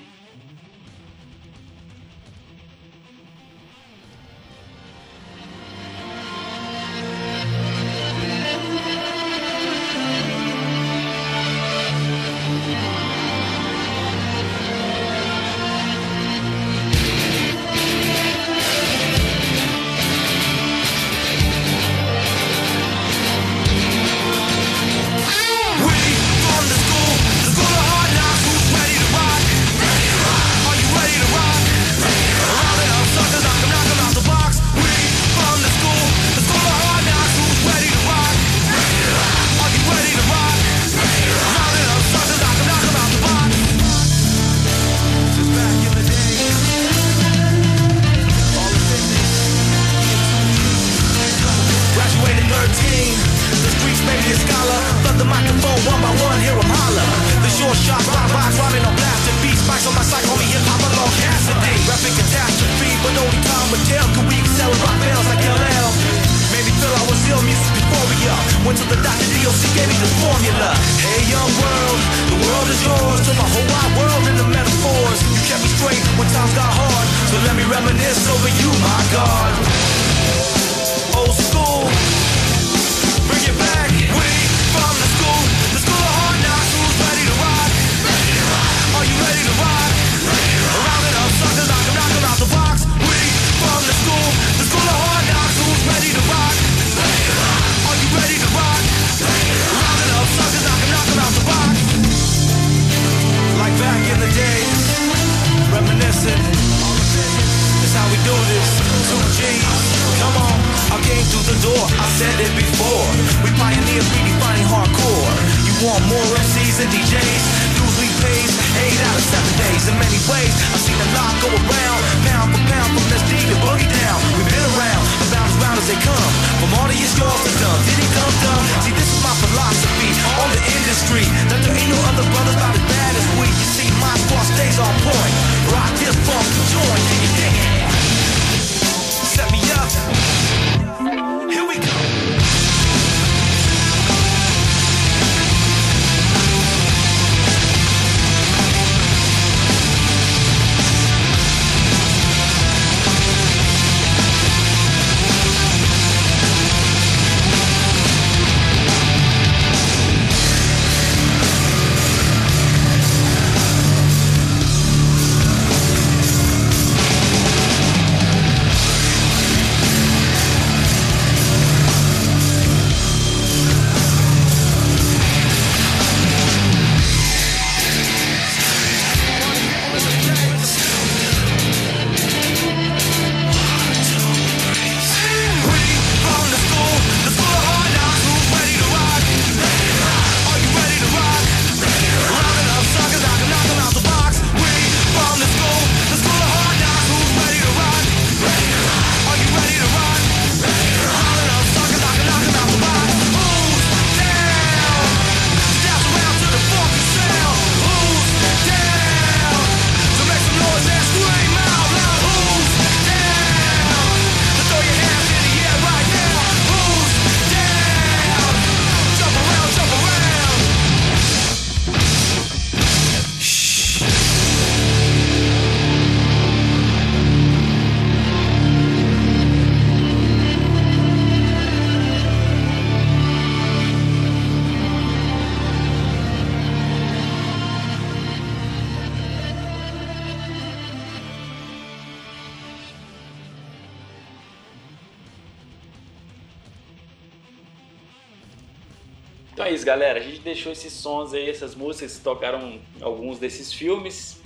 Que 252.16 252.24
tocaram 252.24 252.80
alguns 253.02 253.40
desses 253.40 253.74
filmes. 253.74 254.42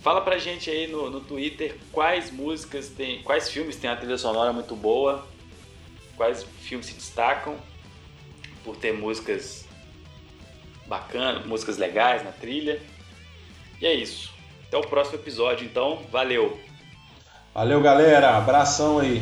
Fala 0.00 0.20
pra 0.20 0.38
gente 0.38 0.68
aí 0.70 0.86
no, 0.86 1.10
no 1.10 1.20
Twitter 1.20 1.76
quais 1.92 2.30
músicas 2.30 2.88
tem, 2.88 3.22
quais 3.22 3.48
filmes 3.48 3.76
tem 3.76 3.88
a 3.88 3.96
trilha 3.96 4.18
sonora 4.18 4.52
muito 4.52 4.74
boa, 4.74 5.26
quais 6.16 6.42
filmes 6.42 6.86
se 6.86 6.94
destacam 6.94 7.56
por 8.64 8.76
ter 8.76 8.92
músicas 8.92 9.64
bacanas, 10.86 11.46
músicas 11.46 11.78
legais 11.78 12.24
na 12.24 12.32
trilha. 12.32 12.80
E 13.80 13.86
é 13.86 13.94
isso. 13.94 14.32
Até 14.66 14.76
o 14.76 14.82
próximo 14.82 15.16
episódio, 15.16 15.66
então. 15.66 16.02
Valeu! 16.10 16.60
Valeu, 17.54 17.80
galera. 17.80 18.36
Abração 18.36 18.98
aí. 18.98 19.20